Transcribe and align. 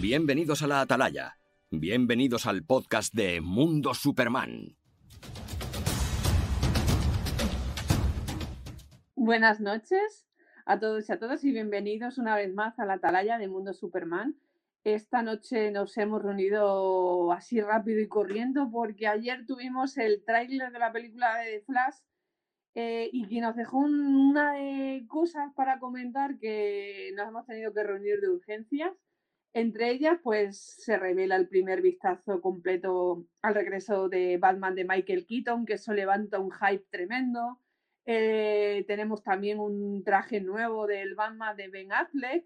Bienvenidos 0.00 0.62
a 0.62 0.66
la 0.66 0.80
Atalaya. 0.80 1.38
Bienvenidos 1.70 2.46
al 2.46 2.64
podcast 2.64 3.14
de 3.14 3.40
Mundo 3.40 3.94
Superman. 3.94 4.76
Buenas 9.14 9.60
noches 9.60 10.26
a 10.66 10.80
todos 10.80 11.08
y 11.08 11.12
a 11.12 11.18
todas 11.18 11.44
y 11.44 11.52
bienvenidos 11.52 12.18
una 12.18 12.34
vez 12.34 12.52
más 12.52 12.78
a 12.80 12.86
la 12.86 12.94
Atalaya 12.94 13.38
de 13.38 13.46
Mundo 13.46 13.72
Superman. 13.72 14.36
Esta 14.82 15.22
noche 15.22 15.70
nos 15.70 15.96
hemos 15.96 16.22
reunido 16.22 17.32
así 17.32 17.60
rápido 17.60 18.00
y 18.00 18.08
corriendo 18.08 18.70
porque 18.72 19.06
ayer 19.06 19.46
tuvimos 19.46 19.96
el 19.96 20.24
tráiler 20.24 20.72
de 20.72 20.78
la 20.80 20.92
película 20.92 21.36
de 21.38 21.60
Flash 21.60 21.98
eh, 22.74 23.10
y 23.12 23.28
que 23.28 23.40
nos 23.40 23.54
dejó 23.54 23.78
una 23.78 24.54
de 24.54 25.06
cosas 25.08 25.52
para 25.54 25.78
comentar 25.78 26.36
que 26.38 27.12
nos 27.16 27.28
hemos 27.28 27.46
tenido 27.46 27.72
que 27.72 27.84
reunir 27.84 28.20
de 28.20 28.28
urgencias. 28.28 28.92
Entre 29.54 29.90
ellas, 29.92 30.18
pues 30.20 30.58
se 30.58 30.98
revela 30.98 31.36
el 31.36 31.48
primer 31.48 31.80
vistazo 31.80 32.40
completo 32.40 33.24
al 33.40 33.54
regreso 33.54 34.08
de 34.08 34.36
Batman 34.36 34.74
de 34.74 34.84
Michael 34.84 35.26
Keaton, 35.26 35.64
que 35.64 35.74
eso 35.74 35.92
levanta 35.94 36.40
un 36.40 36.50
hype 36.50 36.84
tremendo. 36.90 37.60
Eh, 38.04 38.84
tenemos 38.88 39.22
también 39.22 39.60
un 39.60 40.02
traje 40.02 40.40
nuevo 40.40 40.88
del 40.88 41.14
Batman 41.14 41.56
de 41.56 41.68
Ben 41.68 41.92
Affleck. 41.92 42.44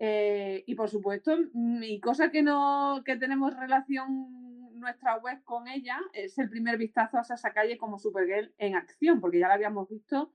Eh, 0.00 0.64
y 0.66 0.74
por 0.74 0.90
supuesto, 0.90 1.38
mi 1.54 2.00
cosa 2.00 2.32
que 2.32 2.42
no 2.42 3.02
que 3.04 3.14
tenemos 3.14 3.56
relación 3.56 4.72
nuestra 4.74 5.18
web 5.18 5.44
con 5.44 5.68
ella 5.68 6.00
es 6.12 6.36
el 6.38 6.50
primer 6.50 6.78
vistazo 6.78 7.18
a 7.18 7.20
esa 7.20 7.52
calle 7.52 7.78
como 7.78 7.98
Supergirl 7.98 8.52
en 8.58 8.74
acción, 8.74 9.20
porque 9.20 9.38
ya 9.38 9.46
la 9.46 9.54
habíamos 9.54 9.88
visto 9.88 10.32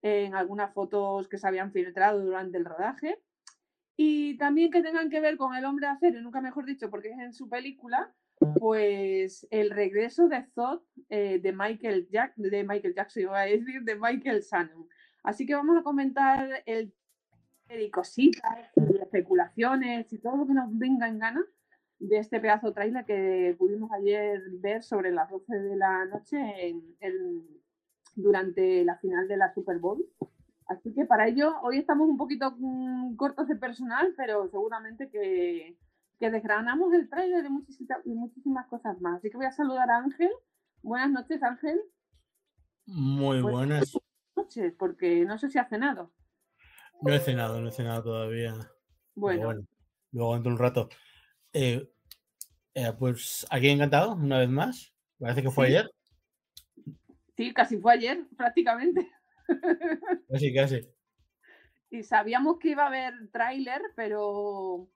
en 0.00 0.34
algunas 0.34 0.72
fotos 0.72 1.28
que 1.28 1.36
se 1.36 1.46
habían 1.46 1.72
filtrado 1.72 2.24
durante 2.24 2.56
el 2.56 2.64
rodaje 2.64 3.20
y 4.00 4.38
también 4.38 4.70
que 4.70 4.80
tengan 4.80 5.10
que 5.10 5.18
ver 5.18 5.36
con 5.36 5.56
el 5.56 5.64
hombre 5.64 5.86
de 5.86 5.92
acero, 5.92 6.22
nunca 6.22 6.40
mejor 6.40 6.64
dicho, 6.64 6.88
porque 6.88 7.10
es 7.10 7.18
en 7.18 7.32
su 7.32 7.48
película, 7.48 8.14
pues 8.60 9.44
el 9.50 9.70
regreso 9.70 10.28
de 10.28 10.44
Zod 10.54 10.82
eh, 11.08 11.40
de, 11.42 11.52
Michael 11.52 12.08
Jack, 12.08 12.36
de 12.36 12.62
Michael 12.62 12.94
Jackson, 12.94 13.24
iba 13.24 13.40
a 13.40 13.46
decir, 13.46 13.82
de 13.82 13.96
Michael 13.96 14.42
Shannon. 14.42 14.86
Así 15.24 15.46
que 15.46 15.56
vamos 15.56 15.76
a 15.76 15.82
comentar 15.82 16.62
el 16.64 16.94
y 17.70 17.90
cositas, 17.90 18.70
y 18.76 18.98
especulaciones 18.98 20.12
y 20.12 20.18
todo 20.18 20.36
lo 20.36 20.46
que 20.46 20.54
nos 20.54 20.78
venga 20.78 21.08
en 21.08 21.18
gana 21.18 21.44
de 21.98 22.18
este 22.18 22.38
pedazo 22.38 22.72
trailer 22.72 23.04
que 23.04 23.56
pudimos 23.58 23.90
ayer 23.90 24.40
ver 24.60 24.84
sobre 24.84 25.10
las 25.10 25.28
12 25.28 25.56
de 25.56 25.76
la 25.76 26.04
noche 26.04 26.76
durante 28.14 28.84
la 28.84 28.96
final 28.98 29.26
de 29.26 29.36
la 29.36 29.52
Super 29.52 29.78
Bowl. 29.78 30.08
Así 30.68 30.92
que 30.94 31.06
para 31.06 31.26
ello, 31.26 31.54
hoy 31.62 31.78
estamos 31.78 32.08
un 32.08 32.18
poquito 32.18 32.54
mm, 32.58 33.16
cortos 33.16 33.48
de 33.48 33.56
personal, 33.56 34.12
pero 34.16 34.48
seguramente 34.50 35.08
que, 35.10 35.78
que 36.18 36.30
desgranamos 36.30 36.92
el 36.92 37.08
trailer 37.08 37.46
y 37.46 37.48
muchísimas, 37.48 37.98
y 38.04 38.10
muchísimas 38.10 38.66
cosas 38.68 39.00
más. 39.00 39.18
Así 39.18 39.30
que 39.30 39.38
voy 39.38 39.46
a 39.46 39.52
saludar 39.52 39.90
a 39.90 39.96
Ángel. 39.96 40.30
Buenas 40.82 41.10
noches, 41.10 41.42
Ángel. 41.42 41.80
Muy 42.84 43.40
buenas. 43.40 43.96
noches, 44.36 44.74
porque 44.78 45.24
no 45.24 45.38
sé 45.38 45.48
si 45.48 45.58
ha 45.58 45.68
cenado. 45.68 46.12
No 47.00 47.14
he 47.14 47.20
cenado, 47.20 47.60
no 47.60 47.68
he 47.68 47.72
cenado 47.72 48.02
todavía. 48.02 48.54
Bueno. 49.14 49.54
luego 50.12 50.34
dentro 50.34 50.50
de 50.50 50.54
un 50.54 50.58
rato. 50.58 50.88
Eh, 51.54 51.90
eh, 52.74 52.92
pues 52.98 53.46
aquí 53.50 53.70
encantado, 53.70 54.14
una 54.14 54.38
vez 54.38 54.50
más. 54.50 54.94
Parece 55.18 55.42
que 55.42 55.50
fue 55.50 55.68
ayer. 55.68 55.90
Sí, 57.36 57.54
casi 57.54 57.78
fue 57.78 57.94
ayer, 57.94 58.26
prácticamente. 58.36 59.10
Casi, 60.28 60.54
casi. 60.54 60.88
Y 61.90 62.02
sabíamos 62.02 62.58
que 62.58 62.70
iba 62.70 62.84
a 62.84 62.88
haber 62.88 63.14
tráiler, 63.30 63.80
pero 63.96 64.90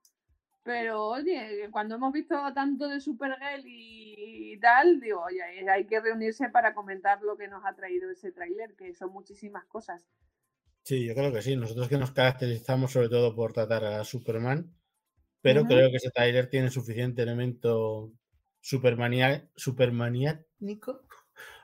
pero 0.63 1.09
oye, 1.09 1.69
cuando 1.73 1.97
hemos 1.97 2.13
visto 2.13 2.37
tanto 2.55 2.89
de 2.89 3.01
Supergirl 3.01 3.65
y, 3.67 4.57
tal, 4.61 5.01
digo, 5.01 5.23
oye, 5.23 5.43
hay 5.69 5.87
que 5.87 6.01
reunirse 6.01 6.51
para 6.51 6.73
comentar 6.73 7.21
lo 7.23 7.37
que 7.37 7.49
nos 7.49 7.65
ha 7.65 7.75
traído 7.75 8.11
ese 8.11 8.31
tráiler, 8.31 8.77
que 8.77 8.95
son 8.95 9.13
muchísimas 9.13 9.65
cosas. 9.65 10.07
Sí, 10.85 11.05
yo 11.05 11.15
creo 11.15 11.33
que 11.33 11.43
sí. 11.43 11.57
Nosotros 11.57 11.89
que 11.89 11.99
nos 11.99 12.13
caracterizamos 12.13 12.93
sobre 12.93 13.09
todo 13.09 13.35
por 13.35 13.53
tratar 13.53 13.85
a 13.85 14.05
Superman, 14.05 14.73
pero 15.41 15.65
creo 15.65 15.91
que 15.91 15.97
ese 15.97 16.11
tráiler 16.11 16.49
tiene 16.49 16.71
suficiente 16.71 17.23
elemento 17.23 18.13
supermania, 18.61 19.49
supermaniánico 19.57 21.03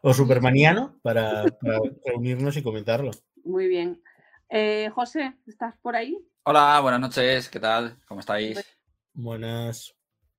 o 0.02 0.14
supermaniano 0.14 0.98
para, 1.02 1.44
reunirnos 2.04 2.56
y 2.56 2.62
comentarlo. 2.62 3.10
Muy 3.44 3.68
bien. 3.68 4.02
Eh, 4.48 4.90
José, 4.94 5.34
¿estás 5.46 5.76
por 5.82 5.96
ahí? 5.96 6.18
Hola, 6.44 6.80
buenas 6.80 7.00
noches, 7.00 7.48
¿qué 7.48 7.60
tal? 7.60 7.98
¿Cómo 8.06 8.20
estáis? 8.20 8.64
Buenas. 9.12 9.94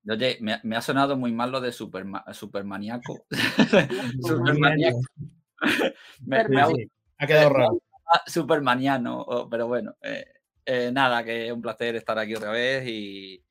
Oye, 0.08 0.38
me, 0.40 0.76
ha 0.76 0.82
sonado 0.82 1.16
muy 1.16 1.30
mal 1.32 1.52
lo 1.52 1.60
de 1.60 1.72
superma, 1.72 2.24
supermaníaco. 2.32 3.26
supermaníaco. 4.22 5.00
me, 6.26 6.38
ha, 6.38 7.26
quedado 7.26 7.50
raro. 7.50 7.82
Supermaniano, 8.26 9.48
pero 9.50 9.68
bueno, 9.68 9.94
eh, 10.02 10.24
eh, 10.64 10.90
nada, 10.92 11.22
que 11.22 11.46
es 11.46 11.52
un 11.52 11.62
placer 11.62 11.94
estar 11.96 12.18
aquí 12.18 12.34
otra 12.34 12.50
vez 12.50 12.86
y, 12.88 13.44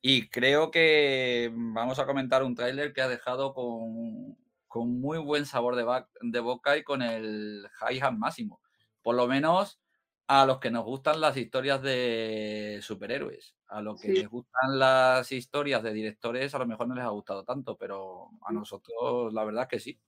y 0.00 0.28
creo 0.28 0.70
que 0.70 1.52
vamos 1.54 1.98
a 1.98 2.06
comentar 2.06 2.42
un 2.42 2.56
tráiler 2.56 2.92
que 2.92 3.02
ha 3.02 3.08
dejado 3.08 3.54
con, 3.54 4.36
con 4.72 5.02
muy 5.02 5.18
buen 5.18 5.44
sabor 5.44 5.76
de, 5.76 5.84
de 6.22 6.40
boca 6.40 6.78
y 6.78 6.82
con 6.82 7.02
el 7.02 7.68
hi-hat 7.78 8.14
máximo. 8.14 8.62
Por 9.02 9.14
lo 9.14 9.26
menos 9.26 9.82
a 10.26 10.46
los 10.46 10.60
que 10.60 10.70
nos 10.70 10.82
gustan 10.82 11.20
las 11.20 11.36
historias 11.36 11.82
de 11.82 12.78
superhéroes, 12.80 13.54
a 13.66 13.82
los 13.82 14.00
que 14.00 14.08
les 14.14 14.30
gustan 14.30 14.78
las 14.78 15.30
historias 15.30 15.82
de 15.82 15.92
directores, 15.92 16.54
a 16.54 16.58
lo 16.58 16.66
mejor 16.66 16.88
no 16.88 16.94
les 16.94 17.04
ha 17.04 17.10
gustado 17.10 17.44
tanto, 17.44 17.76
pero 17.76 18.30
a 18.46 18.50
nosotros 18.50 19.34
la 19.34 19.44
verdad 19.44 19.64
es 19.64 19.68
que 19.68 19.78
sí. 19.78 20.00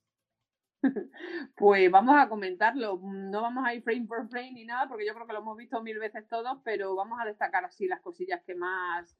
Pues 1.56 1.90
vamos 1.90 2.16
a 2.16 2.30
comentarlo. 2.30 2.98
No 3.02 3.42
vamos 3.42 3.66
a 3.66 3.74
ir 3.74 3.82
frame 3.82 4.06
por 4.06 4.26
frame 4.30 4.52
ni 4.52 4.64
nada, 4.64 4.88
porque 4.88 5.06
yo 5.06 5.12
creo 5.12 5.26
que 5.26 5.34
lo 5.34 5.40
hemos 5.40 5.58
visto 5.58 5.82
mil 5.82 5.98
veces 5.98 6.26
todos, 6.26 6.56
pero 6.64 6.94
vamos 6.94 7.18
a 7.20 7.26
destacar 7.26 7.66
así 7.66 7.86
las 7.86 8.00
cosillas 8.00 8.42
que 8.46 8.54
más 8.54 9.14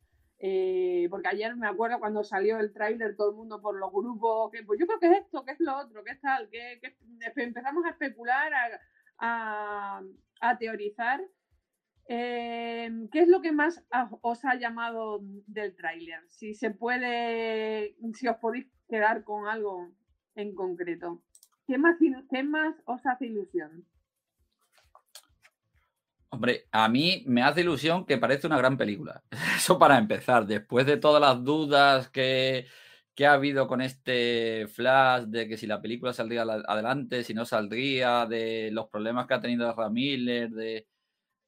eh, 0.47 1.09
porque 1.09 1.28
ayer 1.28 1.56
me 1.56 1.66
acuerdo 1.66 1.99
cuando 1.99 2.22
salió 2.22 2.59
el 2.59 2.71
tráiler, 2.71 3.16
todo 3.16 3.31
el 3.31 3.37
mundo 3.37 3.62
por 3.62 3.78
los 3.78 3.91
grupos, 3.91 4.50
que 4.53 4.62
pues 4.62 4.78
yo 4.78 4.87
creo 4.87 5.00
que 5.00 5.06
es 5.06 5.25
esto, 5.25 5.43
que 5.43 5.53
es 5.53 5.60
lo 5.60 5.75
otro, 5.75 6.05
que 6.05 6.10
es 6.10 6.21
tal, 6.21 6.50
que, 6.50 6.82
empezamos 7.37 7.82
a 7.87 7.88
especular, 7.88 8.53
a, 9.19 10.03
teorizar. 10.59 11.22
Eh, 12.09 12.91
¿Qué 13.10 13.21
es 13.21 13.28
lo 13.28 13.41
que 13.41 13.53
más 13.53 13.83
os 14.21 14.44
ha 14.44 14.56
llamado 14.56 15.21
del 15.47 15.75
tráiler? 15.77 16.21
Si 16.28 16.53
se 16.53 16.71
puede, 16.71 17.97
si 18.12 18.28
os 18.28 18.37
podéis 18.37 18.66
quedar 18.87 19.25
con 19.25 19.49
algo 19.49 19.94
en 20.34 20.54
concreto. 20.54 21.22
¿Qué 21.66 21.78
más, 21.78 21.97
qué 22.31 22.43
más 22.43 22.77
os 22.84 23.06
hace 23.06 23.28
ilusión? 23.28 23.87
Hombre, 26.34 26.67
a 26.72 26.89
mí 26.89 27.22
me 27.27 27.43
hace 27.43 27.61
ilusión 27.61 28.05
que 28.05 28.19
parece 28.19 28.49
una 28.49 28.59
gran 28.59 28.77
película. 28.77 29.22
Eso 29.56 29.78
para 29.78 29.99
empezar, 29.99 30.47
después 30.47 30.84
de 30.84 30.97
todas 30.97 31.21
las 31.21 31.45
dudas 31.45 32.09
que, 32.09 32.67
ha 33.25 33.33
habido 33.33 33.69
con 33.69 33.81
este 33.81 34.67
flash 34.67 35.27
de 35.27 35.47
que 35.47 35.56
si 35.56 35.69
la 35.69 35.81
película 35.81 36.12
saldría 36.12 36.43
adelante, 36.43 37.22
si 37.22 37.34
no 37.34 37.45
saldría, 37.45 38.27
de 38.27 38.71
los 38.72 38.89
problemas 38.89 39.28
que 39.28 39.34
ha 39.34 39.41
tenido 39.41 39.72
Ramiller, 39.72 40.50
de, 40.50 40.89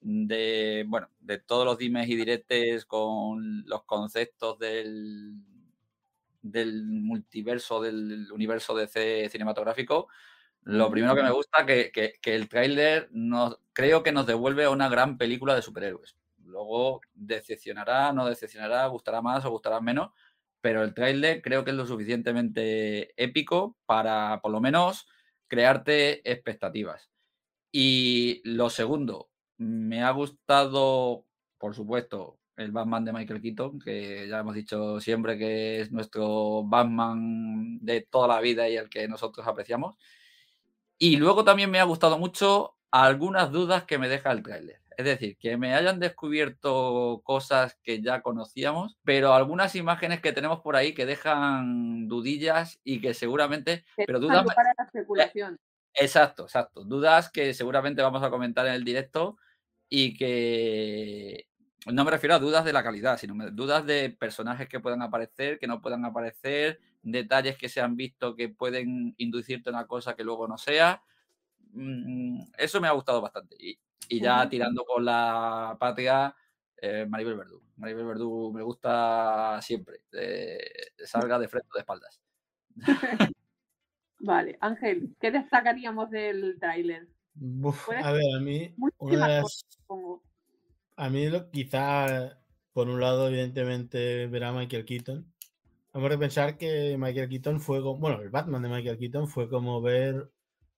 de, 0.01 0.85
bueno, 0.87 1.09
de 1.19 1.39
todos 1.39 1.65
los 1.65 1.79
dimes 1.79 2.09
y 2.09 2.15
diretes 2.15 2.85
con 2.87 3.67
los 3.67 3.83
conceptos 3.83 4.57
del, 4.61 5.35
del 6.43 6.85
multiverso, 6.85 7.82
del 7.82 8.31
universo 8.31 8.77
DC 8.77 9.31
cinematográfico, 9.31 10.06
lo 10.67 10.91
primero 10.91 11.15
que 11.15 11.23
me 11.23 11.31
gusta 11.31 11.65
que, 11.65 11.93
que, 11.93 12.35
el 12.35 12.49
tráiler 12.49 13.09
nos, 13.13 13.57
creo 13.73 14.03
que 14.03 14.11
nos 14.11 14.27
devuelve 14.27 14.65
a 14.65 14.71
una 14.71 14.89
gran 14.89 15.17
película 15.17 15.55
de 15.55 15.63
superhéroes. 15.63 16.17
Luego 16.45 17.03
decepcionará, 17.15 18.13
no 18.13 18.27
decepcionará, 18.27 18.85
gustará 18.89 19.23
más 19.23 19.45
o 19.45 19.51
gustará 19.51 19.81
menos, 19.81 20.11
pero 20.61 20.83
el 20.83 20.93
tráiler 20.93 21.41
creo 21.41 21.65
que 21.65 21.71
es 21.71 21.77
lo 21.77 21.87
suficientemente 21.87 23.15
épico 23.23 23.77
para, 23.87 24.41
por 24.43 24.51
lo 24.51 24.61
menos, 24.61 25.07
crearte 25.47 26.29
expectativas. 26.29 27.11
Y 27.71 28.43
lo 28.43 28.69
segundo, 28.69 29.31
me 29.59 30.03
ha 30.03 30.11
gustado, 30.11 31.27
por 31.59 31.77
supuesto, 31.77 32.41
el 32.57 32.73
Batman 32.73 33.05
de 33.05 33.13
Michael 33.13 33.41
Keaton, 33.41 33.79
que 33.79 34.27
ya 34.29 34.41
hemos 34.41 34.57
dicho 34.57 34.99
siempre 34.99 35.39
que 35.39 35.83
es 35.83 35.93
nuestro 35.93 36.65
Batman 36.65 37.79
de 37.81 38.01
toda 38.01 38.27
la 38.27 38.41
vida 38.41 38.69
y 38.69 38.77
el 38.77 38.89
que 38.89 39.07
nosotros 39.07 39.47
apreciamos. 39.47 39.95
Y 40.98 41.16
luego 41.16 41.44
también 41.44 41.70
me 41.70 41.81
ha 41.81 41.84
gustado 41.84 42.19
mucho 42.19 42.76
algunas 42.90 43.52
dudas 43.52 43.84
que 43.84 43.98
me 43.98 44.08
deja 44.08 44.32
el 44.32 44.43
tráiler. 44.43 44.81
Es 44.96 45.04
decir, 45.04 45.37
que 45.37 45.58
me 45.58 45.75
hayan 45.75 46.00
descubierto 46.00 47.20
cosas 47.22 47.76
que 47.82 48.00
ya 48.00 48.22
conocíamos, 48.22 48.96
pero 49.04 49.34
algunas 49.34 49.75
imágenes 49.75 50.22
que 50.22 50.32
tenemos 50.32 50.60
por 50.60 50.75
ahí 50.75 50.94
que 50.94 51.04
dejan 51.04 52.08
dudillas 52.08 52.81
y 52.82 53.00
que 53.02 53.12
seguramente... 53.12 53.84
pero 54.06 54.20
dudas 54.20 54.46
para 54.46 54.72
la 54.78 54.84
especulación. 54.87 55.58
Exacto, 55.93 56.44
exacto. 56.44 56.82
Dudas 56.84 57.31
que 57.31 57.52
seguramente 57.52 58.00
vamos 58.00 58.22
a 58.22 58.31
comentar 58.31 58.66
en 58.66 58.72
el 58.72 58.84
directo 58.84 59.37
y 59.88 60.16
que, 60.16 61.46
no 61.93 62.04
me 62.04 62.10
refiero 62.10 62.34
a 62.34 62.38
dudas 62.38 62.64
de 62.64 62.72
la 62.72 62.82
calidad, 62.82 63.19
sino 63.19 63.50
dudas 63.50 63.87
de 63.87 64.10
personajes 64.10 64.69
que 64.69 64.81
puedan 64.81 65.02
aparecer, 65.02 65.58
que 65.58 65.66
no 65.66 65.81
puedan 65.81 66.04
aparecer, 66.04 66.81
detalles 67.12 67.56
que 67.56 67.69
se 67.69 67.81
han 67.81 67.97
visto 67.97 68.35
que 68.35 68.49
pueden 68.49 69.14
inducirte 69.19 69.70
a 69.70 69.73
una 69.73 69.87
cosa 69.87 70.14
que 70.14 70.25
luego 70.25 70.49
no 70.49 70.58
sea. 70.58 71.03
Mm, 71.73 72.43
eso 72.58 72.81
me 72.81 72.88
ha 72.88 72.93
gustado 72.93 73.20
bastante. 73.20 73.56
Y, 73.58 73.79
ya 74.20 74.49
tirando 74.49 74.85
con 74.85 75.05
la 75.05 75.76
patria, 75.81 76.35
eh, 76.76 77.06
Maribel 77.08 77.37
Verdú. 77.37 77.62
Maribel 77.76 78.06
Verdú 78.06 78.53
me 78.53 78.62
gusta 78.62 79.61
siempre. 79.62 80.03
salga 81.05 81.38
de 81.38 81.49
frente 81.49 81.69
o 81.73 81.75
de 81.75 81.81
espaldas. 81.81 82.20
vale, 84.20 84.58
Ángel, 84.61 85.17
¿qué 85.20 85.31
destacaríamos 85.31 86.11
del 86.11 86.58
tráiler? 86.61 87.08
A 88.03 88.12
ver, 88.12 88.25
a 88.37 88.41
mí, 88.41 88.75
a 90.97 91.11
mí 91.11 91.29
quizá, 91.53 92.38
por 92.73 92.88
un 92.88 93.00
lado, 93.00 93.29
evidentemente, 93.29 94.26
ver 94.29 94.44
a 94.44 94.53
Michael 94.53 94.85
Keaton. 94.85 95.36
Vamos 95.96 96.12
a 96.12 96.19
pensar 96.19 96.58
que 96.58 96.94
Michael 96.98 97.31
Keaton 97.31 97.58
fue 97.58 97.81
como, 97.81 97.98
bueno, 97.98 98.20
el 98.20 98.28
Batman 98.28 98.60
de 98.60 98.69
Michael 98.69 98.98
Keaton 98.98 99.28
fue 99.28 99.48
como 99.48 99.81
ver, 99.81 100.31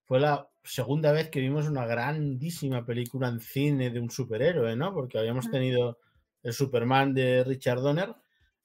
fue 0.04 0.20
la 0.20 0.48
segunda 0.62 1.10
vez 1.10 1.28
que 1.28 1.40
vimos 1.40 1.66
una 1.66 1.86
grandísima 1.86 2.86
película 2.86 3.26
en 3.26 3.40
cine 3.40 3.90
de 3.90 3.98
un 3.98 4.10
superhéroe, 4.12 4.76
¿no? 4.76 4.94
Porque 4.94 5.18
habíamos 5.18 5.50
tenido 5.50 5.98
el 6.44 6.52
Superman 6.52 7.14
de 7.14 7.42
Richard 7.42 7.80
Donner, 7.80 8.14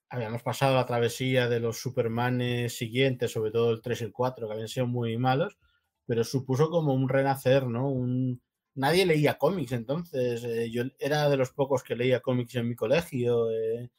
habíamos 0.09 0.43
pasado 0.43 0.75
la 0.75 0.85
travesía 0.85 1.49
de 1.49 1.59
los 1.59 1.79
Supermanes 1.79 2.77
siguientes, 2.77 3.31
sobre 3.31 3.49
todo 3.49 3.71
el 3.71 3.81
3 3.81 4.01
y 4.01 4.03
el 4.03 4.11
4, 4.13 4.47
que 4.47 4.53
habían 4.53 4.67
sido 4.67 4.85
muy 4.85 5.17
malos, 5.17 5.57
pero 6.05 6.23
supuso 6.23 6.69
como 6.69 6.93
un 6.93 7.09
renacer, 7.09 7.65
¿no? 7.65 7.89
Un... 7.89 8.43
Nadie 8.75 9.07
leía 9.07 9.39
cómics 9.39 9.71
entonces, 9.71 10.43
eh, 10.43 10.69
yo 10.69 10.83
era 10.99 11.29
de 11.29 11.37
los 11.37 11.49
pocos 11.49 11.81
que 11.81 11.95
leía 11.95 12.19
cómics 12.19 12.53
en 12.53 12.69
mi 12.69 12.75
colegio 12.75 13.49
eh, 13.49 13.89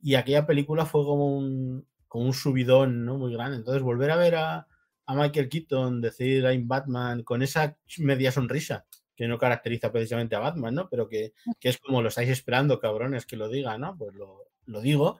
y 0.00 0.14
aquella 0.14 0.46
película 0.46 0.86
fue 0.86 1.04
como 1.04 1.36
un, 1.36 1.86
como 2.08 2.24
un 2.24 2.34
subidón, 2.34 3.04
¿no? 3.04 3.18
Muy 3.18 3.32
grande. 3.32 3.58
Entonces 3.58 3.82
volver 3.82 4.10
a 4.10 4.16
ver 4.16 4.34
a, 4.36 4.66
a 5.06 5.14
Michael 5.14 5.48
Keaton 5.48 6.00
decir 6.00 6.44
I'm 6.44 6.66
Batman 6.66 7.22
con 7.22 7.42
esa 7.42 7.76
media 7.98 8.32
sonrisa 8.32 8.86
que 9.16 9.26
no 9.26 9.38
caracteriza 9.38 9.90
precisamente 9.90 10.36
a 10.36 10.38
Batman, 10.38 10.74
¿no? 10.74 10.88
Pero 10.88 11.08
que, 11.08 11.32
que 11.58 11.70
es 11.70 11.78
como 11.78 12.02
lo 12.02 12.08
estáis 12.08 12.28
esperando, 12.28 12.78
cabrones, 12.78 13.26
que 13.26 13.36
lo 13.36 13.48
diga, 13.48 13.76
¿no? 13.76 13.96
Pues 13.98 14.14
lo, 14.14 14.48
lo 14.66 14.80
digo. 14.80 15.18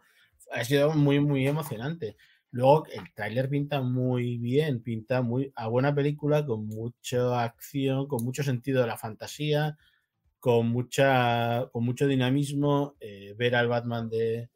Ha 0.53 0.63
sido 0.65 0.95
muy, 0.95 1.19
muy 1.19 1.47
emocionante. 1.49 2.17
Luego 2.51 2.87
el 2.87 3.13
tráiler 3.13 3.49
pinta 3.49 3.81
muy 3.81 4.39
bien, 4.39 4.83
pinta 4.83 5.21
muy 5.21 5.53
a 5.57 5.67
buena 5.69 5.95
película, 5.95 6.47
con 6.47 6.67
mucha 6.67 7.43
acción, 7.43 8.07
con 8.07 8.25
mucho 8.25 8.43
sentido 8.43 8.81
de 8.83 8.87
la 8.87 8.97
fantasía, 8.97 9.77
con 10.39 10.69
mucha, 10.69 11.69
con 11.73 11.85
mucho 11.85 12.07
dinamismo. 12.07 12.95
Eh, 13.01 13.35
ver 13.37 13.57
al 13.57 13.69
Batman 13.69 14.09
de, 14.09 14.49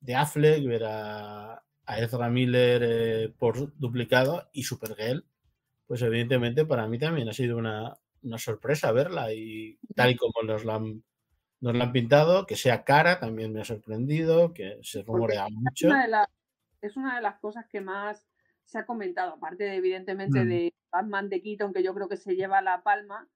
de 0.00 0.14
Affleck, 0.14 0.64
ver 0.66 0.84
a, 0.86 1.62
Ezra 1.98 2.28
Miller 2.28 2.82
eh, 2.84 3.34
por 3.36 3.76
duplicado 3.76 4.48
y 4.52 4.62
Supergirl, 4.62 5.24
pues 5.86 6.02
evidentemente 6.02 6.64
para 6.64 6.86
mí 6.86 6.98
también 6.98 7.28
ha 7.28 7.32
sido 7.32 7.58
una, 7.58 7.98
sorpresa 8.36 8.92
verla 8.92 9.32
y 9.32 9.78
tal 9.96 10.10
y 10.10 10.16
como 10.16 10.46
nos 10.46 10.64
la 10.64 10.76
han, 10.76 11.02
nos 11.60 11.74
la 11.74 11.84
han 11.84 11.92
pintado, 11.92 12.46
que 12.46 12.54
sea 12.54 12.84
cara 12.84 13.18
también 13.18 13.52
me 13.52 13.62
ha 13.62 13.64
sorprendido, 13.64 14.54
que 14.54 14.78
se 14.82 15.02
rumorea 15.02 15.48
mucho 15.50 15.88
es 16.80 16.96
una 16.96 17.16
de 17.16 17.22
las 17.22 17.38
cosas 17.38 17.66
que 17.66 17.80
más 17.80 18.26
se 18.64 18.78
ha 18.78 18.86
comentado, 18.86 19.34
aparte 19.34 19.64
de, 19.64 19.76
evidentemente 19.76 20.44
mm. 20.44 20.48
de 20.48 20.74
Batman 20.90 21.28
de 21.28 21.42
Keaton, 21.42 21.72
que 21.72 21.82
yo 21.82 21.94
creo 21.94 22.08
que 22.08 22.16
se 22.16 22.36
lleva 22.36 22.62
la 22.62 22.82
palma. 22.82 23.28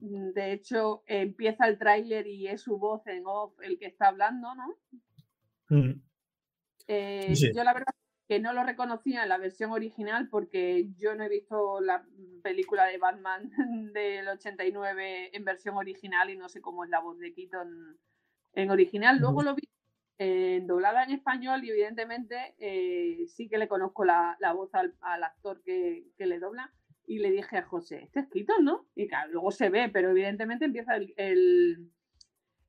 Mm, 0.00 0.30
de 0.30 0.52
hecho, 0.52 1.02
empieza 1.06 1.66
el 1.66 1.78
tráiler 1.78 2.26
y 2.26 2.48
es 2.48 2.62
su 2.62 2.78
voz 2.78 3.06
en 3.06 3.24
off 3.26 3.58
el 3.62 3.78
que 3.78 3.86
está 3.86 4.08
hablando, 4.08 4.54
¿no? 4.54 4.76
Mm. 5.68 6.00
Eh, 6.88 7.34
yo 7.54 7.62
la 7.62 7.74
verdad 7.74 7.94
que 8.28 8.40
no 8.40 8.52
lo 8.52 8.62
reconocía 8.62 9.22
en 9.22 9.28
la 9.30 9.38
versión 9.38 9.70
original 9.72 10.28
porque 10.28 10.88
yo 10.98 11.14
no 11.14 11.24
he 11.24 11.28
visto 11.30 11.80
la 11.80 12.04
película 12.42 12.84
de 12.84 12.98
Batman 12.98 13.50
del 13.94 14.28
89 14.28 15.30
en 15.34 15.44
versión 15.44 15.76
original 15.76 16.28
y 16.28 16.36
no 16.36 16.48
sé 16.48 16.60
cómo 16.60 16.84
es 16.84 16.90
la 16.90 17.00
voz 17.00 17.18
de 17.18 17.32
Keaton 17.32 17.98
en 18.52 18.70
original. 18.70 19.18
Luego 19.18 19.42
lo 19.42 19.54
vi 19.54 19.68
eh, 20.18 20.62
doblada 20.64 21.04
en 21.04 21.12
español 21.12 21.64
y 21.64 21.70
evidentemente 21.70 22.54
eh, 22.58 23.24
sí 23.28 23.48
que 23.48 23.56
le 23.56 23.68
conozco 23.68 24.04
la, 24.04 24.36
voz 24.54 24.74
al, 24.74 24.92
actor 25.00 25.62
que, 25.62 26.10
le 26.18 26.38
dobla 26.38 26.72
y 27.06 27.20
le 27.20 27.30
dije 27.30 27.56
a 27.56 27.62
José, 27.62 28.02
este 28.02 28.20
es 28.20 28.28
Keaton, 28.28 28.64
¿no? 28.64 28.88
Y 28.94 29.08
claro, 29.08 29.32
luego 29.32 29.52
se 29.52 29.70
ve, 29.70 29.88
pero 29.88 30.10
evidentemente 30.10 30.64
empieza 30.64 30.96
el, 30.96 31.14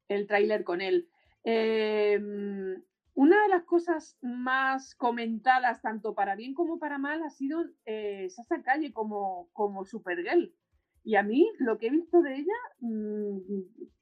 el, 0.07 0.27
tráiler 0.27 0.63
con 0.63 0.79
él. 0.79 1.09
Em, 1.43 2.81
una 3.19 3.43
de 3.43 3.49
las 3.49 3.65
cosas 3.65 4.17
más 4.21 4.95
comentadas, 4.95 5.81
tanto 5.81 6.15
para 6.15 6.37
bien 6.37 6.53
como 6.53 6.79
para 6.79 6.97
mal, 6.97 7.21
ha 7.21 7.29
sido 7.29 7.65
eh, 7.85 8.29
Sasa 8.29 8.63
Calle 8.63 8.93
como, 8.93 9.49
como 9.51 9.83
Supergirl. 9.83 10.55
Y 11.03 11.17
a 11.17 11.23
mí 11.23 11.51
lo 11.57 11.77
que 11.77 11.87
he 11.87 11.89
visto 11.89 12.21
de 12.21 12.35
ella 12.35 12.53
mm, 12.79 13.39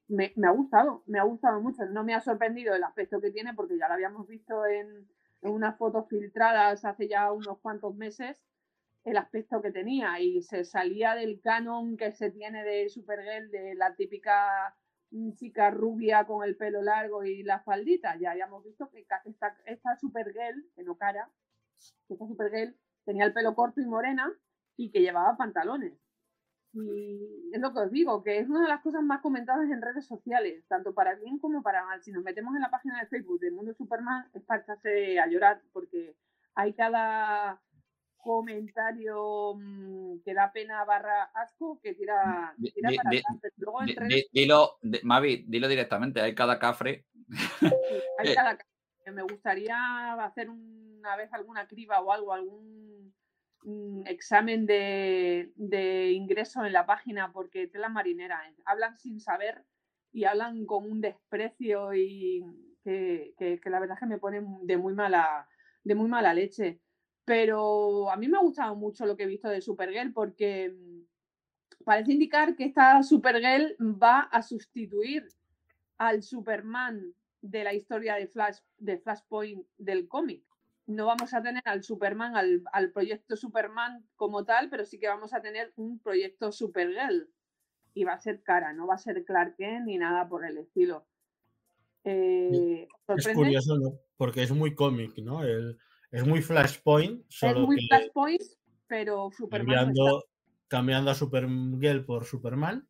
me, 0.09 0.33
ha 0.45 0.51
gustado, 0.51 1.01
me 1.07 1.17
ha 1.17 1.23
gustado 1.23 1.59
mucho. 1.61 1.83
No 1.87 2.03
me 2.03 2.13
ha 2.13 2.21
sorprendido 2.21 2.75
el 2.75 2.83
aspecto 2.83 3.19
que 3.19 3.31
tiene 3.31 3.55
porque 3.55 3.79
ya 3.79 3.87
lo 3.87 3.95
habíamos 3.95 4.27
visto 4.27 4.67
en, 4.67 5.09
unas 5.41 5.75
fotos 5.79 6.07
filtradas 6.07 6.85
hace 6.85 7.07
ya 7.07 7.31
unos 7.31 7.57
cuantos 7.57 7.95
meses, 7.95 8.45
el 9.03 9.17
aspecto 9.17 9.63
que 9.63 9.71
tenía 9.71 10.19
y 10.19 10.43
se 10.43 10.63
salía 10.63 11.15
del 11.15 11.41
canon 11.41 11.97
que 11.97 12.11
se 12.11 12.29
tiene 12.29 12.63
de 12.63 12.87
Supergirl, 12.89 13.49
de 13.49 13.73
la 13.73 13.95
típica 13.95 14.75
chica 15.35 15.71
rubia 15.71 16.25
con 16.25 16.43
el 16.43 16.55
pelo 16.55 16.81
largo 16.81 17.23
y 17.23 17.43
la 17.43 17.59
faldita. 17.59 18.17
Ya 18.17 18.31
habíamos 18.31 18.63
visto 18.63 18.89
que 18.89 19.05
esta, 19.25 19.57
esta 19.65 19.95
Supergirl, 19.97 20.65
que 20.75 20.83
no 20.83 20.95
cara, 20.95 21.29
esta 22.09 22.27
Supergirl 22.27 22.75
tenía 23.05 23.25
el 23.25 23.33
pelo 23.33 23.55
corto 23.55 23.81
y 23.81 23.85
morena 23.85 24.31
y 24.75 24.91
que 24.91 25.01
llevaba 25.01 25.37
pantalones. 25.37 25.93
Y 26.73 27.49
es 27.53 27.59
lo 27.59 27.73
que 27.73 27.79
os 27.79 27.91
digo, 27.91 28.23
que 28.23 28.39
es 28.39 28.49
una 28.49 28.61
de 28.61 28.67
las 28.67 28.81
cosas 28.81 29.01
más 29.01 29.21
comentadas 29.21 29.69
en 29.71 29.81
redes 29.81 30.05
sociales, 30.05 30.63
tanto 30.67 30.93
para 30.93 31.15
bien 31.15 31.39
como 31.39 31.63
para 31.63 31.83
mal. 31.85 32.03
Si 32.03 32.11
nos 32.11 32.23
metemos 32.23 32.55
en 32.55 32.61
la 32.61 32.69
página 32.69 32.99
de 32.99 33.07
Facebook 33.07 33.39
de 33.39 33.51
Mundo 33.51 33.73
Superman, 33.73 34.29
es 34.33 34.43
para 34.43 34.61
echarse 34.61 35.19
a 35.19 35.27
llorar, 35.27 35.61
porque 35.71 36.15
hay 36.53 36.73
cada 36.73 37.61
comentario 38.27 39.55
mm, 39.55 40.19
que 40.19 40.33
da 40.33 40.51
pena 40.51 40.83
barra 40.83 41.31
asco 41.33 41.79
que 41.81 41.93
tira, 41.93 42.53
tira 42.59 42.91
para. 42.91 43.09
Luego 43.55 43.79
dilo, 44.33 44.77
Mavi, 45.03 45.45
dilo 45.47 45.69
directamente, 45.69 46.19
hay 46.19 46.35
cada 46.35 46.59
cafre. 46.59 47.05
hay 48.19 48.35
cada 48.35 48.57
cafre. 48.57 49.11
Me 49.13 49.21
gustaría 49.21 50.13
hacer 50.25 50.49
una 50.49 51.15
vez 51.15 51.31
alguna 51.31 51.65
criba 51.67 52.01
o 52.01 52.11
algo, 52.11 52.33
algún 52.33 53.13
examen 54.05 54.65
de, 54.65 56.11
ingreso 56.13 56.65
en 56.65 56.73
la 56.73 56.85
página 56.85 57.31
porque 57.31 57.67
tela 57.67 57.87
marinera. 57.87 58.41
¿eh? 58.49 58.55
Hablan 58.65 58.97
sin 58.97 59.21
saber 59.21 59.63
y 60.11 60.25
hablan 60.25 60.65
con 60.65 60.83
un 60.83 60.99
desprecio 60.99 61.93
y 61.93 62.43
que, 62.83 63.61
la 63.63 63.79
verdad 63.79 63.95
es 63.95 64.01
que 64.01 64.05
me 64.05 64.17
pone 64.17 64.41
de 64.63 64.77
muy 64.77 64.93
mala, 64.93 65.47
de 65.85 65.95
muy 65.95 66.09
mala 66.09 66.33
leche. 66.33 66.81
Pero 67.27 68.09
a 68.09 68.15
mí 68.15 68.29
me 68.29 68.37
ha 68.37 68.41
gustado 68.41 68.73
mucho 68.75 69.05
lo 69.05 69.17
que 69.17 69.23
he 69.23 69.27
visto 69.27 69.49
de 69.49 69.59
Supergirl 69.59 70.13
porque 70.13 70.69
mm, 70.69 71.83
parece 71.83 72.13
indicar 72.13 72.55
que 72.55 72.63
esta 72.63 73.03
Supergirl 73.03 73.75
va 73.81 74.21
a 74.21 74.41
sustituir 74.41 75.27
al 75.97 76.23
Superman 76.23 77.13
de 77.41 77.65
la 77.65 77.73
historia 77.73 78.15
de 78.15 78.27
Flash 78.27 78.59
de 78.77 78.97
Flashpoint 78.97 79.67
del 79.77 80.07
cómic 80.07 80.47
no 80.87 81.05
vamos 81.05 81.33
a 81.33 81.43
tener 81.43 81.61
al 81.65 81.83
Superman, 81.83 82.33
al, 82.71 82.91
proyecto 82.91 83.35
Superman 83.35 84.05
como 84.15 84.45
tal, 84.45 84.69
pero 84.69 84.85
sí 84.85 84.97
que 84.97 85.09
vamos 85.09 85.33
a 85.33 85.41
tener 85.41 85.73
un 85.75 85.99
proyecto 85.99 86.51
Supergirl. 86.51 87.29
Y 87.93 88.03
va 88.03 88.13
a 88.13 88.19
ser 88.19 88.41
cara, 88.41 88.73
no 88.73 88.87
va 88.87 88.95
a 88.95 88.99
ser 88.99 89.25
Clark 89.25 89.55
Kent 89.57 89.85
ni 89.85 89.97
nada 89.97 90.29
por 90.29 90.45
el 90.45 90.57
estilo. 90.57 91.05
Eh, 92.03 92.87
es 93.17 93.27
curioso, 93.33 93.77
¿no? 93.77 93.99
Porque 94.15 94.43
es 94.43 94.51
muy 94.51 94.75
cómic, 94.75 95.17
¿no? 95.17 95.43
Es 96.11 96.25
muy 96.25 96.41
Flashpoint. 96.41 97.23
Solo 97.29 97.61
es 97.61 97.65
muy 97.65 97.87
Flashpoint, 97.87 98.41
pero 98.87 99.29
Superman. 99.35 99.93
Cambiando, 100.67 101.11
a 101.11 101.15
Supergirl 101.15 102.05
por 102.05 102.25
Superman. 102.25 102.87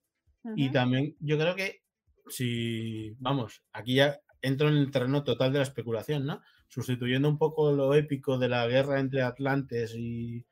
Y 0.56 0.72
también 0.72 1.16
yo 1.20 1.38
creo 1.38 1.56
que 1.56 1.84
si, 2.30 3.12
vamos, 3.20 3.64
aquí 3.74 3.96
ya 3.96 4.22
entro 4.42 4.70
en 4.70 4.78
el 4.78 4.92
terreno 4.92 5.24
total 5.24 5.52
de 5.52 5.60
la 5.60 5.64
especulación, 5.64 6.26
¿no? 6.26 6.42
Sustituyendo 6.70 7.28
un 7.28 7.38
poco 7.38 7.72
lo 7.74 7.94
épico 7.94 8.38
de 8.38 8.48
la 8.48 8.66
guerra 8.68 9.00
entre 9.00 9.24
Atlantes 9.24 9.94
y, 9.96 10.46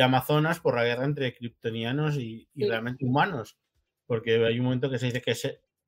Amazonas 0.00 0.58
por 0.58 0.76
la 0.76 0.84
guerra 0.84 1.04
entre 1.04 1.34
kryptonianos 1.34 2.16
y, 2.16 2.48
realmente 2.56 3.04
humanos. 3.04 3.58
Porque 4.06 4.44
hay 4.44 4.58
un 4.58 4.64
momento 4.64 4.90
que 4.90 4.98
se 4.98 5.06
dice 5.06 5.20
que 5.20 5.34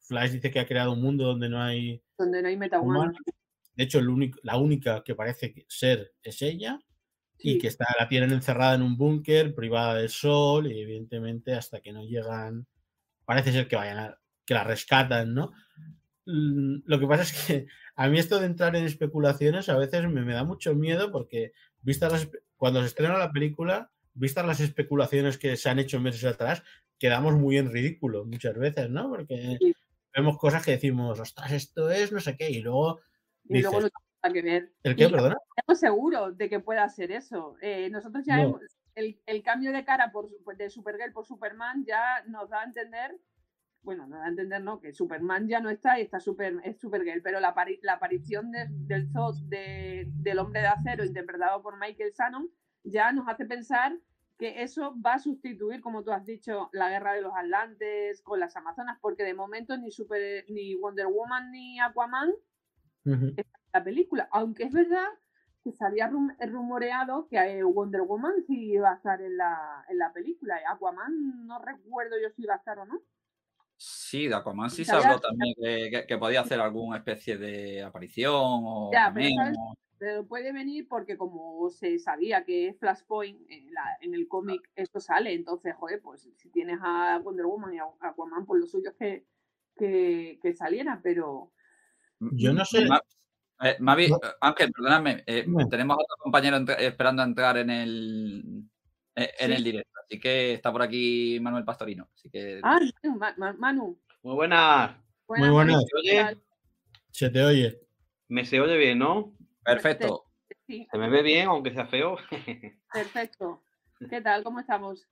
Flash 0.01 0.33
dice 0.33 0.51
que 0.51 0.61
ha 0.61 0.67
creado 0.67 0.93
un 0.93 1.01
mundo 1.01 1.25
donde 1.25 1.49
no 1.49 1.63
hay. 1.63 2.03
Donde 2.19 2.43
no 2.43 2.49
hay 2.49 2.57
metahumanos. 2.57 3.17
De 3.77 3.85
hecho, 3.85 4.01
la 4.43 4.57
única 4.57 5.03
que 5.05 5.15
parece 5.15 5.67
ser 5.69 6.15
es 6.23 6.43
ella. 6.43 6.81
Y 7.39 7.59
que 7.59 7.69
está, 7.69 7.87
la 7.99 8.09
tienen 8.09 8.33
encerrada 8.33 8.75
en 8.75 8.83
un 8.83 8.97
búnker, 8.97 9.55
privada 9.55 9.95
del 9.97 10.09
sol, 10.09 10.71
y 10.71 10.81
evidentemente 10.81 11.55
hasta 11.55 11.81
que 11.81 11.93
no 11.93 12.05
llegan. 12.05 12.67
Parece 13.27 13.53
ser 13.53 13.69
que 13.69 13.77
vayan 13.77 13.99
a, 13.99 14.19
que 14.47 14.55
la 14.55 14.65
rescatan, 14.65 15.35
¿no? 15.35 15.53
mm, 16.27 16.83
lo 16.87 16.99
que 17.01 17.07
pasa 17.07 17.23
es 17.23 17.33
que 17.47 17.67
a 17.97 18.09
mí 18.09 18.19
esto 18.19 18.41
de 18.41 18.47
entrar 18.47 18.77
en 18.77 18.85
especulaciones 18.85 19.69
a 19.69 19.77
veces 19.79 20.09
me, 20.09 20.23
me 20.25 20.35
da 20.35 20.45
mucho 20.45 20.75
miedo 20.75 21.11
porque 21.13 21.53
vistas 21.83 22.13
las, 22.13 22.29
cuando 22.57 22.81
se 22.81 22.87
estrena 22.89 23.19
la 23.19 23.33
película, 23.33 23.91
vistas 24.15 24.47
las 24.47 24.61
especulaciones 24.61 25.39
que 25.39 25.57
se 25.57 25.69
han 25.71 25.79
hecho 25.79 26.01
meses 26.01 26.25
atrás, 26.25 26.63
quedamos 26.99 27.35
muy 27.35 27.59
en 27.59 27.71
ridículo 27.73 28.25
muchas 28.25 28.57
veces, 28.57 28.91
¿no? 28.91 29.09
Porque 29.11 29.61
Sí. 29.61 29.75
vemos 30.15 30.39
cosas 30.39 30.65
que 30.65 30.73
decimos, 30.73 31.21
ostras, 31.21 31.53
esto 31.53 31.91
es 31.91 32.13
no 32.13 32.21
sé 32.21 32.37
qué, 32.37 32.51
y 32.51 32.61
luego 32.61 33.01
Y 33.49 33.61
luego 33.63 33.81
no 33.81 33.89
tiene 33.89 33.93
nada 34.23 34.33
que 34.33 34.43
ver. 34.43 34.73
¿el 34.83 34.97
qué, 34.97 35.05
Y 35.05 35.11
perdona? 35.11 35.37
estamos 35.57 35.79
seguros 35.81 36.37
de 36.39 36.49
que 36.49 36.61
pueda 36.61 36.89
ser 36.89 37.13
eso. 37.13 37.57
Eh, 37.61 37.91
nosotros 37.91 38.25
ya 38.25 38.37
No. 38.37 38.43
hemos, 38.43 38.61
el, 38.95 39.21
el 39.27 39.43
cambio 39.43 39.73
de 39.73 39.85
cara 39.85 40.11
por, 40.13 40.29
de 40.57 40.71
Supergirl 40.71 41.13
por 41.13 41.27
Superman 41.27 41.85
ya 41.85 42.23
nos 42.29 42.49
da 42.49 42.61
a 42.61 42.65
entender, 42.65 43.19
bueno, 43.83 44.07
nos 44.07 44.19
da 44.21 44.25
a 44.27 44.29
entender, 44.29 44.63
¿no? 44.63 44.81
Que 44.81 44.93
Superman 44.95 45.49
ya 45.49 45.61
no 45.61 45.69
está 45.69 45.99
y 45.99 46.03
está 46.03 46.21
super, 46.21 46.59
es 46.65 46.79
Supergirl, 46.79 47.21
pero 47.23 47.41
la, 47.41 47.55
apari- 47.55 47.81
la 47.83 47.95
aparición 47.95 48.51
de- 48.51 48.69
del 48.71 49.11
Zod 49.11 49.37
de- 49.49 50.05
del 50.09 50.39
hombre 50.39 50.61
de 50.61 50.69
acero 50.69 51.05
interpretado 51.05 51.61
por 51.63 51.79
Michael 51.79 52.13
Shannon 52.17 52.49
ya 52.85 53.13
nos 53.13 53.29
hace 53.29 53.45
pensar 53.47 53.97
que 54.39 54.63
eso 54.63 54.95
va 55.05 55.15
a 55.15 55.19
sustituir, 55.19 55.81
como 55.81 56.03
tú 56.03 56.11
has 56.13 56.25
dicho, 56.25 56.69
la 56.73 56.89
guerra 56.91 57.13
de 57.15 57.21
los 57.23 57.33
Atlantes 57.37 58.21
con 58.23 58.41
las 58.41 58.57
Amazonas, 58.57 58.99
porque 59.01 59.23
de 59.23 59.35
momento 59.35 59.77
ni, 59.77 59.91
Super, 59.93 60.45
ni 60.49 60.75
Wonder 60.77 61.07
Woman 61.07 61.51
ni 61.53 61.79
Aquaman 61.81 62.33
La 63.73 63.85
película. 63.85 64.29
Aunque 64.33 64.65
es 64.65 64.73
verdad 64.73 65.07
que 65.63 65.73
se 65.73 65.85
había 65.85 66.09
rum- 66.09 66.37
rumoreado 66.47 67.27
que 67.29 67.37
eh, 67.39 67.63
Wonder 67.63 68.03
Woman 68.03 68.35
sí 68.47 68.73
iba 68.73 68.93
a 68.93 68.97
estar 68.97 69.21
en 69.23 69.37
la, 69.37 69.85
en 69.89 69.99
la 69.99 70.13
película. 70.13 70.61
Aquaman 70.69 71.47
no 71.47 71.59
recuerdo 71.59 72.17
yo 72.21 72.29
si 72.31 72.43
iba 72.43 72.55
a 72.55 72.59
estar 72.59 72.79
o 72.79 72.85
no. 72.85 73.01
Sí, 73.77 74.29
de 74.29 74.35
Aquaman 74.35 74.71
sí 74.71 74.85
se 74.85 74.93
habló 74.93 75.19
también 75.21 75.55
que, 75.61 75.91
que- 75.91 76.07
que 76.07 76.19
podía 76.19 76.43
hacer 76.43 76.61
alguna 76.61 76.99
especie 76.99 77.37
de 77.37 77.83
aparición 77.83 78.33
o 78.35 78.91
Ya, 78.93 79.11
pero. 79.15 79.29
¿sabes? 79.37 79.57
Pero 79.97 80.27
puede 80.27 80.53
venir 80.53 80.87
porque 80.87 81.17
como 81.17 81.71
se 81.71 81.99
sabía 81.99 82.45
que 82.45 82.69
es 82.69 82.79
Flashpoint 82.79 83.41
en, 83.49 83.73
la- 83.73 83.97
en 84.01 84.13
el 84.15 84.29
cómic, 84.29 84.69
esto 84.77 85.01
sale. 85.01 85.33
Entonces, 85.33 85.75
joder, 85.77 86.03
pues 86.03 86.29
si 86.37 86.51
tienes 86.51 86.79
a 86.83 87.19
Wonder 87.25 87.47
Woman 87.47 87.75
y 87.75 87.79
a 87.79 87.85
Aquaman, 88.01 88.45
por 88.45 88.59
lo 88.61 88.67
suyo 88.67 88.91
es 88.91 88.97
que, 88.97 89.25
que, 89.77 90.39
que 90.43 90.53
saliera, 90.55 91.01
pero... 91.03 91.53
Yo 92.21 92.53
no 92.53 92.65
sé. 92.65 92.87
Ma- 92.87 93.01
eh, 93.63 93.77
Mavi, 93.81 94.09
No. 94.09 94.17
eh, 94.17 94.29
Ángel, 94.41 94.73
perdóname, 94.73 95.23
eh, 95.27 95.47
tenemos 95.71 95.97
a 95.97 96.01
otro 96.03 96.17
compañero 96.19 96.57
entra- 96.57 96.75
esperando 96.77 97.23
a 97.23 97.27
entrar 97.27 97.57
en 97.59 97.71
el, 97.71 98.65
eh, 99.17 99.31
en 99.39 99.51
Sí. 99.51 99.57
el 99.57 99.65
directo, 99.65 99.93
así 100.05 100.19
que 100.21 100.55
está 100.55 100.73
por 100.73 100.83
aquí 100.83 101.39
Manuel 101.41 101.65
Pastorino. 101.65 102.09
Así 102.15 102.31
que 102.31 102.61
Ah, 102.63 102.79
Manu, 103.03 103.19
Ma- 103.19 103.35
Ma- 103.37 103.53
Manu. 103.55 103.99
Muy 104.23 104.35
buenas. 104.35 104.97
buenas 105.27 105.51
buenas. 105.53 105.85
Se 107.11 107.31
te 107.31 107.45
oye. 107.45 107.81
Me 108.29 108.45
se 108.45 108.61
oye 108.61 108.77
bien, 108.77 108.99
¿no? 108.99 109.35
perfecto. 109.63 110.25
Sí, 110.67 110.87
Se 110.91 110.99
me 110.99 111.09
ve 111.11 111.23
bien, 111.23 111.47
aunque 111.49 111.73
sea 111.73 111.87
feo. 111.87 112.17
perfecto. 112.93 113.63
¿Qué 114.11 114.21
tal? 114.21 114.43
¿Cómo 114.43 114.61
estamos? 114.61 115.07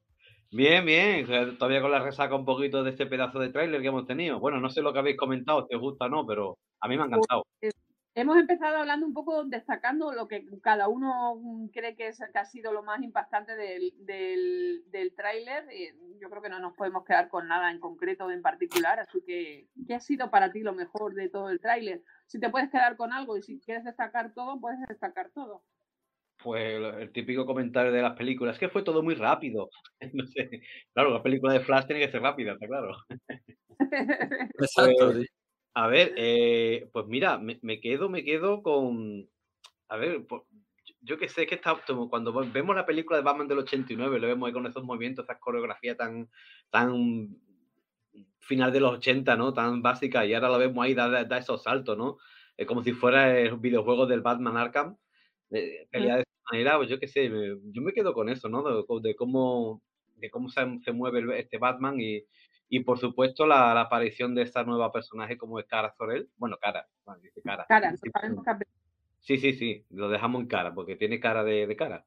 bien, 0.50 0.84
bien. 0.84 1.26
Todavía 1.56 1.80
con 1.80 1.90
la 1.90 2.00
resaca 2.00 2.34
un 2.34 2.44
poquito 2.44 2.82
de 2.82 2.90
este 2.90 3.06
pedazo 3.06 3.38
de 3.38 3.48
tráiler 3.50 3.80
que 3.80 3.88
hemos 3.88 4.06
tenido. 4.06 4.38
Bueno, 4.40 4.60
no 4.60 4.68
sé 4.68 4.82
lo 4.82 4.92
que 4.92 4.98
habéis 4.98 5.16
comentado, 5.16 5.66
si 5.68 5.74
os 5.74 5.80
gusta 5.80 6.06
o 6.06 6.08
no, 6.10 6.26
pero 6.26 6.58
a 6.82 6.88
mí 6.88 6.96
me 6.96 7.04
ha 7.04 7.06
encantado. 7.06 7.46
Hemos 8.14 8.36
empezado 8.36 8.76
hablando 8.76 9.06
un 9.06 9.14
poco 9.14 9.44
destacando 9.44 10.12
lo 10.12 10.28
que 10.28 10.44
cada 10.60 10.86
uno 10.86 11.40
cree 11.72 11.96
que, 11.96 12.08
es, 12.08 12.18
que 12.18 12.38
ha 12.38 12.44
sido 12.44 12.70
lo 12.70 12.82
más 12.82 13.02
impactante 13.02 13.56
del, 13.56 13.94
del, 14.04 14.82
del 14.90 15.14
tráiler. 15.14 15.64
Yo 16.20 16.28
creo 16.28 16.42
que 16.42 16.50
no 16.50 16.58
nos 16.58 16.74
podemos 16.74 17.06
quedar 17.06 17.30
con 17.30 17.48
nada 17.48 17.70
en 17.70 17.80
concreto 17.80 18.30
en 18.30 18.42
particular, 18.42 19.00
así 19.00 19.22
que 19.26 19.66
¿qué 19.86 19.94
ha 19.94 20.00
sido 20.00 20.30
para 20.30 20.52
ti 20.52 20.60
lo 20.60 20.74
mejor 20.74 21.14
de 21.14 21.30
todo 21.30 21.48
el 21.48 21.58
tráiler? 21.58 22.02
Si 22.26 22.38
te 22.38 22.50
puedes 22.50 22.70
quedar 22.70 22.98
con 22.98 23.14
algo 23.14 23.38
y 23.38 23.42
si 23.42 23.58
quieres 23.60 23.84
destacar 23.84 24.34
todo, 24.34 24.60
puedes 24.60 24.80
destacar 24.88 25.30
todo. 25.30 25.62
Pues 26.42 26.74
el, 26.74 26.84
el 26.84 27.12
típico 27.12 27.46
comentario 27.46 27.92
de 27.92 28.02
las 28.02 28.16
películas, 28.16 28.56
es 28.56 28.60
que 28.60 28.68
fue 28.68 28.82
todo 28.82 29.02
muy 29.02 29.14
rápido. 29.14 29.70
No 30.12 30.26
sé. 30.26 30.60
Claro, 30.92 31.10
la 31.10 31.22
película 31.22 31.54
de 31.54 31.60
Flash 31.60 31.86
tiene 31.86 32.04
que 32.04 32.10
ser 32.12 32.20
rápida, 32.20 32.52
está 32.52 32.66
claro. 32.66 32.94
Exacto, 34.58 35.12
Pues, 35.12 35.16
sí. 35.18 35.26
A 35.74 35.86
ver, 35.86 36.12
eh, 36.16 36.88
pues 36.92 37.06
mira, 37.06 37.38
me, 37.38 37.58
me 37.62 37.80
quedo, 37.80 38.08
me 38.08 38.24
quedo 38.24 38.62
con. 38.62 39.28
A 39.88 39.96
ver, 39.96 40.26
po- 40.26 40.46
yo- 41.00 41.18
que 41.18 41.28
sé 41.28 41.46
que 41.46 41.54
está, 41.56 41.76
cuando 42.10 42.32
vemos 42.52 42.76
la 42.76 42.86
película 42.86 43.18
de 43.18 43.24
Batman 43.24 43.48
del 43.48 43.60
89, 43.60 44.20
lo 44.20 44.26
vemos 44.28 44.46
ahí 44.48 44.52
con 44.52 44.66
esos 44.66 44.84
movimientos, 44.84 45.24
esa 45.24 45.38
coreografía 45.38 45.96
tan, 45.96 46.30
tan 46.70 47.36
final 48.40 48.72
de 48.72 48.80
los 48.80 48.94
80, 48.98 49.36
¿no? 49.36 49.52
Tan 49.54 49.82
básica, 49.82 50.26
y 50.26 50.34
ahora 50.34 50.48
lo 50.50 50.58
vemos 50.58 50.84
ahí, 50.84 50.94
da, 50.94 51.24
da- 51.24 51.38
esos 51.38 51.62
saltos, 51.62 51.96
¿no? 51.96 52.18
Es 52.56 52.66
como 52.66 52.82
si 52.82 52.92
fuera 52.92 53.38
el 53.38 53.56
videojuego 53.56 54.06
del 54.06 54.20
Batman 54.20 54.56
Arkham, 54.56 54.96
de, 55.50 55.88
pelea 55.90 56.16
de 56.16 56.22
esa 56.22 56.30
manera, 56.52 56.76
pues 56.76 56.88
yo 56.88 56.98
qué 57.00 57.08
sé, 57.08 57.30
me- 57.30 57.56
yo 57.72 57.82
me 57.82 57.92
quedo 57.92 58.12
con 58.14 58.28
eso, 58.28 58.48
¿no? 58.48 58.62
De, 58.62 58.84
de 59.08 59.14
cómo, 59.16 59.82
de 60.16 60.30
cómo 60.30 60.48
se, 60.50 60.60
se 60.84 60.92
mueve 60.92 61.38
este 61.40 61.58
Batman 61.58 62.00
y, 62.00 62.24
y 62.74 62.80
por 62.80 62.98
supuesto 62.98 63.46
la, 63.46 63.74
la 63.74 63.82
aparición 63.82 64.34
de 64.34 64.40
esta 64.42 64.64
nueva 64.64 64.90
personaje 64.90 65.36
como 65.36 65.58
es 65.60 65.66
Cara 65.66 65.92
Zorel. 65.92 66.30
Bueno, 66.38 66.56
Cara, 66.58 66.88
dice 67.20 67.42
Cara. 67.42 67.66
Cara, 67.68 67.94
Sí, 67.98 68.08
Sí, 69.20 69.36
sí, 69.38 69.52
sí, 69.52 69.84
lo 69.90 70.08
dejamos 70.08 70.40
en 70.40 70.48
cara, 70.48 70.74
porque 70.74 70.96
tiene 70.96 71.20
cara 71.20 71.44
de, 71.44 71.66
de 71.66 71.76
cara. 71.76 72.06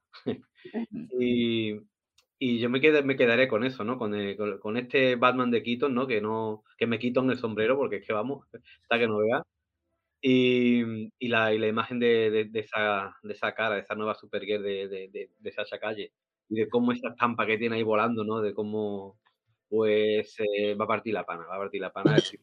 y, 1.19 1.75
y 2.39 2.60
yo 2.60 2.69
me, 2.72 2.81
quedé, 2.81 3.03
me 3.03 3.15
quedaré 3.15 3.48
con 3.48 3.63
eso, 3.63 3.84
¿no? 3.84 4.00
Con, 4.00 4.15
el- 4.15 4.36
con, 4.38 4.57
con 4.60 4.77
este 4.77 5.15
Batman 5.15 5.51
de 5.51 5.62
Keaton, 5.63 5.93
¿no? 5.93 6.07
Que 6.07 6.19
no 6.19 6.63
que 6.77 6.88
me 6.88 6.98
quito 7.00 7.22
en 7.22 7.29
el 7.29 7.38
sombrero, 7.38 7.77
porque 7.77 7.98
es 7.98 8.07
que 8.07 8.13
vamos, 8.13 8.48
está 8.81 8.98
que 9.00 9.07
no 9.07 9.19
vea. 9.19 9.43
Y, 10.22 11.10
y, 11.19 11.27
la, 11.27 11.53
y 11.53 11.60
la 11.60 11.67
imagen 11.67 12.00
de, 12.00 12.31
de, 12.31 12.45
de 12.45 12.60
esa, 12.62 13.15
de 13.22 13.34
esa 13.34 13.53
cara, 13.53 13.75
de 13.75 13.81
esa 13.81 13.95
nueva 13.95 14.15
Supergirl 14.15 14.63
de, 14.63 14.88
de, 14.88 15.10
de, 15.10 15.31
de 15.38 15.51
Sasha 15.51 15.79
Calle. 15.79 16.13
Y 16.50 16.55
de 16.55 16.69
cómo 16.69 16.91
esa 16.91 17.10
estampa 17.10 17.45
que 17.45 17.57
tiene 17.57 17.75
ahí 17.77 17.84
volando, 17.84 18.24
¿no? 18.24 18.41
De 18.41 18.53
cómo, 18.53 19.19
pues, 19.69 20.36
eh, 20.39 20.75
va 20.75 20.86
a 20.86 20.88
partir 20.88 21.13
la 21.13 21.25
pana, 21.25 21.45
va 21.45 21.55
a 21.55 21.60
partir 21.60 21.81
la 21.81 21.91
pana. 21.91 22.15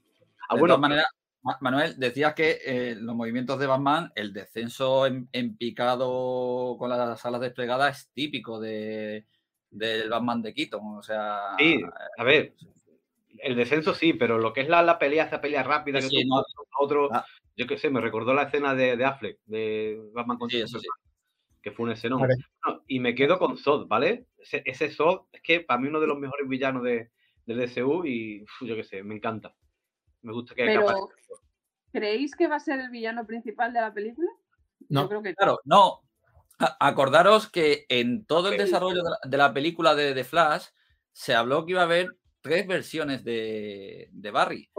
Ah, 0.48 0.54
de 0.54 0.60
bueno, 0.60 0.74
todas 0.74 0.80
maneras, 0.90 1.06
Ma- 1.42 1.56
Manuel, 1.60 1.94
decías 1.98 2.34
que 2.34 2.58
eh, 2.66 2.94
los 2.96 3.14
movimientos 3.14 3.58
de 3.58 3.66
Batman, 3.66 4.12
el 4.14 4.32
descenso 4.32 5.06
en, 5.06 5.28
en 5.32 5.56
picado 5.56 6.76
con 6.78 6.90
las 6.90 7.24
alas 7.24 7.40
desplegadas 7.40 7.98
es 8.00 8.10
típico 8.12 8.60
de, 8.60 9.24
del 9.70 10.10
Batman 10.10 10.42
de 10.42 10.52
Keaton. 10.52 10.98
O 10.98 11.02
sea, 11.02 11.54
Sí, 11.58 11.80
a 12.18 12.24
ver, 12.24 12.54
el 13.38 13.56
descenso 13.56 13.94
sí, 13.94 14.12
pero 14.12 14.38
lo 14.38 14.52
que 14.52 14.62
es 14.62 14.68
la, 14.68 14.82
la 14.82 14.98
pelea, 14.98 15.24
esa 15.24 15.40
pelea 15.40 15.62
rápida 15.62 16.00
Sí, 16.00 16.08
que 16.08 16.16
sí, 16.16 16.22
tú 16.22 16.28
no. 16.28 16.44
otro, 16.80 17.08
Ah. 17.12 17.24
yo 17.56 17.66
qué 17.66 17.78
sé, 17.78 17.88
me 17.88 18.00
recordó 18.00 18.34
la 18.34 18.42
escena 18.44 18.74
de, 18.74 18.96
de 18.96 19.04
Affleck, 19.04 19.38
de 19.46 20.00
Batman 20.12 20.38
contra 20.38 20.66
sí, 20.66 20.78
que 21.62 21.70
fue 21.70 21.84
un 21.86 21.92
escenón. 21.92 22.20
Vale. 22.20 22.34
Y 22.88 22.98
me 22.98 23.14
quedo 23.14 23.38
con 23.38 23.56
Zod, 23.56 23.86
¿vale? 23.86 24.26
Ese, 24.42 24.62
ese 24.66 24.90
Zod 24.90 25.26
es 25.32 25.40
que 25.42 25.60
para 25.60 25.80
mí 25.80 25.88
uno 25.88 26.00
de 26.00 26.06
los 26.06 26.18
mejores 26.18 26.48
villanos 26.48 26.82
de, 26.82 27.10
del 27.46 27.58
DCU 27.58 28.04
y 28.04 28.42
uf, 28.42 28.50
yo 28.68 28.76
qué 28.76 28.84
sé, 28.84 29.02
me 29.02 29.14
encanta. 29.14 29.54
Me 30.22 30.32
gusta 30.32 30.54
que 30.54 30.64
Pero- 30.64 30.86
capaz- 30.86 31.00
¿Creéis 31.92 32.34
que 32.34 32.46
va 32.48 32.56
a 32.56 32.60
ser 32.60 32.80
el 32.80 32.88
villano 32.90 33.26
principal 33.26 33.72
de 33.72 33.80
la 33.82 33.92
película? 33.92 34.30
No. 34.88 35.02
Yo 35.02 35.08
creo 35.10 35.22
que 35.22 35.34
Claro, 35.34 35.60
no. 35.64 36.00
Acordaros 36.80 37.50
que 37.50 37.84
en 37.88 38.24
todo 38.24 38.50
el 38.50 38.56
desarrollo 38.56 39.02
de 39.02 39.10
la, 39.10 39.18
de 39.24 39.36
la 39.36 39.52
película 39.52 39.94
de, 39.94 40.24
Flash 40.24 40.66
se 41.12 41.34
habló 41.34 41.66
que 41.66 41.72
iba 41.72 41.80
a 41.82 41.84
haber 41.84 42.16
tres 42.40 42.66
versiones 42.66 43.24
de, 43.24 44.08
de 44.12 44.30
Barry. 44.30 44.70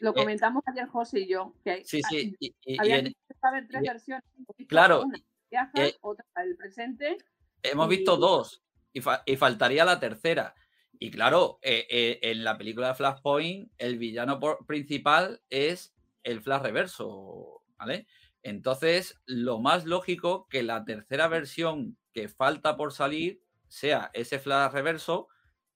Lo 0.00 0.10
Eh, 0.10 0.14
comentamos 0.14 0.62
ayer 0.66 0.86
José 0.88 1.20
y 1.20 1.28
yo, 1.28 1.54
que 1.64 1.70
hay- 1.70 1.84
Sí, 1.84 2.00
sí. 2.08 2.36
y- 2.38 2.46
y- 2.48 2.54
y 2.64 2.78
había 2.78 3.02
tres 3.02 3.82
y- 3.82 3.88
versiones. 3.88 4.24
Claro, 4.68 5.02
Una 5.02 5.18
viaja, 5.50 5.72
eh, 5.86 5.96
otra 6.02 6.24
del 6.36 6.56
presente. 6.56 7.16
hemos 7.62 7.88
visto 7.88 8.16
dos 8.16 8.62
y, 8.92 9.00
fa- 9.00 9.22
y 9.26 9.36
faltaría 9.36 9.84
la 9.84 10.00
tercera. 10.00 10.54
Y 10.98 11.10
claro, 11.10 11.58
eh, 11.62 11.86
eh, 11.90 12.18
en 12.22 12.44
la 12.44 12.58
película 12.58 12.88
de 12.88 12.94
Flashpoint, 12.94 13.70
el 13.78 13.98
villano 13.98 14.38
por- 14.40 14.66
principal 14.66 15.40
es 15.50 15.94
el 16.22 16.42
Flash 16.42 16.62
reverso, 16.62 17.62
¿vale? 17.78 18.06
Entonces, 18.42 19.18
lo 19.26 19.60
más 19.60 19.84
lógico 19.86 20.46
que 20.48 20.62
la 20.62 20.84
tercera 20.84 21.28
versión 21.28 21.96
que 22.12 22.28
falta 22.28 22.76
por 22.76 22.92
salir 22.92 23.40
sea 23.68 24.10
ese 24.14 24.38
Flash 24.38 24.72
reverso 24.72 25.28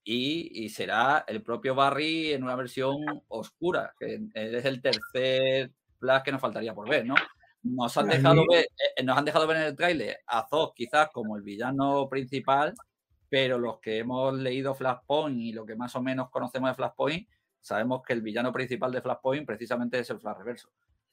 y, 0.02 0.64
y 0.64 0.68
será 0.68 1.24
el 1.28 1.42
propio 1.42 1.74
Barry 1.74 2.32
en 2.32 2.42
una 2.44 2.56
versión 2.56 2.96
oscura, 3.28 3.94
que 3.98 4.20
es 4.34 4.64
el 4.64 4.82
tercer 4.82 5.72
Flash 5.98 6.22
que 6.22 6.32
nos 6.32 6.40
faltaría 6.40 6.74
por 6.74 6.88
ver, 6.88 7.06
¿no? 7.06 7.14
Nos 7.62 7.96
han 7.96 8.08
dejado 8.08 8.42
ver, 8.50 8.66
eh, 8.96 9.02
nos 9.02 9.16
han 9.16 9.24
dejado 9.24 9.46
ver 9.46 9.56
en 9.58 9.62
el 9.64 9.76
tráiler 9.76 10.18
a 10.26 10.46
Zod 10.48 10.74
quizás 10.74 11.08
como 11.12 11.36
el 11.36 11.42
villano 11.42 12.08
principal, 12.10 12.74
pero 13.28 13.58
los 13.58 13.78
que 13.80 13.98
hemos 13.98 14.34
leído 14.34 14.74
Flashpoint 14.74 15.38
y 15.40 15.52
lo 15.52 15.64
que 15.66 15.74
más 15.76 15.94
o 15.96 16.02
menos 16.02 16.30
conocemos 16.30 16.70
de 16.70 16.74
Flashpoint, 16.74 17.28
sabemos 17.60 18.02
que 18.06 18.12
el 18.12 18.22
villano 18.22 18.52
principal 18.52 18.92
de 18.92 19.00
Flashpoint 19.02 19.46
precisamente 19.46 19.98
es 19.98 20.10
el 20.10 20.20
Flash 20.20 20.38
reverso. 20.38 20.68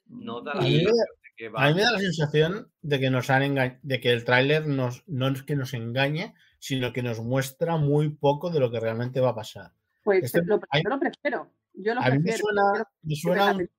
no 0.07 0.41
da 0.41 0.51
A 0.51 0.55
la 0.55 0.61
mí, 0.63 0.69
me 0.71 0.79
sensación 0.79 0.97
da- 0.97 1.13
de 1.23 1.29
que 1.37 1.45
a 1.45 1.49
va- 1.51 1.67
mí 1.69 1.73
me 1.75 1.81
da 1.83 1.91
la 1.93 1.99
sensación 1.99 2.71
de 2.81 2.99
que 2.99 3.09
nos 3.09 3.29
han 3.29 3.43
enga- 3.43 3.79
de 3.81 3.99
que 4.01 4.11
el 4.11 4.25
tráiler 4.25 4.67
nos, 4.67 5.03
no 5.07 5.29
es 5.29 5.43
que 5.43 5.55
nos 5.55 5.73
engañe, 5.73 6.33
sino 6.59 6.91
que 6.91 7.01
nos 7.01 7.19
muestra 7.21 7.77
muy 7.77 8.09
poco 8.09 8.49
de 8.49 8.59
lo 8.59 8.69
que 8.71 8.79
realmente 8.81 9.21
va 9.21 9.29
a 9.29 9.35
pasar. 9.35 9.71
Pues 10.03 10.23
Este- 10.25 10.43
lo, 10.43 10.59
hay- 10.69 10.83
yo 10.83 10.89
lo 10.89 10.99
prefiero. 10.99 11.49
Yo 11.73 11.93
lo 11.95 12.01
A 12.01 12.09
mí 12.09 12.17
me 12.17 12.23
prefiero. 12.23 12.43
suena, 12.45 12.89
me 13.03 13.15
suena 13.15 13.51
un, 13.53 13.69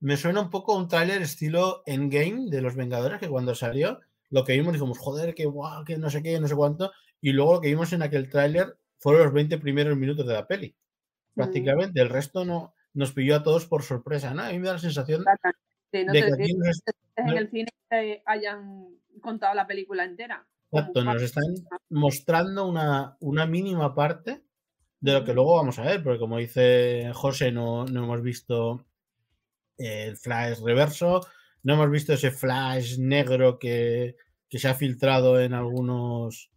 me 0.00 0.16
suena 0.16 0.40
un 0.40 0.50
poco 0.50 0.74
a 0.74 0.78
un 0.78 0.88
tráiler 0.88 1.22
estilo 1.22 1.82
Endgame 1.86 2.50
de 2.50 2.60
los 2.60 2.74
Vengadores, 2.74 3.20
que 3.20 3.28
cuando 3.28 3.54
salió, 3.54 4.00
lo 4.30 4.44
que 4.44 4.54
vimos 4.54 4.72
dijimos, 4.72 4.98
joder, 4.98 5.34
que 5.34 5.46
guau, 5.46 5.84
que 5.84 5.96
no 5.98 6.10
sé 6.10 6.22
qué, 6.22 6.40
no 6.40 6.48
sé 6.48 6.56
cuánto, 6.56 6.90
y 7.20 7.32
luego 7.32 7.54
lo 7.54 7.60
que 7.60 7.68
vimos 7.68 7.92
en 7.92 8.02
aquel 8.02 8.28
tráiler 8.28 8.76
fueron 8.98 9.24
los 9.24 9.32
20 9.32 9.58
primeros 9.58 9.96
minutos 9.96 10.26
de 10.26 10.34
la 10.34 10.46
peli. 10.46 10.74
Mm. 11.34 11.40
Prácticamente, 11.40 12.00
el 12.00 12.08
resto 12.08 12.44
no 12.44 12.74
nos 12.94 13.12
pilló 13.12 13.36
a 13.36 13.42
todos 13.42 13.66
por 13.66 13.82
sorpresa, 13.82 14.32
¿no? 14.32 14.42
A 14.42 14.50
mí 14.50 14.58
me 14.58 14.66
da 14.66 14.74
la 14.74 14.78
sensación 14.78 15.24
no 15.92 16.12
de 16.12 16.22
que 16.22 16.32
aquí 16.32 16.54
nos, 16.54 16.82
en 17.16 17.28
el 17.28 17.50
cine 17.50 17.68
hayan 18.26 18.86
contado 19.20 19.54
la 19.54 19.66
película 19.66 20.04
entera. 20.04 20.46
exacto, 20.70 21.04
nos 21.04 21.22
están 21.22 21.44
mostrando 21.90 22.66
una, 22.66 23.16
una 23.20 23.46
mínima 23.46 23.94
parte 23.94 24.42
de 25.00 25.12
lo 25.12 25.24
que 25.24 25.34
luego 25.34 25.56
vamos 25.56 25.78
a 25.78 25.82
ver, 25.82 26.02
porque 26.02 26.18
como 26.18 26.38
dice 26.38 27.10
José, 27.14 27.52
no, 27.52 27.84
no 27.84 28.04
hemos 28.04 28.22
visto 28.22 28.84
el 29.76 30.16
flash 30.16 30.60
reverso, 30.60 31.20
no 31.62 31.74
hemos 31.74 31.90
visto 31.90 32.14
ese 32.14 32.30
flash 32.30 32.98
negro 32.98 33.58
que, 33.58 34.16
que 34.48 34.58
se 34.58 34.68
ha 34.68 34.74
filtrado 34.74 35.40
en 35.40 35.52
algunos 35.52 36.50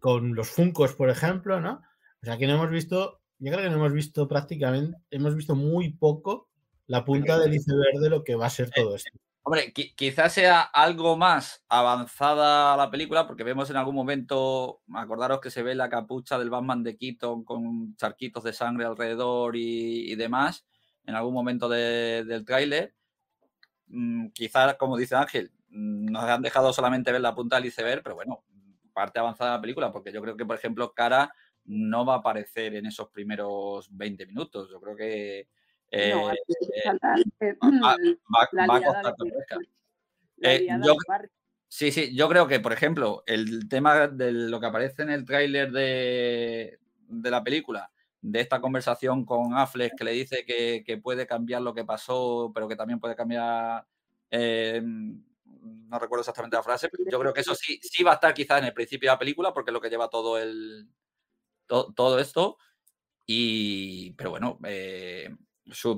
con 0.00 0.34
los 0.34 0.48
Funcos, 0.50 0.94
por 0.94 1.10
ejemplo, 1.10 1.60
¿no? 1.60 1.82
O 2.22 2.24
sea 2.26 2.36
que 2.36 2.46
no 2.46 2.54
hemos 2.54 2.70
visto, 2.70 3.20
yo 3.38 3.52
creo 3.52 3.62
que 3.62 3.70
no 3.70 3.76
hemos 3.76 3.92
visto 3.92 4.26
prácticamente, 4.26 4.98
hemos 5.10 5.34
visto 5.36 5.54
muy 5.54 5.92
poco 5.92 6.48
la 6.86 7.04
punta 7.04 7.38
del 7.38 7.54
iceberg 7.54 8.00
de 8.00 8.10
lo 8.10 8.24
que 8.24 8.34
va 8.34 8.46
a 8.46 8.50
ser 8.50 8.70
todo 8.70 8.96
esto. 8.96 9.10
Hombre, 9.42 9.72
qui- 9.72 9.94
quizás 9.94 10.32
sea 10.34 10.60
algo 10.60 11.16
más 11.16 11.64
avanzada 11.68 12.76
la 12.76 12.90
película, 12.90 13.26
porque 13.26 13.42
vemos 13.44 13.70
en 13.70 13.76
algún 13.76 13.94
momento, 13.94 14.82
acordaros 14.94 15.40
que 15.40 15.50
se 15.50 15.62
ve 15.62 15.74
la 15.74 15.88
capucha 15.88 16.38
del 16.38 16.50
Batman 16.50 16.82
de 16.82 16.96
Keaton 16.96 17.44
con 17.44 17.96
charquitos 17.96 18.44
de 18.44 18.52
sangre 18.52 18.84
alrededor 18.84 19.56
y, 19.56 20.12
y 20.12 20.14
demás, 20.16 20.66
en 21.06 21.14
algún 21.14 21.32
momento 21.34 21.68
de- 21.68 22.24
del 22.24 22.44
tráiler. 22.44 22.94
Mm, 23.86 24.28
quizás, 24.28 24.74
como 24.76 24.96
dice 24.96 25.16
Ángel, 25.16 25.50
mm, 25.70 26.06
nos 26.12 26.24
han 26.24 26.42
dejado 26.42 26.72
solamente 26.72 27.10
ver 27.10 27.20
la 27.22 27.34
punta 27.34 27.56
del 27.56 27.66
iceberg, 27.66 28.02
pero 28.02 28.14
bueno, 28.16 28.44
parte 28.92 29.18
avanzada 29.18 29.52
de 29.52 29.56
la 29.56 29.60
película, 29.62 29.92
porque 29.92 30.12
yo 30.12 30.20
creo 30.22 30.36
que, 30.36 30.46
por 30.46 30.56
ejemplo, 30.56 30.92
Cara 30.92 31.32
no 31.64 32.04
va 32.04 32.14
a 32.14 32.18
aparecer 32.18 32.74
en 32.74 32.86
esos 32.86 33.08
primeros 33.10 33.88
20 33.96 34.26
minutos. 34.26 34.70
Yo 34.70 34.80
creo 34.80 34.96
que 34.96 35.48
eh, 35.90 36.14
No, 36.14 36.30
eh, 36.32 36.36
eh, 37.40 37.54
va, 37.60 38.66
va 38.66 38.76
a 38.76 38.82
costar 38.82 39.14
Eh, 40.42 40.66
yo-. 40.82 40.96
Sí, 41.72 41.92
sí, 41.92 42.14
yo 42.16 42.28
creo 42.28 42.48
que, 42.48 42.58
por 42.58 42.72
ejemplo, 42.72 43.22
el 43.26 43.68
tema 43.68 44.08
de 44.08 44.32
lo 44.32 44.58
que 44.58 44.66
aparece 44.66 45.02
en 45.02 45.10
el 45.10 45.24
tráiler 45.24 45.70
de, 45.70 46.80
de 47.06 47.30
la 47.30 47.44
película, 47.44 47.92
de 48.20 48.40
esta 48.40 48.60
conversación 48.60 49.24
con 49.24 49.54
Affleck 49.54 49.96
que 49.96 50.04
le 50.04 50.10
dice 50.12 50.44
que, 50.44 50.82
que 50.84 50.98
puede 50.98 51.28
cambiar 51.28 51.62
lo 51.62 51.72
que 51.72 51.84
pasó, 51.84 52.50
pero 52.52 52.66
que 52.66 52.74
también 52.74 52.98
puede 52.98 53.14
cambiar, 53.14 53.86
eh, 54.32 54.82
no 55.62 55.98
recuerdo 55.98 56.20
exactamente 56.22 56.56
la 56.56 56.62
frase, 56.62 56.88
pero 56.88 57.04
yo 57.10 57.18
creo 57.20 57.32
que 57.32 57.40
eso 57.40 57.54
sí, 57.54 57.78
sí 57.82 58.02
va 58.02 58.12
a 58.12 58.14
estar 58.14 58.32
quizás 58.34 58.58
en 58.60 58.66
el 58.66 58.74
principio 58.74 59.08
de 59.10 59.14
la 59.14 59.18
película, 59.18 59.52
porque 59.52 59.70
es 59.70 59.74
lo 59.74 59.80
que 59.80 59.90
lleva 59.90 60.08
todo 60.10 60.38
el 60.38 60.88
to- 61.66 61.92
todo 61.94 62.18
esto. 62.18 62.58
Y, 63.26 64.12
pero 64.14 64.30
bueno, 64.30 64.58
eh, 64.64 65.34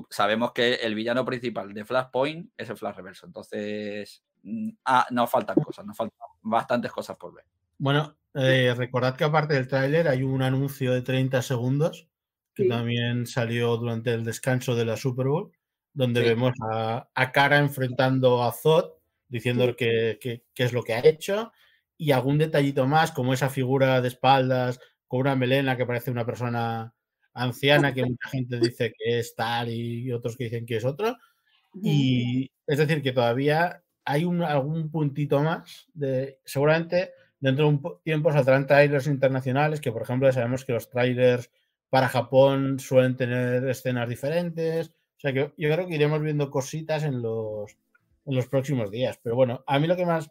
sabemos 0.09 0.51
que 0.51 0.75
el 0.75 0.95
villano 0.95 1.25
principal 1.25 1.73
de 1.73 1.85
Flashpoint 1.85 2.51
es 2.57 2.69
el 2.69 2.77
Flash 2.77 2.95
Reverso. 2.95 3.25
Entonces, 3.25 4.23
mm, 4.43 4.69
ah, 4.85 5.07
nos 5.11 5.29
faltan 5.29 5.55
cosas, 5.63 5.85
nos 5.85 5.97
faltan 5.97 6.17
bastantes 6.41 6.91
cosas 6.91 7.17
por 7.17 7.33
ver. 7.33 7.45
Bueno, 7.77 8.15
eh, 8.35 8.73
recordad 8.77 9.15
que 9.15 9.23
aparte 9.23 9.55
del 9.55 9.67
tráiler 9.67 10.07
hay 10.07 10.23
un 10.23 10.41
anuncio 10.41 10.93
de 10.93 11.01
30 11.01 11.41
segundos 11.41 12.07
que 12.53 12.63
Sí. 12.63 12.69
también 12.69 13.25
salió 13.25 13.75
durante 13.77 14.13
el 14.13 14.23
descanso 14.23 14.75
de 14.75 14.85
la 14.85 14.95
Super 14.95 15.27
Bowl, 15.27 15.51
donde 15.93 16.21
Sí. 16.21 16.27
vemos 16.27 16.53
a, 16.71 17.09
a 17.15 17.31
Cara 17.31 17.57
enfrentando 17.57 18.43
a 18.43 18.51
Zod, 18.51 18.91
diciendo 19.33 19.65
Sí. 19.67 19.73
que, 19.75 20.17
que- 20.21 20.43
qué 20.53 20.63
es 20.63 20.71
lo 20.73 20.83
que 20.83 20.93
ha 20.93 21.05
hecho, 21.05 21.51
y 21.97 22.11
algún 22.11 22.37
detallito 22.37 22.87
más, 22.87 23.11
como 23.11 23.33
esa 23.33 23.49
figura 23.49 24.01
de 24.01 24.07
espaldas 24.09 24.79
con 25.07 25.21
una 25.21 25.35
melena 25.35 25.75
que 25.77 25.85
parece 25.85 26.11
una 26.11 26.25
persona 26.25 26.93
anciana, 27.33 27.93
que 27.93 28.05
mucha 28.05 28.29
gente 28.29 28.59
dice 28.59 28.93
que 28.97 29.19
es 29.19 29.35
tal 29.35 29.69
y 29.69 30.11
otros 30.11 30.37
que 30.37 30.45
dicen 30.45 30.65
que 30.65 30.77
es 30.77 30.85
otro. 30.85 31.17
Y 31.81 32.51
es 32.67 32.77
decir, 32.77 33.01
que 33.01 33.11
todavía 33.13 33.83
hay 34.05 34.25
un, 34.25 34.41
algún 34.43 34.91
puntito 34.91 35.41
más 35.41 35.87
de. 35.93 36.39
Seguramente 36.45 37.11
dentro 37.39 37.65
de 37.65 37.69
un 37.71 37.81
po- 37.81 38.01
tiempo 38.03 38.31
saldrán 38.31 38.67
trailers 38.67 39.07
internacionales, 39.07 39.81
que 39.81 39.91
por 39.91 40.01
ejemplo 40.03 40.27
ya 40.27 40.33
sabemos 40.33 40.65
que 40.65 40.73
los 40.73 40.89
trailers 40.89 41.49
para 41.89 42.07
Japón 42.09 42.79
suelen 42.79 43.15
tener 43.17 43.67
escenas 43.67 44.07
diferentes. 44.09 44.89
O 44.89 45.19
sea 45.19 45.33
que 45.33 45.53
yo 45.57 45.71
creo 45.71 45.87
que 45.87 45.95
iremos 45.95 46.21
viendo 46.21 46.49
cositas 46.51 47.03
en 47.03 47.21
los, 47.21 47.77
en 48.25 48.35
los 48.35 48.47
próximos 48.47 48.89
días. 48.91 49.19
Pero 49.23 49.35
bueno, 49.35 49.63
a 49.67 49.79
mí 49.79 49.87
lo 49.87 49.95
que 49.95 50.05
más. 50.05 50.29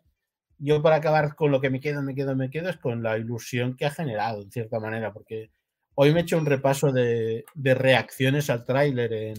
Yo 0.59 0.81
para 0.81 0.97
acabar 0.97 1.35
con 1.35 1.51
lo 1.51 1.61
que 1.61 1.71
me 1.71 1.81
quedo, 1.81 2.03
me 2.03 2.15
quedo, 2.15 2.37
me 2.37 2.49
quedo 2.51 2.69
es 2.69 2.77
con 2.77 3.03
la 3.03 3.19
ilusión 3.19 3.77
que 3.77 3.85
ha 3.87 3.91
generado, 3.91 4.43
en 4.43 4.53
cierta 4.53 4.79
manera, 4.79 5.13
porque 5.13 5.51
hoy 5.97 6.13
me 6.13 6.21
he 6.21 6.23
hecho 6.23 6.39
un 6.39 6.47
repaso 6.47 6.93
de, 6.93 7.45
de 7.55 7.75
reacciones 7.75 8.49
al 8.49 8.65
tráiler 8.65 9.35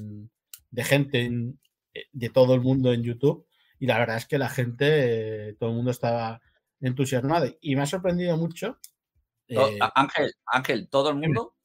de 0.72 0.84
gente 0.84 1.22
en- 1.22 1.60
eh, 1.94 2.06
de 2.12 2.30
todo 2.30 2.56
el 2.56 2.62
mundo 2.62 2.92
en 2.92 3.04
YouTube 3.04 3.48
y 3.80 3.86
la 3.86 4.00
verdad 4.00 4.18
es 4.18 4.26
que 4.28 4.38
la 4.38 4.50
gente, 4.50 5.50
eh, 5.50 5.54
todo 5.60 5.70
el 5.70 5.76
mundo 5.78 5.92
estaba 5.92 6.42
entusiasmado 6.82 7.48
y 7.62 7.76
me 7.76 7.84
ha 7.84 7.86
sorprendido 7.86 8.36
mucho. 8.36 8.78
Eh, 9.48 9.80
Ángel, 9.96 10.34
Ángel, 10.46 10.90
todo 10.90 11.10
el 11.10 11.16
mundo. 11.16 11.56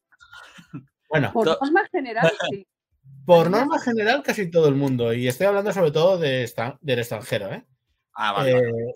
bueno, 1.09 1.33
Por 1.33 1.47
norma 1.61 1.87
general, 1.91 2.31
sí. 2.51 2.67
Por 3.29 3.51
norma 3.51 3.79
general 3.79 4.23
casi 4.23 4.51
todo 4.51 4.69
el 4.69 4.75
mundo 4.75 5.13
y 5.13 5.29
estoy 5.29 5.49
hablando 5.49 5.71
sobre 5.71 5.91
todo 5.91 6.17
de 6.17 6.51
del 6.81 6.99
extranjero, 6.99 7.53
¿eh? 7.53 7.63
Ah, 8.15 8.33
vale, 8.33 8.55
vale. 8.55 8.69
Eh, 8.71 8.95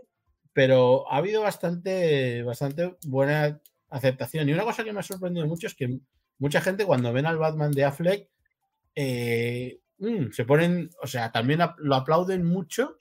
pero 0.55 1.07
ha 1.13 1.19
habido 1.19 1.43
bastante, 1.43 2.43
bastante 2.43 2.97
buena 3.05 3.61
aceptación. 3.91 4.49
Y 4.49 4.55
una 4.55 4.65
cosa 4.65 4.85
que 4.85 4.93
me 4.95 5.01
ha 5.01 5.03
sorprendido 5.03 5.47
mucho 5.47 5.67
es 5.67 5.75
que 5.75 5.99
mucha 6.39 6.63
gente 6.63 6.87
cuando 6.87 7.13
ven 7.13 7.27
al 7.27 7.37
Batman 7.37 7.73
de 7.73 7.85
Affleck 7.85 8.31
eh, 8.95 9.81
mm, 9.99 10.31
se 10.31 10.47
ponen, 10.47 10.89
o 11.03 11.07
sea, 11.07 11.31
también 11.31 11.61
lo 11.77 11.95
aplauden 11.95 12.43
mucho 12.43 12.97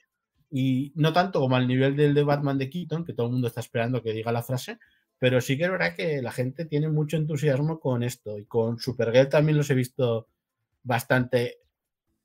y 0.50 0.92
no 0.96 1.14
tanto 1.14 1.40
como 1.40 1.56
al 1.56 1.66
nivel 1.66 1.96
del 1.96 2.12
de 2.12 2.24
Batman 2.24 2.58
de 2.58 2.68
Keaton, 2.68 3.06
que 3.06 3.14
todo 3.14 3.28
el 3.28 3.32
mundo 3.32 3.48
está 3.48 3.60
esperando 3.60 4.02
que 4.02 4.12
diga 4.12 4.32
la 4.32 4.42
frase, 4.42 4.78
pero 5.18 5.40
sí 5.40 5.56
que 5.56 5.64
es 5.64 5.70
verdad 5.70 5.96
que 5.96 6.20
la 6.20 6.30
gente 6.30 6.66
tiene 6.66 6.90
mucho 6.90 7.16
entusiasmo 7.16 7.80
con 7.80 8.02
esto 8.02 8.36
y 8.38 8.44
con 8.44 8.78
Supergirl 8.78 9.30
también 9.30 9.56
los 9.56 9.70
he 9.70 9.74
visto 9.74 10.28
bastante 10.82 11.58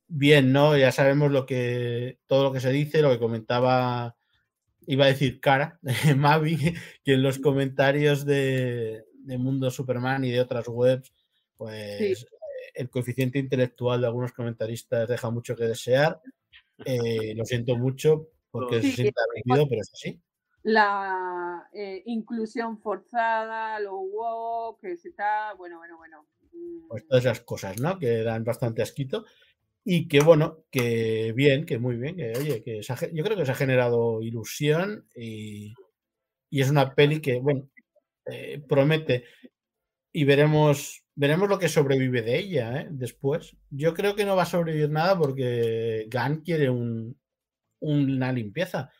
bien, 0.08 0.52
¿no? 0.54 0.78
Ya 0.78 0.91
sabemos 0.91 1.32
lo 1.32 1.46
que 1.46 2.20
todo 2.28 2.43
lo 2.43 2.52
que 2.54 2.60
se 2.60 2.72
dice, 2.72 3.02
lo 3.02 3.10
que 3.12 3.20
comentaba 3.20 4.15
iba 4.88 5.06
a 5.06 5.10
decir 5.10 5.39
cara, 5.41 5.80
Mavi, 6.17 6.58
que 7.04 7.13
en 7.13 7.24
los 7.24 7.39
comentarios 7.39 8.26
de, 8.26 9.04
de 9.13 9.38
Mundo 9.38 9.70
Superman 9.72 10.24
y 10.26 10.32
de 10.32 10.41
otras 10.41 10.67
webs, 10.67 11.13
pues 11.58 12.20
Sí. 12.20 12.26
eh, 12.26 12.72
el 12.76 12.89
coeficiente 12.89 13.39
intelectual 13.39 14.02
de 14.02 14.08
algunos 14.08 14.32
comentaristas 14.32 15.08
deja 15.10 15.30
mucho 15.30 15.56
que 15.56 15.65
desear. 15.65 16.22
Eh, 16.86 17.34
lo 17.36 17.43
siento 17.43 17.76
mucho 17.76 18.30
porque 18.52 18.82
Sí, 18.82 18.91
se 18.91 18.96
sienta 19.02 19.22
vendido, 19.36 19.67
pero 19.67 19.82
es 19.82 19.91
así. 19.93 20.22
La 20.63 21.67
eh, 21.74 22.04
inclusión 22.06 22.78
forzada, 22.80 23.80
lo 23.80 23.98
woke, 24.00 24.82
que 24.82 24.98
se 24.98 25.10
está. 25.10 25.54
Bueno, 25.54 25.78
bueno, 25.78 25.98
bueno. 25.98 26.28
Mm, 26.52 26.88
Pues 26.89 27.08
todas 27.08 27.26
esas 27.26 27.41
cosas, 27.41 27.80
¿no? 27.80 27.98
Que 28.00 28.24
dan 28.24 28.43
bastante 28.43 28.82
asquito. 28.82 29.26
Y 29.84 30.08
que 30.10 30.20
bueno, 30.22 30.65
que 30.70 31.32
bien, 31.34 31.65
que 31.65 31.80
muy 31.80 31.96
bien, 31.96 32.17
que 32.17 32.34
oye, 32.38 32.62
que 32.63 32.82
yo 33.13 33.24
creo 33.24 33.38
que 33.38 33.46
se 33.46 33.52
ha 33.54 33.56
generado 33.56 34.22
ilusión 34.22 35.08
y, 35.15 35.74
y 36.50 36.62
es 36.62 36.70
una 36.70 36.93
peli 36.96 37.22
que, 37.22 37.39
bueno, 37.39 37.70
eh, 38.26 38.62
promete 38.67 39.26
y 40.12 40.26
veremos, 40.26 41.04
veremos 41.15 41.50
lo 41.50 41.60
que 41.60 41.70
sobrevive 41.70 42.22
de 42.22 42.39
ella 42.39 42.82
¿eh? 42.82 42.88
después. 42.91 43.56
Yo 43.70 43.93
creo 43.93 44.15
que 44.15 44.26
no 44.26 44.36
va 44.36 44.43
a 44.43 44.48
sobrevivir 44.48 44.89
nada 44.89 45.17
porque 45.17 46.08
Gunn 46.12 46.41
quiere 46.41 46.70
un, 46.70 47.17
una 47.80 48.32
limpieza. 48.34 48.91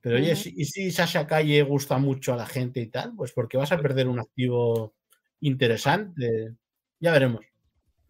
Pero 0.00 0.16
oye, 0.16 0.32
Ujú. 0.32 0.40
si- 0.42 0.54
y 0.56 0.64
si 0.64 0.90
Sasha 0.90 1.26
Calle 1.26 1.62
gusta 1.62 1.98
mucho 1.98 2.32
a 2.32 2.36
la 2.36 2.46
gente 2.46 2.80
y 2.80 2.86
tal, 2.86 3.12
pues 3.16 3.32
porque 3.32 3.56
vas 3.58 3.72
a 3.72 3.78
perder 3.78 4.08
un 4.08 4.18
activo 4.18 4.94
interesante. 5.40 6.54
Ya 7.00 7.12
veremos. 7.12 7.44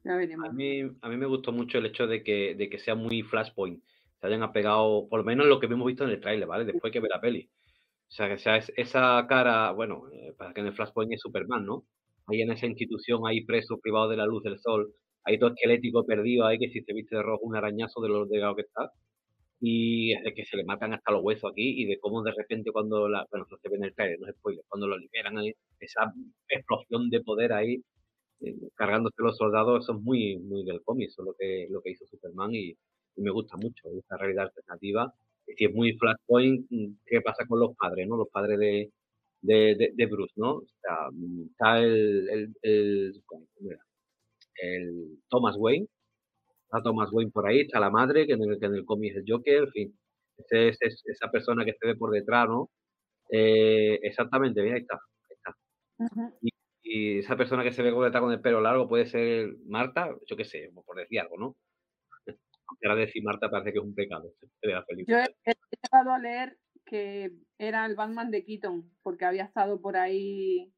Ya 0.05 0.12
A 0.12 0.16
veremos. 0.16 0.53
mí, 0.55 0.83
a 1.03 1.09
mí 1.09 1.16
me 1.16 1.26
gustó 1.26 1.53
mucho 1.53 1.79
el 1.79 1.87
hecho 1.87 2.07
de 2.07 2.22
que, 2.22 2.55
de 2.55 2.68
que 2.70 2.79
sea 2.79 2.94
muy 2.94 3.22
Flashpoint. 3.22 3.83
Se 4.20 4.26
hayan 4.26 4.42
apegado, 4.42 5.09
por 5.09 5.20
lo 5.20 5.24
menos 5.24 5.46
lo 5.46 5.59
que 5.61 5.66
hemos 5.66 5.87
visto 5.87 6.05
en 6.05 6.11
el 6.11 6.20
tráiler, 6.20 6.46
¿vale? 6.46 6.64
Después 6.64 6.92
que 6.92 7.00
ve 7.00 7.09
la 7.09 7.20
peli. 7.20 7.50
O 8.09 8.12
sea, 8.12 8.29
que 8.29 8.38
sea 8.38 8.57
es- 8.57 8.72
esa 8.76 9.24
cara, 9.29 9.72
bueno, 9.72 10.05
eh, 10.12 10.33
para 10.37 10.53
que 10.53 10.61
en 10.61 10.66
el 10.68 10.74
Flashpoint 10.74 11.12
es 11.12 11.20
Superman, 11.20 11.64
¿no? 11.64 11.85
Ahí 12.26 12.40
en 12.42 12.50
esa 12.53 12.66
institución, 12.66 13.22
ahí 13.26 13.44
preso, 13.44 13.79
privado 13.79 14.09
de 14.09 14.16
la 14.16 14.26
luz 14.26 14.42
del 14.42 14.59
sol, 14.59 14.92
ahí 15.24 15.38
todo 15.38 15.50
esquelético 15.55 16.05
perdido, 16.07 16.46
ahí 16.46 16.59
que 16.59 16.70
si 16.70 16.81
se 16.83 16.92
viste 16.92 17.16
de 17.16 17.22
rojo 17.22 17.44
un 17.44 17.57
arañazo 17.57 18.00
de 18.00 18.09
lo 18.09 18.26
delgado 18.26 18.57
que 18.57 18.62
está. 18.62 18.90
Y 19.61 20.14
de 20.23 20.35
que 20.35 20.44
se 20.46 20.57
le 20.57 20.64
matan 20.64 20.94
hasta 20.94 21.12
los 21.12 21.23
huesos 21.23 21.51
aquí 21.53 21.83
y 21.83 21.87
de 21.87 21.99
cómo 22.01 22.23
de 22.23 22.33
repente 22.33 22.73
cuando 22.73 23.09
la, 23.09 23.27
bueno, 23.31 23.46
se 23.62 23.68
ve 23.68 23.77
en 23.77 23.85
el 23.85 23.94
trailer, 23.94 24.18
no 24.20 24.29
es 24.29 24.35
spoiler, 24.37 24.64
cuando 24.68 24.88
lo 24.88 24.99
liberan 24.99 25.38
ahí, 25.38 25.53
esa 25.81 26.12
explosión 26.49 27.11
de 27.11 27.20
poder 27.23 27.53
ahí, 27.53 27.83
eh, 28.40 28.55
cargándose 28.75 29.16
los 29.18 29.37
soldados, 29.37 29.85
eso 29.85 29.94
es 29.96 30.03
muy, 30.03 30.38
muy 30.38 30.64
del 30.64 30.83
cómic, 30.83 31.09
eso 31.09 31.23
es 31.23 31.27
lo 31.27 31.35
que, 31.38 31.66
lo 31.70 31.83
que 31.83 31.90
hizo 31.90 32.07
Superman 32.07 32.55
y 32.55 32.75
me 33.16 33.31
gusta 33.31 33.57
mucho 33.57 33.88
esa 33.99 34.16
realidad 34.16 34.46
alternativa. 34.46 35.12
Y 35.46 35.66
es 35.66 35.75
muy 35.75 35.92
Flashpoint, 35.94 36.66
mm, 36.70 36.92
¿qué 37.07 37.20
pasa 37.20 37.46
con 37.46 37.61
los 37.61 37.77
padres, 37.77 38.07
no? 38.09 38.16
Los 38.16 38.29
padres 38.31 38.59
de, 38.59 38.90
de, 39.42 39.92
de, 39.94 40.07
Bruce, 40.07 40.35
¿no? 40.37 40.57
O 40.57 40.66
sea, 40.81 41.11
mm, 41.12 41.42
está 41.51 41.81
el, 41.81 42.29
el, 42.31 42.55
el, 42.62 43.23
el, 44.62 45.18
Thomas 45.29 45.57
Wayne, 45.59 45.87
está 46.70 46.83
Thomas 46.83 47.11
Wayne 47.12 47.33
por 47.33 47.48
ahí, 47.48 47.62
está 47.62 47.80
la 47.80 47.90
madre, 47.90 48.26
que 48.26 48.35
en 48.35 48.42
el, 48.42 48.59
que 48.61 48.66
en 48.66 48.74
el 48.76 48.85
cómic 48.85 49.11
es 49.11 49.16
el 49.18 49.24
Joker, 49.26 49.64
en 49.64 49.70
fin, 49.70 49.98
es, 50.50 50.78
es, 50.80 51.02
esa 51.06 51.30
persona 51.30 51.64
que 51.64 51.74
se 51.74 51.87
ve 51.87 51.96
por 51.96 52.12
detrás, 52.12 52.48
¿no? 52.48 52.70
Eh, 53.28 53.98
exactamente, 54.02 54.62
mira, 54.62 54.76
ahí 54.76 54.83
está. 54.83 54.94
Ahí 54.94 55.37
está. 55.37 56.37
y, 56.40 56.50
y, 56.83 57.18
esa 57.18 57.37
persona 57.37 57.64
que 57.64 57.72
se 57.72 57.83
ve 57.83 57.92
por 57.92 58.04
detrás 58.04 58.22
con 58.22 58.33
el 58.33 58.40
pelo 58.40 58.61
largo 58.61 58.88
puede 58.88 59.06
ser 59.06 59.52
Marta, 59.66 60.14
yo 60.26 60.37
qué 60.37 60.44
sé, 60.44 60.70
por 60.87 60.96
decir 60.96 61.20
algo, 61.20 61.37
¿no? 61.38 61.56
Aunque 62.68 62.88
ahora 62.88 63.00
decir 63.00 63.22
Marta 63.24 63.50
parece 63.50 63.72
que 63.72 63.78
es 63.78 63.85
un 63.85 63.94
pecado 63.94 64.33
de 64.62 64.72
la 64.72 64.85
película. 64.85 65.26
Yo 65.26 65.33
he, 65.44 65.54
llegado 65.83 66.14
a 66.14 66.18
leer 66.20 66.56
que 66.87 67.33
era 67.59 67.85
el 67.87 67.96
Batman 67.96 68.30
de 68.30 68.44
Keaton, 68.44 68.90
porque 69.02 69.24
había 69.24 69.44
estado 69.44 69.80
por 69.80 69.96
ahí 69.96 70.72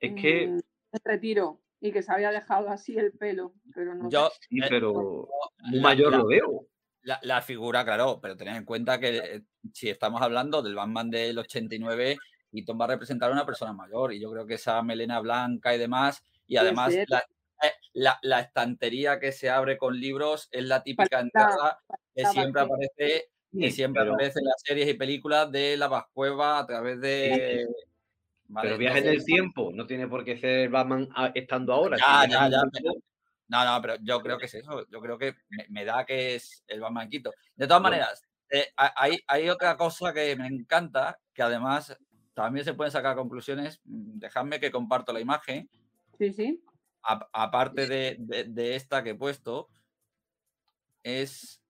es 0.00 0.14
que... 0.14 0.42
en 0.44 0.60
retiro 1.04 1.60
y 1.80 1.92
que 1.92 2.02
se 2.02 2.12
había 2.12 2.30
dejado 2.30 2.68
así 2.70 2.96
el 2.96 3.12
pelo, 3.12 3.54
pero 3.74 3.94
no 3.94 4.08
yo, 4.08 4.30
sí, 4.48 4.58
pero 4.68 5.28
muy 5.64 5.80
mayor 5.80 6.12
la, 6.12 6.18
lo 6.18 6.26
veo. 6.26 6.66
La, 7.02 7.20
la, 7.22 7.42
figura, 7.42 7.84
claro, 7.84 8.18
pero 8.20 8.36
tened 8.36 8.56
en 8.56 8.64
cuenta 8.64 8.98
que 8.98 9.16
eh, 9.18 9.42
si 9.72 9.88
estamos 9.88 10.20
hablando 10.22 10.62
del 10.62 10.74
Batman 10.74 11.10
del 11.10 11.38
89, 11.38 12.16
Keaton 12.50 12.80
va 12.80 12.86
a 12.86 12.88
representar 12.88 13.30
a 13.30 13.34
una 13.34 13.46
persona 13.46 13.72
mayor 13.72 14.12
y 14.12 14.20
yo 14.20 14.30
creo 14.30 14.46
que 14.46 14.54
esa 14.54 14.82
melena 14.82 15.20
blanca 15.20 15.74
y 15.74 15.78
demás, 15.78 16.22
y 16.46 16.56
además 16.56 16.94
la, 17.08 17.18
eh, 17.62 17.72
la, 17.92 18.18
la, 18.22 18.40
estantería 18.40 19.20
que 19.20 19.32
se 19.32 19.50
abre 19.50 19.78
con 19.78 19.98
libros 19.98 20.48
es 20.50 20.64
la 20.64 20.82
típica 20.82 21.20
entrada 21.20 21.78
que 22.14 22.24
siempre 22.26 22.62
aparece 22.62 23.30
y 23.52 23.70
siempre 23.70 24.02
aparece 24.02 24.38
en 24.40 24.46
las 24.46 24.62
series 24.62 24.88
y 24.88 24.94
películas 24.94 25.50
de 25.50 25.76
la 25.76 25.88
Vascueva 25.88 26.58
a 26.58 26.66
través 26.66 27.00
de. 27.00 27.66
Vale, 28.48 28.68
pero 28.68 28.78
viaje 28.78 28.98
en 28.98 29.08
el 29.08 29.24
tiempo, 29.24 29.72
no 29.74 29.86
tiene 29.86 30.06
por 30.06 30.24
qué 30.24 30.38
ser 30.38 30.68
Batman 30.68 31.08
estando 31.34 31.72
ahora. 31.72 31.96
Ya, 31.96 32.28
ya, 32.28 32.48
ya. 32.48 32.62
Pero, 32.72 32.92
no, 33.48 33.64
no, 33.64 33.82
pero 33.82 33.96
yo 34.02 34.20
creo 34.20 34.38
que 34.38 34.46
es 34.46 34.54
eso. 34.54 34.86
Yo 34.88 35.00
creo 35.00 35.18
que 35.18 35.34
me, 35.48 35.66
me 35.68 35.84
da 35.84 36.04
que 36.04 36.36
es 36.36 36.64
el 36.68 36.80
Batman 36.80 37.08
Quito. 37.08 37.32
De 37.54 37.66
todas 37.66 37.82
maneras, 37.82 38.22
eh, 38.50 38.72
hay, 38.76 39.18
hay 39.26 39.48
otra 39.48 39.76
cosa 39.76 40.12
que 40.12 40.36
me 40.36 40.46
encanta, 40.46 41.18
que 41.34 41.42
además 41.42 41.96
también 42.34 42.64
se 42.64 42.74
pueden 42.74 42.92
sacar 42.92 43.16
conclusiones. 43.16 43.80
Mm, 43.84 44.18
dejadme 44.18 44.60
que 44.60 44.70
comparto 44.70 45.12
la 45.12 45.20
imagen. 45.20 45.68
Sí, 46.18 46.32
sí. 46.32 46.62
A, 47.02 47.28
aparte 47.32 47.86
de, 47.86 48.16
de, 48.18 48.44
de 48.44 48.76
esta 48.76 49.02
que 49.02 49.10
he 49.10 49.14
puesto, 49.14 49.68
es 51.02 51.60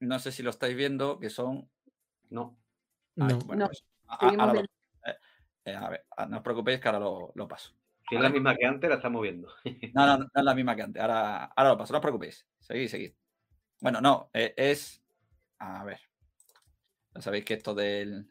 no 0.00 0.18
sé 0.18 0.32
si 0.32 0.42
lo 0.42 0.50
estáis 0.50 0.76
viendo, 0.76 1.18
que 1.18 1.30
son. 1.30 1.68
No. 2.30 2.56
Ah, 3.18 3.28
no. 3.28 3.38
Bueno, 3.40 3.66
pues, 3.66 3.84
a, 4.06 4.28
a, 4.28 4.52
lo, 4.52 4.62
eh, 5.64 5.74
a, 5.74 5.88
ver, 5.88 6.04
no 6.28 6.38
os 6.38 6.42
preocupéis 6.42 6.80
que 6.80 6.88
ahora 6.88 7.00
lo, 7.00 7.32
lo 7.34 7.48
paso. 7.48 7.74
Si 8.08 8.16
es 8.16 8.20
la 8.20 8.28
misma 8.28 8.54
que 8.54 8.66
antes, 8.66 8.88
la 8.88 8.96
estamos 8.96 9.22
viendo. 9.22 9.48
no, 9.94 10.06
no, 10.06 10.18
no 10.18 10.30
es 10.34 10.44
la 10.44 10.54
misma 10.54 10.76
que 10.76 10.82
antes. 10.82 11.02
Ahora, 11.02 11.44
ahora 11.44 11.70
lo 11.70 11.78
paso, 11.78 11.92
no 11.92 11.98
os 11.98 12.02
preocupéis. 12.02 12.46
Seguid, 12.60 12.88
seguid. 12.88 13.12
Bueno, 13.80 14.00
no, 14.00 14.30
eh, 14.32 14.54
es. 14.56 15.02
A 15.58 15.84
ver. 15.84 16.00
Ya 17.14 17.22
sabéis 17.22 17.44
que 17.44 17.54
esto 17.54 17.74
del, 17.74 18.28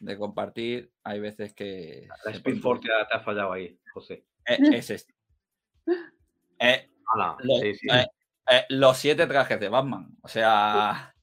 de 0.00 0.18
compartir, 0.18 0.92
hay 1.04 1.20
veces 1.20 1.54
que. 1.54 2.08
La 2.24 2.34
Speedforce 2.34 2.88
te, 2.88 3.06
te 3.08 3.16
ha 3.16 3.20
fallado 3.20 3.52
ahí, 3.52 3.78
José. 3.92 4.24
Eh, 4.46 4.58
es 4.74 4.90
este. 4.90 5.14
Eh, 6.58 6.90
Hola. 7.14 7.36
Lo, 7.40 7.56
sí, 7.56 7.74
sí. 7.74 7.88
Eh, 7.90 8.66
los 8.70 8.96
siete 8.96 9.26
trajes 9.26 9.60
de 9.60 9.68
Batman. 9.68 10.08
O 10.22 10.28
sea, 10.28 11.14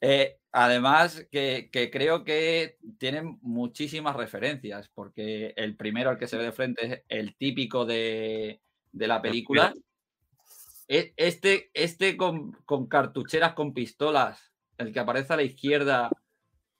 eh, 0.00 0.37
además 0.52 1.26
que, 1.30 1.68
que, 1.72 1.90
creo 1.90 2.24
que 2.24 2.78
tienen 2.98 3.38
muchísimas 3.42 4.16
referencias, 4.16 4.88
porque 4.94 5.52
el 5.56 5.76
primero 5.76 6.10
al 6.10 6.18
que 6.18 6.26
se 6.26 6.36
ve 6.36 6.44
de 6.44 6.52
frente 6.52 6.86
es 6.86 7.02
el 7.08 7.36
típico 7.36 7.84
de, 7.84 8.60
de 8.92 9.06
la 9.06 9.22
película. 9.22 9.74
E, 10.88 11.12
este, 11.16 11.70
este 11.74 12.16
con, 12.16 12.52
con, 12.64 12.86
cartucheras 12.86 13.52
con 13.52 13.74
pistolas, 13.74 14.52
el 14.78 14.92
que 14.92 15.00
aparece 15.00 15.34
a 15.34 15.36
la 15.36 15.42
izquierda 15.42 16.10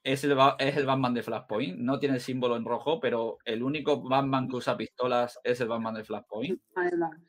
es 0.03 0.25
el, 0.25 0.37
es 0.59 0.77
el 0.77 0.87
Batman 0.87 1.15
de 1.15 1.23
Flashpoint. 1.23 1.79
No 1.79 1.99
tiene 1.99 2.15
el 2.15 2.21
símbolo 2.21 2.57
en 2.57 2.65
rojo, 2.65 3.01
pero 3.01 3.39
el 3.45 3.63
único 3.63 4.01
Batman 4.01 4.49
que 4.49 4.57
usa 4.57 4.77
pistolas 4.77 5.39
es 5.45 5.61
el 5.61 5.69
Batman 5.69 5.95
de 5.95 6.05
Flashpoint. 6.05 6.61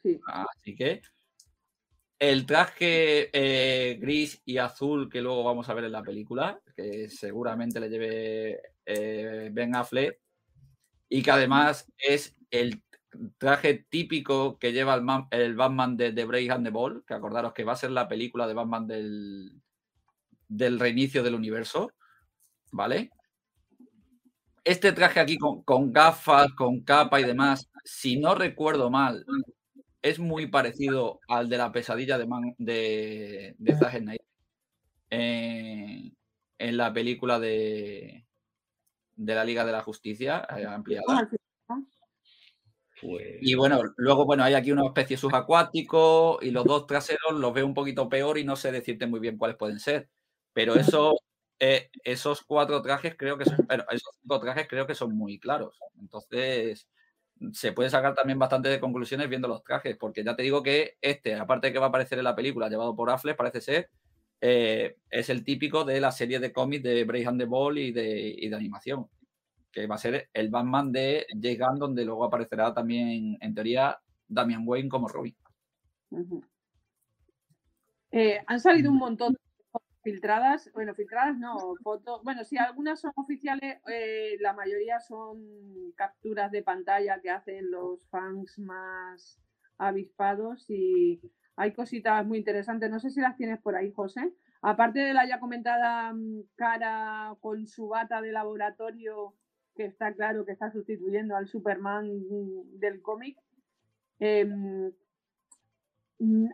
Sí. 0.01 0.19
Así 0.25 0.75
que 0.75 1.01
el 2.19 2.45
traje 2.45 3.29
eh, 3.33 3.97
gris 3.97 4.41
y 4.45 4.57
azul 4.57 5.09
que 5.09 5.21
luego 5.21 5.43
vamos 5.43 5.69
a 5.69 5.73
ver 5.73 5.85
en 5.85 5.93
la 5.93 6.03
película, 6.03 6.61
que 6.75 7.09
seguramente 7.09 7.79
le 7.79 7.89
lleve 7.89 8.61
eh, 8.85 9.49
Ben 9.53 9.75
Affleck, 9.75 10.19
y 11.07 11.23
que 11.23 11.31
además 11.31 11.91
es 11.97 12.35
el 12.51 12.83
traje 13.37 13.85
típico 13.89 14.59
que 14.59 14.73
lleva 14.73 14.95
el, 14.95 15.01
man, 15.01 15.27
el 15.31 15.55
Batman 15.55 15.95
de 15.95 16.11
The 16.11 16.25
Break 16.25 16.51
and 16.51 16.65
the 16.65 16.71
Ball, 16.71 17.03
que 17.07 17.13
acordaros 17.13 17.53
que 17.53 17.63
va 17.63 17.73
a 17.73 17.77
ser 17.77 17.91
la 17.91 18.07
película 18.07 18.47
de 18.47 18.53
Batman 18.53 18.85
del, 18.85 19.61
del 20.49 20.79
reinicio 20.79 21.23
del 21.23 21.35
universo, 21.35 21.93
¿vale? 22.71 23.11
Este 24.65 24.91
traje 24.91 25.21
aquí 25.21 25.37
con, 25.37 25.63
con 25.63 25.93
gafas, 25.93 26.51
con 26.51 26.81
capa 26.81 27.21
y 27.21 27.23
demás, 27.23 27.69
si 27.85 28.17
no 28.19 28.35
recuerdo 28.35 28.91
mal, 28.91 29.25
es 30.01 30.19
muy 30.19 30.47
parecido 30.47 31.19
al 31.27 31.49
de 31.49 31.57
la 31.57 31.71
pesadilla 31.71 32.17
de, 32.17 32.25
Man, 32.25 32.55
de, 32.57 33.55
de 33.57 33.75
Zack 33.75 33.97
Snyder 33.99 34.25
eh, 35.09 36.11
en 36.57 36.77
la 36.77 36.93
película 36.93 37.39
de, 37.39 38.25
de 39.15 39.35
la 39.35 39.43
Liga 39.43 39.65
de 39.65 39.71
la 39.71 39.81
Justicia 39.81 40.47
eh, 40.57 40.65
ampliada. 40.65 41.29
Pues... 43.01 43.37
Y 43.41 43.55
bueno, 43.55 43.81
luego 43.97 44.25
bueno, 44.25 44.43
hay 44.43 44.53
aquí 44.53 44.71
una 44.71 44.85
especie 44.85 45.17
subacuático 45.17 46.39
y 46.41 46.51
los 46.51 46.65
dos 46.65 46.85
traseros 46.85 47.33
los 47.33 47.53
veo 47.53 47.65
un 47.65 47.73
poquito 47.73 48.09
peor 48.09 48.37
y 48.37 48.43
no 48.43 48.55
sé 48.55 48.71
decirte 48.71 49.07
muy 49.07 49.19
bien 49.19 49.37
cuáles 49.37 49.57
pueden 49.57 49.79
ser. 49.79 50.09
Pero 50.53 50.75
eso, 50.75 51.15
eh, 51.59 51.89
esos 52.03 52.41
cuatro 52.41 52.81
trajes 52.81 53.15
creo 53.17 53.37
que 53.37 53.45
son, 53.45 53.65
pero 53.67 53.85
esos 53.89 54.17
cinco 54.21 54.39
trajes 54.39 54.67
creo 54.67 54.85
que 54.85 54.95
son 54.95 55.15
muy 55.15 55.39
claros. 55.39 55.79
Entonces, 55.99 56.89
se 57.53 57.71
puede 57.71 57.89
sacar 57.89 58.15
también 58.15 58.39
bastante 58.39 58.69
de 58.69 58.79
conclusiones 58.79 59.29
viendo 59.29 59.47
los 59.47 59.63
trajes, 59.63 59.97
porque 59.97 60.23
ya 60.23 60.35
te 60.35 60.43
digo 60.43 60.61
que 60.61 60.97
este, 61.01 61.35
aparte 61.35 61.67
de 61.67 61.73
que 61.73 61.79
va 61.79 61.87
a 61.87 61.89
aparecer 61.89 62.17
en 62.17 62.25
la 62.25 62.35
película 62.35 62.69
llevado 62.69 62.95
por 62.95 63.09
Affleck, 63.09 63.37
parece 63.37 63.61
ser, 63.61 63.89
eh, 64.41 64.97
es 65.09 65.29
el 65.29 65.43
típico 65.43 65.83
de 65.83 65.99
la 65.99 66.11
serie 66.11 66.39
de 66.39 66.51
cómics 66.51 66.83
de 66.83 67.03
Brave 67.03 67.27
and 67.27 67.39
the 67.39 67.45
Ball 67.45 67.77
y 67.77 67.91
de, 67.91 68.35
y 68.37 68.49
de, 68.49 68.55
animación, 68.55 69.07
que 69.71 69.87
va 69.87 69.95
a 69.95 69.99
ser 69.99 70.29
el 70.33 70.49
Batman 70.49 70.91
de 70.91 71.25
James 71.29 71.59
Gunn, 71.59 71.79
donde 71.79 72.05
luego 72.05 72.25
aparecerá 72.25 72.73
también, 72.73 73.37
en 73.39 73.53
teoría, 73.53 73.99
Damian 74.27 74.63
Wayne 74.65 74.89
como 74.89 75.07
Robin. 75.07 75.35
Uh 76.11 76.19
-huh. 76.19 76.43
eh, 78.11 78.41
han 78.47 78.59
salido 78.59 78.91
un 78.91 78.97
montón 78.97 79.37
filtradas, 80.11 80.71
bueno, 80.73 80.93
filtradas 80.93 81.37
no, 81.37 81.75
fotos, 81.83 82.23
bueno, 82.23 82.43
sí, 82.43 82.57
algunas 82.57 82.99
son 82.99 83.11
oficiales, 83.15 83.79
eh, 83.87 84.37
la 84.39 84.53
mayoría 84.53 84.99
son 84.99 85.93
capturas 85.95 86.51
de 86.51 86.63
pantalla 86.63 87.19
que 87.21 87.29
hacen 87.29 87.69
los 87.71 87.99
fans 88.09 88.57
más 88.59 89.39
avispados 89.77 90.69
y 90.69 91.21
hay 91.55 91.73
cositas 91.73 92.25
muy 92.25 92.37
interesantes, 92.37 92.89
no 92.89 92.99
sé 92.99 93.09
si 93.09 93.21
las 93.21 93.35
tienes 93.35 93.59
por 93.59 93.75
ahí, 93.75 93.91
José. 93.91 94.33
Aparte 94.61 94.99
de 94.99 95.13
la 95.13 95.27
ya 95.27 95.39
comentada 95.39 96.13
mm, 96.13 96.43
cara 96.55 97.35
con 97.39 97.67
su 97.67 97.87
bata 97.87 98.21
de 98.21 98.31
laboratorio, 98.31 99.35
que 99.75 99.85
está 99.85 100.13
claro 100.13 100.45
que 100.45 100.51
está 100.51 100.71
sustituyendo 100.71 101.35
al 101.35 101.47
Superman 101.47 102.07
mm, 102.07 102.79
del 102.79 103.01
cómic, 103.01 103.37
eh, 104.19 104.45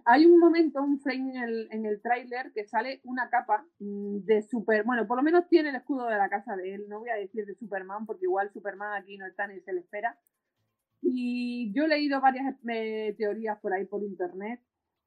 hay 0.06 0.25
un 0.28 0.39
momento, 0.39 0.82
un 0.82 0.99
frame 0.99 1.32
en 1.32 1.43
el, 1.43 1.67
en 1.71 1.86
el 1.86 2.01
tráiler 2.01 2.51
que 2.54 2.65
sale 2.65 3.01
una 3.04 3.30
capa 3.30 3.65
mm, 3.80 4.19
de 4.19 4.43
super, 4.43 4.84
bueno, 4.84 5.08
por 5.08 5.17
lo 5.17 5.23
menos 5.23 5.47
tiene 5.49 5.69
el 5.69 5.75
escudo 5.75 6.06
de 6.06 6.17
la 6.17 6.30
casa 6.30 6.56
de 6.56 6.75
él, 6.75 6.86
no 6.88 6.99
voy 6.99 7.10
a 7.10 7.15
decir 7.15 7.45
de 7.45 7.56
Superman, 7.56 8.06
porque 8.06 8.25
igual 8.25 8.51
Superman 8.51 9.01
aquí 9.01 9.17
no 9.17 9.25
está 9.25 9.47
ni 9.47 9.60
se 9.62 9.73
le 9.73 9.80
espera. 9.80 10.19
Y 11.01 11.71
yo 11.73 11.86
he 11.86 11.88
leído 11.88 12.21
varias 12.21 12.56
eh, 12.69 13.15
teorías 13.17 13.60
por 13.60 13.73
ahí 13.73 13.86
por 13.86 14.04
internet, 14.04 14.62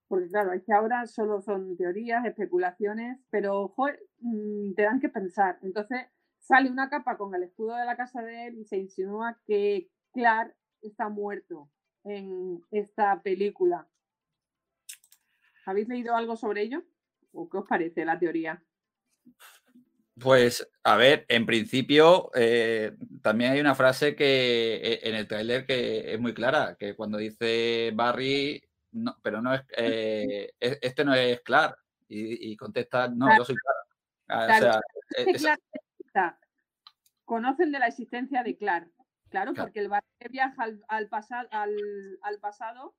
porque 0.09 0.29
claro, 0.29 0.53
es 0.53 0.63
que 0.65 0.73
ahora 0.73 1.07
solo 1.07 1.41
son 1.41 1.77
teorías, 1.77 2.25
especulaciones, 2.25 3.19
pero 3.31 3.69
joder, 3.69 4.01
mmm, 4.21 4.75
te 4.75 4.83
dan 4.83 5.01
que 5.01 5.09
pensar. 5.09 5.59
Entonces 5.63 6.07
sale 6.41 6.71
una 6.71 6.89
capa 6.89 7.17
con 7.17 7.35
el 7.35 7.45
escudo 7.45 7.77
de 7.77 7.85
la 7.85 7.97
casa 7.97 8.23
de 8.23 8.49
él 8.49 8.59
y 8.59 8.65
se 8.65 8.79
insinúa 8.79 9.39
que 9.47 9.89
Clark 10.13 10.55
está 10.83 11.09
muerto 11.09 11.71
en 12.05 12.63
esta 12.71 13.21
película. 13.23 13.87
¿Habéis 15.69 15.87
leído 15.89 16.17
algo 16.17 16.35
sobre 16.35 16.63
ello? 16.63 16.83
¿O 17.33 17.47
qué 17.51 17.59
os 17.59 17.67
parece 17.69 18.05
la 18.07 18.19
teoría? 18.19 18.63
Pues, 20.19 20.67
a 20.83 20.97
ver, 20.97 21.27
en 21.29 21.45
principio 21.45 22.31
eh, 22.35 22.97
también 23.23 23.53
hay 23.53 23.61
una 23.61 23.75
frase 23.75 24.17
que 24.17 24.77
eh, 24.77 25.01
en 25.03 25.15
el 25.15 25.29
tráiler 25.29 25.67
que 25.67 26.15
es 26.15 26.19
muy 26.19 26.33
clara, 26.33 26.75
que 26.79 26.97
cuando 26.97 27.19
dice 27.19 27.93
Barry, 27.95 28.63
no, 28.93 29.17
pero 29.23 29.43
no 29.43 29.53
es, 29.55 29.63
eh, 29.77 30.53
este 30.61 31.05
no 31.05 31.15
es 31.15 31.41
Clark, 31.43 31.77
Y, 32.09 32.57
contesta, 32.57 33.09
no, 33.09 33.27
Claro. 33.27 33.43
yo 33.43 33.45
soy 33.45 33.57
Clara. 33.57 33.79
Ah, 34.29 34.43
o 34.43 34.47
Claro, 34.47 34.73
sea, 34.73 34.81
es 35.19 35.25
que 35.27 35.31
es- 35.33 35.43
Clark 35.43 35.61
está- 35.99 36.41
conocen 37.27 37.71
de 37.73 37.79
la 37.79 37.89
existencia 37.89 38.43
de 38.43 38.57
Clark. 38.57 38.91
Claro, 39.29 39.53
Claro. 39.53 39.67
porque 39.67 39.81
el 39.81 39.89
Barry 39.91 40.07
viaja 40.31 40.63
al, 40.63 40.83
al, 40.89 41.09
pasa- 41.11 41.47
al, 41.51 41.77
al 42.23 42.39
pasado 42.41 42.97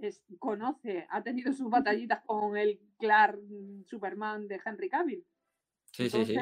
es- 0.00 0.22
conoce, 0.38 1.06
ha 1.10 1.22
tenido 1.22 1.52
sus 1.52 1.70
batallitas 1.70 2.22
con 2.24 2.56
el 2.56 2.80
Clark 2.98 3.38
Superman 3.86 4.48
de 4.48 4.60
Henry 4.64 4.88
Cavill. 4.88 5.24
Sí, 5.92 6.08
sí, 6.10 6.24
sí. 6.24 6.36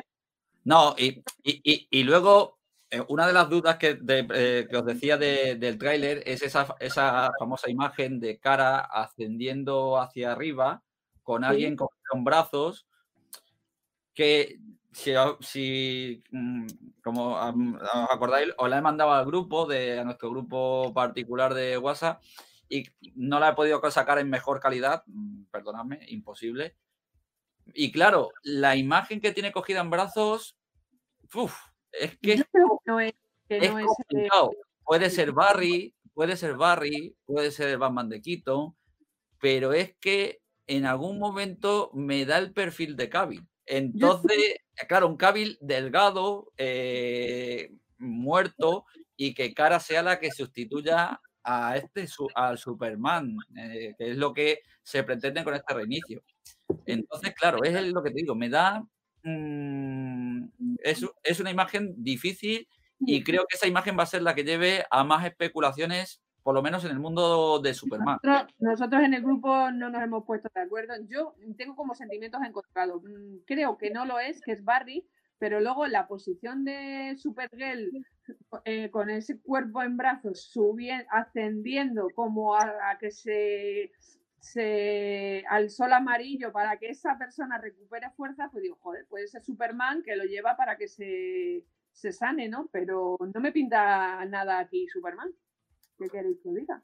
No, 0.64 0.94
y, 0.98 1.22
y- 1.42 1.60
y- 1.64 1.88
y 1.90 2.02
luego, 2.04 2.58
eh, 2.90 3.02
una 3.08 3.26
de 3.26 3.32
las 3.32 3.48
dudas 3.48 3.76
que, 3.76 3.94
de- 3.94 4.26
eh, 4.34 4.66
que 4.68 4.76
os 4.76 4.84
decía 4.84 5.16
de- 5.16 5.56
del 5.56 5.78
tráiler 5.78 6.22
es 6.26 6.42
esa, 6.42 6.74
esa 6.80 7.30
famosa 7.38 7.70
imagen 7.70 8.20
de 8.20 8.38
cara 8.38 8.80
ascendiendo 8.80 9.98
hacia 9.98 10.32
arriba 10.32 10.82
con 11.22 11.44
alguien 11.44 11.76
con, 11.76 11.88
con 12.10 12.24
brazos 12.24 12.86
que 14.14 14.58
si, 14.92 15.12
si, 15.40 16.22
mm, 16.30 16.66
como 17.04 17.34
os 17.36 17.54
acordáis, 18.10 18.52
os 18.56 18.68
la 18.68 18.78
he 18.78 18.82
mandado 18.82 19.12
al 19.12 19.24
grupo, 19.26 19.66
de, 19.66 19.98
a 20.00 20.04
nuestro 20.04 20.30
grupo 20.30 20.92
particular 20.92 21.54
de 21.54 21.78
WhatsApp 21.78 22.20
y 22.68 22.84
no 23.14 23.40
la 23.40 23.50
he 23.50 23.54
podido 23.54 23.80
sacar 23.90 24.18
en 24.18 24.30
mejor 24.30 24.60
calidad, 24.60 25.02
mm, 25.06 25.44
perdonadme, 25.50 26.00
imposible. 26.08 26.76
Y 27.74 27.92
claro, 27.92 28.30
la 28.42 28.76
imagen 28.76 29.20
que 29.20 29.32
tiene 29.32 29.52
cogida 29.52 29.80
en 29.80 29.90
brazos, 29.90 30.56
uf, 31.34 31.54
es 31.92 32.16
que 32.18 32.44
no 32.86 33.00
es, 33.00 33.12
que 33.48 33.58
es 33.58 33.70
no 33.70 33.78
es, 33.78 33.84
eh, 33.84 33.88
complicado. 33.96 34.52
Puede 34.84 35.10
ser 35.10 35.32
Barry, 35.32 35.94
puede 36.14 36.36
ser 36.36 36.54
Barry, 36.56 37.16
puede 37.24 37.50
ser 37.50 37.68
el 37.68 37.78
Batman 37.78 38.08
de 38.08 38.22
Keaton, 38.22 38.74
pero 39.40 39.72
es 39.72 39.94
que 40.00 40.40
en 40.66 40.86
algún 40.86 41.18
momento 41.18 41.90
me 41.94 42.24
da 42.24 42.38
el 42.38 42.52
perfil 42.52 42.96
de 42.96 43.08
Cavill. 43.08 43.46
Entonces, 43.66 44.56
claro, 44.88 45.08
un 45.08 45.16
Cavill 45.16 45.58
delgado, 45.60 46.52
eh, 46.56 47.70
muerto, 47.98 48.86
y 49.16 49.34
que 49.34 49.52
Cara 49.52 49.80
sea 49.80 50.02
la 50.02 50.18
que 50.18 50.30
sustituya 50.30 51.20
a 51.50 51.76
este 51.76 52.06
al 52.34 52.58
Superman, 52.58 53.34
eh, 53.56 53.94
que 53.96 54.10
es 54.10 54.18
lo 54.18 54.34
que 54.34 54.60
se 54.82 55.02
pretende 55.02 55.42
con 55.44 55.54
este 55.54 55.72
reinicio. 55.72 56.22
Entonces, 56.84 57.34
claro, 57.34 57.62
es 57.64 57.72
lo 57.90 58.02
que 58.02 58.10
te 58.10 58.20
digo, 58.20 58.34
me 58.34 58.50
da. 58.50 58.84
mm, 59.22 60.44
es, 60.82 61.04
es 61.22 61.40
una 61.40 61.50
imagen 61.50 61.94
difícil 61.96 62.68
y 63.00 63.22
creo 63.24 63.46
que 63.48 63.56
esa 63.56 63.66
imagen 63.66 63.96
va 63.98 64.02
a 64.02 64.06
ser 64.06 64.22
la 64.22 64.34
que 64.34 64.44
lleve 64.44 64.84
a 64.90 65.04
más 65.04 65.24
especulaciones, 65.24 66.20
por 66.42 66.54
lo 66.54 66.62
menos 66.62 66.84
en 66.84 66.90
el 66.90 66.98
mundo 66.98 67.60
de 67.60 67.72
Superman. 67.72 68.18
Nosotros, 68.22 68.54
nosotros 68.58 69.02
en 69.02 69.14
el 69.14 69.22
grupo 69.22 69.70
no 69.70 69.88
nos 69.88 70.02
hemos 70.02 70.24
puesto 70.24 70.50
de 70.54 70.60
acuerdo. 70.60 70.94
Yo 71.08 71.34
tengo 71.56 71.76
como 71.76 71.94
sentimientos 71.94 72.40
encontrados. 72.46 73.02
Mm, 73.02 73.38
Creo 73.46 73.78
que 73.78 73.90
no 73.90 74.04
lo 74.04 74.18
es, 74.18 74.40
que 74.42 74.52
es 74.52 74.64
Barry, 74.64 75.06
pero 75.38 75.60
luego 75.60 75.86
la 75.86 76.06
posición 76.08 76.64
de 76.64 77.16
Supergirl 77.16 77.90
eh, 78.64 78.90
con 78.90 79.10
ese 79.10 79.40
cuerpo 79.40 79.82
en 79.82 79.96
brazos, 79.96 80.40
subiendo, 80.50 81.04
ascendiendo 81.10 82.08
como 82.14 82.54
a, 82.54 82.90
a 82.90 82.98
que 82.98 83.10
se, 83.10 83.92
se 84.40 85.44
al 85.48 85.70
sol 85.70 85.92
amarillo 85.92 86.52
para 86.52 86.78
que 86.78 86.88
esa 86.88 87.18
persona 87.18 87.58
recupere 87.58 88.10
fuerza, 88.16 88.48
pues 88.50 88.62
digo, 88.62 88.78
joder, 88.80 89.06
puede 89.08 89.28
ser 89.28 89.42
Superman 89.42 90.02
que 90.02 90.16
lo 90.16 90.24
lleva 90.24 90.56
para 90.56 90.76
que 90.76 90.88
se, 90.88 91.64
se 91.92 92.12
sane, 92.12 92.48
¿no? 92.48 92.68
Pero 92.72 93.16
no 93.34 93.40
me 93.40 93.52
pinta 93.52 94.24
nada 94.26 94.58
aquí 94.58 94.86
Superman. 94.88 95.30
¿Qué 95.98 96.08
queréis 96.08 96.38
que 96.42 96.50
diga? 96.50 96.82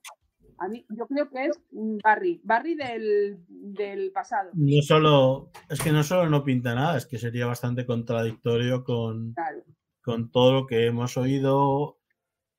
A 0.58 0.68
mí, 0.68 0.84
yo 0.88 1.06
creo 1.06 1.30
que 1.30 1.46
es 1.46 1.60
Barry, 1.70 2.40
Barry 2.44 2.74
del, 2.74 3.38
del 3.48 4.12
pasado. 4.12 4.50
No 4.54 4.82
solo, 4.82 5.50
es 5.68 5.80
que 5.80 5.90
no 5.90 6.02
solo 6.02 6.28
no 6.28 6.44
pinta 6.44 6.74
nada, 6.74 6.96
es 6.96 7.06
que 7.06 7.18
sería 7.18 7.46
bastante 7.46 7.86
contradictorio 7.86 8.84
con, 8.84 9.32
Claro. 9.34 9.64
Con 10.04 10.30
todo 10.30 10.52
lo 10.52 10.66
que 10.66 10.86
hemos 10.86 11.16
oído, 11.16 11.98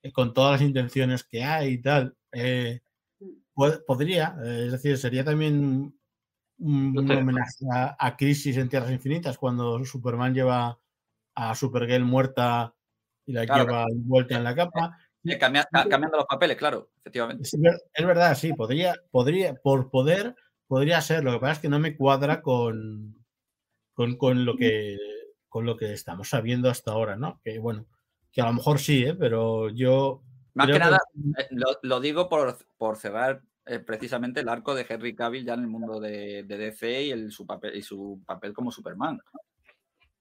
eh, 0.01 0.11
con 0.11 0.33
todas 0.33 0.53
las 0.59 0.67
intenciones 0.67 1.23
que 1.23 1.43
hay 1.43 1.73
y 1.73 1.81
tal. 1.81 2.17
Eh, 2.31 2.81
pod- 3.53 3.83
podría, 3.85 4.35
eh, 4.43 4.63
es 4.65 4.71
decir, 4.71 4.97
sería 4.97 5.23
también 5.23 5.93
un, 6.57 6.93
No 6.93 7.01
homenaje 7.01 7.65
a, 7.71 7.95
a 7.99 8.17
Crisis 8.17 8.57
en 8.57 8.67
Tierras 8.69 8.91
Infinitas, 8.91 9.37
cuando 9.37 9.83
Superman 9.85 10.33
lleva 10.33 10.79
a 11.35 11.53
Supergirl 11.55 12.03
muerta 12.05 12.73
y 13.25 13.33
la 13.33 13.45
Claro. 13.45 13.65
lleva 13.65 13.85
envuelta 13.91 14.37
en 14.37 14.43
la 14.43 14.55
capa. 14.55 14.97
Eh, 15.23 15.37
cambia- 15.37 15.67
ca- 15.71 15.87
cambiando 15.89 16.17
los 16.17 16.25
papeles, 16.27 16.55
claro, 16.57 16.89
efectivamente. 16.99 17.43
Es, 17.43 17.53
es 17.93 18.05
verdad, 18.05 18.35
sí, 18.35 18.53
podría, 18.53 18.95
podría, 19.11 19.53
por 19.55 19.89
poder, 19.91 20.35
podría 20.67 21.01
ser. 21.01 21.23
Lo 21.23 21.33
que 21.33 21.39
pasa 21.39 21.53
es 21.53 21.59
que 21.59 21.69
no 21.69 21.79
me 21.79 21.95
cuadra 21.97 22.41
con, 22.41 23.23
con, 23.93 24.17
con 24.17 24.45
lo 24.45 24.55
que 24.55 24.97
con 25.55 25.65
lo 25.65 25.77
que 25.77 25.93
estamos 25.93 26.27
sabiendo 26.27 26.69
hasta 26.69 26.91
ahora, 26.91 27.15
¿no? 27.15 27.39
Que 27.41 27.59
bueno, 27.59 27.85
que 28.29 28.41
a 28.41 28.47
lo 28.47 28.51
mejor 28.55 28.77
sí, 28.77 29.05
¿eh? 29.05 29.15
pero 29.15 29.69
yo 29.69 30.21
Más 30.53 30.67
que 30.67 30.77
nada, 30.79 30.99
que- 31.13 31.41
eh, 31.43 31.47
lo, 31.51 31.67
lo 31.81 32.01
digo 32.01 32.27
por, 32.27 32.57
por 32.77 32.97
cerrar 32.97 33.41
eh, 33.65 33.79
precisamente 33.79 34.41
el 34.41 34.49
arco 34.49 34.75
de 34.75 34.85
Henry 34.89 35.15
Cavill 35.15 35.45
ya 35.45 35.53
en 35.53 35.61
el 35.61 35.67
mundo 35.67 36.01
de, 36.01 36.43
de 36.43 36.57
DC 36.57 37.03
y, 37.03 37.11
el, 37.11 37.31
su 37.31 37.45
papel, 37.47 37.73
y 37.73 37.81
su 37.83 38.21
papel 38.25 38.51
como 38.51 38.69
Superman. 38.69 39.17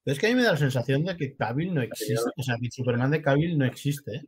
Pero 0.05 0.13
es 0.13 0.21
que 0.21 0.27
a 0.27 0.31
mí 0.31 0.37
me 0.37 0.45
da 0.45 0.53
la 0.53 0.57
sensación 0.57 1.05
de 1.05 1.17
que 1.17 1.35
Cavill 1.35 1.75
no 1.75 1.83
existe, 1.83 2.15
o 2.37 2.43
sea, 2.45 2.55
que 2.63 2.71
Superman 2.71 3.11
de 3.11 3.21
Cavill 3.21 3.59
no 3.59 3.65
existe 3.65 4.15
¿eh? 4.15 4.25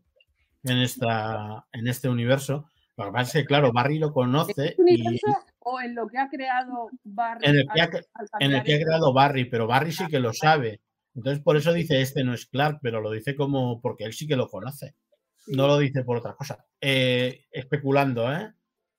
en, 0.64 0.78
esta, 0.78 1.68
en 1.70 1.86
este 1.86 2.08
universo. 2.08 2.68
Lo 2.96 3.04
que 3.04 3.12
pasa 3.12 3.38
es 3.38 3.44
que, 3.44 3.46
claro, 3.46 3.70
Barry 3.72 4.00
lo 4.00 4.08
¿En 4.08 4.12
conoce 4.12 4.50
este 4.56 4.74
y 4.78 4.82
universo 5.02 5.26
o 5.60 5.80
en 5.80 5.94
lo 5.94 6.08
que 6.08 6.18
ha 6.18 6.28
creado 6.28 6.88
Barry? 7.04 7.46
en 7.46 7.56
el 7.58 7.66
que 7.72 7.80
ha, 7.80 7.84
al- 7.84 7.90
al 7.90 7.96
en 8.00 8.00
el 8.00 8.28
cambiar 8.56 8.64
que 8.64 8.72
ha 8.72 8.76
esto? 8.76 8.86
creado 8.86 9.12
Barry, 9.12 9.44
pero 9.44 9.66
Barry 9.68 9.92
sí 9.92 10.06
que 10.08 10.18
lo 10.18 10.32
sabe. 10.32 10.80
Entonces, 11.16 11.42
por 11.42 11.56
eso 11.56 11.72
dice 11.72 12.00
este 12.02 12.22
no 12.22 12.34
es 12.34 12.46
Clark, 12.46 12.78
pero 12.82 13.00
lo 13.00 13.10
dice 13.10 13.34
como 13.34 13.80
porque 13.80 14.04
él 14.04 14.12
sí 14.12 14.28
que 14.28 14.36
lo 14.36 14.48
conoce. 14.48 14.94
No 15.48 15.66
lo 15.66 15.78
dice 15.78 16.04
por 16.04 16.18
otra 16.18 16.34
cosa. 16.34 16.64
Eh, 16.80 17.46
especulando, 17.50 18.30
¿eh? 18.30 18.52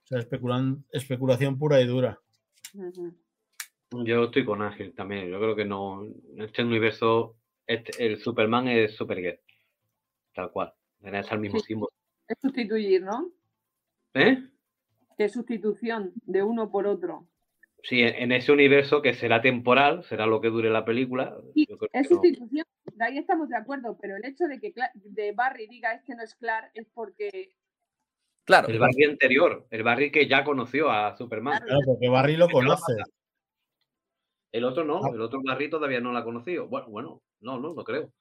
O 0.04 0.08
sea, 0.08 0.20
especulan- 0.20 0.84
especulación 0.92 1.60
pura 1.60 1.80
y 1.80 1.86
dura. 1.86 2.20
Yo 3.92 4.24
estoy 4.26 4.46
con 4.46 4.62
Ángel 4.62 4.94
también. 4.96 5.30
Yo 5.30 5.40
creo 5.40 5.56
que 5.56 5.66
no. 5.66 6.04
En 6.04 6.42
este 6.42 6.64
universo, 6.64 7.38
este- 7.66 8.06
el 8.06 8.20
Superman 8.20 8.68
es 8.68 8.96
Supergirl. 8.96 9.40
Tal 10.34 10.52
cual. 10.52 10.74
Debe 11.00 11.24
ser 11.24 11.34
el 11.34 11.40
mismo 11.40 11.60
Sí. 11.60 11.68
símbolo. 11.68 11.92
Es 12.28 12.38
sustituir, 12.42 13.04
¿no? 13.04 13.32
¿Eh? 14.14 14.44
Que 15.18 15.30
sustitución 15.30 16.14
de 16.26 16.44
uno 16.44 16.70
por 16.72 16.88
otro. 16.88 17.28
Sí, 17.84 18.02
en 18.02 18.32
ese 18.32 18.52
universo 18.52 19.02
que 19.02 19.14
será 19.14 19.42
temporal, 19.42 20.04
será 20.04 20.26
lo 20.26 20.42
que 20.42 20.50
dure 20.50 20.70
la 20.70 20.84
película. 20.84 21.38
Sí, 21.54 21.66
yo 21.70 21.78
creo 21.78 21.90
es 21.94 22.08
que 22.08 22.14
no. 22.16 22.22
sustitución, 22.22 22.66
de 22.94 23.06
ahí 23.06 23.18
estamos 23.18 23.48
de 23.50 23.56
acuerdo, 23.58 23.98
pero 24.02 24.18
el 24.18 24.26
hecho 24.26 24.46
de 24.46 24.60
que 24.60 24.74
Cla- 24.74 24.92
de 24.96 25.32
Barry 25.32 25.68
diga 25.68 25.94
este 25.94 26.16
no 26.16 26.24
es 26.24 26.36
Clark 26.36 26.72
es 26.74 26.88
porque 26.94 27.52
Claro, 28.46 28.70
El 28.70 28.80
Barry 28.80 29.04
anterior, 29.04 29.68
el 29.70 29.84
Barry 29.84 30.10
que 30.12 30.26
ya 30.28 30.44
conoció 30.46 30.90
a 30.90 31.16
Superman. 31.18 31.62
Claro, 31.66 31.82
porque 31.86 32.08
Barry 32.10 32.38
lo 32.38 32.48
conoce. 32.50 32.94
El 34.52 34.64
otro 34.64 34.86
no, 34.86 35.02
Ah. 35.04 35.10
el 35.14 35.22
otro 35.22 35.42
Barry 35.46 35.70
todavía 35.70 36.00
no 36.00 36.14
la 36.14 36.20
ha 36.20 36.24
conocido. 36.24 36.68
Bueno, 36.68 36.88
bueno, 36.88 37.22
no, 37.42 37.60
no, 37.60 37.74
no 37.74 37.84
creo. 37.84 38.12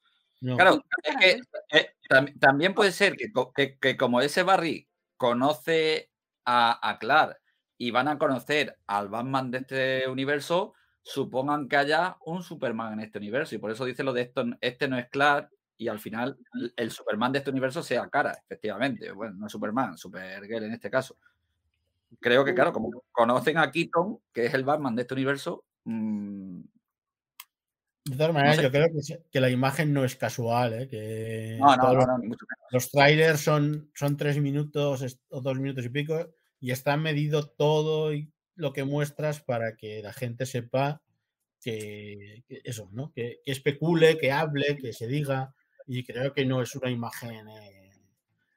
No. 0.41 0.57
Claro, 0.57 0.83
es 1.03 1.17
que 1.17 1.31
eh, 1.79 1.91
tam- 2.11 2.39
también 2.39 2.75
puede 2.75 2.91
ser 2.93 3.17
que- 3.17 3.79
que 3.81 3.97
como 3.97 4.21
ese 4.21 4.43
Barry 4.43 4.87
conoce 5.17 6.11
a, 6.45 6.79
a 6.91 6.99
Clark 6.99 7.39
y 7.79 7.91
van 7.91 8.09
a 8.09 8.19
conocer 8.19 8.79
al 8.87 9.09
Batman 9.09 9.51
de 9.51 9.59
este 9.59 10.09
universo, 10.09 10.75
supongan 11.03 11.69
que 11.69 11.77
haya 11.77 12.17
un 12.25 12.43
Superman 12.43 12.95
en 12.95 13.01
este 13.01 13.19
universo. 13.19 13.55
Y 13.55 13.59
por 13.59 13.71
eso 13.71 13.85
dice 13.85 14.03
lo 14.03 14.13
de 14.13 14.23
esto, 14.23 14.45
este 14.61 14.89
no 14.89 14.99
es 14.99 15.09
Clark 15.11 15.51
y 15.79 15.89
al 15.89 16.01
final 16.01 16.39
el- 16.77 16.91
Superman 16.91 17.33
de 17.33 17.39
este 17.39 17.51
universo 17.51 17.83
sea 17.83 18.09
cara, 18.09 18.33
efectivamente. 18.45 19.13
Bueno, 19.13 19.35
no 19.37 19.49
Superman, 19.49 19.97
Supergirl 19.99 20.65
en 20.65 20.73
este 20.73 20.91
caso. 20.91 21.17
Creo 22.21 22.45
que, 22.45 22.55
claro, 22.55 22.73
como 22.73 23.03
conocen 23.13 23.59
a 23.59 23.71
Keaton, 23.71 24.19
que 24.33 24.47
es 24.47 24.55
el 24.55 24.65
Batman 24.65 24.95
de 24.97 25.03
este 25.03 25.15
universo, 25.15 25.65
mm, 25.85 26.61
De 28.05 28.17
todas 28.17 28.33
maneras, 28.33 28.57
sé. 28.57 28.63
yo 28.63 28.71
creo 28.71 28.87
que, 28.87 29.19
que 29.33 29.41
la 29.41 29.51
imagen 29.51 29.93
no 29.93 30.05
es 30.05 30.15
casual, 30.15 30.73
¿eh? 30.75 30.89
que 30.89 31.59
no, 31.61 31.77
no, 31.77 31.93
los- 31.95 32.07
los 32.71 32.91
trailers 32.91 33.41
son, 33.41 33.91
son 33.95 34.17
tres 34.17 34.39
minutos 34.41 35.19
o 35.31 35.41
dos 35.41 35.59
minutos 35.59 35.85
y 35.85 35.89
pico 35.89 36.31
y 36.67 36.73
está 36.73 36.97
medido 36.97 37.49
todo 37.49 38.13
y 38.13 38.33
lo 38.57 38.73
que 38.73 38.85
muestras 38.85 39.41
para 39.41 39.77
que 39.77 40.03
la 40.03 40.13
gente 40.13 40.47
sepa 40.47 41.01
que, 41.63 42.43
que 42.49 42.61
eso, 42.65 42.89
¿no? 42.93 43.13
Que, 43.13 43.39
que 43.45 43.53
especule, 43.53 44.19
que 44.19 44.33
hable, 44.33 44.77
que 44.77 44.93
se 44.93 45.07
diga 45.07 45.55
y 45.87 46.05
creo 46.05 46.33
que 46.35 46.45
no 46.45 46.63
es 46.63 46.75
una 46.75 46.91
imagen 46.91 47.49
eh, 47.49 47.93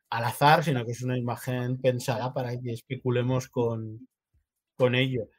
al 0.10 0.24
azar, 0.26 0.64
sino 0.64 0.86
que 0.86 0.94
es 0.94 1.04
una 1.04 1.18
imagen 1.20 1.80
pensada 1.82 2.34
para 2.34 2.60
que 2.60 2.72
especulemos 2.74 3.48
con, 3.50 4.08
con 4.78 4.96
ello. 4.96 5.30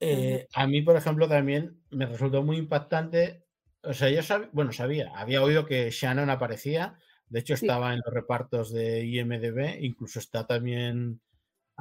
Eh, 0.00 0.46
a 0.54 0.66
mí, 0.66 0.82
por 0.82 0.96
ejemplo, 0.96 1.28
también 1.28 1.82
me 1.90 2.06
resultó 2.06 2.42
muy 2.42 2.56
impactante. 2.56 3.44
O 3.82 3.92
sea, 3.92 4.10
yo 4.10 4.22
sabía, 4.22 4.50
bueno, 4.52 4.72
sabía, 4.72 5.12
había 5.14 5.42
oído 5.42 5.66
que 5.66 5.90
Shannon 5.90 6.30
aparecía. 6.30 6.98
De 7.28 7.40
hecho, 7.40 7.56
Sí. 7.56 7.66
estaba 7.66 7.92
en 7.94 8.00
los 8.04 8.14
repartos 8.14 8.72
de 8.72 9.04
IMDB. 9.04 9.78
Incluso 9.82 10.18
está 10.18 10.46
también 10.46 11.20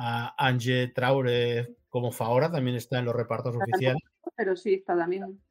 a 0.01 0.33
Ange 0.37 0.87
Traure 0.89 1.75
como 1.89 2.11
Faora, 2.11 2.49
también 2.51 2.77
está 2.77 2.99
en 2.99 3.05
los 3.05 3.15
repartos 3.15 3.55
oficiales. 3.55 4.01
pero 4.35 4.55
sí, 4.55 4.75
está 4.75 4.95
también. 4.97 5.41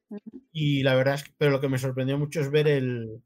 Y 0.52 0.82
la 0.82 0.94
verdad 0.94 1.14
es 1.16 1.24
que, 1.24 1.32
pero 1.37 1.50
lo 1.50 1.61
que 1.61 1.68
me 1.68 1.78
sorprendió 1.78 2.18
mucho 2.18 2.40
es 2.40 2.50
ver 2.50 2.66
el, 2.68 3.22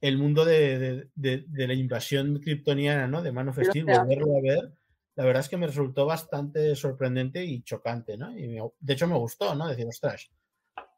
el 0.00 0.16
mundo 0.18 0.44
de, 0.44 0.78
de, 0.78 1.08
de, 1.14 1.44
de 1.46 1.66
la 1.66 1.74
invasión 1.74 2.40
kryptoniana, 2.40 3.06
¿no? 3.06 3.22
De 3.22 3.32
Man 3.32 3.48
of 3.50 3.58
Steel, 3.62 3.84
volverlo 4.00 4.36
a 4.36 4.40
ver. 4.40 4.72
La 5.16 5.24
verdad 5.24 5.40
es 5.40 5.48
que 5.48 5.56
me 5.56 5.66
resultó 5.66 6.06
bastante 6.06 6.74
sorprendente 6.76 7.44
y 7.44 7.62
chocante, 7.62 8.16
¿no? 8.16 8.36
Y 8.38 8.48
me- 8.48 8.62
de 8.80 8.92
hecho 8.92 9.06
me 9.06 9.18
gustó, 9.18 9.54
¿no? 9.54 9.68
Decir, 9.68 9.86
ostras, 9.86 10.30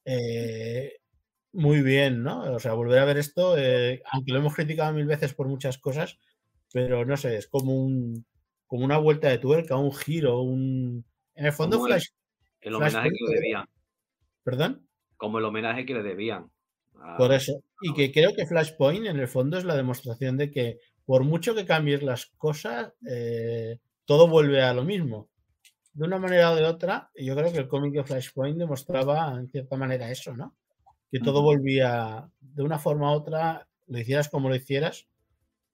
eh, 0.05 0.93
muy 1.53 1.83
bien, 1.83 2.23
¿no? 2.23 2.55
O 2.55 2.59
sea, 2.61 2.75
volver 2.75 3.01
a 3.01 3.05
ver 3.05 3.19
esto, 3.19 3.57
eh, 3.59 4.03
aunque 4.13 4.33
lo 4.33 4.39
hemos 4.39 4.55
criticado 4.55 4.93
mil 4.93 5.07
veces 5.07 5.35
por 5.35 5.49
muchas 5.49 5.79
cosas, 5.79 6.19
pero 6.73 7.05
no 7.05 7.17
sé, 7.17 7.37
es 7.37 7.49
como 7.49 7.75
un 7.75 8.25
como 8.71 8.85
una 8.85 8.99
vuelta 8.99 9.29
de 9.29 9.39
tuerca, 9.39 9.77
un 9.77 9.93
giro, 9.93 10.43
un... 10.43 11.05
En 11.35 11.47
el 11.47 11.53
fondo, 11.53 11.77
Como 11.79 11.89
el- 11.89 11.95
Flash, 11.95 12.07
El 12.61 12.75
homenaje 12.77 13.09
que 13.11 13.25
le 13.29 13.35
debían. 13.41 13.67
perdón. 14.45 14.87
Como 15.17 15.39
el 15.41 15.45
homenaje 15.45 15.85
que 15.85 15.95
le 15.95 16.05
debían. 16.05 16.49
a- 17.03 17.17
Por 17.17 17.33
eso. 17.33 17.61
Y 17.83 17.93
que 17.95 18.13
creo 18.13 18.33
que 18.37 18.47
Flashpoint 18.47 19.07
en 19.07 19.19
el 19.19 19.27
fondo 19.27 19.59
es 19.59 19.65
la 19.65 19.75
demostración 19.75 20.37
de 20.37 20.53
que 20.53 20.79
por 21.05 21.25
mucho 21.25 21.53
que 21.57 21.67
cambies 21.67 22.05
las 22.05 22.27
cosas, 22.39 22.93
eh, 23.11 23.79
todo 24.05 24.29
vuelve 24.29 24.63
a 24.63 24.73
lo 24.73 24.85
mismo. 24.85 25.29
De 25.93 26.05
una 26.05 26.19
manera 26.21 26.53
o 26.53 26.55
de 26.55 26.65
otra, 26.65 27.11
yo 27.17 27.35
creo 27.35 27.51
que 27.53 27.59
el 27.59 27.67
cómic 27.67 27.93
de 27.95 28.05
Flashpoint 28.05 28.57
demostraba 28.57 29.35
en 29.37 29.49
cierta 29.49 29.77
manera 29.77 30.13
eso, 30.13 30.37
¿no? 30.37 30.55
Que 31.11 31.19
todo 31.19 31.43
volvía 31.43 32.31
de 32.41 32.63
una 32.63 32.79
forma 32.79 33.11
u 33.11 33.17
otra, 33.17 33.67
lo 33.89 33.99
hicieras 33.99 34.29
como 34.29 34.49
lo 34.49 34.55
hicieras, 34.55 35.09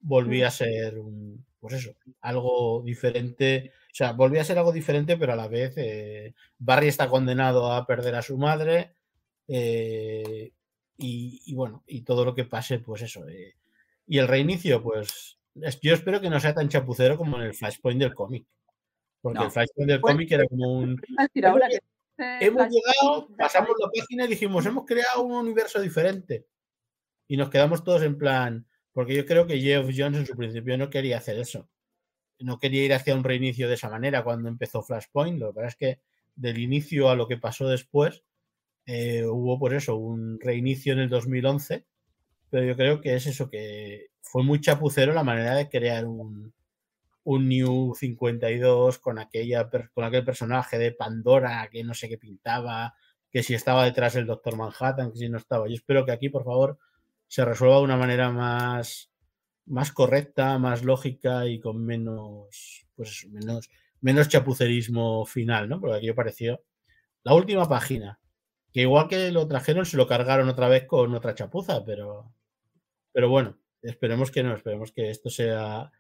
volvía 0.00 0.48
a 0.48 0.50
ser 0.50 0.98
un, 0.98 1.44
pues 1.66 1.74
eso, 1.82 1.94
algo 2.20 2.82
diferente. 2.84 3.72
O 3.92 3.94
sea, 3.94 4.12
volvía 4.12 4.40
a 4.42 4.44
ser 4.44 4.58
algo 4.58 4.72
diferente, 4.72 5.16
pero 5.16 5.32
a 5.32 5.36
la 5.36 5.48
vez 5.48 5.74
eh, 5.76 6.34
Barry 6.58 6.88
está 6.88 7.08
condenado 7.08 7.72
a 7.72 7.86
perder 7.86 8.14
a 8.14 8.22
su 8.22 8.36
madre. 8.38 8.92
eh, 9.48 10.52
y, 10.98 11.42
y 11.46 11.54
bueno, 11.54 11.84
y 11.86 12.00
todo 12.02 12.24
lo 12.24 12.34
que 12.34 12.44
pase, 12.44 12.78
pues 12.78 13.02
eso. 13.02 13.28
eh, 13.28 13.54
y 14.06 14.18
el 14.18 14.26
reinicio, 14.28 14.82
pues 14.82 15.38
es- 15.60 15.78
yo 15.80 15.94
espero 15.94 16.20
que 16.20 16.30
no 16.30 16.40
sea 16.40 16.54
tan 16.54 16.68
chapucero 16.68 17.16
como 17.18 17.36
en 17.36 17.42
el 17.44 17.54
Flashpoint 17.54 18.00
del 18.00 18.14
cómic. 18.14 18.46
Porque 19.20 19.38
No. 19.38 19.44
el 19.46 19.50
Flashpoint 19.50 19.90
del 19.90 20.00
Pues- 20.00 20.12
cómic 20.14 20.32
era 20.32 20.46
como 20.46 20.72
un... 20.78 21.00
Hemos 22.18 22.68
llegado, 22.70 23.28
pasamos 23.36 23.70
la 23.78 23.88
página 23.94 24.24
y 24.24 24.28
dijimos, 24.28 24.64
hemos 24.64 24.86
creado 24.86 25.22
un 25.22 25.32
universo 25.34 25.80
diferente. 25.80 26.46
Y 27.28 27.36
nos 27.36 27.50
quedamos 27.50 27.84
todos 27.84 28.02
en 28.02 28.16
plan, 28.16 28.66
porque 28.96 29.14
yo 29.14 29.26
creo 29.26 29.46
que 29.46 29.60
Geoff 29.60 29.90
Jones 29.94 30.20
en 30.20 30.26
su 30.26 30.34
principio 30.34 30.78
no 30.78 30.88
quería 30.88 31.18
hacer 31.18 31.38
eso. 31.38 31.68
No 32.38 32.58
quería 32.58 32.82
ir 32.82 32.94
hacia 32.94 33.14
un 33.14 33.24
reinicio 33.24 33.68
de 33.68 33.74
esa 33.74 33.90
manera 33.90 34.24
cuando 34.24 34.48
empezó 34.48 34.82
Flashpoint. 34.82 35.38
Lo 35.38 35.48
que 35.48 35.56
pasa 35.56 35.68
es 35.68 35.76
que 35.76 36.00
del 36.34 36.56
inicio 36.56 37.10
a 37.10 37.14
lo 37.14 37.28
que 37.28 37.36
pasó 37.36 37.68
después, 37.68 38.24
eh, 38.86 39.26
hubo 39.26 39.58
por 39.58 39.74
eso 39.74 39.96
un 39.96 40.40
reinicio 40.40 40.94
en 40.94 41.00
el 41.00 41.10
2011. 41.10 41.84
Pero 42.48 42.64
yo 42.64 42.74
creo 42.74 43.02
que 43.02 43.14
es 43.16 43.26
eso, 43.26 43.50
que 43.50 44.06
fue 44.22 44.42
muy 44.42 44.62
chapucero 44.62 45.12
la 45.12 45.24
manera 45.24 45.54
de 45.54 45.68
crear 45.68 46.06
un, 46.06 46.54
un 47.24 47.48
New 47.50 47.92
52 47.94 48.98
con, 48.98 49.18
aquella, 49.18 49.68
con 49.92 50.04
aquel 50.04 50.24
personaje 50.24 50.78
de 50.78 50.92
Pandora 50.92 51.68
que 51.70 51.84
no 51.84 51.92
sé 51.92 52.08
qué 52.08 52.16
pintaba, 52.16 52.94
que 53.30 53.42
si 53.42 53.52
estaba 53.52 53.84
detrás 53.84 54.14
del 54.14 54.24
Doctor 54.24 54.56
Manhattan, 54.56 55.12
que 55.12 55.18
si 55.18 55.28
no 55.28 55.36
estaba. 55.36 55.68
Yo 55.68 55.74
espero 55.74 56.06
que 56.06 56.12
aquí, 56.12 56.30
por 56.30 56.44
favor, 56.44 56.78
se 57.28 57.44
resuelva 57.44 57.78
de 57.78 57.82
una 57.82 57.96
manera 57.96 58.30
más, 58.30 59.10
más 59.66 59.92
correcta, 59.92 60.58
más 60.58 60.84
lógica 60.84 61.46
y 61.46 61.60
con 61.60 61.84
menos, 61.84 62.86
pues 62.94 63.26
menos, 63.30 63.68
menos 64.00 64.28
chapucerismo 64.28 65.26
final, 65.26 65.68
¿no? 65.68 65.80
Porque 65.80 65.96
aquí 65.96 66.06
me 66.06 66.14
pareció 66.14 66.62
la 67.26 67.34
última 67.34 67.68
página, 67.68 68.20
que 68.72 68.82
igual 68.82 69.08
que 69.08 69.32
lo 69.32 69.48
trajeron, 69.48 69.84
se 69.84 69.96
lo 69.96 70.06
cargaron 70.06 70.48
otra 70.48 70.68
vez 70.68 70.86
con 70.86 71.12
otra 71.14 71.34
chapuza, 71.34 71.84
pero, 71.84 72.32
pero 73.12 73.28
bueno, 73.28 73.58
esperemos 73.82 74.30
que 74.30 74.44
no, 74.44 74.54
esperemos 74.54 74.92
que 74.92 75.10
esto 75.10 75.28
sea 75.28 75.90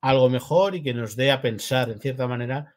algo 0.00 0.30
mejor 0.30 0.74
y 0.74 0.82
que 0.82 0.94
nos 0.94 1.16
dé 1.16 1.30
a 1.30 1.42
pensar, 1.42 1.90
en 1.90 2.00
cierta 2.00 2.26
manera, 2.26 2.74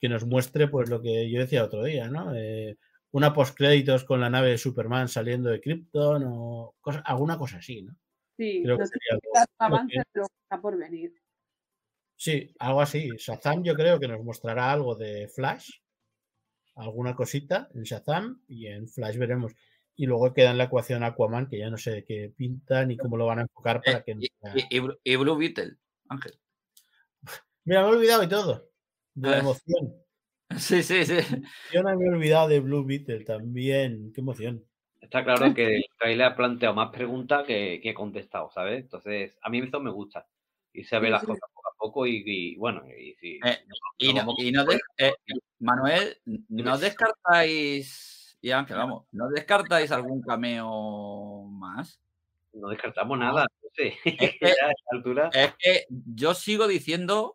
que 0.00 0.08
nos 0.08 0.24
muestre 0.24 0.68
pues 0.68 0.88
lo 0.88 1.02
que 1.02 1.30
yo 1.30 1.40
decía 1.40 1.64
otro 1.64 1.84
día, 1.84 2.08
¿no? 2.08 2.34
Eh, 2.34 2.78
una 3.12 3.32
postcréditos 3.32 4.04
con 4.04 4.20
la 4.20 4.30
nave 4.30 4.50
de 4.50 4.58
Superman 4.58 5.08
saliendo 5.08 5.50
de 5.50 5.60
Krypton 5.60 6.22
o 6.26 6.74
cosa- 6.80 7.02
alguna 7.04 7.38
cosa 7.38 7.58
así, 7.58 7.82
¿no? 7.82 7.94
Sí, 8.36 8.62
Creo 8.64 8.78
que 8.78 8.86
sería 8.86 9.14
lo- 9.14 9.20
que- 9.20 9.28
pero 10.12 10.24
está 10.26 10.60
por 10.60 10.76
venir. 10.78 11.14
Sí, 12.16 12.54
algo 12.58 12.80
así. 12.80 13.10
Shazam 13.18 13.62
yo 13.62 13.74
creo 13.74 13.98
que 14.00 14.08
nos 14.08 14.22
mostrará 14.24 14.70
algo 14.72 14.94
de 14.94 15.28
Flash, 15.28 15.70
alguna 16.76 17.14
cosita 17.14 17.68
en 17.74 17.82
Shazam 17.82 18.42
y 18.48 18.66
en 18.68 18.88
Flash 18.88 19.16
veremos. 19.18 19.52
Y 19.94 20.06
luego 20.06 20.32
queda 20.32 20.52
en 20.52 20.58
la 20.58 20.64
ecuación 20.64 21.02
Aquaman, 21.02 21.48
que 21.48 21.58
ya 21.58 21.68
no 21.68 21.76
sé 21.76 21.90
de 21.90 22.04
qué 22.04 22.32
pinta 22.34 22.84
ni 22.86 22.96
cómo 22.96 23.16
lo 23.18 23.26
van 23.26 23.40
a 23.40 23.42
enfocar 23.42 23.82
para 23.84 24.02
que 24.02 24.14
no 24.14 24.20
sea- 24.22 24.54
y- 24.56 24.76
y 24.76 24.80
Bru- 24.80 24.98
y 25.04 25.16
Blue 25.16 25.36
Beetle, 25.36 25.76
Ángel. 26.08 26.32
Mira, 27.64 27.82
me 27.82 27.88
he 27.88 27.90
olvidado 27.92 28.22
y 28.22 28.28
todo. 28.28 28.70
De 29.14 29.28
la 29.30 29.38
emoción. 29.38 29.94
Sí, 30.58 30.82
sí, 30.82 31.04
sí. 31.04 31.16
Yo 31.72 31.82
no 31.82 31.96
me 31.96 32.04
he 32.06 32.08
olvidado 32.10 32.48
de 32.48 32.60
Blue 32.60 32.84
Beetle 32.84 33.24
también. 33.24 34.12
Qué 34.14 34.20
emoción. 34.20 34.64
Está 35.00 35.24
claro 35.24 35.52
que 35.54 35.76
el 35.76 35.84
trailer 35.98 36.26
ha 36.28 36.36
planteado 36.36 36.74
más 36.74 36.90
preguntas 36.90 37.44
que, 37.44 37.80
que 37.82 37.92
contestado, 37.92 38.50
¿sabes? 38.54 38.82
Entonces, 38.82 39.36
a 39.42 39.50
mí 39.50 39.58
eso 39.60 39.80
me 39.80 39.90
gusta. 39.90 40.26
Y 40.72 40.84
se 40.84 40.98
ve 40.98 41.08
Sí, 41.08 41.12
las 41.12 41.20
sí. 41.22 41.26
cosas 41.26 41.50
poco 41.52 41.68
a 41.68 41.74
poco 41.78 42.06
y, 42.06 42.22
y, 42.24 42.56
bueno, 42.56 42.82
y 42.88 43.14
si... 43.14 43.40
Eh, 43.44 43.58
Y 43.98 44.06
nos 44.08 44.14
no, 44.14 44.20
vamos- 44.20 44.34
y 44.38 44.52
no 44.52 44.64
de- 44.64 44.80
eh, 44.98 45.12
Manuel, 45.58 46.16
¿no 46.48 46.78
descartáis, 46.78 48.38
y 48.40 48.50
Ángel, 48.50 48.76
vamos, 48.78 49.04
¿no 49.12 49.28
descartáis 49.28 49.90
algún 49.92 50.22
cameo 50.22 51.44
más? 51.44 52.00
no 52.54 52.68
descartamos 52.68 53.18
nada, 53.18 53.46
no 53.62 53.68
sé. 53.74 53.94
Es 54.18 54.38
que- 54.38 54.46
Ya 54.46 54.66
a 54.66 54.70
esta 54.70 54.96
altura, 54.96 55.30
Es 55.32 55.54
que 55.58 55.86
yo 55.88 56.34
sigo 56.34 56.66
diciendo 56.68 57.34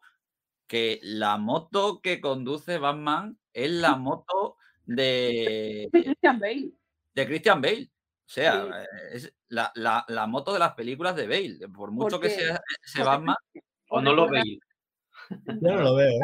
que 0.68 1.00
la 1.02 1.38
moto 1.38 2.02
que 2.02 2.20
conduce 2.22 2.78
Batman 2.78 3.38
es 3.54 3.72
la 3.72 3.96
moto 3.98 4.58
de, 4.86 5.90
Christian 5.92 6.40
Bale. 6.40 6.72
de 7.16 7.26
Christian 7.26 7.62
Bale. 7.62 7.90
O 7.90 8.30
sea, 8.30 8.64
Sí. 8.64 8.88
es 9.14 9.34
la, 9.48 9.72
la- 9.76 10.06
la 10.10 10.28
moto 10.28 10.52
de 10.54 10.60
las 10.60 10.74
películas 10.74 11.16
de 11.16 11.28
Bale. 11.28 11.68
Por 11.74 11.92
mucho 11.92 12.20
que 12.20 12.30
sea 12.30 12.62
ese 12.86 13.04
Batman, 13.04 13.36
o 13.90 14.02
no 14.02 14.14
lo 14.14 14.30
veis. 14.30 14.60
Yo 15.30 15.54
no 15.76 15.82
lo 15.82 15.96
veo. 15.96 16.10
¿eh? 16.10 16.20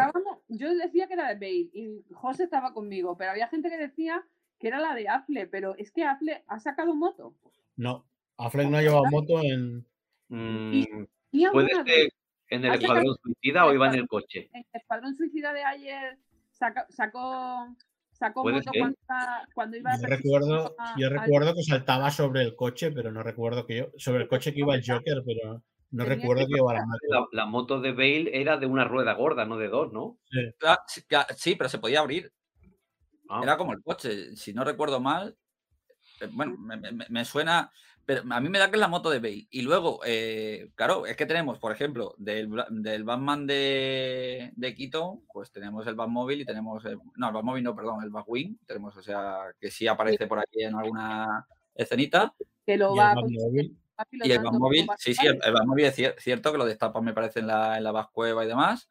Yo 0.49 0.73
decía 0.75 1.07
que 1.07 1.13
era 1.13 1.27
de 1.29 1.35
Bale 1.35 1.69
y 1.73 2.03
José 2.13 2.43
estaba 2.43 2.73
conmigo, 2.73 3.17
pero 3.17 3.31
había 3.31 3.47
gente 3.47 3.69
que 3.69 3.77
decía 3.77 4.25
que 4.59 4.67
era 4.67 4.79
la 4.79 4.95
de 4.95 5.09
Affle, 5.09 5.47
pero 5.47 5.75
es 5.77 5.91
que 5.91 6.03
Affle 6.05 6.43
ha 6.47 6.59
sacado 6.59 6.93
moto. 6.95 7.35
No. 7.75 8.05
Affleck 8.37 8.67
no 8.69 8.77
ha 8.77 8.81
llevado 8.81 9.03
moto 9.11 9.41
en. 9.41 9.85
Mm, 10.29 11.05
Y 11.31 11.47
¿Puede 11.49 11.69
ser 11.83 12.09
en 12.53 12.65
el 12.65 12.73
Escuadrón 12.75 13.15
Suicida 13.21 13.65
o 13.65 13.73
iba 13.73 13.87
en 13.87 13.95
el 13.95 14.07
coche? 14.07 14.49
en 14.53 14.65
Escuadrón 14.73 15.15
Suicida 15.15 15.53
de 15.53 15.63
ayer 15.63 16.17
sacó, 16.89 17.75
sacó 18.11 18.41
Puede 18.43 18.57
moto 18.57 18.71
cuando, 18.77 18.97
iba- 19.07 19.47
cuando 19.53 19.77
iba 19.77 19.91
Yo 19.95 20.01
persiguiendo 20.01 20.45
recuerdo, 20.47 20.75
a- 20.77 20.95
yo 20.97 21.07
al- 21.07 21.13
recuerdo 21.13 21.55
que 21.55 21.63
saltaba 21.63 22.11
sobre 22.11 22.41
el 22.43 22.55
coche, 22.55 22.91
pero 22.91 23.11
no 23.11 23.23
recuerdo 23.23 23.65
que 23.65 23.77
yo. 23.77 23.87
Sobre 23.97 24.23
el 24.23 24.27
coche 24.29 24.53
que 24.53 24.59
iba 24.59 24.75
el 24.75 24.83
Joker, 24.85 25.21
pero 25.25 25.63
no 25.91 26.03
Tenía 26.03 26.15
recuerdo 26.15 26.47
que 26.47 26.57
iba 26.57 26.73
la 26.73 26.85
moto. 26.85 26.99
La, 27.09 27.25
la 27.31 27.45
moto 27.45 27.79
de 27.81 27.91
Bale 27.91 28.29
era 28.39 28.57
de 28.57 28.65
una 28.65 28.85
rueda 28.85 29.13
gorda, 29.13 29.45
no 29.45 29.57
de 29.57 29.67
dos, 29.67 29.91
¿no? 29.91 30.19
sí, 30.87 31.01
sí, 31.35 31.55
pero 31.55 31.69
se 31.69 31.79
podía 31.79 31.99
abrir. 31.99 32.31
Ah, 33.29 33.41
Era 33.43 33.57
como 33.57 33.73
el 33.73 33.81
coche, 33.81 34.35
si 34.35 34.53
no 34.53 34.63
recuerdo 34.63 34.99
mal. 34.99 35.35
eh, 36.21 36.29
Bueno, 36.31 36.55
me, 36.57 36.77
me- 36.77 37.05
me 37.09 37.25
suena, 37.25 37.71
pero 38.05 38.21
a 38.29 38.39
mí 38.41 38.49
me 38.49 38.59
da 38.59 38.69
que 38.69 38.75
es 38.75 38.79
la 38.79 38.87
moto 38.87 39.09
de 39.09 39.19
Bale. 39.19 39.47
Y 39.49 39.61
luego, 39.61 39.99
eh, 40.05 40.69
claro, 40.75 41.05
es 41.05 41.15
que 41.15 41.25
tenemos, 41.25 41.57
por 41.59 41.71
ejemplo, 41.71 42.15
del, 42.17 42.49
del 42.69 43.03
Batman 43.03 43.47
de, 43.47 44.51
de 44.55 44.75
Keaton, 44.75 45.21
pues 45.31 45.51
tenemos 45.51 45.87
el 45.87 45.95
Batmóvil 45.95 46.41
y 46.41 46.45
tenemos, 46.45 46.83
el- 46.85 46.99
no, 47.15 47.27
el 47.27 47.33
Batmóvil 47.33 47.63
no, 47.63 47.75
perdón, 47.75 48.03
el 48.03 48.09
Batwing. 48.09 48.59
Tenemos, 48.65 48.95
o 48.97 49.01
sea, 49.01 49.37
que 49.59 49.71
sí 49.71 49.87
aparece 49.87 50.27
por 50.27 50.39
aquí 50.39 50.63
en 50.63 50.75
alguna 50.75 51.47
escenita. 51.75 52.33
que 52.65 52.77
lo 52.77 52.93
Y 52.93 52.97
va, 52.97 53.11
a 53.11 53.15
Y 54.11 54.31
el 54.31 54.39
Batmóvil, 54.43 54.87
sí, 54.97 55.13
sí, 55.13 55.25
el, 55.27 55.53
Batmóvil 55.53 55.85
es 55.85 55.97
cier- 55.97 56.15
cierto 56.19 56.51
que 56.51 56.57
lo 56.57 56.65
destapan, 56.65 57.03
me 57.03 57.13
parece, 57.13 57.39
en 57.39 57.47
la, 57.47 57.77
en 57.77 57.83
la 57.83 57.91
Batcueva 57.91 58.43
y 58.43 58.47
demás. 58.47 58.89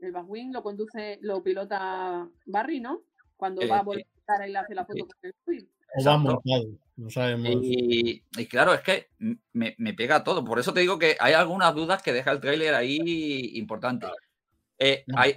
El 0.00 0.12
Batwing 0.12 0.52
lo 0.52 0.62
conduce, 0.62 1.18
lo 1.22 1.42
pilota 1.42 2.26
Barry, 2.46 2.80
¿no? 2.80 3.02
Cuando 3.36 3.60
Eh, 3.62 3.66
va 3.68 3.78
a 3.78 3.82
voltar 3.82 4.48
y 4.48 4.50
le 4.52 4.58
hace 4.58 4.74
la 4.74 4.84
foto 4.86 4.94
Sí. 4.96 5.02
con 5.02 5.14
el 5.22 5.34
móvil. 5.46 5.70
O 5.96 6.04
va 6.04 6.14
Exacto. 6.14 6.18
montado. 6.20 6.64
No 7.00 7.08
sabemos. 7.08 7.50
Y, 7.64 8.22
y 8.36 8.46
claro, 8.46 8.74
es 8.74 8.82
que 8.82 9.08
me, 9.52 9.74
me 9.78 9.94
pega 9.94 10.22
todo. 10.22 10.44
Por 10.44 10.58
eso 10.58 10.74
te 10.74 10.80
digo 10.80 10.98
que 10.98 11.16
hay 11.18 11.32
algunas 11.32 11.74
dudas 11.74 12.02
que 12.02 12.12
deja 12.12 12.30
el 12.30 12.40
tráiler 12.40 12.74
ahí 12.74 13.52
importantes. 13.54 14.10
Eh, 14.78 15.04
hay, 15.16 15.34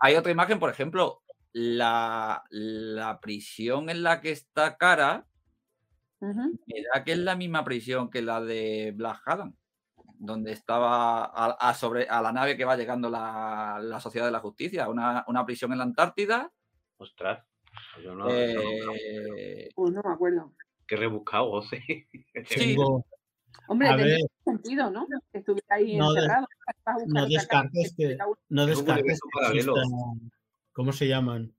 hay 0.00 0.14
otra 0.16 0.32
imagen, 0.32 0.58
por 0.58 0.70
ejemplo, 0.70 1.22
la, 1.52 2.42
la 2.48 3.20
prisión 3.20 3.90
en 3.90 4.02
la 4.02 4.22
que 4.22 4.30
está 4.30 4.78
Cara, 4.78 5.26
da 6.94 7.04
que 7.04 7.12
es 7.12 7.18
la 7.18 7.36
misma 7.36 7.64
prisión 7.64 8.08
que 8.08 8.22
la 8.22 8.40
de 8.40 8.92
Black 8.96 9.22
Adam, 9.26 9.54
donde 10.18 10.52
estaba 10.52 11.24
a, 11.24 11.50
a 11.68 11.74
sobre, 11.74 12.08
a 12.08 12.22
la 12.22 12.32
nave 12.32 12.56
que 12.56 12.64
va 12.64 12.76
llegando 12.76 13.10
la, 13.10 13.78
la 13.82 14.00
Sociedad 14.00 14.26
de 14.26 14.32
la 14.32 14.40
Justicia, 14.40 14.88
una, 14.88 15.24
una 15.28 15.44
prisión 15.44 15.72
en 15.72 15.78
la 15.78 15.84
Antártida. 15.84 16.50
ostras. 16.96 17.44
Yo 18.02 18.14
no, 18.14 18.28
eso 18.28 18.60
no- 18.86 18.92
Eh, 18.94 19.68
Pues 19.74 19.92
no 19.92 20.02
me 20.04 20.12
acuerdo. 20.14 20.54
Qué 20.86 20.96
rebuscado, 20.96 21.50
José. 21.62 21.82
Sí. 21.86 22.74
Tengo- 22.74 23.04
Hombre, 23.68 23.88
A 23.88 23.96
tenía 23.96 24.14
ver. 24.14 24.20
sentido, 24.44 24.90
¿no? 24.90 25.06
Que 25.32 25.38
estuviera 25.38 25.66
ahí 25.76 25.96
No 25.96 26.12
de- 26.12 26.20
encerrado. 26.20 26.46
Buscar 26.66 26.96
no 27.08 27.26
descartes 27.28 27.94
que- 27.96 28.18
no 28.48 28.66
descartes 28.66 29.20
que 29.52 29.64
¿cómo 30.72 30.92
se 30.92 31.06
llaman? 31.06 31.54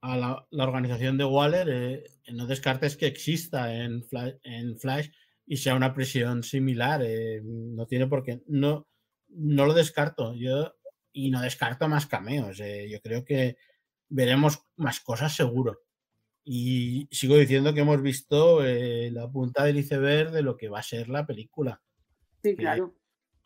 A 0.00 0.16
la, 0.16 0.46
la 0.50 0.64
organización 0.64 1.18
de 1.18 1.24
Waller, 1.24 1.68
eh, 1.70 2.04
no 2.32 2.46
descartes 2.46 2.96
que 2.96 3.06
exista 3.06 3.74
en 3.74 4.02
Flash, 4.04 4.34
en 4.42 4.78
Flash 4.78 5.08
y 5.46 5.56
sea 5.58 5.74
una 5.74 5.92
prisión 5.94 6.42
similar. 6.42 7.02
eh, 7.04 7.40
no 7.44 7.86
tiene 7.86 8.06
por 8.06 8.22
qué. 8.22 8.40
No, 8.46 8.86
no 9.28 9.66
lo 9.66 9.74
descarto. 9.74 10.34
Yo, 10.34 10.74
y 11.12 11.30
no 11.30 11.40
descarto 11.40 11.88
más 11.88 12.06
cameos. 12.06 12.58
eh, 12.60 12.88
yo 12.90 13.00
creo 13.00 13.24
que 13.24 13.56
veremos 14.08 14.64
más 14.76 15.00
cosas 15.00 15.34
seguro. 15.34 15.80
Y 16.44 17.08
sigo 17.10 17.36
diciendo 17.36 17.74
que 17.74 17.80
hemos 17.80 18.00
visto 18.00 18.64
eh, 18.64 19.10
la 19.12 19.28
punta 19.30 19.64
del 19.64 19.78
iceberg 19.78 20.30
de 20.30 20.42
lo 20.42 20.56
que 20.56 20.68
va 20.68 20.78
a 20.78 20.82
ser 20.82 21.08
la 21.08 21.26
película. 21.26 21.82
Sí, 22.42 22.56
claro. 22.56 22.94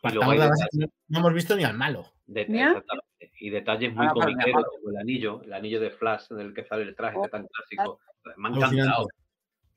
Y 0.03 0.11
luego 0.13 0.27
base 0.31 0.41
detalles, 0.41 0.67
que 0.71 0.77
no, 0.79 0.87
no 1.09 1.19
hemos 1.19 1.33
visto 1.33 1.55
ni 1.55 1.63
al 1.63 1.77
malo. 1.77 2.13
de- 2.25 2.45
Mira. 2.47 2.67
exactamente. 2.69 3.07
y 3.39 3.49
detalles 3.49 3.93
muy 3.93 4.05
Ah, 4.07 4.11
comiqueros, 4.13 4.65
como 4.77 4.89
el 4.91 4.97
anillo, 4.97 5.41
el 5.43 5.53
anillo 5.53 5.79
de 5.81 5.91
Flash 5.91 6.25
en 6.31 6.39
el 6.39 6.53
que 6.53 6.63
sale 6.65 6.83
el 6.83 6.95
traje, 6.95 7.13
que 7.15 7.19
Oh, 7.19 7.25
es 7.25 7.31
tan 7.31 7.47
clásico. 7.47 7.99
Me 8.37 8.47
han 8.47 8.55
encantado. 8.55 9.07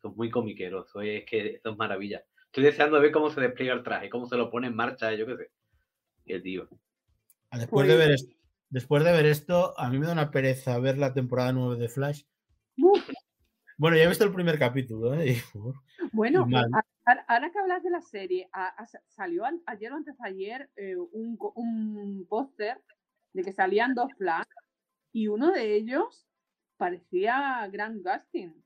Son 0.02 0.14
muy 0.16 0.30
comiqueros. 0.30 0.88
Es 1.02 1.24
que 1.24 1.54
esto 1.54 1.70
es 1.70 1.76
maravilla. 1.76 2.22
Estoy 2.46 2.64
deseando 2.64 3.00
ver 3.00 3.10
cómo 3.12 3.30
se 3.30 3.40
despliega 3.40 3.74
el 3.74 3.82
traje, 3.82 4.08
cómo 4.10 4.26
se 4.26 4.36
lo 4.36 4.50
pone 4.50 4.68
en 4.68 4.76
marcha, 4.76 5.12
yo 5.14 5.26
qué 5.26 5.36
sé. 5.36 5.50
El 6.26 6.42
tío. 6.42 6.68
Después, 7.52 7.86
de 7.88 7.94
Pues- 7.94 7.98
ver 8.06 8.10
esto, 8.12 8.35
después 8.70 9.04
de 9.04 9.12
ver 9.12 9.26
esto, 9.26 9.78
a 9.78 9.88
mí 9.90 9.98
me 9.98 10.06
da 10.06 10.12
una 10.12 10.30
pereza 10.30 10.78
ver 10.78 10.98
la 10.98 11.12
temporada 11.12 11.52
9 11.52 11.76
de 11.76 11.88
Flash. 11.88 12.24
Uf, 12.78 13.08
Bueno, 13.78 13.96
ya 13.96 14.04
he 14.04 14.08
visto 14.08 14.24
el 14.24 14.32
primer 14.32 14.58
capítulo, 14.58 15.14
¿eh? 15.14 15.36
Bueno, 16.12 16.46
ahora 17.26 17.50
que 17.50 17.58
hablas 17.58 17.82
de 17.82 17.90
la 17.90 18.02
serie, 18.02 18.48
a- 18.52 18.82
a- 18.82 18.86
salió 19.08 19.44
ayer 19.66 19.92
o 19.92 19.96
antes 19.96 20.16
de 20.18 20.28
ayer 20.28 20.70
eh, 20.76 20.94
un, 20.96 21.38
un 21.54 22.26
póster 22.28 22.82
de 23.32 23.42
que 23.42 23.52
salían 23.52 23.94
dos 23.94 24.12
Flash 24.18 24.46
y 25.12 25.28
uno 25.28 25.52
de 25.52 25.74
ellos 25.74 26.26
parecía 26.76 27.66
Grant 27.72 28.02
Gustin. 28.04 28.62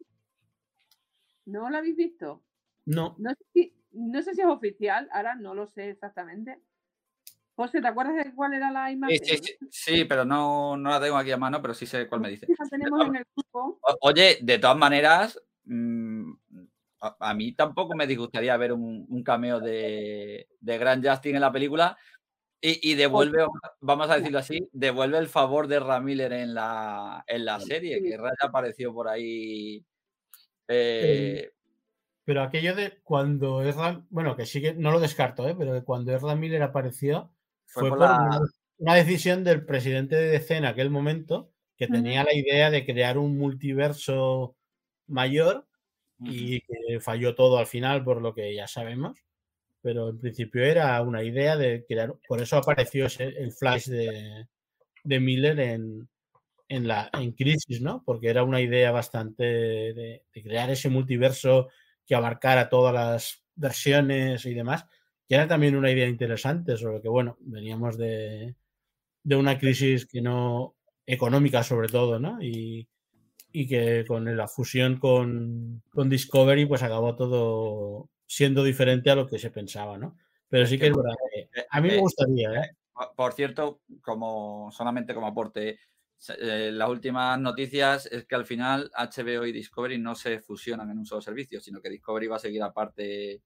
¿No 1.47 1.71
lo 1.71 1.79
habéis 1.79 1.97
visto? 1.97 2.43
No, 2.87 3.15
No 3.19 3.31
sé, 3.31 3.45
si, 3.53 3.75
no 3.93 4.23
sé 4.23 4.35
si 4.35 4.41
es 4.41 4.47
oficial, 4.47 5.09
ahora 5.13 5.35
no 5.35 5.55
lo 5.55 5.67
sé 5.69 5.91
exactamente. 5.91 6.61
José, 7.61 7.81
¿te 7.81 7.89
acuerdas 7.89 8.17
de 8.17 8.35
cuál 8.35 8.55
era 8.55 8.71
la 8.71 8.91
imagen? 8.91 9.19
sí, 9.23 9.37
sí, 9.37 9.57
sí, 9.71 10.05
pero 10.05 10.25
no, 10.25 10.77
no 10.77 10.91
la 10.91 11.01
tengo 11.01 11.17
aquí 11.17 11.31
a 11.31 11.37
mano, 11.37 11.61
pero 11.61 11.75
sí 11.75 11.87
sé 11.87 12.09
cuál 12.09 12.23
me 12.23 12.31
dice. 12.31 12.47
La 12.59 12.69
tenemos 12.69 13.07
en 13.07 13.17
el 13.17 13.25
grupo. 13.37 13.79
Oye, 14.01 14.39
de 14.41 14.59
todas 14.59 14.77
maneras, 14.77 15.41
mm, 15.65 16.33
a, 17.03 17.17
a 17.21 17.35
mí 17.35 17.53
tampoco 17.53 17.95
me 17.95 18.07
disgustaría 18.07 18.57
ver 18.57 18.73
un, 18.73 19.07
un 19.09 19.23
cameo 19.23 19.61
de, 19.61 20.49
de 20.59 20.79
Grant 20.79 21.07
Justin 21.07 21.35
en 21.35 21.41
la 21.43 21.53
película 21.53 21.99
y, 22.63 22.91
y 22.91 22.95
devuelve, 22.95 23.47
vamos 23.81 24.11
a 24.11 24.17
decirlo 24.17 24.39
así, 24.39 24.69
devuelve 24.73 25.19
el 25.19 25.29
favor 25.29 25.67
de 25.67 25.81
Ramiller 25.81 26.33
en 26.33 26.55
la, 26.55 27.25
en 27.27 27.45
la 27.45 27.61
serie, 27.61 28.03
que 28.03 28.17
Raya 28.17 28.37
apareció 28.43 28.93
por 28.93 29.09
ahí. 29.09 29.85
eh, 30.69 31.51
pero 32.25 32.43
aquello 32.43 32.75
de 32.75 33.01
cuando 33.03 33.63
Ezra, 33.63 34.05
bueno, 34.11 34.37
que 34.37 34.47
sí 34.47 34.61
que 34.61 34.75
no 34.75 34.93
lo 34.93 35.01
descarto, 35.01 35.49
¿eh? 35.49 35.57
Pero 35.59 35.73
que 35.73 35.83
cuando 35.83 36.15
Ezra 36.15 36.37
Miller 36.37 36.63
apareció 36.63 37.33
Fue 37.73 37.83
fue, 37.83 37.89
por 37.91 37.99
la- 38.01 38.17
una, 38.21 38.41
una 38.79 38.95
decisión 38.95 39.45
del 39.45 39.65
presidente 39.65 40.17
de 40.17 40.29
DC 40.31 40.57
en 40.57 40.65
aquel 40.65 40.91
momento 40.91 41.53
que 41.77 41.87
tenía 41.89 42.25
la 42.25 42.35
idea 42.35 42.71
de 42.71 42.85
crear 42.85 43.17
un 43.19 43.39
multiverso 43.39 44.57
mayor 45.07 45.67
y 46.25 46.61
que 46.61 47.01
falló 47.01 47.35
todo 47.35 47.59
al 47.59 47.67
final 47.67 48.05
por 48.05 48.21
lo 48.21 48.35
que 48.35 48.55
ya 48.55 48.67
sabemos. 48.67 49.19
Pero 49.83 50.11
en 50.11 50.19
principio 50.21 50.63
era 50.65 51.01
una 51.03 51.23
idea 51.23 51.57
de 51.57 51.85
crear, 51.87 52.15
por 52.29 52.43
eso 52.43 52.57
apareció 52.59 53.07
ese- 53.07 53.25
el 53.29 53.53
flash 53.53 53.87
de, 53.87 54.47
de 55.05 55.21
Miller 55.21 55.59
en, 55.61 56.09
en, 56.69 56.89
la, 56.89 57.11
en 57.15 57.33
Crisis, 57.33 57.81
¿no? 57.81 58.03
Porque 58.05 58.29
era 58.29 58.45
una 58.45 58.61
idea 58.61 58.91
bastante 58.93 59.45
de, 59.45 60.23
de 60.35 60.43
crear 60.43 60.71
ese 60.71 60.89
multiverso 60.91 61.69
que 62.07 62.15
abarcara 62.15 62.69
todas 62.69 62.93
las 62.95 63.45
versiones 63.55 64.45
y 64.47 64.55
demás, 64.55 64.85
que 65.31 65.37
era 65.37 65.47
también 65.47 65.77
una 65.77 65.93
idea 65.93 66.09
interesante, 66.09 66.77
sobre 66.77 67.01
que, 67.01 67.09
bueno, 67.09 67.37
veníamos 67.39 67.97
de, 67.97 68.57
de 69.23 69.37
una 69.37 69.57
crisis 69.61 70.05
que 70.05 70.21
no, 70.21 70.75
económica 71.07 71.63
sobre 71.63 71.87
todo, 71.87 72.19
¿no? 72.19 72.43
Y, 72.43 72.89
y 73.53 73.69
que 73.69 74.05
con 74.09 74.37
la 74.37 74.49
fusión 74.49 74.99
con, 74.99 75.85
con 75.89 76.11
Discovery 76.11 76.67
pues 76.67 76.83
acabó 76.83 77.15
todo 77.15 78.11
siendo 78.27 78.65
diferente 78.65 79.09
a 79.09 79.15
lo 79.15 79.29
que 79.29 79.39
se 79.39 79.53
pensaba, 79.53 79.97
¿no? 79.97 80.17
Pero 80.49 80.67
sí 80.67 80.81
que 80.81 80.89
es 80.89 80.97
verdad 80.97 81.15
que 81.33 81.61
eh, 81.61 81.67
a 81.71 81.81
mí 81.81 81.91
me 81.91 81.95
eh, 81.95 82.01
gustaría, 82.01 82.51
¿eh? 82.51 82.71
Por- 83.15 83.33
cierto, 83.33 83.83
como 84.03 84.73
solamente 84.73 85.15
como 85.15 85.29
aporte, 85.29 85.79
eh, 86.41 86.71
las 86.73 86.89
últimas 86.89 87.39
noticias 87.39 88.07
es 88.07 88.27
que 88.27 88.35
al 88.35 88.47
final 88.47 88.91
HBO 88.97 89.47
y 89.47 89.53
Discovery 89.53 89.97
no 89.97 90.17
se 90.17 90.41
fusionan 90.41 90.91
en 90.91 90.99
un 90.99 91.07
solo 91.07 91.21
servicio, 91.21 91.61
sino 91.61 91.81
que 91.81 91.89
Discovery 91.89 92.27
va 92.27 92.35
a 92.35 92.41
seguir 92.41 92.65
aparte, 92.65 93.45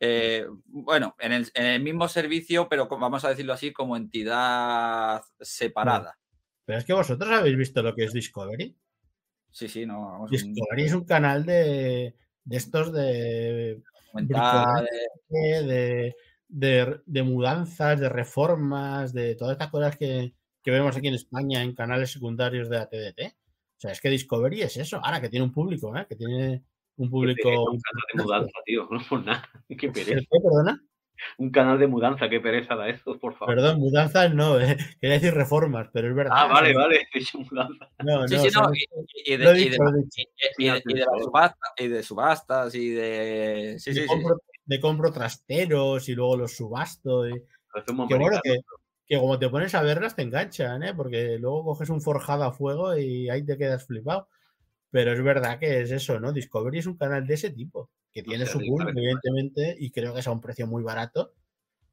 eh, 0.00 0.46
bueno, 0.66 1.16
en 1.18 1.32
el, 1.32 1.50
en 1.54 1.66
el 1.66 1.82
mismo 1.82 2.08
servicio, 2.08 2.68
pero 2.68 2.88
vamos 2.88 3.24
a 3.24 3.30
decirlo 3.30 3.52
así, 3.52 3.72
como 3.72 3.96
entidad 3.96 5.22
separada. 5.40 6.18
Pero 6.64 6.78
es 6.78 6.84
que 6.84 6.92
vosotros 6.92 7.30
habéis 7.30 7.56
visto 7.56 7.82
lo 7.82 7.94
que 7.94 8.04
es 8.04 8.12
Discovery. 8.12 8.76
Sí, 9.50 9.68
sí, 9.68 9.86
no, 9.86 10.00
vamos, 10.00 10.30
un 10.30 10.52
Discovery 10.52 10.84
es 10.84 10.92
un 10.92 11.04
canal 11.04 11.44
de, 11.44 12.14
de 12.44 12.56
estos 12.56 12.92
de, 12.92 13.82
bricolaje, 14.12 14.86
de, 15.28 16.14
de, 16.48 17.00
de 17.04 17.22
mudanzas, 17.22 17.98
de 17.98 18.08
reformas, 18.08 19.12
de 19.12 19.34
todas 19.34 19.52
estas 19.52 19.70
cosas 19.70 19.96
que, 19.96 20.34
que 20.62 20.70
vemos 20.70 20.96
aquí 20.96 21.08
en 21.08 21.14
España 21.14 21.62
en 21.62 21.74
canales 21.74 22.12
secundarios 22.12 22.68
de 22.68 22.76
la 22.76 22.88
TDT. 22.88 23.34
O 23.78 23.80
sea, 23.80 23.92
es 23.92 24.00
que 24.00 24.10
Discovery 24.10 24.62
es 24.62 24.76
eso. 24.76 25.00
Ahora 25.02 25.20
que 25.20 25.28
tiene 25.28 25.44
un 25.44 25.52
público, 25.52 25.96
¿eh? 25.96 26.06
que 26.08 26.16
tiene 26.16 26.62
un 26.98 27.10
público. 27.10 27.48
un 27.48 27.80
canal 27.80 28.04
de 28.14 28.22
mudanza, 28.22 28.58
tío. 28.66 28.88
No 28.90 28.98
por 29.08 29.24
nada. 29.24 29.48
Qué 29.68 29.88
pereza. 29.88 30.12
¿El 30.12 30.20
qué, 30.30 30.38
perdona? 30.42 30.82
Un 31.38 31.50
canal 31.50 31.80
de 31.80 31.88
mudanza, 31.88 32.28
qué 32.28 32.38
pereza 32.38 32.76
da 32.76 32.88
eso, 32.88 33.18
por 33.18 33.34
favor. 33.36 33.52
Perdón, 33.56 33.80
mudanzas 33.80 34.32
no, 34.32 34.60
eh, 34.60 34.76
quería 35.00 35.14
decir 35.18 35.34
reformas, 35.34 35.88
pero 35.92 36.08
es 36.08 36.14
verdad. 36.14 36.32
Ah, 36.36 36.46
vale, 36.46 36.72
vale. 36.72 37.00
He 37.12 37.18
dicho 37.18 37.38
mudanza. 37.40 37.90
No, 38.04 38.28
Sí, 38.28 38.36
no, 38.36 38.42
sí, 38.42 38.50
no, 38.54 38.70
y, 39.24 39.30
de, 39.30 39.34
y 39.34 39.36
de- 39.36 39.56
y- 39.56 39.68
de- 40.70 40.82
y 40.86 40.94
de 40.94 41.00
las 41.00 41.24
subastas, 41.24 41.70
y 41.76 41.88
de 41.88 42.02
subastas 42.04 42.74
y 42.76 42.90
de... 42.90 43.76
Sí, 43.80 43.92
de, 43.94 44.00
sí, 44.02 44.06
compro, 44.06 44.40
de 44.64 44.80
compro 44.80 45.12
trasteros 45.12 46.08
y 46.08 46.14
luego 46.14 46.36
los 46.36 46.56
subasto. 46.56 47.28
y- 47.28 47.32
que 47.32 48.14
bueno, 48.16 48.40
que, 48.44 48.60
que 49.08 49.18
como 49.18 49.38
te 49.40 49.48
pones 49.48 49.74
a 49.74 49.82
verlas 49.82 50.14
te 50.14 50.22
enganchan, 50.22 50.84
¿eh? 50.84 50.94
porque 50.94 51.36
luego 51.40 51.64
coges 51.64 51.90
un 51.90 52.00
forjado 52.00 52.44
a 52.44 52.52
fuego 52.52 52.96
y 52.96 53.28
ahí 53.28 53.44
te 53.44 53.58
quedas 53.58 53.84
flipado. 53.86 54.28
Pero 54.90 55.12
es 55.12 55.22
verdad 55.22 55.58
que 55.58 55.80
es 55.82 55.90
eso, 55.90 56.18
¿no? 56.18 56.32
Discovery 56.32 56.78
es 56.78 56.86
un 56.86 56.96
canal 56.96 57.26
de 57.26 57.34
ese 57.34 57.50
tipo, 57.50 57.90
que 58.12 58.22
tiene 58.22 58.46
su 58.46 58.58
público, 58.58 58.90
evidentemente, 58.96 59.76
y 59.78 59.90
creo 59.90 60.14
que 60.14 60.20
es 60.20 60.26
a 60.26 60.32
un 60.32 60.40
precio 60.40 60.66
muy 60.66 60.82
barato 60.82 61.32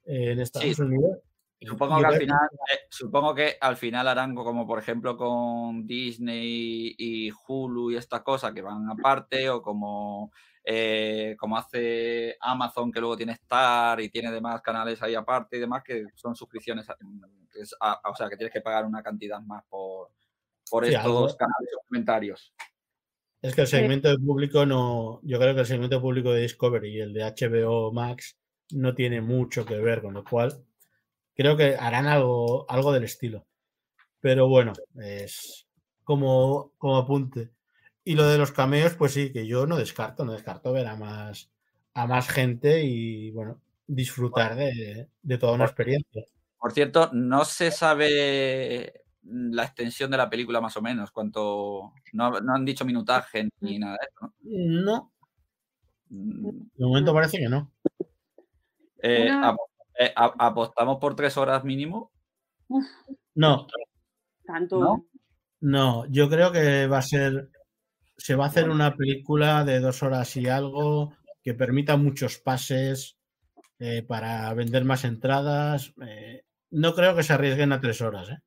eh, 0.05 0.31
en 0.31 0.39
Estados 0.39 0.75
Sí. 0.75 0.81
Unidos. 0.81 1.17
Supongo 1.61 1.99
que 1.99 2.05
al 2.05 2.17
final, 2.17 2.39
eh, 2.73 2.79
supongo 2.89 3.33
que 3.33 3.57
al 3.59 3.75
final 3.77 4.07
harán 4.07 4.35
co- 4.35 4.43
como 4.43 4.67
por 4.67 4.77
ejemplo 4.77 5.17
con 5.17 5.87
Disney 5.87 6.93
y 6.97 7.31
Hulu 7.47 7.91
y 7.91 7.95
esta 7.95 8.23
cosa 8.23 8.53
que 8.53 8.61
van 8.61 8.87
aparte, 8.89 9.49
o 9.49 9.61
como, 9.61 10.31
eh, 10.63 11.35
como 11.39 11.57
hace 11.57 12.35
Amazon 12.41 12.91
que 12.91 12.99
luego 12.99 13.17
tiene 13.17 13.31
Star 13.33 13.99
y 14.01 14.09
tiene 14.09 14.31
demás 14.31 14.61
canales 14.61 15.01
ahí 15.01 15.15
aparte 15.15 15.57
y 15.57 15.61
demás 15.61 15.81
que 15.83 16.05
son 16.13 16.35
suscripciones, 16.35 16.87
a- 16.89 16.95
a- 18.03 18.09
o 18.11 18.15
sea 18.15 18.29
que 18.29 18.37
tienes 18.37 18.53
que 18.53 18.61
pagar 18.61 18.85
una 18.85 19.01
cantidad 19.01 19.41
más 19.41 19.63
por, 19.69 20.09
por 20.69 20.85
Sí, 20.85 20.91
estos 20.93 21.05
algo- 21.05 21.37
canales 21.37 21.69
suplementarios. 21.81 22.53
Es 23.45 23.53
que 23.53 23.61
el 23.61 23.67
segmento 23.67 24.09
de 24.09 24.17
público 24.17 24.65
no. 24.65 25.19
Yo 25.21 25.37
creo 25.37 25.53
que 25.53 25.61
el 25.61 25.67
segmento 25.67 26.01
público 26.01 26.31
de 26.33 26.41
Discovery 26.41 26.95
y 26.95 26.99
el 26.99 27.13
de 27.13 27.23
HBO 27.23 27.91
Max 27.91 28.35
no 28.71 28.95
tiene 28.95 29.21
mucho 29.21 29.63
que 29.65 29.77
ver, 29.77 30.01
con 30.01 30.15
lo 30.15 30.23
cual 30.23 30.65
creo 31.35 31.55
que 31.55 31.75
harán 31.75 32.07
algo, 32.07 32.65
algo 32.67 32.91
del 32.91 33.03
estilo. 33.03 33.45
Pero 34.19 34.47
bueno, 34.47 34.73
es 34.99 35.67
como, 36.03 36.71
como 36.79 36.97
apunte. 36.97 37.51
Y 38.03 38.15
lo 38.15 38.27
de 38.27 38.39
los 38.39 38.51
cameos, 38.51 38.95
pues 38.95 39.13
sí, 39.13 39.31
que 39.31 39.45
yo 39.45 39.67
no 39.67 39.77
descarto, 39.77 40.25
no 40.25 40.33
descarto 40.33 40.73
ver 40.73 40.87
a 40.87 40.95
más, 40.95 41.51
a 41.93 42.07
más 42.07 42.27
gente 42.27 42.83
y 42.83 43.29
bueno, 43.29 43.61
disfrutar 43.85 44.55
de, 44.55 45.07
de 45.21 45.37
toda 45.37 45.53
una 45.53 45.65
experiencia. 45.65 46.25
Por 46.57 46.71
cierto, 46.71 47.11
no 47.13 47.45
se 47.45 47.69
sabe 47.69 49.04
la 49.25 49.63
extensión 49.63 50.11
de 50.11 50.17
la 50.17 50.29
película 50.29 50.61
más 50.61 50.77
o 50.77 50.81
menos, 50.81 51.11
cuánto, 51.11 51.93
no, 52.13 52.39
no 52.41 52.53
han 52.55 52.65
dicho 52.65 52.85
minutaje 52.85 53.49
ni 53.59 53.79
nada 53.79 53.97
de 53.99 54.07
eso. 54.07 54.33
¿no? 54.43 54.83
No, 54.83 55.11
Mm, 56.07 56.47
de 56.75 56.85
momento 56.85 57.13
parece 57.15 57.39
que 57.39 57.49
no. 57.49 57.71
Eh, 59.01 59.25
Una- 59.27 59.49
ap- 59.49 59.57
eh, 59.99 60.13
apostamos 60.15 60.97
por 60.99 61.15
tres 61.15 61.35
horas 61.37 61.63
mínimo. 61.63 62.11
Uf, 62.67 62.85
No, 63.33 63.65
tanto. 64.45 64.79
¿No? 64.79 65.05
No, 65.61 66.05
yo 66.11 66.29
creo 66.29 66.51
que 66.51 66.85
va 66.87 66.99
a 66.99 67.01
ser. 67.01 67.49
Se 68.17 68.35
va 68.35 68.45
a 68.45 68.47
hacer 68.49 68.69
una 68.69 68.95
película 68.95 69.65
de 69.65 69.79
dos 69.79 70.03
horas 70.03 70.35
y 70.37 70.47
algo 70.47 71.13
que 71.43 71.53
permita 71.55 71.97
muchos 71.97 72.37
pases 72.37 73.17
eh, 73.79 74.03
para 74.03 74.53
vender 74.53 74.85
más 74.85 75.03
entradas. 75.05 75.91
Eh, 76.07 76.43
no 76.71 76.93
creo 76.93 77.15
que 77.15 77.23
se 77.23 77.33
arriesguen 77.33 77.71
a 77.73 77.81
tres 77.81 77.99
horas, 78.01 78.29
¿eh? 78.29 78.37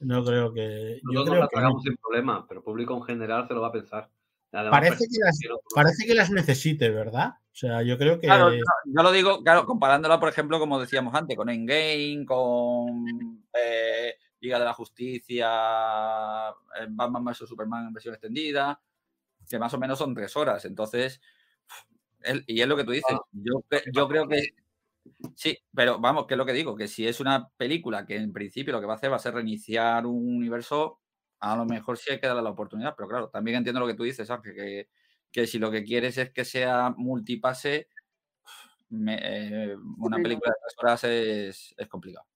No 0.00 0.24
creo 0.24 0.52
que. 0.52 1.00
Yo 1.12 1.24
creo 1.24 1.40
la 1.40 1.48
que 1.48 1.54
pagamos 1.54 1.84
no. 1.84 1.90
sin 1.90 1.96
problema, 1.96 2.46
pero 2.46 2.60
el 2.60 2.64
público 2.64 2.96
en 2.96 3.02
general 3.02 3.48
se 3.48 3.54
lo 3.54 3.60
va 3.60 3.68
a 3.68 3.72
pensar. 3.72 4.10
Además, 4.52 4.80
Parece 4.80 5.04
que, 5.06 5.18
las, 5.18 5.38
parece 5.74 6.06
que 6.06 6.14
las 6.14 6.30
necesite, 6.30 6.88
¿verdad? 6.90 7.34
O 7.52 7.54
sea, 7.54 7.82
yo 7.82 7.98
creo 7.98 8.18
que. 8.18 8.26
Claro, 8.26 8.50
yo, 8.52 8.62
yo 8.84 9.02
lo 9.02 9.12
digo, 9.12 9.42
claro, 9.42 9.66
comparándola, 9.66 10.18
por 10.20 10.28
ejemplo, 10.28 10.58
como 10.58 10.80
decíamos 10.80 11.14
antes, 11.14 11.36
con 11.36 11.50
Endgame, 11.50 12.24
con 12.24 13.44
eh, 13.52 14.14
Liga 14.40 14.58
de 14.58 14.64
la 14.64 14.72
Justicia, 14.72 15.48
eh, 16.48 16.86
Batman 16.88 17.24
vs 17.24 17.48
Superman 17.48 17.88
en 17.88 17.92
versión 17.92 18.14
extendida, 18.14 18.80
que 19.48 19.58
más 19.58 19.74
o 19.74 19.78
menos 19.78 19.98
son 19.98 20.14
tres 20.14 20.34
horas. 20.36 20.64
Entonces, 20.64 21.20
y 22.46 22.60
es 22.60 22.66
lo 22.66 22.76
que 22.76 22.84
tú 22.84 22.92
dices. 22.92 23.10
Ah, 23.10 23.20
Yo, 23.32 23.62
yo 23.92 24.08
creo 24.08 24.28
que 24.28 24.54
sí, 25.36 25.56
pero 25.74 25.98
vamos, 26.00 26.26
que 26.26 26.34
es 26.34 26.38
lo 26.38 26.46
que 26.46 26.52
digo, 26.52 26.76
que 26.76 26.88
si 26.88 27.06
es 27.06 27.20
una 27.20 27.48
película 27.56 28.06
que 28.06 28.16
en 28.16 28.32
principio 28.32 28.72
lo 28.72 28.80
que 28.80 28.86
va 28.86 28.94
a 28.94 28.96
hacer 28.96 29.10
va 29.12 29.16
a 29.16 29.18
ser 29.18 29.34
reiniciar 29.34 30.06
un 30.06 30.36
universo, 30.36 31.00
a 31.40 31.56
lo 31.56 31.64
mejor 31.66 31.98
sí 31.98 32.12
hay 32.12 32.20
que 32.20 32.26
darle 32.26 32.42
la 32.42 32.50
oportunidad. 32.50 32.94
Pero 32.96 33.08
claro, 33.08 33.30
también 33.30 33.58
entiendo 33.58 33.80
lo 33.80 33.86
que 33.86 33.94
tú 33.94 34.04
dices, 34.04 34.30
Ángel, 34.30 34.54
que, 34.54 34.88
que 35.32 35.46
si 35.46 35.58
lo 35.58 35.70
que 35.70 35.84
quieres 35.84 36.18
es 36.18 36.32
que 36.32 36.44
sea 36.44 36.92
multipase, 36.96 37.88
me- 38.90 39.18
eh, 39.72 39.76
una 39.98 40.20
película 40.22 40.50
de 40.52 40.56
tres 40.62 40.74
horas 40.78 41.04
es, 41.04 41.74
es 41.76 41.88
complicado. 41.88 42.26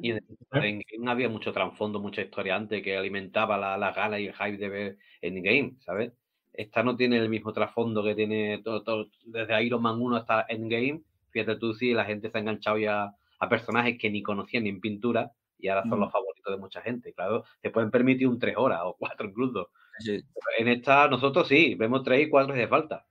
Y 0.00 0.12
en, 0.12 0.20
Endgame 0.52 1.10
había 1.10 1.28
mucho 1.28 1.52
trasfondo, 1.52 2.00
mucha 2.00 2.22
historia 2.22 2.56
antes 2.56 2.82
que 2.82 2.96
alimentaba 2.96 3.58
la, 3.58 3.76
la 3.76 3.92
gala 3.92 4.18
y 4.20 4.26
el 4.26 4.34
hype 4.34 4.56
de 4.58 4.68
ver 4.68 4.98
Endgame, 5.20 5.76
¿sabes? 5.80 6.12
Esta 6.52 6.82
no 6.82 6.96
tiene 6.96 7.18
el 7.18 7.28
mismo 7.28 7.52
trasfondo 7.52 8.02
que 8.02 8.14
tiene 8.14 8.60
todo, 8.62 8.82
todo- 8.82 9.10
desde 9.24 9.62
Iron 9.64 9.82
Man 9.82 10.00
1 10.00 10.16
hasta 10.16 10.46
Endgame. 10.48 11.02
Fíjate 11.30 11.56
tú, 11.56 11.74
sí, 11.74 11.92
la 11.92 12.04
gente 12.04 12.30
se 12.30 12.38
ha 12.38 12.40
enganchado 12.40 12.78
ya 12.78 13.14
a 13.38 13.48
personajes 13.48 13.96
que 13.98 14.10
ni 14.10 14.22
conocían 14.22 14.64
ni 14.64 14.70
en 14.70 14.80
pintura 14.80 15.32
y 15.58 15.68
ahora 15.68 15.82
son 15.88 15.98
Mm. 15.98 16.02
los 16.02 16.12
favoritos 16.12 16.52
de 16.54 16.60
mucha 16.60 16.82
gente. 16.82 17.12
Claro, 17.12 17.44
te 17.60 17.70
pueden 17.70 17.90
permitir 17.90 18.28
un 18.28 18.38
tres 18.38 18.56
horas 18.56 18.80
o 18.84 18.96
cuatro 18.98 19.28
incluso. 19.28 19.70
Sí. 19.98 20.22
En 20.58 20.68
esta, 20.68 21.08
nosotros 21.08 21.46
sí, 21.48 21.74
vemos 21.74 22.02
tres 22.02 22.26
y 22.26 22.30
cuatro 22.30 22.54
si 22.54 22.60
hace 22.60 22.68
falta. 22.68 23.06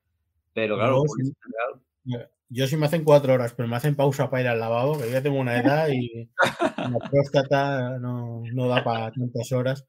Pero 0.54 0.76
claro, 0.76 1.04
Yo 2.04 2.18
sí. 2.18 2.18
Yo 2.52 2.78
me 2.80 2.88
hacen 2.88 3.04
cuatro 3.04 3.34
horas, 3.34 3.54
pero 3.54 3.70
me 3.70 3.76
hacen 3.76 3.96
pausa 3.96 4.30
para 4.30 4.42
ir 4.42 4.48
al 4.48 4.60
lavabo, 4.60 4.98
que 4.98 5.06
yo 5.06 5.12
ya 5.12 5.22
tengo 5.22 5.40
una 5.40 5.54
edad 5.86 5.88
y 5.90 6.28
la 6.78 7.10
próstata 7.10 8.00
no, 8.00 8.42
no 8.52 8.68
da 8.68 8.84
para 8.84 9.12
tantas 9.12 9.52
horas. 9.52 9.86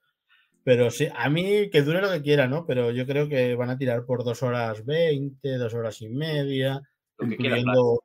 Pero 0.63 0.91
sí, 0.91 1.09
a 1.17 1.31
mí 1.31 1.71
que 1.71 1.81
dure 1.81 2.03
lo 2.03 2.11
que 2.11 2.21
quiera, 2.21 2.47
¿no? 2.47 2.67
Pero 2.67 2.91
yo 2.91 3.07
creo 3.07 3.31
que 3.31 3.55
van 3.55 3.71
a 3.71 3.79
tirar 3.79 4.05
por 4.05 4.25
dos 4.25 4.43
horas 4.43 4.85
veinte, 4.85 5.57
dos 5.57 5.73
horas 5.73 6.03
y 6.03 6.11
media, 6.11 6.83
incluyendo 7.19 8.03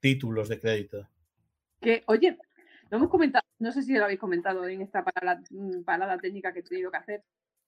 títulos 0.00 0.48
de 0.48 0.60
crédito. 0.60 1.08
Que, 1.80 2.02
oye, 2.06 2.36
lo 2.90 2.96
hemos 2.98 3.10
comentado, 3.10 3.44
no 3.58 3.72
sé 3.72 3.82
si 3.82 3.94
lo 3.94 4.04
habéis 4.04 4.20
comentado 4.20 4.66
en 4.66 4.82
esta 4.82 5.04
parada, 5.04 5.40
mm, 5.50 5.82
parada 5.82 6.18
técnica 6.18 6.52
que 6.52 6.60
he 6.60 6.62
tenido 6.62 6.90
que 6.90 6.96
hacer. 6.96 7.24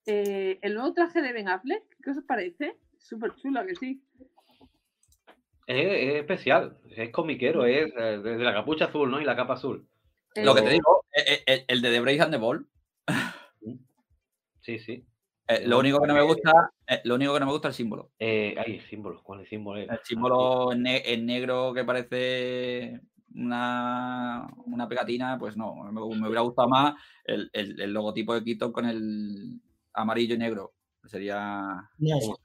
Eh, 0.07 0.59
el 0.63 0.75
nuevo 0.75 0.93
traje 0.93 1.23
de 1.23 1.33
Ben 1.33 1.49
Affleck, 1.49 1.85
¿qué 2.03 2.11
os 2.11 2.23
parece? 2.25 2.77
Súper 2.99 3.35
chulo, 3.37 3.65
que 3.67 3.75
sí. 3.77 4.03
Es, 5.67 5.87
es 5.87 6.15
especial, 6.17 6.79
es 6.91 7.11
comiquero, 7.11 7.65
es 7.67 7.93
eh, 7.97 8.21
desde 8.23 8.43
la 8.43 8.55
capucha 8.55 8.87
azul, 8.87 9.11
¿no? 9.11 9.21
Y 9.21 9.25
la 9.25 9.37
capa 9.37 9.55
azul. 9.55 9.87
Lo 10.37 10.55
que 10.55 10.63
te 10.63 10.71
digo, 10.71 11.05
eh, 11.13 11.25
eh, 11.27 11.43
el, 11.47 11.65
el 11.69 11.83
de 11.83 11.91
The 11.91 12.01
Brave 12.01 12.21
and 12.21 12.33
the 12.33 12.39
Ball, 12.39 12.67
Sí, 14.61 14.79
sí. 14.79 15.07
Eh, 15.51 15.63
lo 15.67 15.79
único 15.79 16.01
que 16.01 16.07
no 16.07 16.15
me 16.15 16.23
gusta, 16.23 16.53
eh, 16.87 17.01
lo 17.05 17.15
único 17.17 17.35
que 17.35 17.41
no 17.41 17.47
me 17.47 17.53
gusta 17.53 17.69
es 17.69 17.73
el 17.75 17.77
símbolo. 17.77 18.11
Eh, 18.19 18.55
hay 18.59 18.81
símbolos, 18.81 19.23
¿cuál 19.23 19.41
es 19.41 19.45
el 19.45 19.51
símbolo? 19.51 19.81
El 19.81 19.99
símbolo 20.05 20.73
en, 20.73 20.83
ne- 20.83 21.03
en 21.13 21.27
negro 21.27 21.73
que 21.75 21.85
parece 21.85 23.01
una, 23.35 24.49
una 24.67 24.89
pegatina, 24.89 25.39
pues 25.39 25.57
no, 25.57 25.75
me, 25.85 25.93
me 25.93 26.27
hubiera 26.27 26.41
gustado 26.43 26.69
más 26.69 26.95
el, 27.25 27.51
el- 27.53 27.81
el 27.81 27.93
logotipo 27.93 28.35
de 28.35 28.43
Quito 28.45 28.73
con 28.73 28.87
el 28.87 29.61
amarillo 29.93 30.35
y 30.35 30.39
negro. 30.39 30.75
Sería. 31.07 31.89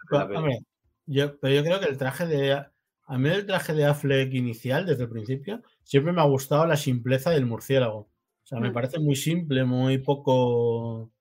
Pero, 0.10 0.38
hombre, 0.38 0.60
yo, 1.06 1.38
pero 1.40 1.54
yo 1.56 1.64
creo 1.64 1.80
que 1.80 1.88
el 1.88 1.98
traje 1.98 2.26
de. 2.26 2.54
A 3.08 3.18
mí 3.20 3.30
el 3.30 3.46
traje 3.46 3.74
de 3.74 3.86
Affleck 3.86 4.34
inicial, 4.34 4.86
desde 4.86 5.04
el 5.04 5.10
principio, 5.10 5.62
siempre 5.84 6.12
me 6.12 6.22
ha 6.22 6.26
gustado 6.26 6.66
la 6.66 6.76
simpleza 6.78 7.30
del 7.32 7.46
murciélago. 7.46 7.98
O 8.00 8.48
sea, 8.48 8.60
me 8.60 8.70
Mm. 8.70 8.74
parece 8.74 9.00
muy 9.00 9.16
simple, 9.16 9.64
muy 9.66 9.98
poco. 10.00 11.12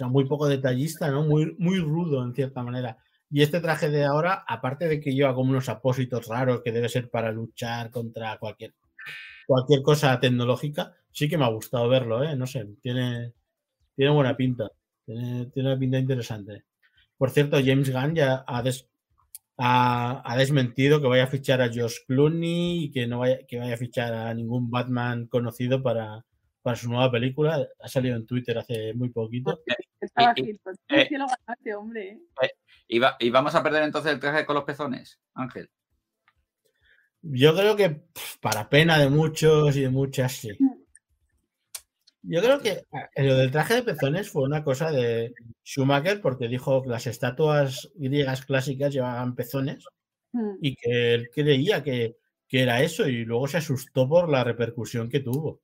Sea, 0.00 0.08
muy 0.08 0.26
poco 0.26 0.48
detallista, 0.48 1.10
¿no? 1.10 1.24
Muy, 1.24 1.54
muy 1.58 1.78
rudo 1.80 2.24
en 2.24 2.34
cierta 2.34 2.62
manera. 2.62 2.98
Y 3.30 3.42
este 3.42 3.60
traje 3.60 3.90
de 3.90 4.04
ahora, 4.04 4.44
aparte 4.48 4.88
de 4.88 5.00
que 5.00 5.14
lleva 5.14 5.34
como 5.34 5.50
unos 5.50 5.68
apósitos 5.68 6.26
raros 6.28 6.62
que 6.62 6.72
debe 6.72 6.88
ser 6.88 7.10
para 7.10 7.32
luchar 7.32 7.90
contra 7.90 8.38
cualquier, 8.38 8.74
cualquier 9.46 9.82
cosa 9.82 10.18
tecnológica, 10.20 10.94
sí 11.12 11.28
que 11.28 11.38
me 11.38 11.44
ha 11.44 11.48
gustado 11.48 11.88
verlo, 11.88 12.22
¿eh? 12.24 12.36
No 12.36 12.46
sé, 12.46 12.66
tiene, 12.82 13.32
tiene 13.96 14.12
buena 14.12 14.36
pinta. 14.36 14.70
Tiene, 15.06 15.46
tiene 15.46 15.70
una 15.70 15.78
pinta 15.80 15.98
interesante. 15.98 16.64
Por 17.18 17.30
cierto, 17.30 17.58
James 17.64 17.92
Gunn 17.92 18.14
ya 18.16 18.44
ha, 18.46 18.62
des- 18.62 18.88
ha- 19.58 20.22
ha 20.24 20.36
desmentido 20.36 21.00
que 21.00 21.08
vaya 21.08 21.24
a 21.24 21.28
fichar 21.28 21.60
a 21.62 21.68
Josh 21.72 21.98
Clooney 22.06 22.84
y 22.84 22.90
que 22.92 23.06
no 23.06 23.20
vaya, 23.20 23.40
que 23.46 23.58
vaya 23.58 23.74
a 23.74 23.78
fichar 23.78 24.12
a 24.14 24.34
ningún 24.34 24.70
Batman 24.70 25.26
conocido 25.28 25.82
para, 25.82 26.24
para 26.62 26.76
su 26.76 26.88
nueva 26.88 27.10
película. 27.10 27.66
Ha 27.80 27.88
salido 27.88 28.16
en 28.16 28.26
Twitter 28.26 28.56
hace 28.58 28.92
muy 28.94 29.10
poquito. 29.10 29.60
Estaba 30.00 30.32
y- 30.36 30.42
aquí. 30.42 30.54
pues, 30.62 30.76
eh, 30.88 31.74
hombre, 31.74 32.08
¿eh? 32.42 32.50
¿Y, 32.88 32.98
va- 32.98 33.16
y 33.18 33.30
vamos 33.30 33.54
a 33.54 33.62
perder 33.62 33.82
entonces 33.84 34.12
el 34.12 34.20
traje 34.20 34.44
con 34.46 34.54
los 34.56 34.64
pezones, 34.64 35.18
Ángel? 35.34 35.70
Yo 37.22 37.54
creo 37.54 37.76
que 37.76 38.02
para 38.40 38.68
pena 38.68 38.98
de 38.98 39.08
muchos 39.10 39.76
y 39.76 39.82
de 39.82 39.90
muchas, 39.90 40.32
sí. 40.32 40.50
Yo 42.22 42.40
creo 42.42 42.60
que 42.60 42.70
eh, 43.14 43.24
lo 43.24 43.34
del 43.36 43.50
traje 43.50 43.74
de 43.76 43.82
pezones 43.82 44.30
fue 44.30 44.42
una 44.42 44.62
cosa 44.62 44.90
de 44.90 45.32
Schumacher 45.64 46.20
porque 46.20 46.48
dijo 46.48 46.82
que 46.82 46.88
las 46.90 47.06
estatuas 47.06 47.90
griegas 47.94 48.44
clásicas 48.44 48.92
llevaban 48.92 49.34
pezones 49.34 49.84
Mm. 50.32 50.58
y 50.62 50.76
que 50.76 51.14
él 51.14 51.28
creía 51.34 51.82
que, 51.82 52.16
que 52.46 52.62
era 52.62 52.82
eso 52.82 53.08
y 53.08 53.24
luego 53.24 53.48
se 53.48 53.56
asustó 53.58 54.08
por 54.08 54.28
la 54.28 54.44
repercusión 54.44 55.08
que 55.08 55.18
tuvo. 55.18 55.60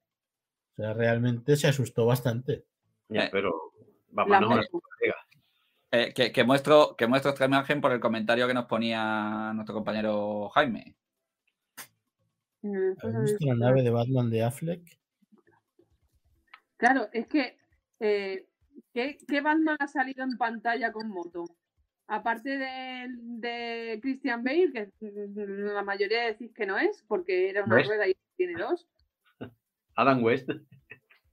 O 0.76 0.82
sea, 0.82 0.92
realmente 0.92 1.56
se 1.56 1.68
asustó 1.68 2.04
bastante. 2.04 2.66
Ya, 3.08 3.24
Eh, 3.24 3.28
pero 3.32 3.72
vamos, 4.10 4.40
no, 4.40 4.56
Mercu. 4.56 4.82
Eh, 5.90 6.12
que, 6.14 6.32
que 6.32 6.44
muestro, 6.44 6.94
que 6.98 7.06
muestro 7.06 7.30
esta 7.32 7.46
imagen 7.46 7.80
por 7.80 7.92
el 7.92 8.00
comentario 8.00 8.46
que 8.46 8.52
nos 8.52 8.66
ponía 8.66 9.52
nuestro 9.54 9.74
compañero 9.74 10.50
Jaime. 10.50 10.94
Mm, 12.60 12.90
¿Has 12.90 12.98
pues, 13.00 13.22
visto 13.22 13.46
la 13.46 13.54
nave 13.54 13.82
de 13.82 13.90
Batman 13.90 14.28
de 14.28 14.42
Affleck? 14.42 14.82
Claro, 16.76 17.08
es 17.12 17.26
que 17.28 17.56
eh, 18.00 18.46
¿qué, 18.92 19.16
qué 19.26 19.40
Batman 19.40 19.76
ha 19.78 19.88
salido 19.88 20.24
en 20.24 20.36
pantalla 20.36 20.92
con 20.92 21.08
moto? 21.08 21.44
Aparte 22.08 22.58
de, 22.58 23.08
de 23.08 23.98
Christian 24.02 24.44
Bale, 24.44 24.72
que 24.72 24.92
la 25.00 25.82
mayoría 25.82 26.26
decís 26.26 26.52
que 26.52 26.66
no 26.66 26.76
es, 26.78 27.02
porque 27.08 27.48
era 27.48 27.64
una 27.64 27.76
¿Ves? 27.76 27.88
rueda 27.88 28.06
y 28.06 28.16
tiene 28.36 28.60
dos. 28.60 28.86
Adam 29.96 30.22
West. 30.22 30.48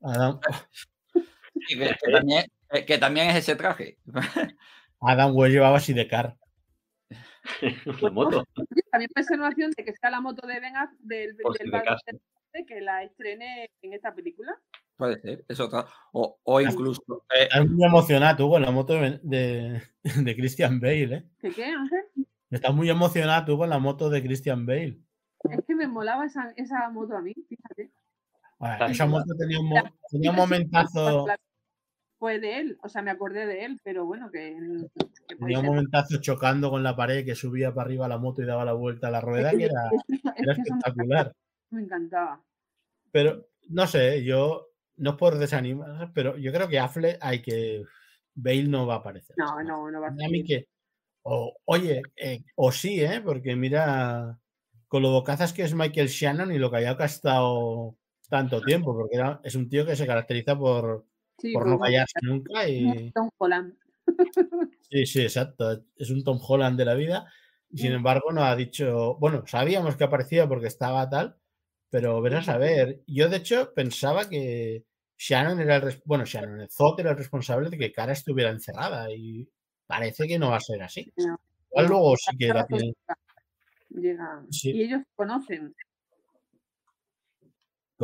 Adam, 0.02 0.40
que, 1.68 1.78
que 1.78 2.12
también, 2.12 2.46
que 2.88 2.98
también 2.98 3.30
es 3.30 3.36
ese 3.38 3.56
traje. 3.56 3.98
Adam 5.02 5.36
West 5.36 5.54
llevaba 5.54 5.80
Sidecar. 5.80 6.36
la 8.02 8.10
moto. 8.10 8.46
También 8.92 9.10
puede 9.14 9.28
ser 9.28 9.38
una 9.40 9.50
opción 9.50 9.72
de 9.76 9.84
que 9.84 9.92
está 9.92 10.10
la 10.10 10.22
moto 10.22 10.48
de 10.48 10.60
Ben 10.60 10.76
Aff- 10.76 10.98
del, 11.00 11.36
del 11.36 11.72
de 12.54 12.66
que 12.66 12.82
la 12.82 13.04
estrene 13.04 13.70
en 13.82 13.94
esta 13.94 14.14
película. 14.14 14.56
Puede 14.96 15.20
ser, 15.20 15.44
es 15.48 15.60
otra. 15.60 15.88
O, 16.14 16.40
o 16.44 16.62
incluso. 16.62 17.02
eh, 17.36 17.44
Estás 17.44 17.68
muy 17.68 17.84
emocionado 17.84 18.38
tú 18.38 18.50
con 18.50 18.62
la 18.62 18.72
moto 18.72 18.94
de, 18.94 19.20
de- 19.24 19.82
de 20.04 20.36
Christian 20.36 20.80
Bale, 20.80 21.16
¿eh? 21.16 21.24
¿Qué 21.40 21.50
qué, 21.52 21.66
Ángel? 21.66 22.04
Estás 22.52 22.74
muy 22.74 22.90
emocionado 22.90 23.46
tú 23.46 23.58
con 23.58 23.70
la 23.70 23.80
moto 23.80 24.10
de 24.10 24.22
Christian 24.22 24.66
Bale. 24.68 25.00
Es 25.50 25.66
que 25.68 25.76
me 25.76 25.88
molaba 25.88 26.26
esa, 26.28 26.54
esa 26.56 26.90
moto 26.92 27.18
a 27.18 27.22
mí, 27.22 27.34
fíjate. 27.50 27.92
Bueno, 28.64 28.86
esa 28.88 29.06
moto 29.06 29.36
tenía 29.38 29.60
un, 29.60 29.68
mo- 29.68 29.94
tenía 30.10 30.30
un 30.32 30.36
momentazo, 30.38 31.26
Fue 32.18 32.40
de 32.40 32.60
él, 32.60 32.78
o 32.82 32.88
sea, 32.90 33.02
me 33.02 33.12
acordé 33.12 33.46
de 33.46 33.66
él, 33.66 33.80
pero 33.84 34.06
bueno, 34.06 34.32
que, 34.32 34.56
que 35.28 35.36
tenía 35.36 35.60
un 35.60 35.66
ser. 35.66 35.72
momentazo 35.72 36.22
chocando 36.22 36.70
con 36.70 36.82
la 36.84 36.96
pared 36.96 37.26
que 37.26 37.36
subía 37.36 37.74
para 37.74 37.86
arriba 37.88 38.08
la 38.08 38.18
moto 38.18 38.42
y 38.42 38.46
daba 38.46 38.64
la 38.64 38.74
vuelta 38.74 39.08
a 39.08 39.12
la 39.12 39.20
rueda, 39.22 39.52
que 39.52 39.66
era, 39.66 39.92
espectacular. 40.48 41.34
me 41.72 41.82
encantaba. 41.82 42.42
Pero 43.12 43.48
no 43.70 43.86
sé, 43.88 44.24
yo 44.24 44.70
no 44.98 45.12
es 45.12 45.16
por 45.18 45.38
desanimar, 45.38 46.12
pero 46.14 46.38
yo 46.38 46.52
creo 46.54 46.68
que 46.70 46.80
Affleck 46.80 47.18
hay 47.22 47.42
que. 47.42 47.84
Bale 48.36 48.64
no 48.64 48.88
va 48.88 48.96
a 48.96 48.98
aparecer. 48.98 49.36
No, 49.38 49.62
no, 49.62 49.92
no 49.92 50.02
va 50.02 50.08
a 50.08 50.10
A 50.12 50.14
mí 50.30 50.40
ser. 50.40 50.46
que. 50.46 50.68
O, 51.24 51.56
oye, 51.66 52.02
eh, 52.16 52.44
o 52.56 52.72
sí, 52.72 53.02
¿eh? 53.04 53.22
Porque 53.24 53.56
mira, 53.56 54.40
con 54.88 55.02
lo 55.04 55.12
bocazas 55.12 55.54
que 55.54 55.64
es 55.64 55.74
Michael 55.76 56.08
Shannon 56.08 56.52
y 56.52 56.58
lo 56.58 56.72
que 56.72 56.78
haya 56.78 56.96
gastado 56.96 57.96
tanto 58.30 58.62
tiempo, 58.62 58.96
porque 58.96 59.16
era- 59.16 59.40
es 59.44 59.56
un 59.56 59.70
tío 59.70 59.86
que 59.86 59.96
se 59.96 60.08
caracteriza 60.08 60.58
por, 60.58 61.06
Sí, 61.38 61.54
por 61.54 61.68
no 61.68 61.78
pues, 61.78 61.90
callarse 61.90 62.20
nunca. 62.22 62.52
Y... 62.70 63.12
Tom 63.12 63.30
Holland. 63.38 63.74
Sí, 64.90 65.06
sí, 65.06 65.22
exacto. 65.22 65.84
Es 65.96 66.10
un 66.10 66.24
Tom 66.24 66.40
Holland 66.46 66.78
de 66.78 66.86
la 66.86 66.94
vida. 66.94 67.32
Y 67.70 67.78
sin 67.80 67.92
Mm. 67.92 67.96
embargo, 67.96 68.32
no 68.32 68.44
ha 68.44 68.56
dicho. 68.56 69.16
Bueno, 69.16 69.44
sabíamos 69.48 69.96
que 69.96 70.04
aparecía 70.04 70.48
porque 70.48 70.68
estaba 70.68 71.10
tal, 71.10 71.38
pero 71.90 72.22
verás 72.22 72.48
a 72.50 72.58
ver. 72.58 73.02
Yo, 73.08 73.30
de 73.30 73.38
hecho, 73.38 73.74
pensaba 73.74 74.30
que 74.30 74.86
Shannon 75.18 75.60
era 75.62 75.78
el. 75.78 76.02
Bueno, 76.06 76.26
Shannon, 76.26 76.62
el 76.62 76.70
era 77.00 77.12
el 77.12 77.18
responsable 77.18 77.70
de 77.70 77.78
que 77.78 77.92
Cara 77.92 78.14
estuviera 78.14 78.52
encerrada. 78.52 79.12
Y 79.12 79.50
parece 79.88 80.28
que 80.28 80.38
no 80.38 80.50
va 80.52 80.58
a 80.58 80.62
ser 80.62 80.82
así. 80.84 81.12
No. 81.18 81.40
Igual 81.72 81.88
luego 81.88 82.16
sí 82.18 82.38
que 82.38 82.48
la 82.50 82.54
Razón 82.54 82.78
tienen. 82.78 82.96
llega. 83.90 84.44
Sí. 84.52 84.72
Y 84.72 84.84
ellos 84.84 85.02
conocen, 85.16 85.74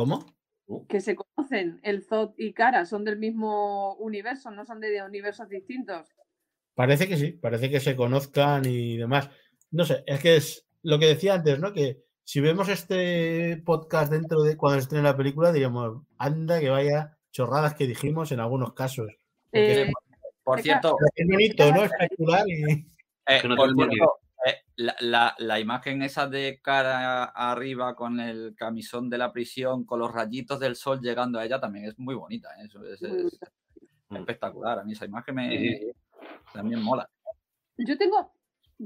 ¿Cómo? 0.00 0.24
que 0.88 1.02
se 1.02 1.14
conocen. 1.14 1.78
El 1.82 2.02
Zod 2.02 2.32
y 2.38 2.54
Cara 2.54 2.86
son 2.86 3.04
del 3.04 3.18
mismo 3.18 3.96
universo, 3.96 4.50
no 4.50 4.64
son 4.64 4.80
de 4.80 5.02
universos 5.02 5.46
distintos. 5.50 6.08
Parece 6.74 7.06
que 7.06 7.18
sí, 7.18 7.32
parece 7.32 7.68
que 7.68 7.80
se 7.80 7.94
conozcan 7.94 8.64
y 8.64 8.96
demás. 8.96 9.28
No 9.72 9.84
sé, 9.84 10.02
es 10.06 10.20
que 10.20 10.36
es 10.36 10.66
lo 10.82 10.98
que 10.98 11.04
decía 11.04 11.34
antes, 11.34 11.58
¿no? 11.58 11.74
Que 11.74 12.02
si 12.24 12.40
vemos 12.40 12.70
este 12.70 13.60
podcast 13.62 14.10
dentro 14.10 14.40
de 14.40 14.56
cuando 14.56 14.78
se 14.78 14.84
estrene 14.84 15.04
la 15.04 15.16
película, 15.18 15.52
diríamos, 15.52 16.02
anda 16.16 16.60
que 16.60 16.70
vaya 16.70 17.18
chorradas 17.30 17.74
que 17.74 17.86
dijimos 17.86 18.32
en 18.32 18.40
algunos 18.40 18.72
casos. 18.72 19.08
Eh, 19.52 19.92
Por 20.42 20.62
cierto, 20.62 20.96
es 21.14 21.26
bonito, 21.28 21.70
¿no? 21.74 21.84
Especular 21.84 22.48
y. 22.48 22.62
eh, 23.26 23.42
por 23.44 23.74
cierto, 23.74 24.19
la, 24.80 24.96
la- 25.00 25.34
la 25.38 25.60
imagen 25.60 26.02
esa 26.02 26.26
de 26.26 26.60
cara 26.62 27.24
arriba 27.24 27.94
con 27.94 28.18
el 28.18 28.54
camisón 28.56 29.10
de 29.10 29.18
la 29.18 29.30
prisión, 29.32 29.84
con 29.84 29.98
los 29.98 30.10
rayitos 30.12 30.58
del 30.58 30.74
sol 30.76 31.00
llegando 31.00 31.38
a 31.38 31.44
ella, 31.44 31.60
también 31.60 31.84
es 31.84 31.98
muy 31.98 32.14
bonita. 32.14 32.48
¿eh? 32.58 32.64
Eso 32.66 32.82
es, 32.86 33.00
bonita. 33.00 33.50
espectacular. 34.10 34.78
A 34.78 34.84
mí 34.84 34.92
esa 34.92 35.04
imagen 35.04 35.34
me, 35.34 35.50
Sí, 35.50 35.92
también 36.54 36.82
mola. 36.82 37.08
Yo 37.76 37.96
tengo, 37.98 38.32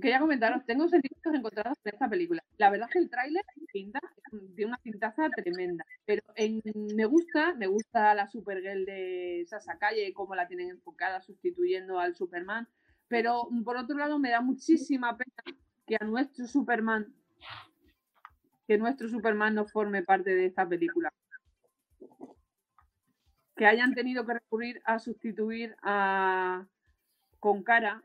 quería 0.00 0.18
comentaros, 0.18 0.64
tengo 0.66 0.88
sentimientos 0.88 1.32
encontrados 1.34 1.78
en 1.84 1.92
esta 1.94 2.08
película. 2.08 2.42
La 2.58 2.70
verdad 2.70 2.88
es 2.88 2.92
que 2.92 2.98
el 2.98 3.10
tráiler 3.10 3.44
pinta 3.72 4.00
de 4.32 4.66
una 4.66 4.78
pintaza 4.78 5.28
tremenda, 5.30 5.84
pero 6.04 6.22
en- 6.34 6.60
me 6.96 7.04
gusta, 7.04 7.54
me 7.54 7.66
gusta 7.68 8.14
la 8.14 8.26
Supergirl 8.26 8.84
de 8.84 9.44
Sasa 9.48 9.78
Calle, 9.78 10.12
cómo 10.12 10.34
la 10.34 10.48
tienen 10.48 10.70
enfocada 10.70 11.20
sustituyendo 11.20 11.98
al 12.00 12.14
Superman, 12.16 12.68
pero 13.06 13.46
mm, 13.50 13.62
por 13.62 13.76
otro 13.76 13.96
lado 13.96 14.18
me 14.18 14.30
da 14.30 14.40
muchísima 14.40 15.16
pena 15.16 15.56
que 15.86 15.98
nuestro 16.04 16.46
Superman, 16.46 17.14
que 18.66 18.78
nuestro 18.78 19.08
Superman 19.08 19.54
no 19.54 19.66
forme 19.66 20.02
parte 20.02 20.34
de 20.34 20.46
esta 20.46 20.66
película. 20.68 21.12
Que 23.56 23.66
hayan 23.66 23.94
tenido 23.94 24.26
que 24.26 24.34
recurrir 24.34 24.82
a 24.84 24.98
sustituir 24.98 25.76
a 25.82 26.66
con 27.38 27.62
cara 27.62 28.02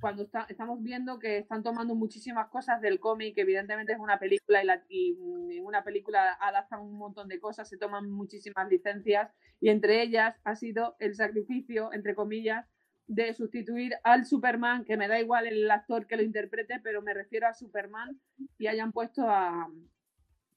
cuando 0.00 0.28
estamos 0.48 0.82
viendo 0.82 1.18
que 1.18 1.38
están 1.38 1.62
tomando 1.62 1.94
muchísimas 1.94 2.48
cosas 2.48 2.82
del 2.82 3.00
cómic, 3.00 3.34
que 3.34 3.40
evidentemente 3.40 3.94
es 3.94 3.98
una 3.98 4.18
película 4.18 4.62
y, 4.62 4.66
la- 4.66 4.84
mm, 4.90 5.64
una 5.64 5.82
película 5.82 6.34
adaptan 6.34 6.80
un 6.80 6.98
montón 6.98 7.28
de 7.28 7.40
cosas, 7.40 7.68
se 7.68 7.78
toman 7.78 8.10
muchísimas 8.10 8.68
licencias 8.68 9.32
y 9.58 9.70
entre 9.70 10.02
ellas 10.02 10.36
ha 10.44 10.54
sido 10.54 10.96
el 10.98 11.14
sacrificio, 11.14 11.92
entre 11.94 12.14
comillas, 12.14 12.66
de 13.06 13.32
sustituir 13.34 13.94
al 14.02 14.26
Superman, 14.26 14.84
que 14.84 14.96
me 14.96 15.08
da 15.08 15.20
igual 15.20 15.46
el 15.46 15.70
actor 15.70 16.06
que 16.06 16.16
lo 16.16 16.22
interprete, 16.22 16.80
pero 16.82 17.02
me 17.02 17.14
refiero 17.14 17.46
a 17.46 17.54
Superman 17.54 18.20
y 18.58 18.66
hayan 18.66 18.92
puesto 18.92 19.22
a, 19.28 19.68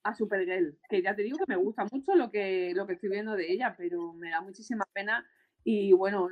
a 0.04 0.16
Supergirl, 0.16 0.78
que 0.90 1.02
ya 1.02 1.16
te 1.16 1.24
digo 1.24 1.38
que 1.38 1.46
me 1.48 1.58
gusta 1.58 1.86
mucho 1.92 2.16
lo 2.16 2.32
que, 2.32 2.74
lo 2.76 2.88
que 2.88 2.94
estoy 2.94 3.10
viendo 3.10 3.36
de 3.36 3.52
ella, 3.52 3.76
pero 3.78 4.14
me 4.14 4.32
da 4.32 4.42
muchísima 4.42 4.86
pena 4.94 5.26
y 5.64 5.92
bueno, 5.94 6.30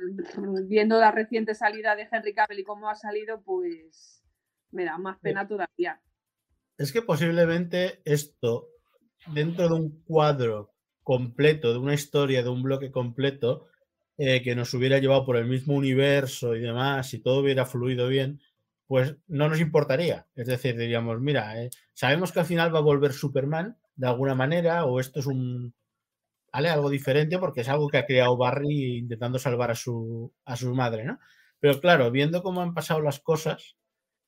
viendo 0.66 0.98
la 0.98 1.12
reciente 1.12 1.54
salida 1.54 1.94
de 1.94 2.08
Henry 2.10 2.34
Cavill 2.34 2.60
y 2.60 2.64
cómo 2.64 2.88
ha 2.88 2.94
salido, 2.94 3.42
pues 3.42 4.24
me 4.70 4.84
da 4.84 4.98
más 4.98 5.18
pena 5.20 5.46
todavía. 5.46 6.00
Es 6.76 6.92
que 6.92 7.02
posiblemente 7.02 8.00
esto, 8.04 8.68
dentro 9.32 9.68
de 9.68 9.74
un 9.74 10.02
cuadro 10.04 10.74
completo, 11.02 11.72
de 11.72 11.78
una 11.78 11.94
historia, 11.94 12.42
de 12.42 12.48
un 12.48 12.62
bloque 12.62 12.90
completo, 12.90 13.66
eh, 14.18 14.42
que 14.42 14.54
nos 14.56 14.74
hubiera 14.74 14.98
llevado 14.98 15.24
por 15.24 15.36
el 15.36 15.46
mismo 15.46 15.74
universo 15.74 16.56
y 16.56 16.60
demás, 16.60 17.08
si 17.08 17.20
todo 17.20 17.40
hubiera 17.40 17.66
fluido 17.66 18.08
bien, 18.08 18.40
pues 18.86 19.16
no 19.28 19.48
nos 19.48 19.60
importaría. 19.60 20.26
Es 20.34 20.46
decir, 20.48 20.76
diríamos, 20.76 21.20
mira, 21.20 21.62
eh, 21.62 21.70
sabemos 21.94 22.32
que 22.32 22.40
al 22.40 22.46
final 22.46 22.74
va 22.74 22.78
a 22.80 22.82
volver 22.82 23.12
Superman 23.12 23.78
de 23.96 24.06
alguna 24.08 24.34
manera, 24.34 24.84
o 24.86 25.00
esto 25.00 25.20
es 25.20 25.26
un 25.26 25.74
¿vale? 26.52 26.68
algo 26.70 26.90
diferente 26.90 27.38
porque 27.38 27.60
es 27.62 27.68
algo 27.68 27.88
que 27.88 27.98
ha 27.98 28.06
creado 28.06 28.36
Barry 28.36 28.98
intentando 28.98 29.38
salvar 29.38 29.70
a 29.70 29.74
su, 29.74 30.32
a 30.44 30.56
su 30.56 30.74
madre, 30.74 31.04
¿no? 31.04 31.18
Pero 31.60 31.80
claro, 31.80 32.10
viendo 32.10 32.42
cómo 32.42 32.62
han 32.62 32.74
pasado 32.74 33.00
las 33.00 33.20
cosas, 33.20 33.76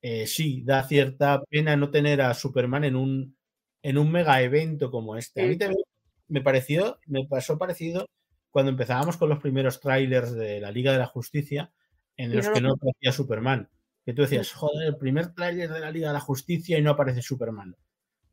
eh, 0.02 0.26
sí, 0.26 0.62
da 0.64 0.82
cierta 0.84 1.42
pena 1.50 1.76
no 1.76 1.90
tener 1.90 2.20
a 2.22 2.34
Superman 2.34 2.84
en 2.84 2.96
un, 2.96 3.36
en 3.82 3.98
un 3.98 4.10
mega 4.12 4.42
evento 4.42 4.90
como 4.90 5.16
este. 5.16 5.42
A 5.42 5.46
mí 5.46 5.58
también 5.58 5.82
me 6.28 6.42
pareció, 6.42 6.98
me 7.06 7.26
pasó 7.26 7.58
parecido 7.58 8.06
cuando 8.50 8.70
empezábamos 8.70 9.16
con 9.16 9.28
los 9.28 9.38
primeros 9.38 9.80
trailers 9.80 10.32
de 10.34 10.60
la 10.60 10.70
Liga 10.70 10.92
de 10.92 10.98
la 10.98 11.06
Justicia, 11.06 11.72
en 12.16 12.34
los 12.34 12.46
no 12.46 12.52
que 12.52 12.60
no 12.60 12.72
aparecía 12.72 13.12
Superman. 13.12 13.68
Que 14.04 14.12
tú 14.12 14.22
decías, 14.22 14.52
joder, 14.52 14.88
el 14.88 14.96
primer 14.96 15.34
tráiler 15.34 15.70
de 15.70 15.80
la 15.80 15.90
Liga 15.90 16.08
de 16.08 16.14
la 16.14 16.20
Justicia 16.20 16.78
y 16.78 16.82
no 16.82 16.90
aparece 16.90 17.22
Superman. 17.22 17.76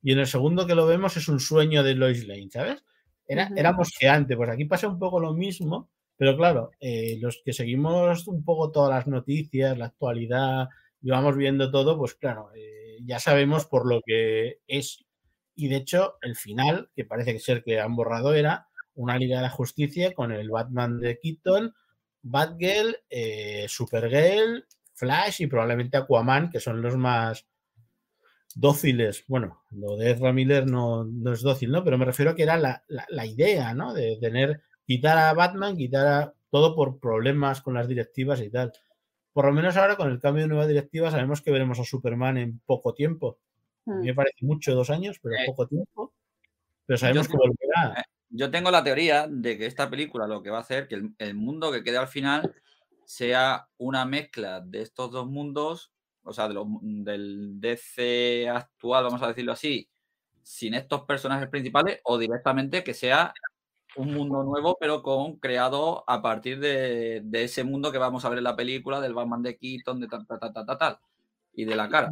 Y 0.01 0.13
en 0.13 0.20
el 0.20 0.28
segundo 0.28 0.65
que 0.65 0.76
lo 0.76 0.86
vemos 0.86 1.18
es 1.18 1.28
un 1.28 1.39
sueño 1.39 1.84
de 1.84 1.95
Lois 1.95 2.26
Lane, 2.28 2.49
¿sabes? 2.51 2.84
Era, 3.28 3.45
Ujú. 3.45 3.53
era 3.57 3.74
mosqueante. 3.74 4.38
Pues 4.38 4.49
aquí 4.49 4.65
pasa 4.65 4.88
un 4.88 4.99
poco 4.99 5.20
lo 5.20 5.34
mismo, 5.34 5.89
pero 6.15 6.36
claro, 6.38 6.72
eh, 6.80 7.18
los 7.22 7.41
que 7.43 7.53
seguimos 7.53 8.28
un 8.28 8.43
poco 8.43 8.72
todas 8.72 8.89
las 8.89 9.07
noticias, 9.07 9.78
la 9.78 9.88
actualidad, 9.88 10.70
y 11.01 11.09
vamos 11.09 11.36
viendo 11.36 11.70
todo, 11.70 11.97
pues 11.97 12.15
claro, 12.15 12.49
eh, 12.55 12.97
ya 13.03 13.20
sabemos 13.20 13.65
por 13.65 13.88
lo 13.88 14.01
que 14.05 14.59
es. 14.68 15.05
Y 15.55 15.68
de 15.68 15.78
hecho, 15.78 16.15
el 16.22 16.36
final, 16.36 16.89
que 16.95 17.05
parece 17.05 17.38
ser 17.39 17.63
que 17.63 17.80
han 17.80 17.95
borrado, 17.95 18.34
era 18.34 18.68
una 18.97 19.17
Liga 19.17 19.37
de 19.37 19.43
la 19.43 19.49
Justicia 19.49 20.13
con 20.13 20.31
el 20.31 20.49
Batman 20.49 20.99
de 20.99 21.17
Keaton, 21.19 21.73
Batgirl, 22.23 22.95
eh, 23.09 23.65
Supergirl, 23.69 24.65
Flash 24.93 25.41
y 25.41 25.47
probablemente 25.47 25.97
Aquaman, 25.97 26.49
que 26.49 26.59
son 26.59 26.81
los 26.81 26.97
más 26.97 27.45
dóciles. 28.55 29.23
Bueno, 29.27 29.61
lo 29.71 29.95
de 29.97 30.11
Ezra 30.11 30.33
Miller 30.33 30.65
no, 30.69 31.03
no 31.03 31.33
es 31.33 31.41
dócil, 31.41 31.71
¿no? 31.71 31.83
Pero 31.83 31.97
me 31.97 32.05
refiero 32.05 32.31
a 32.31 32.35
que 32.35 32.43
era 32.43 32.57
la, 32.57 32.83
la- 32.87 33.05
la 33.09 33.25
idea, 33.25 33.73
¿no? 33.73 33.93
De 33.93 34.17
tener, 34.19 34.61
quitar 34.85 35.17
a 35.17 35.33
Batman, 35.33 35.77
quitar 35.77 36.07
a 36.07 36.33
todo 36.49 36.75
por 36.75 36.99
problemas 36.99 37.61
con 37.61 37.73
las 37.73 37.87
directivas 37.87 38.41
y 38.41 38.49
tal. 38.49 38.71
Por 39.33 39.45
lo 39.45 39.53
menos 39.53 39.77
ahora 39.77 39.95
con 39.97 40.09
el 40.09 40.19
cambio 40.19 40.43
de 40.43 40.47
nueva 40.49 40.65
directiva 40.67 41.11
sabemos 41.11 41.41
que 41.41 41.51
veremos 41.51 41.79
a 41.79 41.83
Superman 41.83 42.37
en 42.37 42.59
poco 42.65 42.93
tiempo. 42.93 43.39
A 43.85 43.91
mí 43.99 44.07
me 44.07 44.15
parece 44.15 44.45
mucho, 44.45 44.73
dos 44.73 44.89
años, 44.89 45.19
pero 45.21 45.35
Eh, 45.35 45.45
poco 45.45 45.67
tiempo. 45.67 46.13
Pero 46.85 46.97
sabemos 46.97 47.27
que 47.27 47.37
volverá. 47.37 48.05
Yo 48.30 48.51
tengo 48.51 48.71
la 48.71 48.84
teoría 48.84 49.28
de 49.30 49.57
que 49.57 49.65
esta 49.65 49.89
película 49.89 50.28
lo 50.28 50.43
que 50.43 50.49
va 50.49 50.57
a 50.57 50.61
hacer 50.61 50.88
que 50.88 51.01
el, 51.17 51.36
mundo 51.36 51.71
que 51.71 51.84
quede 51.84 51.97
al 51.97 52.07
final 52.07 52.53
sea 53.05 53.67
una 53.78 54.05
mezcla 54.05 54.61
de 54.61 54.82
estos 54.82 55.11
dos 55.11 55.28
mundos, 55.28 55.91
o 56.23 56.34
sea, 56.34 56.47
de 56.47 56.53
los 56.53 56.67
del 56.82 57.59
DC 57.59 58.49
actual, 58.49 59.05
vamos 59.05 59.21
a 59.21 59.30
decirlo 59.30 59.53
así, 59.53 59.89
sin 60.43 60.73
estos 60.73 61.03
personajes 61.03 61.47
principales, 61.49 62.01
o 62.03 62.17
directamente 62.17 62.84
que 62.84 62.93
sea 62.93 63.34
un 63.95 64.13
mundo 64.13 64.43
nuevo, 64.43 64.78
pero 64.80 65.01
con 65.01 65.38
creado 65.38 66.03
a 66.07 66.21
partir 66.21 66.59
de, 66.59 67.23
ese 67.32 67.63
mundo 67.63 67.91
que 67.91 67.97
vamos 67.97 68.25
a 68.25 68.30
ver 68.30 68.39
en 68.39 68.43
la 68.43 68.55
película, 68.55 68.99
del 68.99 69.13
Batman 69.13 69.41
de 69.41 69.57
Keaton, 69.57 69.99
de 69.99 70.07
tal, 70.07 70.28
tal, 70.28 70.39
tal, 70.39 70.65
tal, 70.65 70.78
tal, 70.78 70.99
y 71.53 71.65
de 71.65 71.75
la 71.75 71.89
cara. 71.89 72.11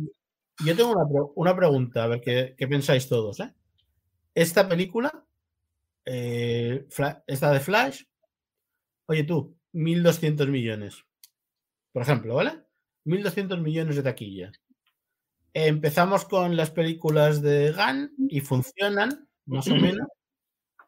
Yo 0.65 0.75
tengo 0.75 0.91
una, 0.91 1.07
pre- 1.07 1.31
una 1.35 1.55
pregunta, 1.55 2.03
a 2.03 2.07
ver 2.07 2.21
qué, 2.21 2.55
qué 2.57 2.67
pensáis 2.67 3.09
todos. 3.09 3.41
¿eh? 3.41 3.53
Esta 4.33 4.67
película, 4.67 5.24
eh, 6.05 6.87
esta 7.27 7.51
de 7.51 7.59
Flash, 7.59 8.03
oye 9.07 9.23
tú, 9.23 9.57
1.200 9.73 10.47
millones, 10.47 11.03
por 11.91 12.03
ejemplo, 12.03 12.35
¿vale? 12.35 12.63
1.200 13.05 13.61
millones 13.61 13.95
de 13.95 14.03
taquilla. 14.03 14.51
Empezamos 15.53 16.25
con 16.25 16.57
las 16.57 16.71
películas 16.71 17.41
de 17.41 17.71
Gunn 17.71 18.11
y 18.29 18.41
funcionan, 18.41 19.27
más 19.45 19.67
o 19.67 19.75
menos, 19.75 20.07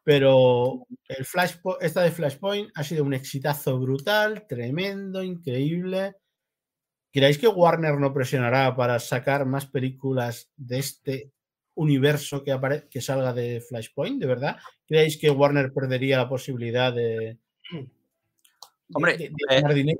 pero 0.04 0.86
el 1.08 1.24
Flash, 1.24 1.56
esta 1.80 2.02
de 2.02 2.10
Flashpoint 2.10 2.70
ha 2.74 2.82
sido 2.82 3.04
un 3.04 3.14
exitazo 3.14 3.78
brutal, 3.78 4.46
tremendo, 4.48 5.22
increíble. 5.22 6.16
¿Creéis 7.12 7.38
que 7.38 7.48
Warner 7.48 7.98
no 7.98 8.14
presionará 8.14 8.74
para 8.74 8.98
sacar 9.00 9.44
más 9.46 9.66
películas 9.66 10.50
de 10.56 10.78
este 10.78 11.32
universo 11.78 12.42
que, 12.42 12.52
apare- 12.52 12.88
que 12.88 13.00
salga 13.00 13.32
de 13.32 13.60
Flashpoint, 13.60 14.20
de 14.20 14.26
verdad? 14.26 14.56
¿Creéis 14.86 15.16
que 15.16 15.30
Warner 15.30 15.72
perdería 15.72 16.18
la 16.18 16.28
posibilidad 16.28 16.92
de, 16.92 17.38
Hombre, 18.94 19.16
de- 19.16 19.28
de 19.30 19.56
eh, 19.56 19.74
dinero? 19.74 19.98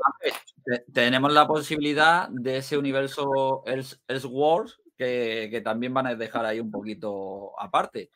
Tenemos 0.92 1.32
la 1.32 1.46
posibilidad 1.46 2.28
de 2.28 2.58
ese 2.58 2.76
universo 2.76 3.62
Els- 3.66 4.00
Elseworlds 4.08 4.80
que, 4.96 5.48
que 5.50 5.60
también 5.60 5.94
van 5.94 6.06
a 6.08 6.14
dejar 6.14 6.44
ahí 6.44 6.58
un 6.60 6.70
poquito 6.70 7.52
aparte. 7.60 8.10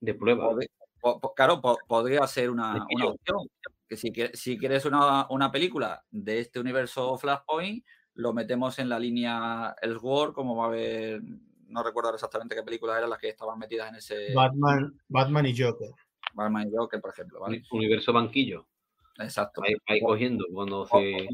De 0.00 0.14
prueba. 0.14 0.50
Pod- 0.50 0.66
po- 1.00 1.20
po- 1.20 1.34
claro, 1.34 1.60
po- 1.60 1.78
podría 1.86 2.26
ser 2.26 2.50
una, 2.50 2.86
opción. 3.04 3.48
que 3.88 3.96
si, 3.96 4.12
si 4.32 4.58
quieres 4.58 4.84
una, 4.84 5.26
una, 5.28 5.52
película 5.52 6.02
de 6.10 6.40
este 6.40 6.58
universo 6.60 7.18
Flashpoint, 7.18 7.84
lo 8.14 8.32
metemos 8.32 8.78
en 8.78 8.88
la 8.88 8.98
línea 8.98 9.74
Elseworld, 9.82 10.34
como 10.34 10.56
va 10.56 10.64
a 10.64 10.68
haber, 10.68 11.20
no 11.72 11.82
recuerdo 11.82 12.14
exactamente 12.14 12.54
qué 12.54 12.62
películas 12.62 12.98
eran 12.98 13.10
las 13.10 13.18
que 13.18 13.30
estaban 13.30 13.58
metidas 13.58 13.88
en 13.88 13.96
ese... 13.96 14.34
Batman, 14.34 14.92
Batman 15.08 15.46
y 15.46 15.56
Joker. 15.56 15.88
Batman 16.34 16.68
y 16.68 16.76
Joker, 16.76 17.00
por 17.00 17.10
ejemplo. 17.10 17.40
¿vale? 17.40 17.62
Universo 17.70 18.12
banquillo. 18.12 18.66
Exacto. 19.18 19.62
Ahí, 19.86 20.00
cogiendo 20.00 20.44
cuando 20.52 20.86
se... 20.86 21.28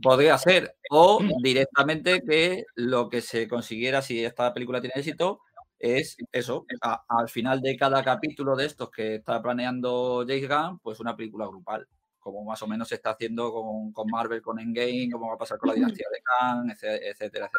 Podría 0.00 0.38
ser, 0.38 0.76
o 0.90 1.20
directamente 1.42 2.22
que 2.22 2.64
lo 2.76 3.08
que 3.08 3.20
se 3.20 3.48
consiguiera 3.48 4.02
si 4.02 4.24
esta 4.24 4.54
película 4.54 4.80
tiene 4.80 4.94
éxito 4.96 5.40
es 5.80 6.16
eso, 6.30 6.64
al 7.08 7.28
final 7.28 7.60
de 7.60 7.76
cada 7.76 8.04
capítulo 8.04 8.54
de 8.54 8.66
estos 8.66 8.90
que 8.90 9.16
está 9.16 9.42
planeando 9.42 10.24
James 10.28 10.48
Gunn, 10.48 10.78
pues 10.78 11.00
una 11.00 11.16
película 11.16 11.46
grupal, 11.46 11.88
como 12.20 12.44
más 12.44 12.62
o 12.62 12.68
menos 12.68 12.88
se 12.88 12.94
está 12.94 13.10
haciendo 13.10 13.52
con, 13.52 13.92
con 13.92 14.06
Marvel, 14.08 14.40
con 14.40 14.60
Endgame, 14.60 15.10
como 15.10 15.28
va 15.28 15.34
a 15.34 15.38
pasar 15.38 15.58
con 15.58 15.70
la 15.70 15.74
dinastía 15.74 16.06
de 16.12 16.22
Khan, 16.22 16.70
etcétera, 16.70 17.10
etcétera. 17.10 17.50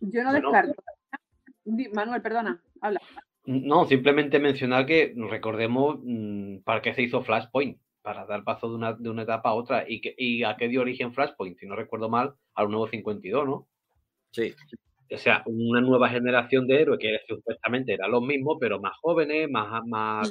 Yo 0.00 0.22
no 0.22 0.32
descarto. 0.32 0.82
Manuel, 1.92 2.22
perdona, 2.22 2.62
habla. 2.80 3.00
No, 3.44 3.86
simplemente 3.86 4.38
mencionar 4.38 4.84
que 4.84 5.14
recordemos 5.16 5.98
mm, 6.02 6.58
para 6.64 6.82
qué 6.82 6.94
se 6.94 7.02
hizo 7.02 7.22
Flashpoint, 7.22 7.78
para 8.02 8.26
dar 8.26 8.44
paso 8.44 8.68
de 8.68 8.74
una, 8.74 8.92
de 8.92 9.08
una 9.08 9.22
etapa 9.22 9.50
a 9.50 9.54
otra. 9.54 9.84
¿Y, 9.88 10.00
que, 10.00 10.14
¿Y 10.18 10.44
a 10.44 10.56
qué 10.56 10.68
dio 10.68 10.82
origen 10.82 11.14
Flashpoint? 11.14 11.58
Si 11.58 11.66
no 11.66 11.76
recuerdo 11.76 12.08
mal, 12.08 12.34
al 12.54 12.70
nuevo 12.70 12.88
52, 12.88 13.46
¿no? 13.46 13.68
Sí 14.32 14.54
o 15.10 15.18
sea, 15.18 15.42
una 15.46 15.80
nueva 15.80 16.08
generación 16.08 16.66
de 16.66 16.82
héroes 16.82 17.00
que 17.00 17.18
supuestamente 17.26 17.94
eran 17.94 18.10
los 18.10 18.22
mismos, 18.22 18.58
pero 18.60 18.80
más 18.80 18.96
jóvenes, 19.00 19.48
más, 19.50 19.82
más, 19.86 20.30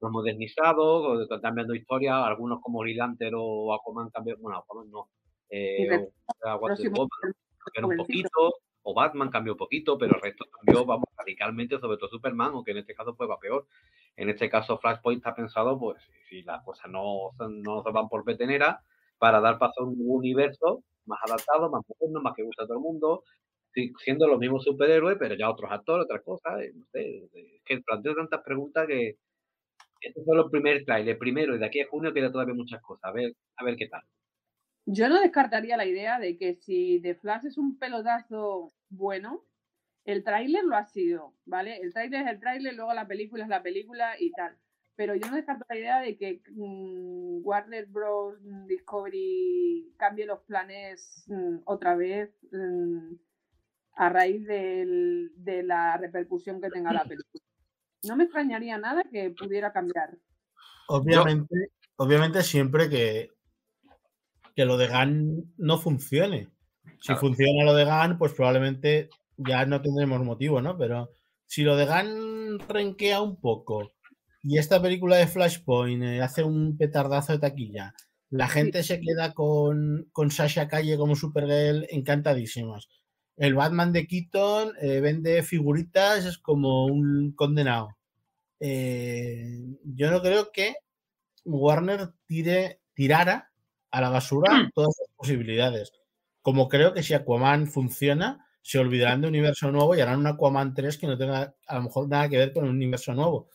más 0.00 0.12
modernizados, 0.12 1.26
cambiando 1.40 1.74
historia, 1.74 2.24
algunos 2.24 2.60
como 2.60 2.84
Lilanter 2.84 3.32
o 3.34 3.72
Aquaman 3.74 4.10
cambió, 4.10 4.36
bueno, 4.38 4.58
Aquaman 4.58 4.90
no, 4.90 5.08
eh, 5.48 6.08
un 7.82 7.96
poquito, 7.96 8.54
o 8.82 8.94
Batman 8.94 9.30
cambió 9.30 9.52
un 9.54 9.58
poquito, 9.58 9.98
pero 9.98 10.16
el 10.16 10.22
resto 10.22 10.46
cambió, 10.50 10.84
vamos, 10.84 11.08
radicalmente, 11.16 11.78
sobre 11.78 11.98
todo 11.98 12.10
Superman, 12.10 12.52
aunque 12.54 12.72
en 12.72 12.78
este 12.78 12.94
caso 12.94 13.14
fue 13.14 13.26
va 13.26 13.38
peor. 13.38 13.66
En 14.16 14.28
este 14.30 14.50
caso 14.50 14.78
Flashpoint 14.78 15.18
está 15.18 15.34
pensado, 15.34 15.78
pues, 15.78 16.02
si 16.28 16.42
las 16.42 16.62
cosas 16.64 16.90
no, 16.90 17.30
no 17.48 17.82
se 17.82 17.90
van 17.90 18.08
por 18.08 18.24
petenera, 18.24 18.80
para 19.18 19.40
dar 19.40 19.58
paso 19.58 19.82
a 19.82 19.84
un 19.84 19.96
universo 19.98 20.82
más 21.06 21.20
adaptado, 21.26 21.70
más 21.70 21.82
moderno, 21.88 22.20
más 22.22 22.34
que 22.34 22.42
gusta 22.42 22.64
a 22.64 22.66
todo 22.66 22.78
el 22.78 22.82
mundo, 22.82 23.24
siendo 23.98 24.26
los 24.26 24.38
mismos 24.38 24.64
superhéroes, 24.64 25.16
pero 25.18 25.34
ya 25.36 25.50
otros 25.50 25.70
actores, 25.70 26.04
otras 26.04 26.22
cosas. 26.24 26.54
No 26.74 26.84
sé, 26.92 27.28
es 27.32 27.62
que 27.64 27.80
planteo 27.80 28.14
tantas 28.14 28.42
preguntas 28.42 28.86
que 28.86 29.16
este 30.00 30.22
fue 30.24 30.36
el 30.38 30.50
primer 30.50 30.84
trailer, 30.84 31.18
primero, 31.18 31.54
y 31.54 31.58
de 31.58 31.66
aquí 31.66 31.80
a 31.80 31.88
junio 31.88 32.12
queda 32.12 32.32
todavía 32.32 32.54
muchas 32.54 32.82
cosas. 32.82 33.04
A 33.04 33.12
ver, 33.12 33.32
a 33.56 33.64
ver 33.64 33.76
qué 33.76 33.88
tal. 33.88 34.02
Yo 34.86 35.08
no 35.08 35.20
descartaría 35.20 35.76
la 35.76 35.86
idea 35.86 36.18
de 36.18 36.36
que 36.36 36.54
si 36.54 37.00
The 37.02 37.14
Flash 37.14 37.46
es 37.46 37.58
un 37.58 37.78
pelotazo 37.78 38.72
bueno, 38.88 39.44
el 40.04 40.24
tráiler 40.24 40.64
lo 40.64 40.76
ha 40.76 40.84
sido, 40.84 41.34
¿vale? 41.44 41.78
El 41.78 41.92
tráiler 41.92 42.22
es 42.22 42.32
el 42.32 42.40
tráiler, 42.40 42.74
luego 42.74 42.94
la 42.94 43.06
película 43.06 43.44
es 43.44 43.48
la 43.48 43.62
película 43.62 44.14
y 44.18 44.32
tal. 44.32 44.56
Pero 44.96 45.14
yo 45.14 45.28
no 45.28 45.36
descarto 45.36 45.64
la 45.68 45.78
idea 45.78 46.00
de 46.00 46.16
que 46.16 46.42
mm, 46.50 47.46
Warner 47.46 47.86
Bros. 47.86 48.38
Discovery 48.66 49.94
cambie 49.96 50.26
los 50.26 50.40
planes 50.40 51.24
mm, 51.28 51.58
otra 51.64 51.94
vez 51.96 52.30
a 53.94 54.08
raíz 54.08 54.46
de 54.46 55.62
la 55.64 55.96
repercusión 55.96 56.60
que 56.60 56.70
tenga 56.70 56.92
la 56.92 57.04
película. 57.04 57.42
No 58.02 58.16
me 58.16 58.24
extrañaría 58.24 58.78
nada 58.78 59.02
que 59.04 59.30
pudiera 59.30 59.72
cambiar. 59.72 60.16
Obviamente, 60.88 61.70
obviamente 61.96 62.42
siempre 62.42 62.88
que, 62.88 63.30
que 64.54 64.64
lo 64.64 64.76
de 64.76 64.88
GAN 64.88 65.52
no 65.56 65.78
funcione. 65.78 66.48
Si 67.00 67.14
funciona 67.14 67.64
lo 67.64 67.74
de 67.74 67.84
GAN, 67.84 68.18
pues 68.18 68.32
probablemente 68.32 69.08
ya 69.36 69.64
no 69.66 69.80
tendremos 69.80 70.22
motivo, 70.22 70.60
¿no? 70.60 70.76
Pero 70.76 71.10
si 71.46 71.62
lo 71.62 71.76
de 71.76 71.86
GAN 71.86 72.58
renquea 72.68 73.20
un 73.20 73.40
poco 73.40 73.92
y 74.42 74.58
esta 74.58 74.80
película 74.80 75.16
de 75.16 75.26
Flashpoint 75.26 76.02
eh, 76.02 76.22
hace 76.22 76.42
un 76.42 76.76
petardazo 76.78 77.34
de 77.34 77.38
taquilla, 77.40 77.94
la 78.30 78.48
gente 78.48 78.82
se 78.82 79.00
queda 79.00 79.34
con, 79.34 80.08
con 80.12 80.30
Sasha 80.30 80.68
Calle 80.68 80.96
como 80.96 81.16
Supergirl 81.16 81.86
encantadísimos 81.90 82.88
el 83.40 83.54
Batman 83.54 83.90
de 83.90 84.06
Keaton 84.06 84.74
eh, 84.82 85.00
vende 85.00 85.42
figuritas 85.42 86.26
es 86.26 86.36
como 86.36 86.84
un 86.84 87.32
condenado. 87.32 87.96
Eh, 88.60 89.64
yo 89.82 90.10
no 90.10 90.20
creo 90.20 90.52
que 90.52 90.74
Warner 91.46 92.10
tire, 92.26 92.82
tirara 92.92 93.49
a 93.90 94.00
la 94.00 94.10
basura 94.10 94.54
mm. 94.54 94.70
todas 94.74 94.94
las 94.98 95.16
posibilidades. 95.16 95.92
Como 96.42 96.68
creo 96.68 96.94
que 96.94 97.02
si 97.02 97.14
Aquaman 97.14 97.66
funciona, 97.66 98.46
se 98.62 98.78
olvidarán 98.78 99.20
de 99.20 99.28
un 99.28 99.34
universo 99.34 99.70
nuevo 99.70 99.94
y 99.94 100.00
harán 100.00 100.20
un 100.20 100.26
Aquaman 100.26 100.74
3 100.74 100.98
que 100.98 101.06
no 101.06 101.18
tenga 101.18 101.54
a 101.66 101.74
lo 101.76 101.82
mejor 101.82 102.08
nada 102.08 102.28
que 102.28 102.38
ver 102.38 102.52
con 102.52 102.64
un 102.64 102.70
universo 102.70 103.14
nuevo. 103.14 103.48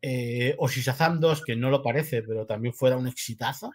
Eh, 0.00 0.54
o 0.58 0.68
si 0.68 0.80
Shazam 0.80 1.20
2, 1.20 1.42
que 1.44 1.56
no 1.56 1.70
lo 1.70 1.82
parece, 1.82 2.22
pero 2.22 2.46
también 2.46 2.74
fuera 2.74 2.96
un 2.96 3.08
exitazo, 3.08 3.72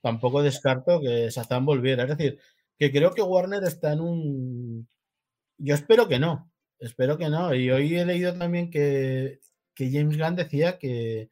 tampoco 0.00 0.42
descarto 0.42 1.00
que 1.00 1.30
Shazam 1.30 1.64
volviera. 1.64 2.04
Es 2.04 2.16
decir, 2.16 2.38
que 2.78 2.90
creo 2.90 3.12
que 3.12 3.22
Warner 3.22 3.62
está 3.64 3.92
en 3.92 4.00
un... 4.00 4.88
Yo 5.58 5.74
espero 5.74 6.08
que 6.08 6.18
no, 6.18 6.50
espero 6.78 7.16
que 7.16 7.28
no. 7.28 7.54
Y 7.54 7.70
hoy 7.70 7.96
he 7.96 8.04
leído 8.04 8.36
también 8.36 8.70
que, 8.70 9.40
James 9.76 10.18
Gunn 10.18 10.36
decía 10.36 10.78
que, 10.78 11.30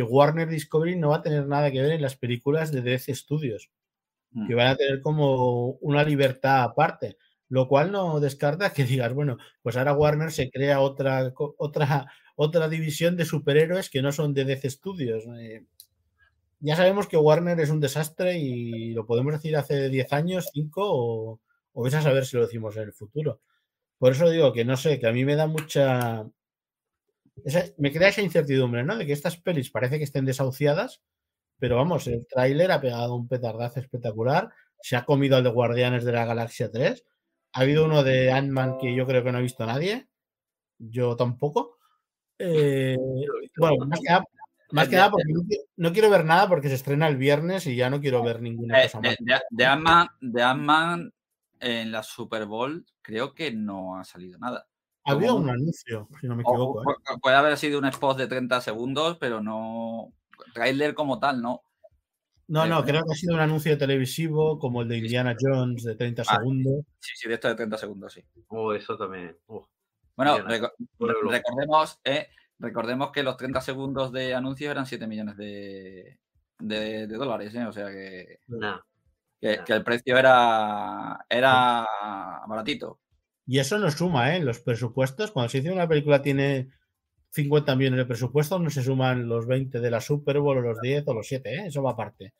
Warner 0.00 0.48
Discovery 0.48 0.96
no 0.96 1.10
va 1.10 1.16
a 1.16 1.22
tener 1.22 1.46
nada 1.46 1.70
que 1.70 1.82
ver 1.82 1.92
en 1.92 2.00
las 2.00 2.16
películas 2.16 2.72
de 2.72 2.80
DC 2.80 3.14
Studios, 3.14 3.70
que 4.32 4.54
mm. 4.54 4.56
van 4.56 4.68
a 4.68 4.76
tener 4.76 5.02
como 5.02 5.72
una 5.82 6.02
libertad 6.04 6.62
aparte, 6.62 7.18
lo 7.50 7.68
cual 7.68 7.92
no 7.92 8.18
descarta 8.18 8.72
que 8.72 8.84
digas, 8.84 9.12
bueno, 9.12 9.36
pues 9.60 9.76
ahora 9.76 9.92
Warner 9.92 10.32
se 10.32 10.50
crea 10.50 10.80
otra, 10.80 11.34
otra, 11.58 12.10
otra 12.34 12.68
división 12.70 13.16
de 13.16 13.26
superhéroes 13.26 13.90
que 13.90 14.00
no 14.00 14.12
son 14.12 14.32
de 14.32 14.46
DC 14.46 14.70
Studios. 14.70 15.24
Eh, 15.38 15.66
ya 16.60 16.76
sabemos 16.76 17.08
que 17.08 17.16
Warner 17.18 17.60
es 17.60 17.68
un 17.68 17.80
desastre 17.80 18.38
y 18.38 18.94
lo 18.94 19.04
podemos 19.04 19.34
decir 19.34 19.56
hace 19.56 19.90
10 19.90 20.12
años, 20.12 20.48
5 20.54 20.80
o, 20.82 21.40
o 21.72 21.86
a 21.86 21.90
saber 21.90 22.24
si 22.24 22.36
lo 22.36 22.44
decimos 22.44 22.76
en 22.76 22.84
el 22.84 22.92
futuro. 22.92 23.40
Por 23.98 24.12
eso 24.12 24.30
digo 24.30 24.52
que 24.52 24.64
no 24.64 24.76
sé, 24.76 24.98
que 24.98 25.06
a 25.06 25.12
mí 25.12 25.24
me 25.24 25.36
da 25.36 25.46
mucha... 25.46 26.26
me 27.78 27.92
crea 27.92 28.08
esa 28.08 28.22
incertidumbre, 28.22 28.84
¿no? 28.84 28.96
De 28.96 29.06
que 29.06 29.12
estas 29.12 29.36
pelis 29.36 29.70
parece 29.70 29.98
que 29.98 30.04
estén 30.04 30.24
desahuciadas, 30.24 31.02
pero 31.58 31.76
vamos, 31.76 32.06
el 32.06 32.26
tráiler 32.26 32.72
ha 32.72 32.80
pegado 32.80 33.14
un 33.14 33.28
petardazo 33.28 33.80
espectacular, 33.80 34.50
se 34.80 34.96
ha 34.96 35.04
comido 35.04 35.36
al 35.36 35.44
de 35.44 35.50
Guardianes 35.50 36.04
de 36.04 36.12
la 36.12 36.24
Galaxia 36.24 36.70
3, 36.70 37.04
ha 37.52 37.60
habido 37.60 37.84
uno 37.84 38.02
de 38.02 38.32
Ant-Man 38.32 38.78
que 38.78 38.94
yo 38.94 39.06
creo 39.06 39.22
que 39.22 39.32
no 39.32 39.38
ha 39.38 39.42
visto 39.42 39.64
nadie, 39.66 40.08
yo 40.78 41.16
tampoco. 41.16 41.78
Eh, 42.38 42.96
bueno, 43.56 43.86
más 43.86 44.00
que 44.00 44.18
más 44.72 44.88
que 44.88 44.96
nada 44.96 45.10
porque 45.10 45.32
no, 45.76 45.92
quiero 45.92 46.08
ver 46.08 46.24
nada 46.24 46.48
porque 46.48 46.68
se 46.68 46.76
estrena 46.76 47.06
el 47.06 47.18
viernes 47.18 47.66
y 47.66 47.76
ya 47.76 47.90
no 47.90 48.00
quiero 48.00 48.22
ver 48.22 48.40
ninguna 48.40 48.80
eh, 48.80 48.84
cosa 48.84 49.00
más. 49.00 49.16
De, 49.20 49.38
de 50.20 50.42
Ant-Man 50.42 51.12
en 51.60 51.92
la 51.92 52.02
Super 52.02 52.46
Bowl 52.46 52.84
creo 53.02 53.34
que 53.34 53.52
no 53.52 53.98
ha 53.98 54.04
salido 54.04 54.38
nada. 54.38 54.66
Había 55.04 55.32
un 55.32 55.50
anuncio, 55.50 56.08
si 56.20 56.26
no 56.26 56.36
me 56.36 56.42
equivoco. 56.42 56.82
¿eh? 56.82 56.94
Puede 57.20 57.36
haber 57.36 57.56
sido 57.56 57.78
un 57.78 57.86
spot 57.86 58.18
de 58.18 58.26
30 58.26 58.60
segundos, 58.60 59.18
pero 59.18 59.40
no. 59.40 60.12
Trailer 60.54 60.94
como 60.94 61.18
tal, 61.18 61.42
no. 61.42 61.62
No, 62.48 62.66
no, 62.66 62.84
creo 62.84 63.04
que 63.04 63.12
ha 63.12 63.16
sido 63.16 63.34
un 63.34 63.40
anuncio 63.40 63.78
televisivo 63.78 64.58
como 64.58 64.82
el 64.82 64.88
de 64.88 64.98
Indiana 64.98 65.36
Jones 65.40 65.84
de 65.84 65.94
30 65.94 66.24
segundos. 66.24 66.84
Sí, 66.98 67.12
sí, 67.16 67.28
de 67.28 67.34
esto 67.34 67.48
de 67.48 67.54
30 67.54 67.78
segundos, 67.78 68.12
sí. 68.12 68.22
Oh, 68.48 68.72
eso 68.74 68.96
también. 68.96 69.36
bueno, 70.16 70.38
recordemos, 71.28 71.98
eh, 72.04 72.28
Recordemos 72.62 73.10
que 73.10 73.24
los 73.24 73.36
30 73.36 73.60
segundos 73.60 74.12
de 74.12 74.34
anuncios 74.34 74.70
eran 74.70 74.86
7 74.86 75.08
millones 75.08 75.36
de, 75.36 76.16
dólares, 77.08 77.52
¿eh? 77.56 77.66
o 77.66 77.72
sea 77.72 77.88
que, 77.90 78.38
que, 79.40 79.72
el 79.72 79.82
precio 79.82 80.16
era, 80.16 81.26
era 81.28 81.84
baratito. 82.46 83.00
Y 83.46 83.58
eso 83.58 83.78
no 83.78 83.90
suma, 83.90 84.34
¿eh? 84.36 84.40
Los 84.40 84.60
presupuestos, 84.60 85.30
cuando 85.32 85.48
se 85.48 85.58
dice 85.58 85.72
una 85.72 85.88
película 85.88 86.22
tiene 86.22 86.70
50 87.30 87.74
millones 87.76 87.98
de 87.98 88.06
presupuesto, 88.06 88.58
no 88.58 88.70
se 88.70 88.82
suman 88.82 89.28
los 89.28 89.46
20 89.46 89.80
de 89.80 89.90
la 89.90 90.00
Super 90.00 90.38
Bowl 90.38 90.58
o 90.58 90.60
los 90.60 90.80
10 90.80 91.04
o 91.06 91.14
los 91.14 91.26
7, 91.26 91.54
¿eh? 91.54 91.66
Eso 91.66 91.82
va 91.82 91.92
aparte. 91.92 92.34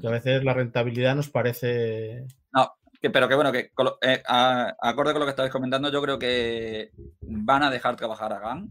Que 0.00 0.06
a 0.06 0.10
veces 0.10 0.44
la 0.44 0.54
rentabilidad 0.54 1.14
nos 1.14 1.28
parece... 1.28 2.26
No, 2.52 2.72
pero 3.00 3.28
que 3.28 3.34
bueno, 3.34 3.52
que 3.52 3.70
eh, 4.02 4.22
acorde 4.26 5.12
con 5.12 5.20
lo 5.20 5.26
que 5.26 5.30
estabais 5.30 5.52
comentando, 5.52 5.90
yo 5.90 6.02
creo 6.02 6.18
que 6.18 6.90
van 7.20 7.62
a 7.62 7.70
dejar 7.70 7.96
trabajar 7.96 8.32
a 8.32 8.40
GAN 8.40 8.70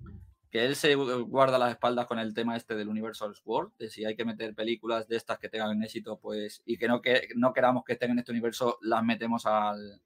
que 0.50 0.66
él 0.66 0.76
se 0.76 0.96
guarda 0.96 1.60
las 1.60 1.72
espaldas 1.72 2.08
con 2.08 2.18
el 2.18 2.34
tema 2.34 2.58
este 2.58 2.76
del 2.76 2.90
Universal 2.90 3.34
World, 3.46 3.72
de 3.78 3.90
si 3.90 4.04
hay 4.04 4.16
que 4.16 4.26
meter 4.26 4.56
películas 4.56 5.08
de 5.08 5.16
estas 5.16 5.38
que 5.38 5.50
tengan 5.50 5.82
éxito, 5.84 6.18
pues, 6.20 6.64
y 6.66 6.78
que 6.78 6.88
no, 6.88 7.02
que, 7.02 7.30
no 7.36 7.54
queramos 7.54 7.84
que 7.84 7.94
estén 7.94 8.12
en 8.12 8.20
este 8.20 8.32
universo, 8.32 8.80
las 8.82 9.04
metemos 9.04 9.46
al, 9.46 10.02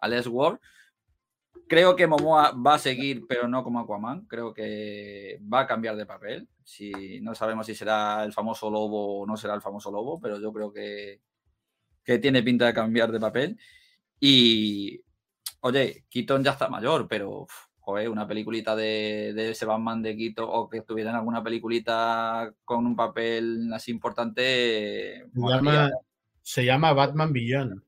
al 0.00 0.12
S-World. 0.12 0.58
Creo 1.68 1.96
que 1.96 2.06
Momoa 2.06 2.52
va 2.52 2.74
a 2.74 2.78
seguir, 2.78 3.26
pero 3.28 3.48
no 3.48 3.64
como 3.64 3.80
Aquaman. 3.80 4.26
Creo 4.26 4.54
que 4.54 5.40
va 5.52 5.60
a 5.60 5.66
cambiar 5.66 5.96
de 5.96 6.06
papel. 6.06 6.48
Si, 6.62 7.20
no 7.20 7.34
sabemos 7.34 7.66
si 7.66 7.74
será 7.74 8.22
el 8.24 8.32
famoso 8.32 8.70
lobo 8.70 9.20
o 9.20 9.26
no 9.26 9.36
será 9.36 9.54
el 9.54 9.62
famoso 9.62 9.90
lobo, 9.90 10.20
pero 10.20 10.40
yo 10.40 10.52
creo 10.52 10.72
que, 10.72 11.20
que 12.04 12.18
tiene 12.18 12.42
pinta 12.42 12.66
de 12.66 12.74
cambiar 12.74 13.10
de 13.10 13.20
papel. 13.20 13.58
Y, 14.20 15.00
oye, 15.60 16.04
Keaton 16.08 16.44
ya 16.44 16.52
está 16.52 16.68
mayor, 16.68 17.08
pero, 17.08 17.46
joder, 17.80 18.08
una 18.08 18.26
peliculita 18.26 18.76
de, 18.76 19.32
de 19.34 19.50
ese 19.50 19.66
Batman 19.66 20.02
de 20.02 20.16
Keaton 20.16 20.46
o 20.48 20.68
que 20.68 20.78
estuviera 20.78 21.10
en 21.10 21.16
alguna 21.16 21.42
peliculita 21.42 22.52
con 22.64 22.86
un 22.86 22.94
papel 22.94 23.72
así 23.72 23.90
importante. 23.90 25.26
Se 25.32 25.40
llama, 25.40 25.90
se 26.42 26.64
llama 26.64 26.92
Batman 26.92 27.32
Beyond. 27.32 27.82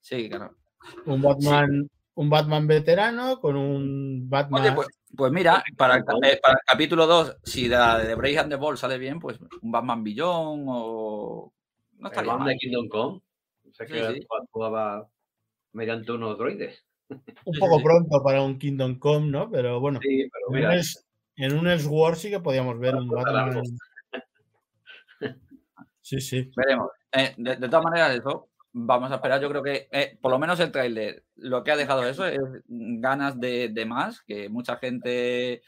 Sí, 0.00 0.28
claro. 0.28 0.56
Un 1.04 1.20
Batman 1.20 1.90
un 2.18 2.28
Batman 2.28 2.66
veterano 2.66 3.38
con 3.40 3.54
un 3.54 4.28
Batman. 4.28 4.74
pues, 4.74 4.88
pues, 5.16 5.30
mira, 5.30 5.62
para 5.76 5.98
el, 5.98 6.04
para 6.04 6.28
el 6.32 6.40
capítulo 6.66 7.06
2, 7.06 7.38
si 7.44 7.68
la 7.68 7.98
de 7.98 8.16
Brave 8.16 8.38
and 8.38 8.50
the 8.50 8.56
Ball 8.56 8.76
sale 8.76 8.98
bien, 8.98 9.20
pues 9.20 9.38
un 9.62 9.70
Batman 9.70 10.02
Billón 10.02 10.64
o. 10.66 11.52
No 11.98 12.08
estaría 12.08 12.32
el 12.32 12.44
de 12.44 12.56
Kingdom 12.56 12.88
Come. 12.88 13.20
O 13.70 13.72
sea 13.72 13.86
que 13.86 14.14
sí, 14.14 14.26
actuaba 14.42 15.08
mediante 15.72 16.10
unos 16.10 16.36
droides. 16.36 16.84
Un 17.08 17.58
poco 17.60 17.80
pronto 17.80 18.20
para 18.24 18.42
un 18.42 18.58
Kingdom 18.58 18.98
Come, 18.98 19.30
¿no? 19.30 19.48
Pero 19.48 19.78
bueno. 19.78 20.00
Sí, 20.02 20.28
pero 20.32 20.50
mira. 20.50 20.74
En 21.36 21.56
un, 21.56 21.68
en 21.68 22.16
sí 22.16 22.30
que 22.30 22.40
podíamos 22.40 22.80
ver 22.80 22.96
un 22.96 23.08
Batman. 23.08 23.62
Sí, 26.00 26.20
sí. 26.20 26.50
Veremos. 26.56 26.88
Eh, 27.12 27.34
de, 27.36 27.56
de, 27.56 27.68
todas 27.68 27.84
maneras, 27.84 28.16
eso 28.16 28.48
vamos 28.86 29.10
a 29.10 29.16
esperar. 29.16 29.40
Yo 29.40 29.48
creo 29.48 29.62
que 29.62 29.88
eh, 29.90 30.18
por 30.20 30.30
lo 30.30 30.38
menos 30.38 30.60
el 30.60 30.72
tráiler 30.72 31.24
lo 31.36 31.62
que 31.64 31.72
ha 31.72 31.76
dejado 31.76 32.04
eso 32.04 32.26
es 32.26 32.38
ganas 32.66 33.38
de, 33.40 33.84
más, 33.86 34.22
que 34.22 34.48
mucha 34.48 34.76
gente 34.76 35.62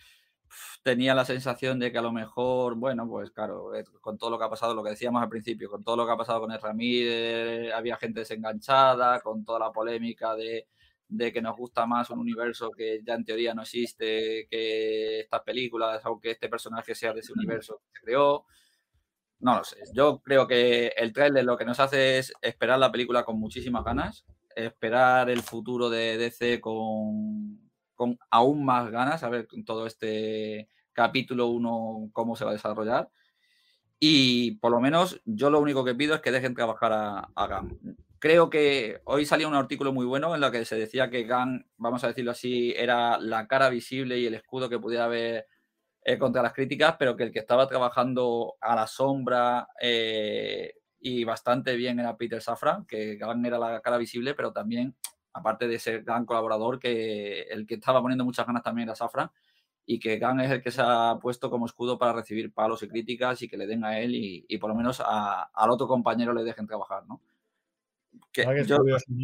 tenía 0.82 1.14
la 1.14 1.24
sensación 1.24 1.78
de 1.78 1.92
que 1.92 1.98
a 1.98 2.02
lo 2.02 2.12
mejor, 2.12 2.74
bueno, 2.74 3.06
pues 3.08 3.30
claro, 3.30 3.74
eh, 3.74 3.84
con 4.00 4.18
todo 4.18 4.30
lo 4.30 4.38
que 4.38 4.44
ha 4.44 4.50
pasado, 4.50 4.74
lo 4.74 4.82
que 4.82 4.90
decíamos 4.90 5.22
al 5.22 5.28
principio, 5.28 5.70
con 5.70 5.84
todo 5.84 5.96
lo 5.96 6.06
que 6.06 6.12
ha 6.12 6.16
pasado 6.16 6.40
con 6.40 6.52
el 6.52 6.60
Ramírez, 6.60 7.72
había 7.72 7.96
gente 7.96 8.20
desenganchada, 8.20 9.20
con 9.20 9.44
toda 9.44 9.60
la 9.60 9.72
polémica 9.72 10.34
de, 10.34 10.66
de 11.08 11.32
que 11.32 11.42
nos 11.42 11.56
gusta 11.56 11.86
más 11.86 12.10
un 12.10 12.20
universo 12.20 12.70
que 12.70 13.00
ya 13.04 13.14
en 13.14 13.24
teoría 13.24 13.54
no 13.54 13.62
existe 13.62 14.46
que 14.50 15.20
estas 15.20 15.42
películas, 15.42 16.00
aunque 16.04 16.30
este 16.32 16.48
personaje 16.48 16.94
sea 16.94 17.12
de 17.12 17.20
ese 17.20 17.32
universo 17.32 17.78
que 17.78 17.98
se 17.98 18.04
creó. 18.04 18.46
No 19.40 19.56
lo 19.56 19.64
sé. 19.64 19.78
Yo 19.94 20.20
creo 20.22 20.46
que 20.46 20.88
el 20.96 21.12
trailer 21.12 21.44
lo 21.44 21.56
que 21.56 21.64
nos 21.64 21.80
hace 21.80 22.18
es 22.18 22.32
esperar 22.42 22.78
la 22.78 22.92
película 22.92 23.24
con 23.24 23.40
muchísimas 23.40 23.84
ganas, 23.84 24.26
esperar 24.54 25.30
el 25.30 25.42
futuro 25.42 25.88
de 25.88 26.18
DC 26.18 26.60
con, 26.60 27.58
con 27.94 28.18
aún 28.30 28.64
más 28.64 28.90
ganas, 28.90 29.22
a 29.22 29.30
ver 29.30 29.48
todo 29.64 29.86
este 29.86 30.68
capítulo 30.92 31.46
1 31.46 32.10
cómo 32.12 32.36
se 32.36 32.44
va 32.44 32.50
a 32.50 32.54
desarrollar. 32.54 33.10
Y 33.98 34.52
por 34.56 34.72
lo 34.72 34.80
menos 34.80 35.20
yo 35.24 35.48
lo 35.50 35.60
único 35.60 35.84
que 35.84 35.94
pido 35.94 36.14
es 36.14 36.20
que 36.20 36.32
dejen 36.32 36.54
trabajar 36.54 36.92
a, 36.92 37.30
a 37.34 37.46
GAN. 37.46 37.78
Creo 38.18 38.50
que 38.50 39.00
hoy 39.04 39.24
salió 39.24 39.48
un 39.48 39.54
artículo 39.54 39.94
muy 39.94 40.04
bueno 40.04 40.34
en 40.34 40.44
el 40.44 40.50
que 40.50 40.66
se 40.66 40.76
decía 40.76 41.08
que 41.08 41.24
GAN, 41.24 41.66
vamos 41.78 42.04
a 42.04 42.08
decirlo 42.08 42.32
así, 42.32 42.74
era 42.76 43.18
la 43.18 43.46
cara 43.46 43.70
visible 43.70 44.18
y 44.18 44.26
el 44.26 44.34
escudo 44.34 44.68
que 44.68 44.78
pudiera 44.78 45.04
haber 45.04 45.46
eh, 46.12 46.18
contra 46.18 46.42
las 46.42 46.52
críticas, 46.52 46.96
pero 46.98 47.16
que 47.16 47.22
el 47.22 47.30
que 47.30 47.38
estaba 47.38 47.68
trabajando 47.68 48.56
a 48.60 48.74
la 48.74 48.86
sombra 48.88 49.68
eh, 49.80 50.74
y 50.98 51.22
bastante 51.22 51.76
bien 51.76 52.00
era 52.00 52.16
Peter 52.16 52.42
Safran, 52.42 52.84
que 52.84 53.14
Gang 53.16 53.46
era 53.46 53.58
la 53.58 53.80
cara 53.80 53.96
visible, 53.96 54.34
pero 54.34 54.52
también, 54.52 54.96
aparte 55.32 55.68
de 55.68 55.78
ser 55.78 56.02
gran 56.02 56.26
colaborador, 56.26 56.80
que 56.80 57.42
el 57.42 57.64
que 57.64 57.74
estaba 57.74 58.02
poniendo 58.02 58.24
muchas 58.24 58.44
ganas 58.44 58.64
también 58.64 58.88
era 58.88 58.96
Safran 58.96 59.30
y 59.86 60.00
que 60.00 60.18
Gang 60.18 60.40
es 60.40 60.50
el 60.50 60.62
que 60.62 60.72
se 60.72 60.82
ha 60.84 61.16
puesto 61.20 61.48
como 61.48 61.66
escudo 61.66 61.96
para 61.96 62.12
recibir 62.12 62.52
palos 62.52 62.82
y 62.82 62.88
críticas 62.88 63.42
y 63.42 63.48
que 63.48 63.56
le 63.56 63.68
den 63.68 63.84
a 63.84 64.00
él 64.00 64.14
y, 64.14 64.58
por 64.58 64.70
lo 64.70 64.76
menos 64.76 65.00
al 65.04 65.70
otro 65.70 65.86
compañero 65.86 66.32
le 66.32 66.42
dejen 66.42 66.66
trabajar, 66.66 67.06
¿no? 67.06 67.20
Que 68.32 68.44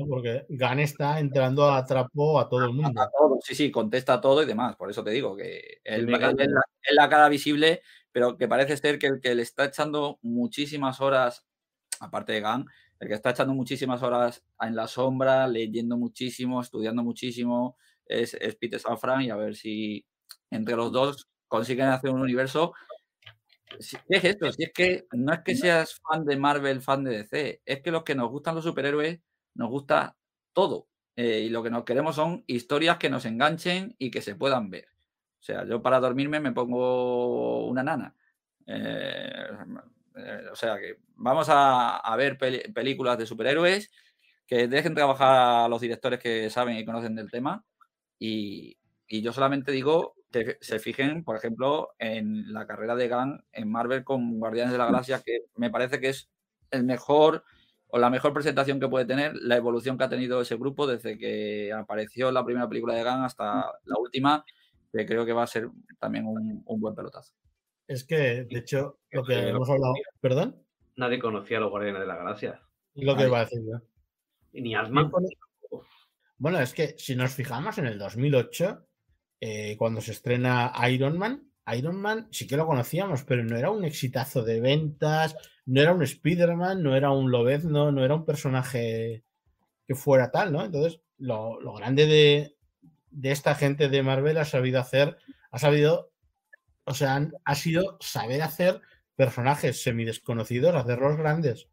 Porque 0.09 0.47
Gan 0.49 0.81
está 0.81 1.21
entrando 1.21 1.71
a 1.71 1.85
trapo 1.85 2.41
a 2.41 2.49
todo 2.49 2.65
el 2.65 2.73
mundo. 2.73 3.01
sí, 3.41 3.55
sí, 3.55 3.71
contesta 3.71 4.21
todo 4.21 4.43
y 4.43 4.47
demás. 4.47 4.77
Por 4.77 4.91
eso 4.91 5.05
te 5.05 5.11
digo 5.11 5.37
que 5.37 5.81
él, 5.85 6.09
es, 6.13 6.95
la, 6.95 7.09
cara 7.09 7.29
visible, 7.29 7.83
pero 8.11 8.37
que 8.37 8.49
parece 8.49 8.77
ser 8.77 8.99
que 8.99 9.07
el 9.07 9.21
que 9.21 9.35
le 9.35 9.43
está 9.43 9.67
echando 9.67 10.19
muchísimas 10.23 11.01
horas, 11.01 11.47
aparte 12.01 12.33
de 12.33 12.41
Gan, 12.41 12.67
el 12.99 13.09
que 13.09 13.15
está 13.15 13.31
echando 13.31 13.55
muchísimas 13.55 14.03
horas 14.03 14.45
en 14.61 14.75
la 14.75 14.89
sombra, 14.89 15.47
leyendo 15.47 15.97
muchísimo, 15.97 16.61
estudiando 16.61 17.05
muchísimo, 17.05 17.77
es, 18.07 18.35
es 18.35 18.57
Peter 18.57 18.81
Safran 18.81 19.23
y 19.23 19.31
a 19.31 19.37
ver 19.37 19.55
si 19.55 20.05
entre 20.51 20.77
los 20.77 20.91
dos 20.91 21.29
consiguen 21.49 21.87
hacer 21.87 22.11
un 22.11 22.21
universo 22.21 22.73
si 23.81 23.97
es 24.09 24.25
esto, 24.25 24.53
si 24.53 24.65
es 24.65 24.73
que 24.73 25.07
no 25.13 25.33
es 25.33 25.41
que 25.41 25.55
seas 25.55 26.01
fan 26.01 26.25
de 26.25 26.37
Marvel, 26.37 26.81
fan 26.81 27.05
de 27.05 27.19
DC, 27.19 27.63
es 27.65 27.83
que 27.83 27.91
los 27.91 28.03
que 28.03 28.15
nos 28.15 28.31
gustan 28.31 28.55
los 28.55 28.65
superhéroes, 28.65 29.21
nos 29.55 29.71
gusta 29.71 30.17
todo. 30.53 30.89
Eh, 31.17 31.41
y 31.47 31.49
lo 31.49 31.63
que 31.63 31.71
nos 31.71 31.85
queremos 31.85 32.15
son 32.17 32.45
historias 32.47 32.99
que 32.99 33.09
nos 33.09 33.25
enganchen 33.25 33.95
y 33.99 34.11
que 34.11 34.21
se 34.21 34.37
puedan 34.37 34.71
ver. 34.71 34.87
O 35.41 35.43
sea, 35.43 35.65
yo 35.65 35.81
para 35.83 36.01
dormirme 36.01 36.41
me 36.41 36.53
pongo 36.53 37.67
una 37.67 37.83
nana. 37.83 38.15
Eh, 38.67 39.47
eh, 40.17 40.43
o 40.51 40.57
sea 40.57 40.79
que 40.79 40.99
vamos 41.15 41.47
a, 41.51 42.15
ver 42.17 42.37
películas 42.39 43.17
de 43.19 43.27
superhéroes, 43.27 43.91
que 44.47 44.69
dejen 44.69 44.95
trabajar 44.95 45.65
a 45.65 45.69
los 45.69 45.81
directores 45.81 46.21
que 46.21 46.51
saben 46.51 46.77
y 46.77 46.85
conocen 46.85 47.15
del 47.15 47.31
tema. 47.31 47.65
Y, 48.19 48.77
y 49.09 49.23
yo 49.23 49.33
solamente 49.33 49.73
digo 49.73 50.15
se 50.61 50.79
fijen, 50.79 51.25
por 51.25 51.37
ejemplo, 51.37 51.91
en 51.99 52.53
la 52.53 52.67
carrera 52.67 52.97
de 52.97 53.09
Gunn 53.09 53.45
en 53.53 53.71
Marvel 53.71 54.05
con 54.05 54.39
Guardianes 54.39 54.73
de 54.73 54.79
la 54.79 54.87
Galaxia, 54.87 55.23
que 55.25 55.47
me 55.57 55.71
parece 55.71 56.01
que 56.01 56.09
es 56.09 56.31
el 56.71 56.85
mejor 56.85 57.45
o 57.89 57.99
la 57.99 58.11
mejor 58.11 58.33
presentación 58.33 58.81
que 58.81 58.89
puede 58.89 59.05
tener, 59.05 59.35
la 59.37 59.57
evolución 59.57 59.97
que 59.97 60.05
ha 60.05 60.09
tenido 60.09 60.41
ese 60.41 60.57
grupo 60.57 60.87
desde 60.87 61.17
que 61.19 61.73
apareció 61.73 62.31
la 62.33 62.45
primera 62.45 62.69
película 62.69 62.95
de 62.95 63.05
Gunn 63.05 63.25
hasta 63.25 63.73
la 63.85 63.99
última, 63.99 64.45
que 64.93 65.07
creo 65.07 65.25
que 65.25 65.33
va 65.33 65.45
a 65.45 65.49
ser 65.49 65.69
también 65.99 66.27
un, 66.27 66.81
buen 66.81 66.95
pelotazo. 66.95 67.33
Es 67.87 68.05
que, 68.05 68.45
de 68.45 68.59
hecho, 68.59 68.99
lo 69.11 69.25
que 69.25 69.49
hemos 69.49 69.69
hablado. 69.71 69.95
¿Perdón? 70.21 70.63
Nadie 70.97 71.19
conocía 71.19 71.59
a 71.59 71.61
los 71.61 71.71
Guardianes 71.71 72.01
de 72.01 72.07
la 72.07 72.17
Galaxia. 72.17 72.61
Lo 72.95 73.17
que 73.17 73.27
iba 73.27 73.39
a 73.39 73.45
decir 73.45 73.61
yo. 73.65 73.81
Ni 74.53 74.75
Asman. 74.75 75.11
Bueno, 76.39 76.61
es 76.61 76.75
que 76.75 76.95
si 76.99 77.15
nos 77.15 77.35
fijamos 77.35 77.79
en 77.79 77.87
el 77.87 77.99
2008, 77.99 78.87
eh, 79.41 79.77
cuando 79.77 80.01
se 80.01 80.13
estrena 80.13 80.73
Iron 80.91 81.19
Man, 81.19 81.47
Iron 81.75 81.97
Man 81.97 82.29
sí 82.31 82.47
que 82.47 82.57
lo 82.57 82.67
conocíamos, 82.67 83.25
pero 83.25 83.45
no 83.45 83.57
era 83.57 83.71
un 83.71 83.85
exitazo 83.85 84.43
de 84.45 84.61
ventas, 84.61 85.37
no 85.67 85.81
era 85.83 85.93
un 85.93 86.03
Spider-Man, 86.03 86.83
no 86.83 86.95
era 86.95 87.11
un 87.11 87.31
Lobezno, 87.31 87.91
no 87.91 88.05
era 88.05 88.15
un 88.15 88.25
personaje 88.25 89.25
que 89.87 89.95
fuera 89.95 90.31
tal, 90.31 90.53
¿no? 90.53 90.65
Entonces, 90.65 91.01
lo, 91.19 91.59
grande 91.75 92.07
de, 92.07 92.57
esta 93.31 93.55
gente 93.55 93.89
de 93.89 94.03
Marvel 94.03 94.39
ha 94.39 94.45
sabido 94.45 94.81
hacer, 94.81 95.17
ha 95.51 95.59
sabido, 95.59 96.13
o 96.85 96.95
sea, 96.95 97.29
ha 97.45 97.55
sido 97.55 97.97
saber 98.01 98.43
hacer 98.43 98.81
personajes 99.17 99.83
semidesconocidos, 99.83 100.75
hacerlos 100.75 101.17
grandes. 101.17 101.69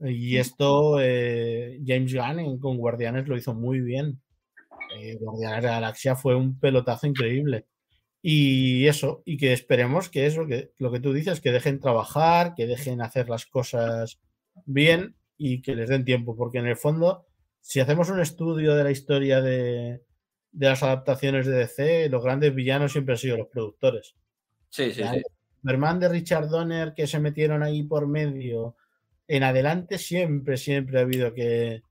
Y 0.00 0.36
esto 0.36 0.98
eh, 1.00 1.80
James 1.84 2.14
Gunn 2.14 2.58
con 2.58 2.76
Guardianes 2.76 3.28
lo 3.28 3.36
hizo 3.36 3.54
muy 3.54 3.80
bien. 3.80 4.20
Eh, 4.98 5.16
Guardianes 5.20 5.62
de 5.62 5.68
la 5.68 5.74
Galaxia 5.74 6.16
fue 6.16 6.34
un 6.34 6.58
pelotazo 6.58 7.06
increíble. 7.06 7.66
Y 8.22 8.88
eso, 8.88 9.22
y 9.24 9.36
que 9.36 9.52
esperemos 9.52 10.08
que 10.08 10.26
eso, 10.26 10.46
que 10.46 10.72
lo 10.78 10.90
que 10.90 11.00
tú 11.00 11.12
dices, 11.12 11.40
que 11.40 11.52
dejen 11.52 11.78
trabajar, 11.80 12.54
que 12.54 12.66
dejen 12.66 13.00
hacer 13.00 13.28
las 13.28 13.46
cosas 13.46 14.18
bien 14.64 15.14
y 15.36 15.62
que 15.62 15.76
les 15.76 15.88
den 15.88 16.04
tiempo, 16.04 16.34
porque 16.36 16.58
en 16.58 16.66
el 16.66 16.76
fondo, 16.76 17.26
si 17.60 17.78
hacemos 17.78 18.10
un 18.10 18.20
estudio 18.20 18.74
de 18.74 18.84
la 18.84 18.90
historia 18.90 19.40
de, 19.40 20.02
las 20.52 20.82
adaptaciones 20.82 21.46
de 21.46 21.52
DC, 21.52 22.08
los 22.08 22.24
grandes 22.24 22.54
villanos 22.54 22.92
siempre 22.92 23.14
han 23.14 23.18
sido 23.18 23.36
los 23.36 23.48
productores. 23.48 24.16
Sí, 24.70 24.92
sí, 24.92 25.02
sí. 25.02 25.22
Superman 25.60 26.00
de 26.00 26.08
Richard 26.08 26.48
Donner 26.48 26.94
que 26.94 27.06
se 27.06 27.20
metieron 27.20 27.62
ahí 27.62 27.82
por 27.82 28.08
medio, 28.08 28.76
en 29.28 29.42
adelante 29.42 29.98
siempre, 29.98 30.56
siempre 30.56 30.98
ha 30.98 31.02
habido 31.02 31.34
que, 31.34 31.82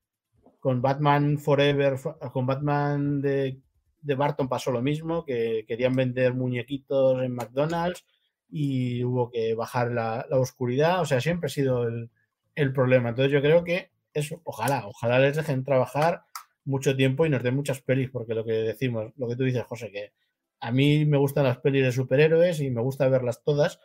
con 0.65 0.81
Batman 0.81 1.37
Forever, 1.37 1.93
con 2.33 2.47
Batman 2.47 3.21
de, 3.21 3.61
Barton 4.01 4.49
pasó 4.49 4.71
lo 4.71 4.81
mismo, 4.81 5.23
que 5.23 5.63
querían 5.67 5.93
vender 5.93 6.33
muñequitos 6.33 7.21
en 7.21 7.35
McDonald's 7.35 8.03
y 8.49 9.03
hubo 9.03 9.29
que 9.29 9.53
bajar 9.53 9.91
la, 9.91 10.25
oscuridad. 10.31 11.01
O 11.01 11.05
sea, 11.05 11.21
siempre 11.21 11.45
ha 11.45 11.49
sido 11.49 11.87
el, 11.87 12.73
problema. 12.73 13.09
Entonces 13.09 13.31
yo 13.31 13.43
creo 13.43 13.63
que 13.63 13.91
eso, 14.11 14.41
ojalá, 14.43 14.87
ojalá 14.87 15.19
les 15.19 15.35
dejen 15.35 15.63
trabajar 15.63 16.23
mucho 16.63 16.95
tiempo 16.95 17.27
y 17.27 17.29
nos 17.29 17.43
den 17.43 17.55
muchas 17.55 17.81
pelis, 17.81 18.09
porque 18.09 18.33
lo 18.33 18.43
que 18.43 18.53
decimos, 18.53 19.13
lo 19.17 19.27
que 19.27 19.35
tú 19.35 19.43
dices, 19.43 19.65
José, 19.65 19.91
que 19.91 20.13
a 20.61 20.71
mí 20.71 21.05
me 21.05 21.19
gustan 21.19 21.43
las 21.43 21.59
pelis 21.59 21.83
de 21.83 21.91
superhéroes 21.91 22.59
y 22.59 22.71
me 22.71 22.81
gusta 22.81 23.07
verlas 23.07 23.43
todas. 23.43 23.79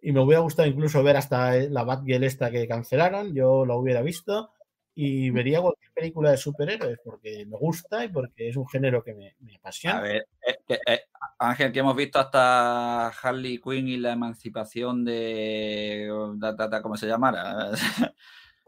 Y 0.00 0.12
me 0.12 0.20
hubiera 0.20 0.40
gustado 0.40 0.66
incluso 0.66 1.02
ver 1.02 1.18
hasta 1.18 1.56
la 1.56 1.84
Batgirl 1.84 2.24
esta 2.24 2.50
que 2.50 2.66
cancelaron, 2.66 3.34
yo 3.34 3.66
lo 3.66 3.76
hubiera 3.76 4.00
visto 4.00 4.50
y 4.94 5.30
vería 5.30 5.60
cualquier 5.60 5.90
película 5.92 6.30
de 6.32 6.36
superhéroes 6.36 6.98
porque 7.04 7.46
me 7.46 7.56
gusta 7.56 8.04
y 8.04 8.08
porque 8.08 8.48
es 8.48 8.56
un 8.56 8.68
género 8.68 9.02
que 9.02 9.14
me, 9.14 9.34
me 9.40 9.56
apasiona. 9.56 9.98
A 9.98 10.02
ver, 10.02 10.26
eh, 10.46 10.78
eh, 10.86 11.00
Ángel, 11.38 11.72
que 11.72 11.78
hemos 11.80 11.96
visto 11.96 12.18
hasta 12.18 13.08
Harley 13.08 13.58
Quinn 13.58 13.88
y 13.88 13.96
la 13.96 14.12
emancipación 14.12 15.04
de. 15.04 16.08
da, 16.36 16.82
¿Cómo 16.82 16.96
se 16.96 17.06
llamara? 17.06 17.70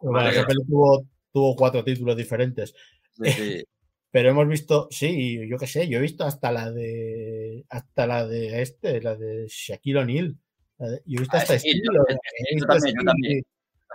Bueno, 0.00 0.28
esa 0.28 0.46
peli 0.46 0.60
tuvo, 0.66 1.06
tuvo 1.32 1.56
cuatro 1.56 1.82
títulos 1.82 2.14
diferentes. 2.16 2.74
Sí, 3.12 3.30
sí. 3.30 3.64
Pero 4.10 4.30
hemos 4.30 4.46
visto, 4.46 4.86
sí, 4.90 5.40
yo 5.48 5.56
qué 5.58 5.66
sé, 5.66 5.88
yo 5.88 5.98
he 5.98 6.02
visto 6.02 6.24
hasta 6.24 6.52
la 6.52 6.70
de 6.70 7.64
hasta 7.68 8.06
la 8.06 8.26
de 8.26 8.60
este, 8.62 9.00
la 9.00 9.16
de 9.16 9.46
Shaquille 9.48 9.98
O'Neal. 10.00 10.36
Yo 10.78 10.86
he 11.16 11.20
visto 11.20 11.36
Ah, 11.36 11.40
hasta 11.40 11.58
sí, 11.58 11.68
yo- 11.68 11.80
Steel, 11.80 11.94
yo- 11.94 12.04
he 12.08 12.14
yo 12.14 12.54
visto 12.54 13.02
también, 13.04 13.42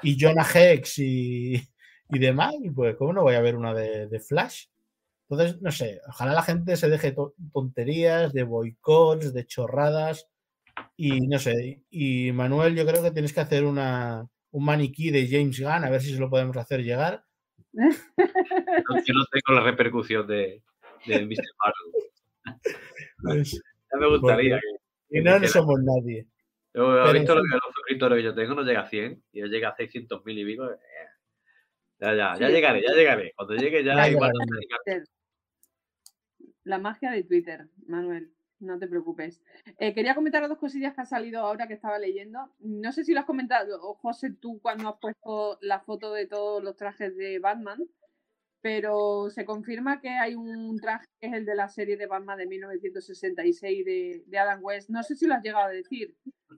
y 0.02 0.18
Jonah 0.20 0.48
Hex 0.54 1.00
y, 1.00 1.62
y 2.10 2.20
demás, 2.20 2.56
y 2.62 2.70
pues 2.72 2.96
cómo 2.96 3.14
no 3.14 3.22
voy 3.24 3.36
a 3.36 3.42
ver 3.42 3.56
una 3.56 3.74
de, 3.74 4.08
de 4.08 4.20
Flash. 4.20 4.66
Entonces, 5.30 5.62
no 5.62 5.72
sé, 5.72 6.02
ojalá 6.08 6.34
la 6.34 6.42
gente 6.42 6.76
se 6.76 6.90
deje 6.90 7.12
to- 7.12 7.36
tonterías, 7.54 8.34
de 8.34 8.44
boicots, 8.44 9.34
de 9.34 9.46
chorradas. 9.46 10.28
Y 10.98 11.28
no 11.28 11.38
sé, 11.40 11.84
y 11.90 12.32
Manuel, 12.32 12.76
yo 12.76 12.86
creo 12.86 13.04
que 13.04 13.12
tienes 13.12 13.34
que 13.34 13.42
hacer 13.42 13.66
una, 13.66 14.26
un 14.52 14.66
maniquí 14.66 15.12
de 15.12 15.28
James 15.30 15.60
Gunn, 15.60 15.84
a 15.86 15.90
ver 15.90 16.02
si 16.02 16.14
se 16.14 16.20
lo 16.20 16.30
podemos 16.30 16.56
hacer 16.58 16.82
llegar. 16.84 17.24
No, 17.74 17.90
Yo 17.92 19.14
no 19.14 19.26
tengo 19.32 19.60
la 19.60 19.62
repercusión 19.64 20.26
de, 20.26 20.64
de 21.06 21.26
Mr. 21.26 21.46
Marvel. 21.60 22.60
Pues, 23.22 23.52
Ya 23.92 24.00
me 24.00 24.08
gustaría. 24.10 24.60
y 25.10 25.22
no, 25.22 25.40
no 25.40 25.48
somos 25.48 25.80
nadie. 25.84 26.26
Yo 26.74 27.06
he 27.06 27.14
visto 27.14 27.36
lo 27.36 27.42
que 27.42 27.50
los 27.50 27.74
suscriptores 27.74 28.18
que 28.18 28.24
yo 28.24 28.36
tengo, 28.36 28.56
no 28.56 28.64
llega 28.64 28.82
a 28.82 28.90
100. 28.90 29.24
Y 29.34 29.40
yo 29.42 29.48
llega 29.48 29.70
a 29.70 29.76
600 29.76 30.24
mil 30.26 30.38
y 30.40 30.46
pico. 30.46 30.70
Ya, 32.00 32.16
ya, 32.16 32.36
ya 32.40 32.48
Sí. 32.48 32.54
llegaré, 32.54 32.82
ya 32.82 32.94
llegaré. 32.94 33.34
Cuando 33.36 33.56
llegue 33.56 33.84
ya, 33.84 33.96
Ya 33.96 34.10
igual 34.10 34.32
llegaré. 34.32 35.04
La 36.64 36.78
magia 36.78 37.12
de 37.12 37.24
Twitter, 37.24 37.68
Manuel, 37.88 38.32
no 38.60 38.78
te 38.80 38.88
preocupes. 38.88 39.42
Eh, 39.78 39.94
quería 39.94 40.16
comentar 40.16 40.48
dos 40.48 40.58
cosillas 40.58 40.94
que 40.94 41.02
han 41.02 41.08
salido 41.08 41.42
ahora 41.42 41.68
que 41.68 41.74
estaba 41.74 41.98
leyendo. 42.00 42.54
No 42.60 42.92
sé 42.92 43.04
si 43.04 43.14
lo 43.14 43.22
has 43.22 43.26
comentado, 43.26 43.96
José, 43.96 44.32
tú 44.32 44.60
cuando 44.62 44.90
has 44.90 45.00
puesto 45.00 45.58
la 45.62 45.80
foto 45.82 46.14
de 46.14 46.28
todos 46.28 46.64
los 46.64 46.76
trajes 46.76 47.16
de 47.18 47.40
Batman, 47.40 47.80
pero 48.62 49.30
se 49.30 49.46
confirma 49.46 50.00
que 50.02 50.10
hay 50.10 50.36
un 50.36 50.78
traje 50.80 51.06
que 51.20 51.28
es 51.28 51.34
el 51.34 51.46
de 51.46 51.56
la 51.56 51.70
serie 51.70 51.98
de 51.98 52.08
Batman 52.08 52.38
de 52.38 52.46
1966 52.48 53.86
de, 53.86 54.24
de 54.26 54.38
Adam 54.38 54.60
West. 54.62 54.90
No 54.90 55.02
sé 55.04 55.16
si 55.16 55.26
lo 55.28 55.34
has 55.36 55.44
llegado 55.44 55.66
a 55.66 55.70
decir. 55.70 56.16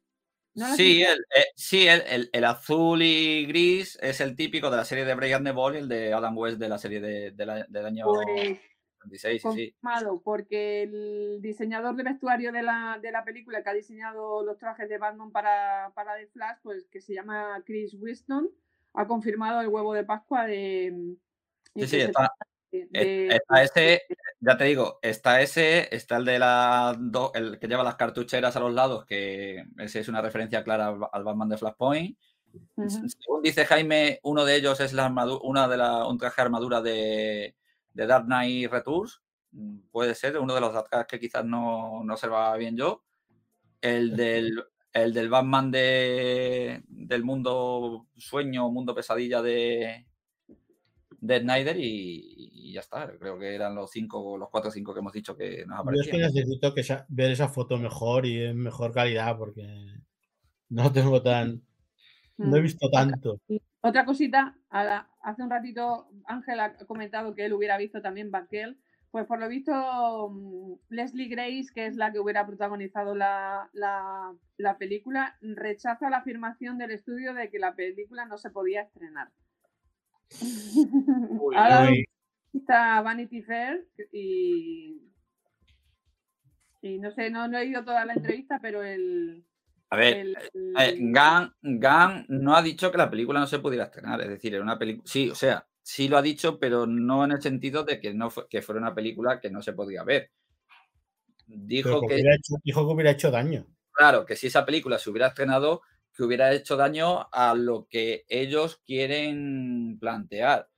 ¿No 0.60 0.76
Sí, 0.76 1.02
el, 1.02 1.20
eh, 1.36 1.46
sí 1.56 1.88
el, 1.88 2.02
el- 2.08 2.30
el 2.34 2.44
azul 2.46 3.02
y 3.02 3.46
gris 3.46 3.98
es 4.02 4.20
el 4.22 4.36
típico 4.36 4.70
de 4.70 4.78
la 4.78 4.86
serie 4.86 5.06
de 5.06 5.16
Brian 5.16 5.44
De 5.44 5.52
Ball 5.52 5.76
y 5.76 5.78
el 5.80 5.88
de 5.88 6.14
Adam 6.14 6.38
West 6.38 6.60
de 6.60 6.70
la 6.70 6.78
serie 6.78 7.00
de- 7.00 7.32
de 7.32 7.46
la- 7.46 7.66
del 7.70 7.86
año 7.86 8.06
Pues 8.06 8.60
26, 9.02 9.34
sí, 9.34 9.38
sí. 9.38 9.42
confirmado, 9.42 10.22
porque 10.22 10.84
el 10.84 11.40
diseñador 11.42 11.96
de 11.96 12.04
vestuario 12.04 12.52
de 12.52 12.62
la, 12.64 13.00
de 13.02 13.12
la 13.12 13.24
película 13.24 13.64
que 13.64 13.70
ha 13.70 13.74
diseñado 13.74 14.44
los 14.44 14.58
trajes 14.58 14.90
de 14.90 14.98
Batman 14.98 15.32
para, 15.32 15.92
para 15.96 16.18
The 16.18 16.28
Flash, 16.28 16.58
pues 16.62 16.88
que 16.92 17.00
se 17.00 17.14
llama 17.14 17.64
Chris 17.66 17.94
Winston, 17.94 18.50
ha 18.94 19.08
confirmado 19.08 19.62
el 19.62 19.70
huevo 19.70 19.94
de 19.94 20.04
Pascua 20.04 20.46
de. 20.46 20.94
Sí, 21.76 21.82
y 21.82 21.82
sí, 21.84 21.88
se 21.88 22.04
está, 22.06 22.30
de- 22.72 22.88
es- 22.94 23.06
de- 23.06 23.28
está 23.36 23.64
ese, 23.64 24.02
ya 24.40 24.58
te 24.58 24.64
digo, 24.66 25.00
está 25.02 25.42
ese, 25.42 25.94
está 25.96 26.18
el 26.18 26.26
de 26.26 26.40
la 26.40 26.96
do- 26.98 27.32
el 27.34 27.60
que 27.60 27.68
lleva 27.68 27.84
las 27.84 27.96
cartucheras 27.96 28.56
a 28.56 28.60
los 28.60 28.74
lados, 28.74 29.06
que 29.06 29.66
ese 29.78 30.00
es 30.00 30.08
una 30.08 30.22
referencia 30.22 30.64
clara 30.64 30.96
al, 31.12 31.24
Batman 31.24 31.50
de 31.50 31.58
Flashpoint. 31.58 32.18
Según 32.88 33.44
dice 33.44 33.66
Jaime, 33.66 34.20
uno 34.24 34.44
de 34.46 34.56
ellos 34.56 34.80
es 34.80 34.94
la 34.94 35.06
armadura, 35.06 35.42
una 35.44 35.68
de 35.68 35.78
la, 35.78 36.08
un 36.08 36.18
traje 36.18 36.42
de 36.42 36.46
armadura 36.46 36.82
de, 36.82 37.56
de 37.94 38.08
Dark 38.08 38.26
Knight 38.26 38.72
Returns. 38.72 39.22
Mm, 39.52 39.80
Puede 39.92 40.16
ser, 40.16 40.38
uno 40.40 40.56
de 40.56 40.62
los 40.62 40.76
ataques 40.76 41.08
que 41.08 41.20
quizás 41.28 41.46
no, 41.46 42.04
no 42.04 42.14
observaba 42.14 42.56
bien 42.58 42.76
yo. 42.76 43.04
El 43.82 44.16
del, 44.16 44.64
el 44.94 45.14
del 45.14 45.30
Batman 45.30 45.70
de, 45.72 46.84
del 46.88 47.24
mundo 47.24 48.08
sueño, 48.18 48.70
mundo 48.72 48.96
pesadilla 48.96 49.42
de, 49.42 50.08
de 51.22 51.40
Snyder 51.40 51.78
y, 51.78 52.50
y 52.54 52.74
ya 52.74 52.80
está. 52.82 53.12
Creo 53.20 53.38
que 53.40 53.54
eran 53.56 53.76
los 53.76 53.92
cinco, 53.92 54.38
los 54.38 54.50
cuatro 54.50 54.70
o 54.70 54.72
cinco 54.72 54.94
que 54.94 55.00
hemos 55.00 55.14
dicho 55.14 55.36
que 55.36 55.66
nos 55.66 55.84
Yo 55.86 55.92
es 56.02 56.08
que 56.08 56.16
aparecían. 56.18 56.22
necesito 56.34 56.74
que 56.74 56.82
esa- 56.82 57.06
ver 57.10 57.32
esa 57.32 57.48
foto 57.50 57.78
mejor 57.78 58.26
y 58.26 58.44
en 58.44 58.58
mejor 58.58 58.94
calidad 58.94 59.38
porque 59.38 59.66
no 60.70 60.92
tengo 60.92 61.22
tan. 61.22 61.62
No 62.38 62.56
he 62.56 62.60
Mm. 62.62 62.64
visto 62.64 62.90
tanto. 62.90 63.40
Otra 63.82 64.06
cosita, 64.06 64.58
la- 64.72 65.10
hace 65.22 65.44
un 65.44 65.50
ratito 65.50 66.08
Ángel 66.26 66.60
ha 66.60 66.76
comentado 66.86 67.36
que 67.36 67.46
él 67.46 67.54
hubiera 67.54 67.78
visto 67.78 68.02
también 68.02 68.32
Batgirl. 68.32 68.78
Pues 69.12 69.26
por 69.26 69.40
lo 69.40 69.50
visto, 69.50 70.30
mm, 70.30 70.74
Leslie 70.90 71.30
Grace, 71.30 71.70
que 71.74 71.88
es 71.88 71.96
la 71.96 72.12
que 72.12 72.20
hubiera 72.20 72.46
protagonizado 72.46 73.16
la, 73.16 73.68
la- 73.74 74.34
la 74.58 74.78
película, 74.78 75.36
rechaza 75.42 76.10
la 76.12 76.18
afirmación 76.18 76.78
del 76.78 76.92
estudio 76.92 77.34
de 77.34 77.50
que 77.50 77.58
la 77.58 77.74
película 77.76 78.26
no 78.26 78.38
se 78.38 78.52
podía 78.52 78.82
estrenar. 78.84 79.30
Uy, 80.42 81.56
ha 81.58 81.70
dado 81.70 81.90
Uy, 81.92 82.06
entrevista 82.46 82.98
a 82.98 83.02
Vanity 83.02 83.42
Fair 83.42 83.88
y, 84.12 85.02
y 86.82 87.00
no 87.00 87.12
sé, 87.12 87.30
no, 87.30 87.48
no 87.48 87.58
he 87.58 87.62
oído 87.62 87.84
toda 87.84 88.06
la 88.06 88.14
entrevista, 88.14 88.60
pero 88.62 88.84
el... 88.84 89.46
A 89.92 89.96
ver, 89.98 90.18
el- 90.18 90.38
Eh, 90.38 90.90
el- 90.90 91.00
Gunn, 91.12 91.54
Gunn 91.62 92.26
no 92.30 92.56
ha 92.56 92.62
dicho 92.62 92.92
que 92.92 92.98
la 92.98 93.10
película 93.10 93.40
no 93.40 93.48
se 93.48 93.60
pudiera 93.60 93.86
estrenar, 93.86 94.22
es 94.22 94.30
decir, 94.30 94.54
era 94.54 94.64
una 94.64 94.78
película, 94.78 95.04
sí, 95.08 95.30
o 95.30 95.36
sea, 95.36 95.68
sí 95.82 96.08
lo 96.08 96.18
ha 96.18 96.22
dicho, 96.22 96.60
pero 96.60 96.86
no 96.86 97.26
en 97.26 97.32
el 97.32 97.42
sentido 97.42 97.84
de 97.84 98.00
que 98.00 98.14
no 98.14 98.30
fue- 98.30 98.48
que 98.48 98.62
fuera 98.62 98.80
una 98.80 98.94
película 98.94 99.40
que 99.42 99.50
no 99.50 99.62
se 99.64 99.74
podía 99.74 100.04
ver. 100.04 100.32
Dijo 101.48 102.02
que 102.02 102.08
que, 102.08 102.14
hubiera 102.14 102.36
hecho- 102.36 102.56
dijo 102.64 102.88
que 102.88 102.94
hubiera 102.94 103.12
hecho 103.12 103.32
daño. 103.32 103.66
claro, 103.92 104.26
que 104.26 104.36
si 104.36 104.48
esa 104.48 104.64
película 104.66 105.00
se 105.00 105.10
hubiera 105.10 105.28
estrenado, 105.28 105.82
que 106.20 106.26
hubiera 106.26 106.54
hecho 106.54 106.78
daño 106.78 107.30
a 107.32 107.56
lo 107.56 107.88
que 107.90 108.26
ellos 108.30 108.82
quieren 108.86 109.98
plantear. 110.02 110.70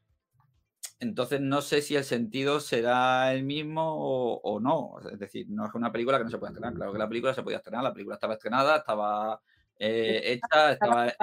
Entonces 0.99 1.41
no 1.41 1.61
sé 1.61 1.81
si 1.81 1.95
el 1.95 2.03
sentido 2.03 2.59
será 2.59 3.33
el 3.33 3.43
mismo 3.43 3.81
o, 3.83 4.39
o 4.41 4.59
no. 4.59 4.99
Es 5.11 5.17
decir, 5.19 5.47
no 5.49 5.65
es 5.65 5.73
una 5.73 5.91
película 5.91 6.17
que 6.19 6.25
no 6.25 6.29
se 6.29 6.37
puede 6.37 6.51
estrenar. 6.51 6.73
Claro 6.75 6.93
que 6.93 6.99
la 6.99 7.07
película 7.09 7.33
se 7.33 7.41
podía 7.43 7.57
estrenar, 7.57 7.83
la 7.83 7.93
película 7.93 8.15
estaba 8.15 8.33
estrenada, 8.35 8.77
estaba 8.77 9.41
eh, 9.79 10.21
hecha, 10.25 10.71
estaba, 10.73 11.07
eh, 11.07 11.15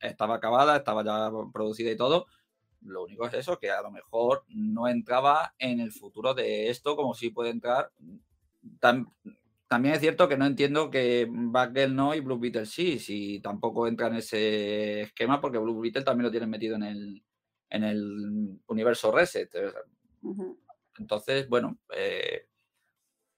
estaba 0.00 0.36
acabada, 0.36 0.76
estaba 0.76 1.04
ya 1.04 1.30
producida 1.52 1.90
y 1.90 1.96
todo. 1.96 2.26
Lo 2.82 3.04
único 3.04 3.26
es 3.26 3.34
eso, 3.34 3.58
que 3.58 3.70
a 3.70 3.82
lo 3.82 3.90
mejor 3.90 4.44
no 4.48 4.88
entraba 4.88 5.54
en 5.58 5.80
el 5.80 5.92
futuro 5.92 6.34
de 6.34 6.70
esto 6.70 6.96
como 6.96 7.14
si 7.14 7.30
puede 7.30 7.50
entrar. 7.50 7.92
Tam- 8.80 9.12
también 9.70 9.94
es 9.94 10.00
cierto 10.00 10.28
que 10.28 10.36
no 10.36 10.46
entiendo 10.46 10.90
que 10.90 11.28
Batgirl 11.30 11.94
no 11.94 12.12
y 12.12 12.18
Blue 12.18 12.40
Beetle 12.40 12.66
sí, 12.66 12.98
si 12.98 13.38
tampoco 13.40 13.86
entra 13.86 14.08
en 14.08 14.16
ese 14.16 15.02
esquema 15.02 15.40
porque 15.40 15.58
Blue 15.58 15.80
Beetle 15.80 16.02
también 16.02 16.24
lo 16.24 16.30
tienen 16.32 16.50
metido 16.50 16.74
en 16.74 16.82
el, 16.82 17.24
en 17.68 17.84
el 17.84 18.58
universo 18.66 19.12
Reset. 19.12 19.48
Entonces, 20.98 21.48
bueno, 21.48 21.78
eh, 21.96 22.48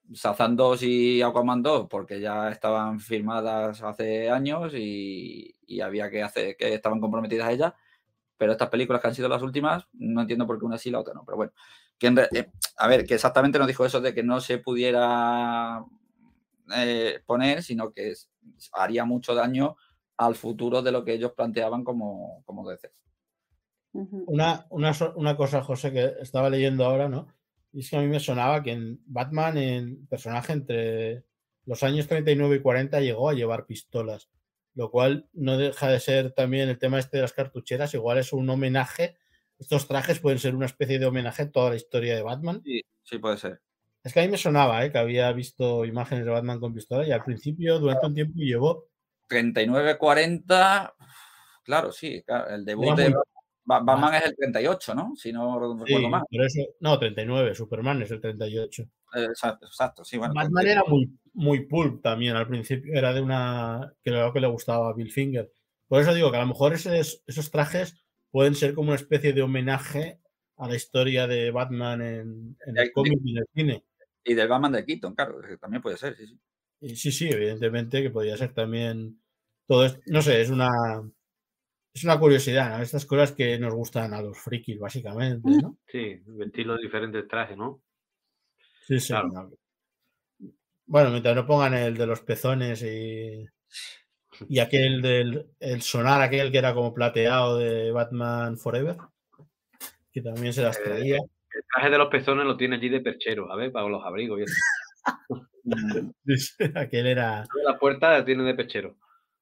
Shazam 0.09 0.55
2 0.55 0.81
y 0.81 1.21
Aquaman 1.21 1.61
2, 1.61 1.87
porque 1.87 2.19
ya 2.19 2.49
estaban 2.49 2.99
firmadas 2.99 3.83
hace 3.83 4.31
años 4.31 4.73
y, 4.75 5.55
y 5.67 5.81
había 5.81 6.09
que 6.09 6.23
hacer, 6.23 6.57
que 6.57 6.73
estaban 6.73 6.99
comprometidas 6.99 7.51
ellas, 7.51 7.73
pero 8.37 8.53
estas 8.53 8.69
películas 8.69 9.03
que 9.03 9.07
han 9.07 9.15
sido 9.15 9.29
las 9.29 9.43
últimas, 9.43 9.87
no 9.93 10.21
entiendo 10.21 10.47
por 10.47 10.57
qué 10.57 10.65
una 10.65 10.79
sí 10.79 10.89
y 10.89 10.91
la 10.93 10.99
otra 11.01 11.13
no, 11.13 11.23
pero 11.25 11.37
bueno. 11.37 11.53
Que 11.99 12.07
en 12.07 12.15
re- 12.17 12.29
eh, 12.33 12.49
a 12.77 12.87
ver, 12.87 13.05
que 13.05 13.13
exactamente 13.13 13.59
no 13.59 13.67
dijo 13.67 13.85
eso 13.85 14.01
de 14.01 14.15
que 14.15 14.23
no 14.23 14.41
se 14.41 14.57
pudiera 14.57 15.85
eh, 16.75 17.21
poner, 17.25 17.63
sino 17.63 17.91
que 17.91 18.13
haría 18.73 19.05
mucho 19.05 19.35
daño 19.35 19.75
al 20.17 20.35
futuro 20.35 20.81
de 20.81 20.91
lo 20.91 21.03
que 21.03 21.13
ellos 21.13 21.33
planteaban 21.33 21.83
como, 21.83 22.43
como 22.45 22.69
DC. 22.69 22.91
Una, 23.91 24.65
una, 24.69 24.91
una 25.15 25.37
cosa, 25.37 25.61
José, 25.61 25.91
que 25.91 26.13
estaba 26.19 26.49
leyendo 26.49 26.85
ahora, 26.85 27.09
¿no? 27.09 27.27
Y 27.71 27.81
es 27.81 27.89
que 27.89 27.97
a 27.97 28.01
mí 28.01 28.07
me 28.07 28.19
sonaba 28.19 28.63
que 28.63 28.71
en 28.71 29.01
Batman, 29.05 29.57
en 29.57 30.07
personaje 30.07 30.53
entre 30.53 31.25
los 31.65 31.83
años 31.83 32.07
39 32.07 32.57
y 32.57 32.61
40, 32.61 32.99
llegó 33.01 33.29
a 33.29 33.33
llevar 33.33 33.65
pistolas, 33.65 34.29
lo 34.73 34.89
cual 34.89 35.27
no 35.33 35.57
deja 35.57 35.89
de 35.89 35.99
ser 35.99 36.31
también 36.31 36.69
el 36.69 36.79
tema 36.79 36.99
este 36.99 37.17
de 37.17 37.21
las 37.21 37.33
cartucheras, 37.33 37.93
igual 37.93 38.17
es 38.17 38.33
un 38.33 38.49
homenaje. 38.49 39.17
Estos 39.59 39.87
trajes 39.87 40.19
pueden 40.19 40.39
ser 40.39 40.55
una 40.55 40.65
especie 40.65 40.99
de 40.99 41.05
homenaje 41.05 41.43
a 41.43 41.51
toda 41.51 41.69
la 41.69 41.75
historia 41.75 42.15
de 42.15 42.23
Batman. 42.23 42.61
Sí, 42.63 42.81
sí 43.03 43.17
puede 43.19 43.37
ser. 43.37 43.61
Es 44.03 44.13
que 44.13 44.19
a 44.19 44.23
mí 44.23 44.29
me 44.29 44.37
sonaba, 44.37 44.83
¿eh? 44.85 44.91
que 44.91 44.97
había 44.97 45.31
visto 45.31 45.85
imágenes 45.85 46.25
de 46.25 46.31
Batman 46.31 46.59
con 46.59 46.73
pistola 46.73 47.07
y 47.07 47.11
al 47.11 47.23
principio, 47.23 47.79
durante 47.79 48.05
un 48.05 48.13
tiempo, 48.13 48.33
llevó 48.35 48.87
39-40, 49.29 50.93
claro, 51.63 51.91
sí, 51.91 52.21
claro, 52.25 52.53
el 52.53 52.65
debut 52.65 52.97
de 52.97 53.15
Batman 53.65 54.15
es 54.15 54.25
el 54.25 54.35
38, 54.35 54.93
¿no? 54.93 55.13
Si 55.15 55.31
no 55.31 55.57
recuerdo 55.57 55.85
Sí, 55.85 56.07
mal. 56.07 56.23
eso, 56.31 56.61
no, 56.81 56.99
39, 56.99 57.55
Superman 57.55 58.01
es 58.01 58.11
el 58.11 58.19
38. 58.19 58.83
Eh, 59.15 59.23
Exacto, 59.25 59.67
exacto, 59.67 60.03
sí, 60.03 60.17
bueno. 60.17 60.33
Batman 60.33 60.67
era 60.67 60.83
muy, 60.85 61.09
muy 61.33 61.65
pulp 61.65 62.01
también 62.03 62.35
al 62.35 62.47
principio, 62.47 62.93
era 62.93 63.13
de 63.13 63.21
una 63.21 63.93
que 64.03 64.11
que 64.33 64.39
le 64.39 64.47
gustaba 64.47 64.89
a 64.89 64.93
Bill 64.93 65.11
Finger. 65.11 65.49
Por 65.87 66.01
eso 66.01 66.13
digo 66.13 66.29
que 66.29 66.37
a 66.37 66.41
lo 66.41 66.47
mejor 66.47 66.73
esos, 66.73 67.23
esos 67.25 67.51
trajes 67.51 68.03
pueden 68.31 68.55
ser 68.55 68.73
como 68.73 68.89
una 68.89 68.97
especie 68.97 69.31
de 69.31 69.43
homenaje 69.43 70.19
a 70.57 70.67
la 70.67 70.75
historia 70.75 71.25
de 71.27 71.51
Batman 71.51 72.01
en, 72.01 72.57
en 72.65 72.77
el 72.77 72.91
cómic 72.91 73.19
y 73.23 73.31
en 73.31 73.37
el 73.37 73.45
cine. 73.53 73.83
Y 74.25 74.33
del 74.33 74.47
Batman 74.47 74.71
de 74.73 74.85
Keaton, 74.85 75.15
claro, 75.15 75.39
que 75.41 75.57
también 75.57 75.81
puede 75.81 75.97
ser, 75.97 76.15
sí, 76.17 76.27
sí. 76.27 76.39
Y 76.81 76.95
sí, 76.95 77.11
sí, 77.11 77.29
evidentemente 77.29 78.01
que 78.03 78.09
podría 78.11 78.37
ser 78.37 78.53
también 78.53 79.21
todo 79.67 79.85
esto. 79.85 80.01
No 80.07 80.21
sé, 80.21 80.41
es 80.41 80.49
una 80.49 80.69
es 81.93 82.03
una 82.03 82.19
curiosidad, 82.19 82.77
¿no? 82.77 82.83
Estas 82.83 83.05
cosas 83.05 83.31
que 83.33 83.57
nos 83.59 83.73
gustan 83.73 84.13
a 84.13 84.21
los 84.21 84.37
frikis, 84.37 84.79
básicamente, 84.79 85.57
¿no? 85.57 85.77
Sí, 85.87 86.21
vestir 86.25 86.65
los 86.67 86.81
diferentes 86.81 87.25
trajes, 87.27 87.55
¿no? 87.57 87.81
Sí, 88.87 88.99
sí. 88.99 89.07
Claro. 89.07 89.29
no. 89.31 89.51
Bueno, 90.85 91.09
mientras 91.11 91.35
no 91.35 91.45
pongan 91.45 91.73
el 91.73 91.97
de 91.97 92.05
los 92.07 92.21
pezones 92.21 92.81
y, 92.83 93.45
y 94.47 94.59
aquel 94.59 95.01
del 95.01 95.49
el 95.59 95.81
sonar, 95.81 96.21
aquel 96.21 96.51
que 96.51 96.57
era 96.59 96.73
como 96.73 96.93
plateado 96.93 97.57
de 97.57 97.91
Batman 97.91 98.57
Forever, 98.57 98.97
que 100.11 100.21
también 100.21 100.53
se 100.53 100.61
las 100.63 100.77
Eh, 100.77 100.83
traía. 100.83 101.17
El 101.55 101.63
traje 101.71 101.89
de 101.89 101.97
los 101.97 102.07
pezones 102.07 102.45
lo 102.45 102.57
tiene 102.57 102.77
allí 102.77 102.89
de 102.89 103.01
perchero, 103.01 103.51
a 103.51 103.55
ver, 103.55 103.71
para 103.71 103.87
los 103.87 104.03
abrigos. 104.03 104.39
Y 104.39 104.43
eso. 104.43 104.55
aquel 106.75 107.07
era, 107.07 107.45
la 107.63 107.77
puerta 107.77 108.11
la 108.11 108.25
tiene 108.25 108.43
de 108.43 108.55
perchero. 108.55 108.95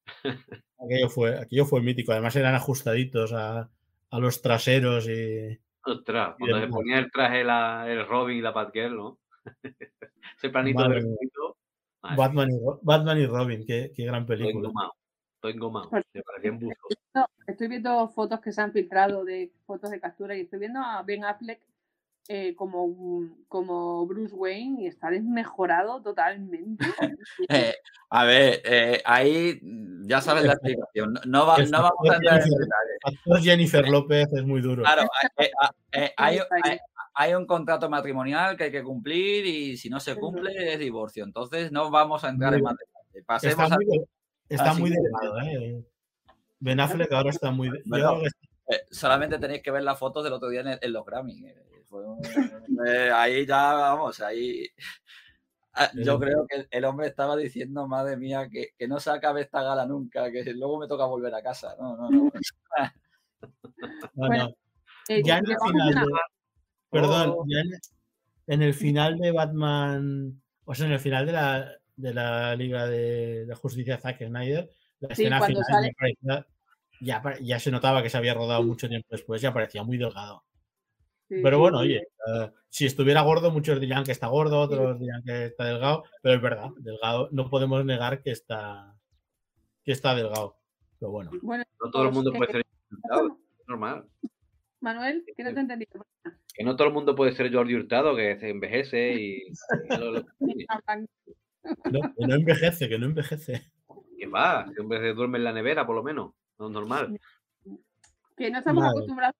aquello 0.84 1.08
fue, 1.08 1.38
aquello 1.38 1.64
fue 1.64 1.80
mítico. 1.80 2.12
Además 2.12 2.36
eran 2.36 2.54
ajustaditos 2.54 3.32
a, 3.32 3.70
a 4.10 4.18
los 4.18 4.42
traseros 4.42 5.08
y 5.08 5.58
Ostras, 5.84 6.36
Y 6.38 6.48
cuando 6.48 6.60
se 6.60 6.72
ponía 6.72 6.98
el 6.98 7.10
traje 7.10 7.42
la, 7.42 7.90
el 7.90 8.06
Robin 8.06 8.38
y 8.38 8.40
la 8.40 8.52
Batgirl, 8.52 8.96
¿no? 8.96 9.18
Ese 10.36 10.48
planito 10.50 10.88
de 10.88 11.04
Batman 12.16 12.50
y, 12.50 12.58
Batman 12.82 13.18
y 13.18 13.26
Robin, 13.26 13.64
qué, 13.66 13.92
qué 13.94 14.04
gran 14.04 14.22
Estoy 14.22 14.36
película. 14.38 14.68
engomado. 14.68 14.92
Estoy 15.34 15.52
engomado. 15.52 15.90
Me 15.90 16.50
buzos. 16.50 16.76
No, 17.14 17.26
estoy 17.46 17.68
viendo 17.68 18.08
fotos 18.08 18.40
que 18.40 18.52
se 18.52 18.60
han 18.60 18.72
filtrado 18.72 19.24
de 19.24 19.52
fotos 19.66 19.90
de 19.90 20.00
captura 20.00 20.36
y 20.36 20.42
estoy 20.42 20.60
viendo 20.60 20.80
a 20.80 21.02
Ben 21.02 21.24
Affleck 21.24 21.60
eh, 22.28 22.54
como, 22.54 22.84
un- 22.84 23.44
como 23.48 24.06
Bruce 24.06 24.34
Wayne 24.34 24.82
y 24.82 24.86
está 24.86 25.10
desmejorado 25.10 26.02
totalmente. 26.02 26.78
Eh, 27.48 27.74
a 28.10 28.24
ver, 28.24 28.60
eh, 28.64 29.02
ahí 29.04 29.58
ya 30.06 30.20
sabes 30.20 30.44
la 30.44 30.52
explicación. 30.52 31.14
No, 31.26 31.46
va- 31.46 31.58
no 31.58 31.82
vamos 31.82 32.10
a 32.10 32.14
entrar 32.16 32.36
en 32.36 32.42
Jennifer- 32.42 32.58
detalles. 32.60 32.98
Actor 33.04 33.40
Jennifer 33.40 33.88
López 33.88 34.28
es 34.32 34.44
muy 34.44 34.60
duro. 34.60 34.82
Claro, 34.82 35.02
eh, 35.02 35.44
eh, 35.44 35.50
eh, 35.92 36.12
hay, 36.16 36.38
hay- 36.64 36.78
hay 37.14 37.34
un 37.34 37.46
contrato 37.46 37.88
matrimonial 37.90 38.56
que 38.56 38.64
hay 38.64 38.72
que 38.72 38.82
cumplir 38.82 39.44
y 39.46 39.76
si 39.76 39.88
no 39.90 39.98
se 40.00 40.14
cumple 40.16 40.72
es 40.74 40.78
divorcio. 40.78 41.24
Entonces 41.24 41.72
no 41.72 41.90
vamos 41.90 42.22
a 42.24 42.28
entrar 42.30 42.50
Muy 42.52 42.58
en 42.58 42.64
más 42.64 42.76
detalles. 42.76 43.14
Está 43.14 43.26
Pasemos 43.26 43.72
a... 43.72 43.76
muy, 43.76 44.04
está 44.48 44.74
muy 44.74 44.90
siguiente 44.90 45.08
delgado, 45.20 45.40
¿eh? 45.40 45.84
Ben 46.60 46.80
Affleck 46.80 47.12
ahora 47.12 47.30
está 47.30 47.50
muy. 47.50 47.68
yo 47.68 47.74
Bueno, 47.86 48.20
Eh, 48.68 48.80
solamente 48.90 49.38
tenéis 49.38 49.62
que 49.62 49.70
ver 49.70 49.82
las 49.82 49.98
fotos 49.98 50.22
del 50.24 50.32
otro 50.34 50.48
día 50.48 50.60
en, 50.60 50.68
el- 50.68 50.78
en 50.80 50.92
los 50.92 51.04
Grammy. 51.04 51.44
Eh, 52.00 52.00
fue 52.00 52.06
un- 52.06 52.20
eh, 52.88 53.10
ahí 53.12 53.46
ya, 53.46 53.74
vamos, 53.74 54.20
ahí. 54.20 54.66
Ah, 55.74 55.90
Yo 55.94 56.20
creo 56.20 56.46
que 56.46 56.66
el 56.70 56.84
hombre 56.84 57.06
estaba 57.06 57.34
diciendo, 57.34 57.88
madre 57.88 58.18
mía, 58.18 58.46
que, 58.52 58.72
que 58.76 58.86
no 58.86 59.00
se 59.00 59.08
acabe 59.10 59.40
esta 59.40 59.62
gala 59.62 59.86
nunca, 59.86 60.30
que 60.30 60.44
luego 60.52 60.78
me 60.78 60.86
toca 60.86 61.06
volver 61.06 61.34
a 61.34 61.42
casa. 61.42 61.74
No, 61.80 61.96
no, 61.96 62.10
no. 62.10 62.30
Bueno. 64.12 64.50
Eh, 65.08 65.22
Ya 65.24 65.38
en 65.38 65.50
el 65.50 65.56
final 65.66 65.94
de, 65.94 66.06
Perdón, 66.90 67.34
Oh. 67.38 67.44
ya 67.48 67.60
en, 67.60 67.70
en 68.48 68.62
el 68.62 68.74
final 68.74 69.16
de 69.18 69.32
Batman, 69.32 70.42
o 70.66 70.74
sea, 70.74 70.84
en 70.86 70.92
el 70.92 71.00
final 71.00 71.24
de 71.24 71.32
la, 71.32 71.72
de 71.96 72.12
la 72.14 72.54
Liga 72.54 72.86
de, 72.86 73.46
de 73.46 73.54
Justicia 73.54 73.96
Zack 73.98 74.18
Snyder, 74.26 74.68
la 75.00 75.14
Sí, 75.14 75.22
escena 75.22 75.40
final 75.40 75.64
sale- 75.64 75.92
ya, 77.00 77.22
ya, 77.40 77.58
se 77.58 77.70
notaba 77.70 78.02
que 78.02 78.10
se 78.10 78.18
había 78.18 78.34
rodado 78.34 78.62
mucho 78.62 78.90
tiempo 78.90 79.08
después, 79.10 79.40
ya 79.40 79.54
parecía 79.54 79.82
muy 79.84 79.96
delgado. 79.96 80.44
Sí, 81.36 81.40
Pero 81.42 81.58
bueno, 81.58 81.78
sí. 81.80 81.84
oye, 81.86 81.98
eh, 81.98 82.50
si 82.68 82.86
estuviera 82.86 83.22
gordo, 83.22 83.50
muchos 83.50 83.80
dirían 83.80 84.04
que 84.04 84.12
está 84.12 84.26
gordo, 84.28 84.60
otros 84.60 84.98
dirían 84.98 85.22
que 85.24 85.46
está 85.46 85.64
delgado, 85.64 86.04
pero 86.22 86.34
es 86.36 86.42
verdad, 86.42 86.70
delgado, 86.78 87.28
no 87.32 87.48
podemos 87.48 87.84
negar 87.84 88.22
que 88.22 88.30
está, 88.30 88.94
que 89.84 89.92
está 89.92 90.14
delgado. 90.14 90.56
Pero 90.98 91.10
bueno, 91.12 91.30
Bueno, 91.42 91.64
No 91.82 91.90
todo 91.90 92.04
el 92.06 92.12
mundo 92.12 92.32
pues, 92.32 92.48
puede 92.50 92.60
eh, 92.60 92.64
ser 92.64 92.66
Hurtado, 92.98 93.38
es 93.60 93.68
normal. 93.68 94.04
Manuel, 94.80 95.24
que 95.36 95.42
no 95.44 95.50
te 95.52 95.56
he 95.56 95.62
entendido. 95.62 96.06
Que 96.54 96.64
no 96.64 96.76
todo 96.76 96.88
el 96.88 96.94
mundo 96.94 97.14
puede 97.14 97.32
ser 97.32 97.52
Jordi 97.52 97.74
Hurtado, 97.76 98.14
que 98.16 98.38
se 98.38 98.50
envejece 98.50 99.14
y. 99.14 99.36
y 99.48 99.96
lo- 99.96 100.12
lo- 100.12 100.24
no, 101.90 102.00
que 102.14 102.26
no 102.26 102.34
envejece, 102.34 102.88
que 102.88 102.98
no 102.98 103.06
envejece. 103.06 103.70
que 104.18 104.26
va, 104.26 104.66
que 104.74 104.80
hombre 104.80 105.00
se 105.00 105.14
duerme 105.14 105.38
en 105.38 105.44
la 105.44 105.52
nevera, 105.52 105.86
por 105.86 105.94
lo 105.96 106.02
menos. 106.02 106.32
No 106.58 106.66
es 106.66 106.72
normal. 106.72 107.18
Que 108.36 108.50
no 108.50 108.58
estamos 108.58 108.82
Vale. 108.82 108.90
acostumbrados 108.96 109.36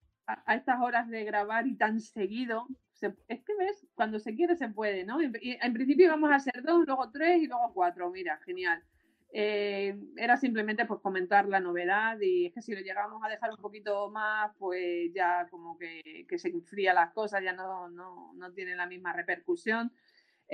a, 0.46 0.54
estas 0.54 0.80
horas 0.80 1.08
de 1.08 1.24
grabar 1.24 1.66
y 1.66 1.76
tan 1.76 2.00
seguido. 2.00 2.66
Se- 2.92 3.14
es 3.28 3.42
que 3.44 3.54
ves, 3.58 3.86
cuando 3.94 4.18
se 4.18 4.34
quiere 4.34 4.56
se 4.56 4.68
puede, 4.68 5.04
¿no? 5.04 5.20
En, 5.20 5.32
en 5.42 5.72
principio 5.74 6.06
íbamos 6.06 6.30
a 6.32 6.40
ser 6.40 6.62
dos, 6.62 6.84
luego 6.86 7.10
tres 7.10 7.42
y 7.42 7.46
luego 7.46 7.72
cuatro. 7.74 8.10
Mira, 8.10 8.38
genial. 8.44 8.82
Eh, 9.34 9.98
era 10.16 10.36
simplemente 10.36 10.84
pues 10.84 11.00
comentar 11.00 11.48
la 11.48 11.58
novedad 11.58 12.18
y 12.20 12.46
es 12.46 12.52
que 12.54 12.60
si 12.62 12.74
lo 12.74 12.82
llegamos 12.82 13.22
a 13.24 13.28
dejar 13.30 13.50
un 13.50 13.56
poquito 13.56 14.10
más, 14.10 14.52
pues 14.58 15.10
ya 15.14 15.48
como 15.50 15.78
que, 15.78 16.26
que 16.28 16.38
se 16.38 16.48
enfría 16.48 16.92
las 16.92 17.12
cosas, 17.12 17.42
ya 17.42 17.54
no, 17.54 17.88
no, 17.88 18.34
no 18.34 18.52
tiene 18.52 18.76
la 18.76 18.86
misma 18.86 19.12
repercusión. 19.14 19.90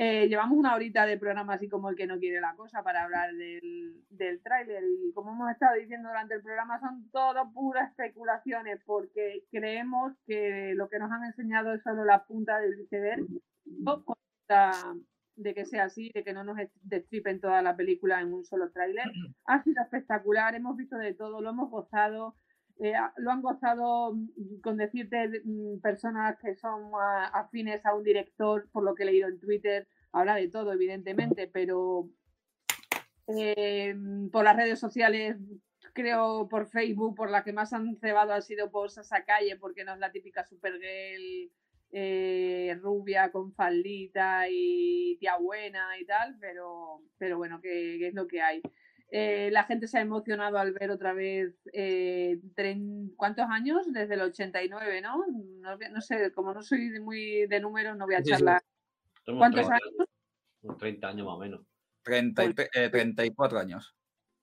Eh, 0.01 0.29
llevamos 0.29 0.57
una 0.57 0.77
horita 0.77 1.07
de 1.07 1.19
programa 1.19 1.55
así 1.55 1.69
como 1.69 1.89
el 1.91 1.97
que 1.97 2.07
no 2.07 2.21
quiere 2.21 2.41
la 2.41 2.55
cosa 2.55 2.85
para 2.85 3.03
hablar 3.03 3.35
del, 3.35 3.97
del 4.11 4.41
tráiler 4.45 4.85
y 4.85 5.13
como 5.13 5.33
hemos 5.33 5.51
estado 5.51 5.75
diciendo 5.75 6.09
durante 6.09 6.35
el 6.35 6.43
programa 6.43 6.79
son 6.79 7.11
todo 7.11 7.51
puras 7.53 7.91
especulaciones 7.91 8.81
porque 8.87 9.43
creemos 9.51 10.13
que 10.25 10.73
lo 10.77 10.89
que 10.89 11.01
nos 11.01 11.11
han 11.11 11.25
enseñado 11.25 11.75
es 11.75 11.83
solo 11.83 12.05
la 12.05 12.25
punta 12.27 12.61
del 12.61 12.79
iceberg 12.81 13.27
de 15.37 15.55
que 15.55 15.65
sea 15.67 15.85
así, 15.85 16.11
de 16.15 16.23
que 16.25 16.33
no 16.33 16.43
nos 16.45 16.59
est- 16.59 16.75
destripen 16.83 17.41
toda 17.41 17.61
la 17.63 17.77
película 17.77 18.21
en 18.21 18.33
un 18.33 18.45
solo 18.45 18.71
tráiler. 18.71 19.07
Ha 19.47 19.63
sido 19.63 19.83
espectacular, 19.83 20.55
hemos 20.55 20.77
visto 20.77 20.97
de 20.97 21.15
todo, 21.15 21.41
lo 21.41 21.51
hemos 21.51 21.71
gozado. 21.71 22.35
Eh, 22.81 22.95
lo 23.17 23.31
han 23.31 23.43
gozado 23.43 24.15
mm, 24.15 24.61
con 24.63 24.77
decirte 24.77 25.43
mm, 25.45 25.81
personas 25.81 26.39
que 26.39 26.55
son 26.55 26.91
ah, 26.95 27.31
afines 27.35 27.85
a 27.85 27.95
un 27.95 28.05
director, 28.05 28.69
por 28.71 28.85
lo 28.85 28.95
que 28.95 29.03
he 29.03 29.07
leído 29.07 29.29
en 29.29 29.41
Twitter, 29.41 29.89
habla 30.13 30.37
de 30.37 30.49
todo, 30.49 30.73
evidentemente, 30.73 31.49
pero 31.53 32.09
eh, 33.27 33.95
por 34.33 34.45
las 34.45 34.57
redes 34.57 34.79
sociales, 34.79 35.37
creo 35.93 36.49
por 36.49 36.69
Facebook, 36.69 37.17
por 37.17 37.31
la 37.31 37.43
que 37.43 37.53
más 37.53 37.73
han 37.73 37.97
cebado 37.97 38.33
ha 38.33 38.41
sido 38.41 38.71
por 38.71 38.91
Sasa 38.91 39.25
Calle, 39.25 39.57
porque 39.57 39.85
no 39.85 39.95
es 39.95 39.99
la 39.99 40.13
típica 40.13 40.45
Supergirl 40.45 41.51
eh, 41.91 42.79
rubia 42.81 43.31
con 43.33 43.53
faldita 43.55 44.47
y 44.49 45.17
tía 45.19 45.37
buena 45.37 45.99
y 45.99 46.05
tal, 46.05 46.37
pero, 46.41 47.03
pero 47.19 47.39
bueno, 47.39 47.61
que, 47.61 47.97
que 47.99 48.09
es 48.09 48.15
lo 48.15 48.29
que 48.29 48.41
hay. 48.41 48.63
Eh, 49.11 49.49
la 49.53 49.65
gente 49.65 49.89
se 49.89 49.99
ha 49.99 50.03
emocionado 50.03 50.59
al 50.59 50.73
ver 50.73 50.91
otra 50.91 51.15
vez 51.15 51.55
eh, 51.73 52.39
¿cuántos 53.17 53.47
años? 53.49 53.91
Desde 53.91 54.15
el 54.15 54.21
89, 54.21 55.01
¿no? 55.01 55.25
No, 55.61 55.77
no 55.79 56.01
sé, 56.03 56.31
como 56.33 56.53
no 56.53 56.63
soy 56.63 57.01
muy 57.01 57.47
de 57.47 57.61
números, 57.61 57.97
no 57.97 58.05
voy 58.05 58.17
a 58.17 58.19
Sí, 58.19 58.25
sí. 58.25 58.31
charlar. 58.33 58.63
¿Cuántos 59.25 59.67
30 59.69 59.75
años? 59.77 60.09
Unos 60.63 60.79
30 60.79 61.09
años 61.09 61.27
más 61.27 61.37
o 61.37 61.39
menos. 61.39 61.61
30 62.03 62.45
y 62.45 62.49
tre- 62.49 62.69
eh, 62.75 62.89
34 62.91 63.59
años. 63.59 63.95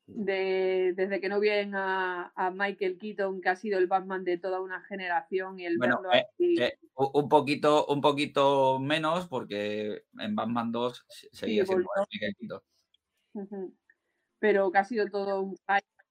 de- 0.07 0.93
desde 0.95 1.19
que 1.19 1.29
no 1.29 1.39
ven 1.39 1.73
a, 1.73 2.31
a 2.35 2.51
Michael 2.51 2.99
Keaton, 2.99 3.41
que 3.41 3.49
ha 3.49 3.55
sido 3.55 3.79
el 3.79 3.87
Batman 3.87 4.23
de 4.23 4.37
toda 4.37 4.61
una 4.61 4.81
generación, 4.83 5.59
y 5.59 5.65
el 5.65 5.77
Bueno, 5.79 5.99
verlo 6.01 6.15
eh, 6.15 6.27
eh, 6.59 6.77
un 6.95 7.27
poquito, 7.27 7.87
un 7.87 8.01
poquito 8.01 8.79
menos, 8.79 9.27
porque 9.27 10.03
en 10.19 10.35
Batman 10.35 10.71
2 10.71 11.03
se- 11.09 11.27
seguía 11.31 11.65
siendo. 11.65 11.89
Michael 12.11 12.35
Keaton. 12.39 12.61
Ujú. 13.33 13.75
Pero 14.45 14.72
que 14.72 14.77
ha 14.77 14.84
sido 14.84 15.07
todo 15.07 15.41
un. 15.41 15.55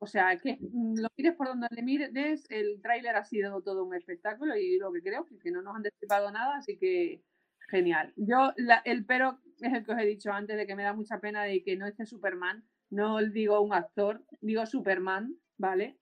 O 0.00 0.06
sea, 0.08 0.36
que 0.36 0.58
lo 0.60 1.08
mires 1.16 1.36
por 1.36 1.46
donde 1.46 1.68
le 1.70 1.82
mires, 1.82 2.10
el 2.50 2.82
tráiler 2.82 3.14
ha 3.14 3.24
sido 3.24 3.62
todo 3.62 3.84
un 3.84 3.94
espectáculo 3.94 4.56
y 4.56 4.76
lo 4.76 4.92
que 4.92 5.02
creo 5.02 5.24
que, 5.24 5.38
que 5.38 5.52
no 5.52 5.62
nos 5.62 5.76
han 5.76 5.82
destripado 5.82 6.32
nada, 6.32 6.56
así 6.56 6.76
que 6.76 7.22
genial. 7.68 8.12
Yo, 8.16 8.52
el 8.84 9.06
pero 9.06 9.38
es 9.60 9.72
el 9.72 9.84
que 9.84 9.92
os 9.92 9.98
he 10.00 10.04
dicho 10.04 10.32
antes 10.32 10.56
de 10.56 10.66
que 10.66 10.74
me 10.74 10.82
da 10.82 10.92
mucha 10.92 11.20
pena 11.20 11.44
de 11.44 11.62
que 11.62 11.76
no 11.76 11.86
esté 11.86 12.06
Superman, 12.06 12.64
no 12.90 13.22
digo 13.22 13.60
un 13.60 13.72
actor, 13.72 14.24
digo 14.40 14.66
Superman, 14.66 15.36
¿vale? 15.56 15.96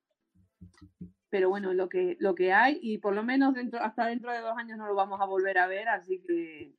Pero 1.28 1.50
bueno, 1.50 1.74
lo 1.74 1.90
que, 1.90 2.16
lo 2.18 2.34
que 2.34 2.54
hay 2.54 2.78
y 2.80 2.96
por 2.96 3.14
lo 3.14 3.24
menos 3.24 3.52
dentro, 3.52 3.78
hasta 3.82 4.06
dentro 4.06 4.32
de 4.32 4.40
dos 4.40 4.56
años 4.56 4.78
no 4.78 4.86
lo 4.86 4.94
vamos 4.94 5.20
a 5.20 5.26
volver 5.26 5.58
a 5.58 5.66
ver, 5.66 5.90
así 5.90 6.22
que 6.26 6.74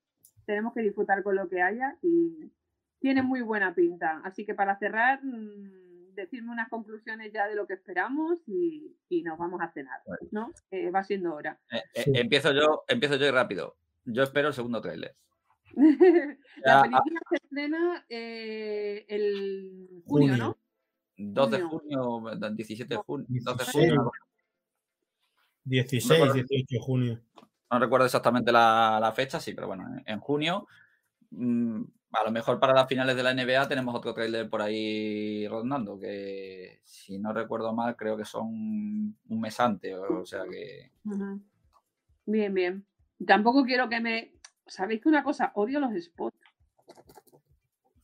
tenemos 0.47 0.73
que 0.73 0.81
disfrutar 0.81 1.21
con 1.21 1.35
lo 1.35 1.47
que 1.47 1.61
haya 1.61 1.95
y 2.01 2.51
tiene 3.03 3.21
muy 3.21 3.41
buena 3.41 3.75
pinta. 3.75 4.21
Así 4.23 4.45
que 4.45 4.53
para 4.53 4.79
cerrar, 4.79 5.19
mm, 5.21 6.15
decirme 6.15 6.53
unas 6.53 6.69
conclusiones 6.69 7.33
ya 7.33 7.49
de 7.49 7.55
lo 7.55 7.67
que 7.67 7.73
esperamos 7.73 8.39
y, 8.47 8.95
y 9.09 9.23
nos 9.23 9.37
vamos 9.37 9.59
a 9.59 9.73
cenar, 9.73 9.99
¿no? 10.31 10.53
Eh, 10.71 10.89
va 10.89 11.03
siendo 11.03 11.35
hora. 11.35 11.59
Eh, 11.69 11.83
eh, 11.95 12.03
Sí. 12.05 12.11
empiezo 12.15 12.53
yo, 12.53 12.85
empiezo 12.87 13.17
yo 13.17 13.25
y 13.25 13.31
rápido. 13.31 13.75
Yo 14.05 14.23
espero 14.23 14.47
el 14.47 14.53
segundo 14.53 14.79
tráiler. 14.79 15.17
La 16.63 16.83
película 16.83 17.19
se 17.29 17.35
estrena 17.35 18.05
eh, 18.07 19.05
el 19.09 20.01
junio, 20.05 20.37
¿no? 20.37 20.57
2 21.17 21.51
de 21.51 21.61
Junio. 21.61 22.03
junio, 22.21 22.51
17 22.51 22.93
de 22.93 23.01
junio, 23.01 23.27
12 23.27 23.41
de 23.41 23.63
16. 23.65 23.97
junio. 23.97 24.11
16, 25.65 26.33
18 26.35 26.65
de 26.69 26.79
junio. 26.79 27.21
No 27.69 27.79
recuerdo 27.79 28.05
exactamente 28.05 28.53
la, 28.53 29.11
fecha, 29.13 29.41
sí, 29.41 29.53
pero 29.53 29.67
bueno, 29.67 29.83
en, 30.05 30.19
junio. 30.21 30.67
Mm, 31.31 31.83
a 32.13 32.23
lo 32.23 32.31
mejor 32.31 32.59
para 32.59 32.73
las 32.73 32.87
finales 32.87 33.15
de 33.15 33.23
la 33.23 33.33
NBA 33.33 33.67
tenemos 33.67 33.95
otro 33.95 34.13
trailer 34.13 34.49
por 34.49 34.61
ahí 34.61 35.47
rondando, 35.47 35.99
que 35.99 36.79
si 36.83 37.17
no 37.17 37.33
recuerdo 37.33 37.73
mal, 37.73 37.95
creo 37.95 38.15
que 38.15 38.25
son 38.25 38.47
un 38.47 39.41
mes 39.41 39.59
antes, 39.59 39.95
o 39.95 40.25
sea 40.25 40.43
que. 40.49 40.91
Bien, 42.25 42.53
bien. 42.53 42.85
Tampoco 43.25 43.65
quiero 43.65 43.89
que 43.89 43.99
me. 43.99 44.33
¿Sabéis 44.67 45.01
que 45.01 45.09
una 45.09 45.23
cosa? 45.23 45.51
Odio 45.55 45.79
los 45.79 45.93
spots. 46.01 46.37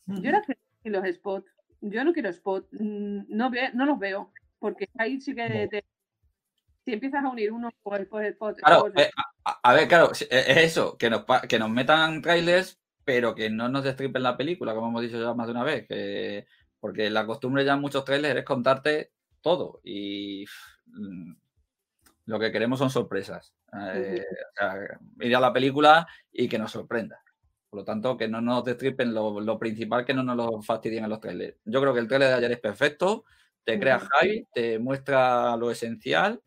Yo 0.08 0.30
era 0.30 0.44
feliz 0.44 0.60
los 0.84 1.08
spots. 1.16 1.52
Yo 1.82 2.04
no 2.04 2.12
quiero 2.12 2.34
spots. 2.34 2.68
Mm, 2.72 3.22
no, 3.30 3.52
no 3.74 3.86
los 3.86 4.00
veo. 4.00 4.32
Porque 4.58 4.90
ahí 4.98 5.22
sí 5.22 5.34
que 5.34 5.70
si 6.84 6.94
empiezas 6.94 7.24
a 7.24 7.30
unir 7.30 7.52
uno 7.52 7.70
por 7.84 8.00
el 8.00 8.32
spot. 8.32 8.58
Claro, 8.58 8.92
eh, 8.96 9.10
a, 9.44 9.74
ver, 9.74 9.88
claro, 9.88 10.12
es 10.12 10.28
eso, 10.30 10.98
que 10.98 11.10
nos, 11.10 11.24
que 11.48 11.60
nos 11.60 11.70
metan 11.70 12.22
trailers, 12.22 12.79
pero 13.10 13.34
que 13.34 13.50
no 13.50 13.68
nos 13.70 13.84
destripen 13.84 14.22
la 14.22 14.38
película, 14.38 14.76
como 14.76 14.90
hemos 14.90 15.02
dicho 15.02 15.20
ya 15.20 15.34
más 15.34 15.48
de 15.48 15.52
una 15.52 15.64
vez. 15.64 15.88
Que, 15.88 16.46
porque 16.80 17.10
la 17.10 17.26
costumbre 17.26 17.66
ya 17.66 17.74
en 17.74 17.82
muchos 17.82 18.06
trailers 18.06 18.38
es 18.38 18.46
contarte 18.46 19.14
todo. 19.42 19.82
Y 19.84 20.46
mm, 20.86 21.34
lo 22.26 22.40
que 22.40 22.52
queremos 22.52 22.78
son 22.78 22.92
sorpresas. 22.92 23.52
Eh, 23.74 24.24
ir 25.22 25.36
a 25.36 25.40
la 25.40 25.52
película 25.52 26.08
y 26.32 26.48
que 26.48 26.60
nos 26.60 26.72
sorprenda. 26.72 27.20
Por 27.72 27.80
lo 27.80 27.84
tanto, 27.84 28.16
que 28.16 28.28
no 28.28 28.42
nos 28.42 28.64
destripen 28.64 29.12
lo, 29.12 29.58
principal, 29.58 30.06
que 30.06 30.14
no 30.14 30.22
nos 30.22 30.38
lo 30.38 30.62
fastidien 30.62 31.06
en 31.06 31.10
los 31.10 31.20
trailers. 31.20 31.58
Yo 31.66 31.82
creo 31.82 31.96
que 31.96 32.02
el 32.02 32.08
trailer 32.08 32.30
de 32.30 32.36
ayer 32.36 32.52
es 32.52 32.60
perfecto, 32.60 33.26
te 33.64 33.80
crea 33.80 34.08
hype, 34.22 34.48
te 34.54 34.78
muestra 34.78 35.58
lo 35.58 35.72
esencial 35.72 36.40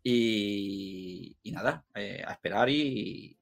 y, 0.00 1.36
nada, 1.46 1.84
eh, 1.96 2.22
a 2.24 2.34
esperar 2.34 2.70
y, 2.70 3.36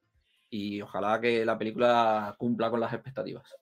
ojalá 0.83 1.21
que 1.21 1.45
la 1.45 1.59
película 1.59 2.35
cumpla 2.39 2.71
con 2.71 2.81
las 2.81 2.93
expectativas. 2.93 3.57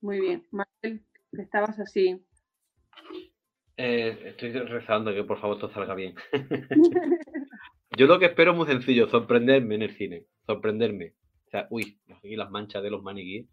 Muy 0.00 0.20
bien. 0.20 0.46
Marcel, 0.52 1.04
estabas 1.32 1.78
así. 1.80 2.24
Eh, 3.76 4.16
estoy 4.26 4.52
rezando 4.52 5.12
que 5.12 5.24
por 5.24 5.40
favor 5.40 5.58
todo 5.58 5.70
salga 5.70 5.94
bien. 5.94 6.14
Yo 7.96 8.06
lo 8.06 8.18
que 8.18 8.26
espero 8.26 8.52
es 8.52 8.56
muy 8.56 8.66
sencillo, 8.66 9.08
sorprenderme 9.08 9.74
en 9.74 9.82
el 9.82 9.96
cine, 9.96 10.26
sorprenderme. 10.46 11.14
O 11.46 11.50
sea, 11.50 11.66
uy, 11.70 11.98
aquí 12.08 12.36
las 12.36 12.50
manchas 12.50 12.82
de 12.82 12.90
los 12.90 13.02
maniquíes. 13.02 13.46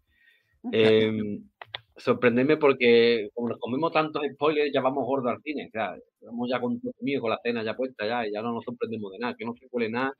Em, 0.70 1.48
sorprenderme 1.96 2.56
porque 2.56 3.30
como 3.34 3.48
nos 3.48 3.58
comemos 3.58 3.92
tantos 3.92 4.22
spoilers, 4.34 4.72
ya 4.72 4.80
vamos 4.80 5.04
gordos 5.04 5.32
al 5.32 5.42
cine. 5.42 5.66
O 5.66 5.70
sea, 5.70 5.96
vamos 6.20 6.48
ya 6.50 6.60
con 6.60 6.80
mío, 7.00 7.20
con 7.20 7.30
la 7.30 7.40
cena 7.42 7.64
ya 7.64 7.76
puesta 7.76 8.06
ya, 8.06 8.26
y 8.26 8.32
ya 8.32 8.42
no 8.42 8.52
nos 8.52 8.64
sorprendemos 8.64 9.10
de 9.12 9.18
nada, 9.18 9.34
que 9.36 9.44
no 9.44 9.54
se 9.54 9.68
cuele 9.68 9.90
nada, 9.90 10.12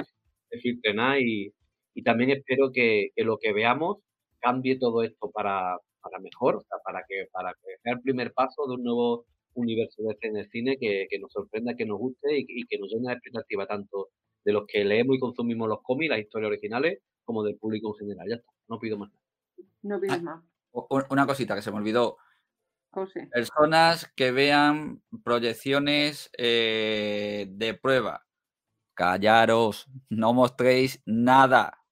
se 0.49 0.59
filtre 0.59 0.95
nada, 0.95 1.21
y, 1.21 1.53
también 2.02 2.31
espero 2.31 2.70
que, 2.73 3.10
lo 3.16 3.39
que 3.39 3.52
veamos 3.52 3.98
cambie 4.39 4.78
todo 4.78 5.02
esto 5.02 5.31
para, 5.31 5.77
para 6.01 6.18
mejor, 6.20 6.56
o 6.56 6.62
sea, 6.62 6.78
para 6.85 7.05
que, 7.09 7.27
para 7.32 7.52
que 7.55 7.77
sea 7.82 7.94
el 7.94 8.01
primer 8.01 8.32
paso 8.32 8.66
de 8.66 8.74
un 8.74 8.85
nuevo 8.85 9.27
universo 9.55 10.02
de 10.02 10.16
cine, 10.20 10.44
cine 10.51 10.77
que, 10.78 11.18
nos 11.18 11.32
sorprenda, 11.32 11.74
que 11.74 11.86
nos 11.86 11.98
guste 11.98 12.28
y, 12.39 12.66
que 12.66 12.78
nos 12.78 12.90
llene 12.90 13.09
de 13.09 13.14
expectativa 13.14 13.66
tanto 13.66 14.09
de 14.44 14.52
los 14.52 14.66
que 14.66 14.85
leemos 14.85 15.16
y 15.16 15.20
consumimos 15.20 15.68
los 15.68 15.82
cómics, 15.82 16.10
las 16.10 16.20
historias 16.20 16.48
originales, 16.48 17.01
como 17.24 17.43
del 17.43 17.56
público 17.56 17.94
en 17.94 18.06
general. 18.06 18.28
Ya 18.28 18.36
está, 18.36 18.52
no 18.68 18.78
pido 18.78 18.98
más 18.98 19.10
nada. 19.12 19.24
No 19.82 20.01
pides 20.01 20.23
más. 20.23 20.44
Una 21.10 21.27
cosita 21.27 21.55
que 21.55 21.62
se 21.62 21.73
me 21.73 21.78
olvidó. 21.78 22.18
Personas 23.31 24.10
que 24.16 24.31
vean 24.31 25.02
proyecciones 25.24 26.31
eh, 26.39 27.47
de 27.51 27.74
prueba. 27.74 28.27
Callaros, 28.94 29.89
no 30.09 30.32
mostréis 30.32 31.02
nada. 31.05 31.82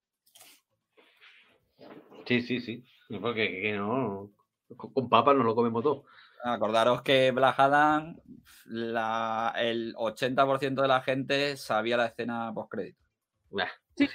Sí, 2.26 2.42
sí, 2.42 2.60
sí. 2.60 2.84
Porque 3.20 3.60
que 3.60 3.72
no, 3.72 4.32
con 4.76 5.08
papas 5.08 5.36
no 5.36 5.44
lo 5.44 5.54
comemos 5.54 5.82
todo. 5.82 6.04
Acordaros 6.42 7.02
que 7.02 7.30
Black 7.30 7.58
Adam, 7.58 8.16
el 8.66 9.94
80% 9.96 10.82
de 10.82 10.88
la 10.88 11.00
gente 11.00 11.56
sabía 11.56 11.96
la 11.96 12.06
escena 12.06 12.52
post-crédito. 12.54 13.00
Sí, 13.96 14.08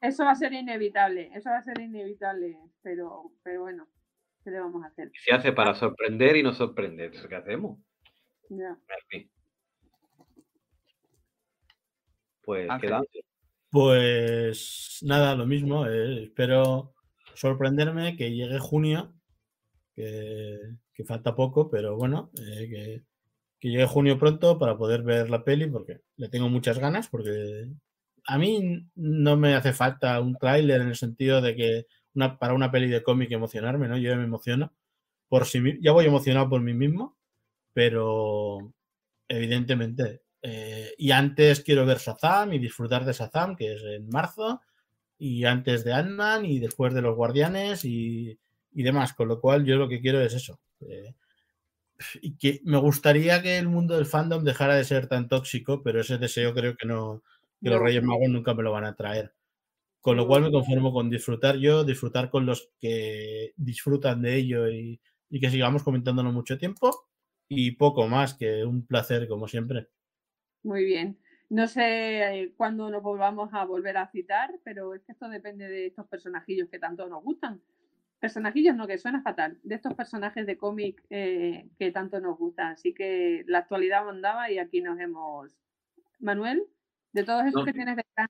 eso, 0.00 0.24
va 0.24 0.30
a 0.30 0.34
ser 0.34 0.52
inevitable, 0.52 1.30
eso 1.34 1.50
va 1.50 1.58
a 1.58 1.62
ser 1.62 1.80
inevitable, 1.80 2.58
pero, 2.82 3.32
pero 3.42 3.62
bueno, 3.62 3.88
¿qué 4.44 4.50
le 4.50 4.60
vamos 4.60 4.84
a 4.84 4.88
hacer? 4.88 5.10
Se 5.24 5.32
hace 5.32 5.52
para 5.52 5.74
sorprender 5.74 6.36
y 6.36 6.42
no 6.42 6.52
sorprender, 6.52 7.10
¿qué 7.28 7.36
hacemos? 7.36 7.78
Ya. 8.48 8.76
Pues 12.42 12.68
queda. 12.80 13.02
Pues 13.70 14.98
nada, 15.02 15.34
lo 15.34 15.46
mismo. 15.46 15.86
Eh, 15.86 16.24
espero 16.24 16.94
sorprenderme 17.34 18.16
que 18.16 18.32
llegue 18.32 18.58
junio, 18.58 19.14
que, 19.94 20.76
falta 21.06 21.34
poco, 21.36 21.70
pero 21.70 21.96
bueno, 21.96 22.30
eh, 22.40 23.02
que, 23.60 23.68
llegue 23.68 23.86
junio 23.86 24.18
pronto 24.18 24.58
para 24.58 24.76
poder 24.76 25.02
ver 25.02 25.30
la 25.30 25.44
peli, 25.44 25.66
porque 25.66 26.00
le 26.16 26.28
tengo 26.28 26.48
muchas 26.48 26.78
ganas, 26.78 27.08
porque 27.08 27.68
a 28.26 28.38
mí 28.38 28.88
no 28.96 29.36
me 29.36 29.54
hace 29.54 29.72
falta 29.72 30.20
un 30.20 30.36
tráiler 30.36 30.80
en 30.80 30.88
el 30.88 30.96
sentido 30.96 31.40
de 31.40 31.56
que 31.56 31.86
una, 32.14 32.38
para 32.38 32.54
una 32.54 32.70
peli 32.70 32.88
de 32.88 33.02
cómic 33.02 33.30
emocionarme, 33.32 33.88
¿no? 33.88 33.98
Yo 33.98 34.16
me 34.16 34.24
emociono 34.24 34.72
por 35.28 35.46
sí 35.46 35.60
ya 35.82 35.92
voy 35.92 36.06
emocionado 36.06 36.48
por 36.48 36.60
mí 36.62 36.74
mismo, 36.74 37.16
pero 37.72 38.72
evidentemente. 39.28 40.22
Eh, 40.42 40.94
y 40.98 41.10
antes 41.10 41.60
quiero 41.62 41.84
ver 41.86 41.98
Shazam 41.98 42.52
y 42.52 42.58
disfrutar 42.58 43.04
de 43.04 43.12
Shazam, 43.12 43.56
que 43.56 43.74
es 43.74 43.82
en 43.82 44.08
marzo, 44.08 44.60
y 45.18 45.44
antes 45.44 45.84
de 45.84 45.92
Ant-Man 45.92 46.46
y 46.46 46.60
después 46.60 46.94
de 46.94 47.02
Los 47.02 47.16
Guardianes 47.16 47.84
y, 47.84 48.38
y 48.72 48.82
demás. 48.82 49.14
Con 49.14 49.28
lo 49.28 49.40
cual, 49.40 49.64
yo 49.64 49.76
lo 49.76 49.88
que 49.88 50.00
quiero 50.00 50.20
es 50.20 50.34
eso, 50.34 50.60
eh, 50.80 51.14
y 52.22 52.36
que 52.36 52.60
me 52.64 52.78
gustaría 52.78 53.42
que 53.42 53.58
el 53.58 53.68
mundo 53.68 53.96
del 53.96 54.06
fandom 54.06 54.44
dejara 54.44 54.76
de 54.76 54.84
ser 54.84 55.08
tan 55.08 55.28
tóxico, 55.28 55.82
pero 55.82 56.00
ese 56.00 56.18
deseo 56.18 56.54
creo 56.54 56.76
que 56.76 56.86
no, 56.86 57.22
que 57.62 57.70
los 57.70 57.80
Reyes 57.80 58.02
Magos 58.04 58.28
nunca 58.28 58.54
me 58.54 58.62
lo 58.62 58.72
van 58.72 58.84
a 58.84 58.94
traer. 58.96 59.34
Con 60.00 60.16
lo 60.16 60.26
cual 60.28 60.42
me 60.42 60.52
conformo 60.52 60.92
con 60.92 61.10
disfrutar 61.10 61.56
yo, 61.58 61.84
disfrutar 61.84 62.30
con 62.30 62.46
los 62.46 62.70
que 62.80 63.52
disfrutan 63.56 64.22
de 64.22 64.36
ello 64.36 64.68
y, 64.70 65.00
y 65.30 65.40
que 65.40 65.50
sigamos 65.50 65.82
comentándolo 65.82 66.32
mucho 66.32 66.58
tiempo 66.58 67.08
y 67.48 67.72
poco 67.72 68.08
más 68.08 68.34
que 68.34 68.64
un 68.64 68.86
placer 68.86 69.28
como 69.28 69.48
siempre. 69.48 69.88
Muy 70.68 70.84
bien. 70.84 71.16
No 71.48 71.66
sé 71.66 72.42
eh, 72.42 72.52
cuándo 72.56 72.90
nos 72.90 73.02
volvamos 73.02 73.54
a 73.54 73.64
volver 73.64 73.96
a 73.96 74.10
citar, 74.10 74.50
pero 74.64 74.94
es 74.94 75.02
que 75.02 75.12
esto 75.12 75.28
depende 75.28 75.66
de 75.66 75.86
estos 75.86 76.06
personajillos 76.06 76.68
que 76.68 76.78
tanto 76.78 77.08
nos 77.08 77.24
gustan 77.24 77.62
personajillos 78.18 78.74
no, 78.76 78.86
que 78.86 78.98
suena 78.98 79.22
fatal, 79.22 79.58
de 79.62 79.76
estos 79.76 79.94
personajes 79.94 80.46
de 80.46 80.58
cómic 80.58 81.02
eh, 81.10 81.68
que 81.78 81.92
tanto 81.92 82.20
nos 82.20 82.36
gustan. 82.36 82.72
Así 82.72 82.92
que 82.92 83.44
la 83.46 83.58
actualidad 83.58 84.04
mandaba 84.04 84.50
y 84.50 84.58
aquí 84.58 84.80
nos 84.80 84.98
hemos... 84.98 85.56
Manuel, 86.20 86.64
de 87.12 87.22
todos 87.22 87.46
esos 87.46 87.64
que 87.64 87.72
tienes 87.72 87.94
detrás. 87.94 88.28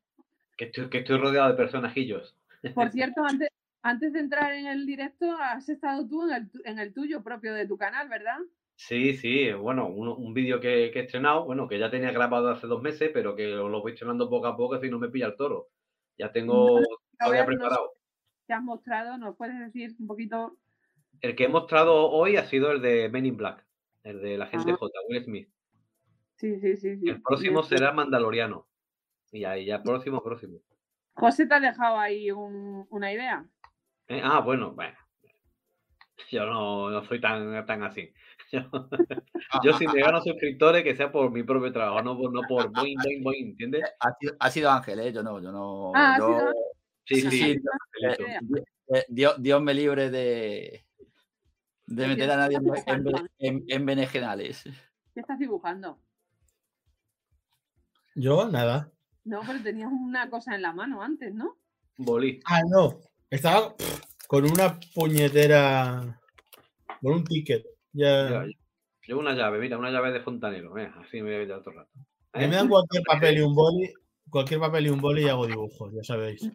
Que 0.58 0.66
estoy, 0.66 0.90
que 0.90 0.98
estoy 0.98 1.18
rodeado 1.18 1.48
de 1.48 1.56
personajillos. 1.56 2.36
Por 2.74 2.90
cierto, 2.92 3.24
antes, 3.24 3.48
antes 3.82 4.12
de 4.12 4.20
entrar 4.20 4.52
en 4.52 4.66
el 4.66 4.84
directo, 4.84 5.34
has 5.40 5.70
estado 5.70 6.06
tú 6.06 6.28
en 6.28 6.34
el, 6.34 6.50
en 6.64 6.78
el 6.78 6.92
tuyo 6.92 7.22
propio 7.22 7.54
de 7.54 7.66
tu 7.66 7.78
canal, 7.78 8.10
¿verdad? 8.10 8.38
Sí, 8.80 9.14
sí, 9.14 9.52
bueno, 9.52 9.88
un, 9.88 10.32
vídeo 10.32 10.60
que, 10.60 10.90
que, 10.92 11.00
he 11.00 11.02
estrenado, 11.02 11.44
bueno, 11.44 11.66
que 11.66 11.80
ya 11.80 11.90
tenía 11.90 12.12
grabado 12.12 12.48
hace 12.48 12.68
dos 12.68 12.80
meses, 12.80 13.10
pero 13.12 13.34
que 13.34 13.48
lo 13.48 13.82
voy 13.82 13.92
estrenando 13.92 14.30
poco 14.30 14.46
a 14.46 14.56
poco 14.56 14.78
si 14.78 14.88
no 14.88 15.00
me 15.00 15.08
pilla 15.08 15.26
el 15.26 15.36
toro. 15.36 15.68
Ya 16.16 16.30
tengo 16.30 16.80
todavía 17.18 17.44
preparado 17.44 17.98
te 18.48 18.54
has 18.54 18.62
mostrado, 18.62 19.18
¿nos 19.18 19.36
puedes 19.36 19.58
decir 19.58 19.94
un 20.00 20.06
poquito? 20.06 20.56
El 21.20 21.36
que 21.36 21.44
he 21.44 21.48
mostrado 21.48 22.10
hoy 22.10 22.36
ha 22.36 22.44
sido 22.44 22.72
el 22.72 22.80
de 22.80 23.10
Men 23.10 23.26
in 23.26 23.36
Black, 23.36 23.64
el 24.04 24.22
de 24.22 24.38
la 24.38 24.46
gente 24.46 24.72
J, 24.72 24.92
Will 25.08 25.22
Smith. 25.22 25.50
Sí, 26.36 26.58
sí, 26.58 26.76
sí. 26.76 26.98
El 27.04 27.20
próximo 27.20 27.62
será 27.62 27.92
Mandaloriano. 27.92 28.66
Y 29.32 29.44
ahí 29.44 29.66
ya, 29.66 29.82
próximo, 29.82 30.22
próximo. 30.22 30.60
José 31.12 31.46
te 31.46 31.54
ha 31.54 31.60
dejado 31.60 31.98
ahí 31.98 32.30
una 32.30 33.12
idea. 33.12 33.46
Eh, 34.06 34.22
ah, 34.24 34.40
bueno, 34.40 34.72
bueno. 34.72 34.96
Yo 36.30 36.46
no, 36.46 37.04
soy 37.04 37.20
tan, 37.20 37.66
tan 37.66 37.82
así. 37.82 38.10
Yo, 39.64 39.72
si 39.74 39.86
me 39.86 40.00
gano 40.00 40.20
suscriptores, 40.22 40.82
que 40.82 40.96
sea 40.96 41.12
por 41.12 41.30
mi 41.30 41.42
propio 41.42 41.72
trabajo, 41.72 42.02
no 42.02 42.16
por, 42.16 42.32
no 42.32 42.40
por 42.48 42.72
boing, 42.72 42.96
boing, 42.96 43.22
boing, 43.22 43.46
¿entiendes? 43.50 43.84
Ha 44.38 44.50
sido, 44.50 44.70
Ángel, 44.70 45.00
¿eh? 45.00 45.12
Yo 45.12 45.22
no, 45.22 45.40
yo 45.40 45.52
no. 45.52 45.92
Ah, 45.94 46.18
Sí, 47.04 47.22
sí. 47.30 47.58
Dios, 49.08 49.62
me 49.62 49.72
libre 49.72 50.10
de, 50.10 50.84
de 51.86 52.06
meter 52.06 52.30
a 52.30 52.36
nadie 52.36 52.58
en, 53.38 53.64
en, 53.66 53.86
benegenales. 53.86 54.64
¿Qué 55.14 55.20
estás 55.20 55.38
dibujando? 55.38 55.98
Yo, 58.14 58.48
nada. 58.48 58.92
No, 59.24 59.40
pero 59.46 59.62
tenías 59.62 59.90
una 59.90 60.28
cosa 60.28 60.54
en 60.54 60.62
la 60.62 60.72
mano 60.72 61.02
antes, 61.02 61.34
¿no? 61.34 61.56
Bolí. 61.96 62.40
Ah, 62.44 62.60
no. 62.68 63.00
Estaba 63.30 63.74
con 64.26 64.44
una 64.44 64.78
puñetera. 64.94 66.20
Con 67.00 67.12
un 67.12 67.24
ticket. 67.24 67.64
Ya. 67.98 68.46
Llevo 69.06 69.20
una 69.20 69.34
llave, 69.34 69.58
mira, 69.58 69.76
una 69.76 69.90
llave 69.90 70.12
de 70.12 70.20
fontanero. 70.20 70.72
así 71.00 71.20
me 71.20 71.36
voy 71.36 71.50
a 71.50 71.58
todo 71.58 71.70
el 71.70 71.76
rato. 71.78 71.90
Mí 72.34 72.46
me 72.46 72.54
dan 72.54 72.68
cualquier 72.68 73.02
papel 73.06 73.38
y 73.38 73.40
un 73.40 73.54
boli, 73.54 73.92
cualquier 74.30 74.60
papel 74.60 74.86
y 74.86 74.90
un 74.90 75.00
boli 75.00 75.24
y 75.24 75.28
hago 75.28 75.46
dibujos, 75.46 75.92
ya 75.92 76.04
sabéis. 76.04 76.48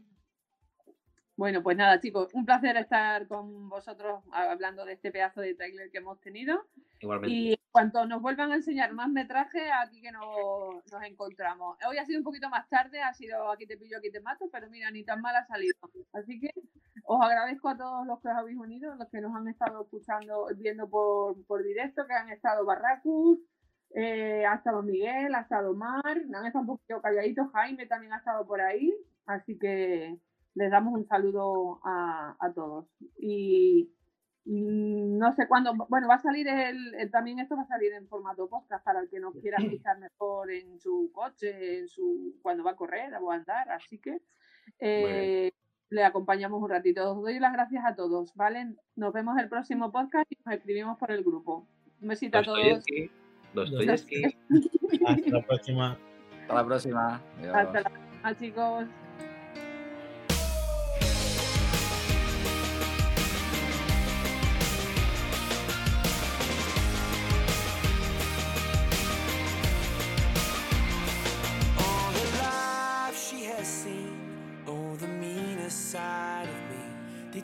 Bueno, 1.36 1.64
pues 1.64 1.76
nada, 1.76 2.00
chicos, 2.00 2.30
un 2.34 2.46
placer 2.46 2.78
estar 2.78 3.28
con 3.28 3.68
vosotros 3.68 4.24
hablando 4.32 4.86
de 4.86 4.94
este 4.94 5.12
pedazo 5.12 5.42
de 5.42 5.56
trailer 5.56 5.90
que 5.90 5.98
hemos 5.98 6.20
tenido. 6.22 6.68
Igualmente. 7.00 7.36
Y 7.36 7.58
cuanto 7.72 8.06
nos 8.06 8.22
vuelvan 8.22 8.52
a 8.52 8.56
enseñar 8.56 8.94
más 8.94 9.10
metraje, 9.10 9.72
aquí 9.72 10.00
que 10.00 10.12
nos, 10.12 10.86
nos 10.92 11.04
encontramos. 11.04 11.78
Hoy 11.90 11.98
ha 11.98 12.06
sido 12.06 12.20
un 12.20 12.24
poquito 12.24 12.50
más 12.50 12.70
tarde, 12.70 13.02
ha 13.02 13.14
sido 13.14 13.52
aquí 13.52 13.66
te 13.66 13.78
pillo, 13.78 13.98
aquí 13.98 14.12
te 14.12 14.22
mato, 14.22 14.48
pero 14.52 14.70
mira, 14.70 14.92
ni 14.92 15.04
tan 15.04 15.22
mal 15.22 15.36
ha 15.36 15.46
salido. 15.46 15.76
Así 16.14 16.40
que 16.40 16.52
os 17.04 17.20
agradezco 17.20 17.70
a 17.70 17.78
todos 17.78 18.06
los 18.06 18.22
que 18.22 18.28
os 18.28 18.36
habéis 18.36 18.58
unido, 18.58 18.94
los 18.96 19.10
que 19.10 19.20
nos 19.20 19.36
han 19.36 19.48
estado 19.48 19.82
escuchando, 19.82 20.48
viendo 20.56 20.88
por, 20.88 21.44
por 21.46 21.64
directo, 21.64 22.06
que 22.06 22.14
han 22.14 22.30
estado 22.30 22.64
Barracus, 22.64 23.40
eh, 23.96 24.46
ha 24.46 24.56
estado 24.56 24.84
Miguel, 24.84 25.34
ha 25.34 25.42
estado 25.42 25.74
Mar, 25.74 26.04
han 26.06 26.46
estado 26.46 26.62
un 26.62 26.68
poquito 26.68 27.02
calladitos, 27.02 27.52
Jaime 27.54 27.88
también 27.88 28.14
ha 28.14 28.18
estado 28.18 28.46
por 28.46 28.62
ahí, 28.62 28.94
así 29.26 29.58
que 29.58 30.18
les 30.56 30.70
damos 30.72 30.94
un 30.94 31.06
saludo 31.06 31.80
a, 31.84 32.36
a 32.40 32.54
todos. 32.54 32.86
Y 33.18 33.90
mm, 34.46 35.18
no 35.18 35.32
sé 35.34 35.48
cuándo, 35.48 35.74
bueno, 35.90 36.08
va 36.08 36.16
a 36.16 36.20
salir 36.20 36.48
el, 36.48 36.96
el- 36.96 37.12
también 37.12 37.40
esto 37.40 37.56
va 37.56 37.64
a 37.64 37.68
salir 37.68 37.94
en 37.94 38.08
formato 38.08 38.48
podcast 38.50 38.84
para 38.86 39.00
el 39.00 39.10
que 39.10 39.20
nos 39.20 39.34
quiera 39.36 39.58
escuchar 39.72 40.00
mejor 40.00 40.52
en 40.52 40.80
su 40.80 41.12
coche, 41.14 41.80
en 41.80 41.88
su 41.88 42.36
cuando 42.42 42.64
va 42.64 42.72
a 42.72 42.76
correr 42.76 43.14
o 43.22 43.32
a 43.32 43.36
andar, 43.36 43.70
así 43.72 43.98
que 44.00 44.22
eh, 44.80 45.52
le 45.90 46.04
acompañamos 46.04 46.62
un 46.62 46.70
ratito. 46.70 47.12
Os 47.14 47.22
doy 47.22 47.40
las 47.40 47.54
gracias 47.54 47.84
a 47.86 47.96
todos, 47.96 48.34
¿vale? 48.36 48.76
Nos 48.96 49.14
vemos 49.14 49.38
el 49.38 49.50
próximo 49.50 49.92
podcast 49.92 50.32
y 50.32 50.38
nos 50.46 50.56
escribimos 50.56 50.98
por 50.98 51.12
el 51.12 51.24
grupo. 51.24 51.68
Un 52.02 52.08
besito 52.08 52.38
a 52.40 52.44
todos. 52.44 52.84
Dostoyevsky. 53.54 54.24
Hasta 55.06 55.30
la 55.30 55.46
próxima. 55.46 55.98
Hasta 56.42 56.54
la 56.56 56.66
próxima. 56.66 57.22
Adiós. 57.38 57.56
Hasta 57.56 57.82
la 57.82 57.90
próxima, 57.90 58.36
chicos. 58.38 59.03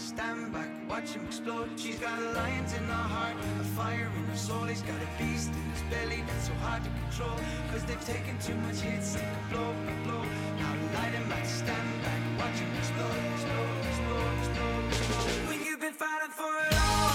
stand 0.00 0.52
back, 0.52 0.68
watch 0.88 1.10
him 1.10 1.24
explode. 1.26 1.68
She's 1.76 1.98
got 1.98 2.18
a 2.18 2.32
lion's 2.32 2.72
in 2.72 2.84
her 2.84 3.06
heart, 3.14 3.36
a 3.60 3.64
fire 3.76 4.10
in 4.16 4.24
her 4.24 4.36
soul. 4.36 4.64
He's 4.64 4.82
got 4.82 4.96
a 4.96 5.22
beast 5.22 5.50
in 5.52 5.64
his 5.70 5.82
belly 5.92 6.24
that's 6.26 6.46
so 6.46 6.54
hard 6.64 6.82
to 6.84 6.90
control. 6.90 7.36
Cause 7.70 7.84
they've 7.84 8.04
taken 8.04 8.38
too 8.38 8.56
much 8.66 8.80
hits, 8.80 9.14
they 9.14 9.20
go 9.20 9.38
blow 9.50 9.72
by 9.84 9.94
blow. 10.04 10.24
Now 10.58 10.72
light 10.96 11.12
him 11.12 11.30
at 11.32 11.46
stand 11.46 11.90
back, 12.02 12.22
watch 12.38 12.58
him 12.58 12.70
explode, 12.78 13.20
explode, 13.34 13.80
explode, 13.90 14.34
explode, 14.40 14.84
explode. 14.88 15.48
When 15.48 15.64
you've 15.64 15.80
been 15.80 15.92
fighting 15.92 16.32
for 16.32 16.52
it 16.66 16.74
all 16.80 17.09